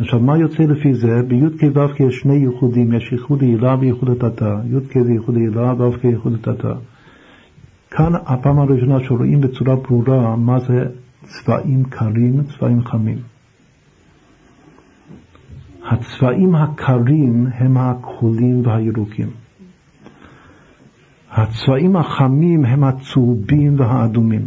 עכשיו, 0.00 0.20
מה 0.20 0.38
יוצא 0.38 0.62
לפי 0.62 0.94
זה? 0.94 1.22
בי"ק 1.28 1.62
ו"ק 1.74 2.00
יש 2.00 2.20
שני 2.22 2.34
ייחודים, 2.34 2.92
יש 2.92 3.12
ייחוד 3.12 3.42
עילה 3.42 3.76
וייחוד 3.80 4.10
התתה. 4.10 4.60
י"ק 4.70 4.98
זה 4.98 5.12
ייחוד 5.12 5.36
עילה 5.36 5.72
ו"ק 5.72 6.04
ייחוד 6.04 6.34
התתה. 6.34 6.72
כאן 7.96 8.12
הפעם 8.26 8.58
הראשונה 8.58 9.04
שרואים 9.04 9.40
בצורה 9.40 9.76
ברורה 9.76 10.36
מה 10.36 10.58
זה 10.58 10.84
צבעים 11.24 11.84
קרים, 11.84 12.42
צבעים 12.42 12.84
חמים. 12.84 13.18
הצבעים 15.84 16.54
הקרים 16.54 17.46
הם 17.54 17.76
הכחולים 17.76 18.66
והירוקים. 18.66 19.30
הצבעים 21.30 21.96
החמים 21.96 22.64
הם 22.64 22.84
הצהובים 22.84 23.80
והאדומים. 23.80 24.46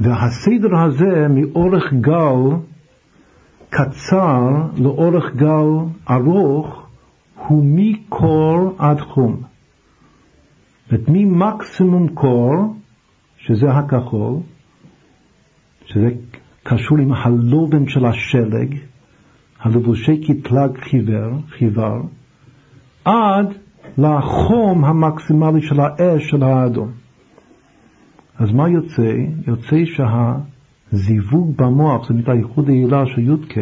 והסדר 0.00 0.76
הזה 0.76 1.26
מאורך 1.28 1.92
גל 2.00 2.56
קצר 3.70 4.48
לאורך 4.76 5.34
גל 5.36 5.68
ארוך 6.10 6.86
הוא 7.46 7.64
מקור 7.66 8.74
עד 8.78 9.00
חום. 9.00 9.49
זאת 10.90 11.08
ממקסימום 11.08 12.08
קור, 12.08 12.74
שזה 13.38 13.70
הכחול, 13.70 14.36
שזה 15.84 16.08
קשור 16.62 16.98
עם 16.98 17.12
הלובן 17.12 17.88
של 17.88 18.06
השלג, 18.06 18.76
הלבושי 19.60 20.20
קטלג 20.20 20.78
חיוור, 20.78 21.38
חיוור, 21.48 22.08
עד 23.04 23.46
לחום 23.98 24.84
המקסימלי 24.84 25.62
של 25.62 25.80
האש 25.80 26.30
של 26.30 26.42
האדום. 26.42 26.90
אז 28.38 28.52
מה 28.52 28.68
יוצא? 28.68 29.12
יוצא 29.46 29.76
שהזיווג 29.84 31.56
במוח, 31.56 32.02
זאת 32.02 32.10
אומרת 32.10 32.28
הייחוד 32.28 32.68
העילה 32.68 33.06
של 33.06 33.20
י"ק, 33.20 33.54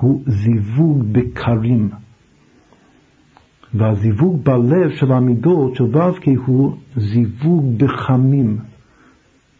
הוא 0.00 0.22
זיווג 0.26 1.02
בקרים. 1.12 1.90
והזיווג 3.74 4.44
בלב 4.44 4.90
של 4.90 5.12
המידות 5.12 5.74
של 5.74 5.84
ו"ק 5.84 6.28
הוא 6.46 6.76
זיווג 6.96 7.78
בחמים. 7.78 8.58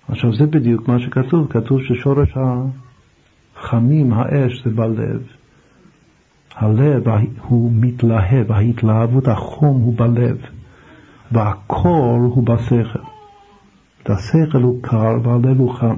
עכשיו 0.08 0.34
זה 0.34 0.46
בדיוק 0.46 0.88
מה 0.88 0.98
שכתוב, 0.98 1.46
כתוב 1.50 1.82
ששורש 1.82 2.34
החמים, 2.36 4.12
האש, 4.12 4.64
זה 4.64 4.70
בלב. 4.70 5.22
הלב 6.54 7.02
הוא 7.40 7.70
מתלהב, 7.74 8.52
ההתלהבות, 8.52 9.28
החום 9.28 9.80
הוא 9.80 9.94
בלב, 9.96 10.36
והקור 11.32 12.30
הוא 12.34 12.46
בשכל. 12.46 12.98
השכל 14.06 14.62
הוא 14.62 14.82
קר 14.82 15.16
והלב 15.22 15.58
הוא 15.58 15.74
חם. 15.74 15.96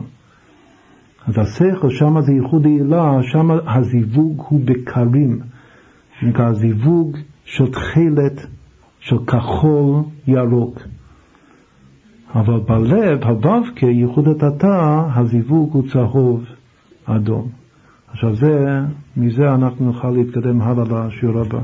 אז 1.26 1.38
השכל, 1.38 1.90
שם 1.90 2.20
זה 2.20 2.32
ייחוד 2.32 2.66
העילה, 2.66 3.22
שם 3.22 3.50
הזיווג 3.66 4.42
הוא 4.48 4.60
בקרים. 4.64 5.40
נקרא 6.22 6.52
זיווג 6.52 7.16
של 7.46 7.72
תכלת 7.72 8.46
של 9.00 9.16
כחול 9.26 10.02
ירוק. 10.26 10.78
אבל 12.34 12.60
בלב, 12.60 13.24
הו"ק, 13.24 13.82
ייחוד 13.82 14.28
התתה, 14.28 15.08
הזיווג 15.14 15.72
הוא 15.72 15.88
צהוב 15.92 16.44
אדום. 17.04 17.48
עכשיו 18.08 18.34
זה, 18.34 18.80
מזה 19.16 19.54
אנחנו 19.54 19.86
נוכל 19.86 20.10
להתקדם 20.10 20.62
הלאה 20.62 21.06
לשיעור 21.06 21.40
הבא. 21.40 21.60